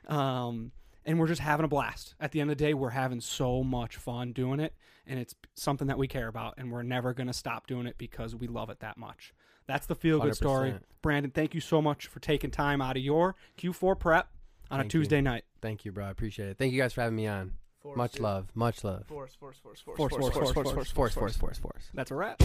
Um, 0.09 0.73
and 1.07 1.19
we're 1.19 1.29
just 1.29 1.41
having 1.41 1.65
a 1.65 1.69
blast. 1.69 2.15
At 2.21 2.33
the 2.33 2.41
end 2.41 2.51
of 2.51 2.59
the 2.59 2.65
day, 2.65 2.75
we're 2.75 2.91
having 2.91 3.21
so 3.21 3.63
much 3.63 3.97
fun 3.97 4.33
doing 4.33 4.61
it, 4.61 4.75
and 5.07 5.19
it's 5.19 5.35
something 5.55 5.87
that 5.87 5.97
we 5.99 6.09
care 6.09 6.29
about, 6.29 6.55
and 6.59 6.71
we're 6.71 6.83
never 6.83 7.15
going 7.15 7.27
to 7.27 7.33
stop 7.33 7.67
doing 7.67 7.87
it 7.87 7.97
because 7.97 8.35
we 8.35 8.47
love 8.47 8.71
it 8.71 8.81
that 8.81 8.99
much. 8.99 9.33
That's 9.71 9.87
the 9.87 9.95
feel 9.95 10.19
good 10.19 10.35
story. 10.35 10.75
Brandon, 11.01 11.31
thank 11.31 11.55
you 11.55 11.61
so 11.61 11.81
much 11.81 12.09
for 12.09 12.19
taking 12.19 12.51
time 12.51 12.83
out 12.83 12.97
of 12.97 13.03
your 13.05 13.37
Q4 13.57 13.97
prep 14.01 14.29
on 14.69 14.81
Thank 14.81 14.81
a 14.81 14.85
you. 14.87 14.91
Tuesday 14.91 15.21
night. 15.21 15.45
Thank 15.63 15.85
you, 15.85 15.93
bro. 15.93 16.07
I 16.07 16.11
appreciate 16.11 16.49
it. 16.49 16.59
Thank 16.59 16.73
you 16.73 16.81
guys 16.81 16.93
for 16.93 17.03
having 17.03 17.15
me 17.15 17.29
on. 17.29 17.53
Much 17.95 18.19
love. 18.19 18.49
Much 18.57 18.83
love. 18.83 19.07
Force, 19.07 19.33
force, 19.37 19.59
force, 19.59 19.81
force, 19.81 19.97
Force, 19.97 20.11
force, 20.11 20.35
force, 20.35 20.53
force, 20.53 20.91
Force, 20.91 21.15
force, 21.15 21.37
force, 21.37 21.59
force. 21.59 21.89
That's 21.95 22.11
a 22.11 22.17
wrap. 22.17 22.41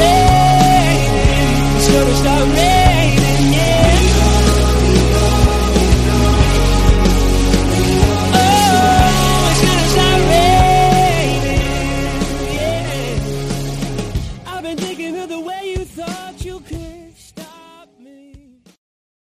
Raining. 0.00 1.76
It's 1.76 1.88
gonna 1.88 2.14
start 2.14 2.48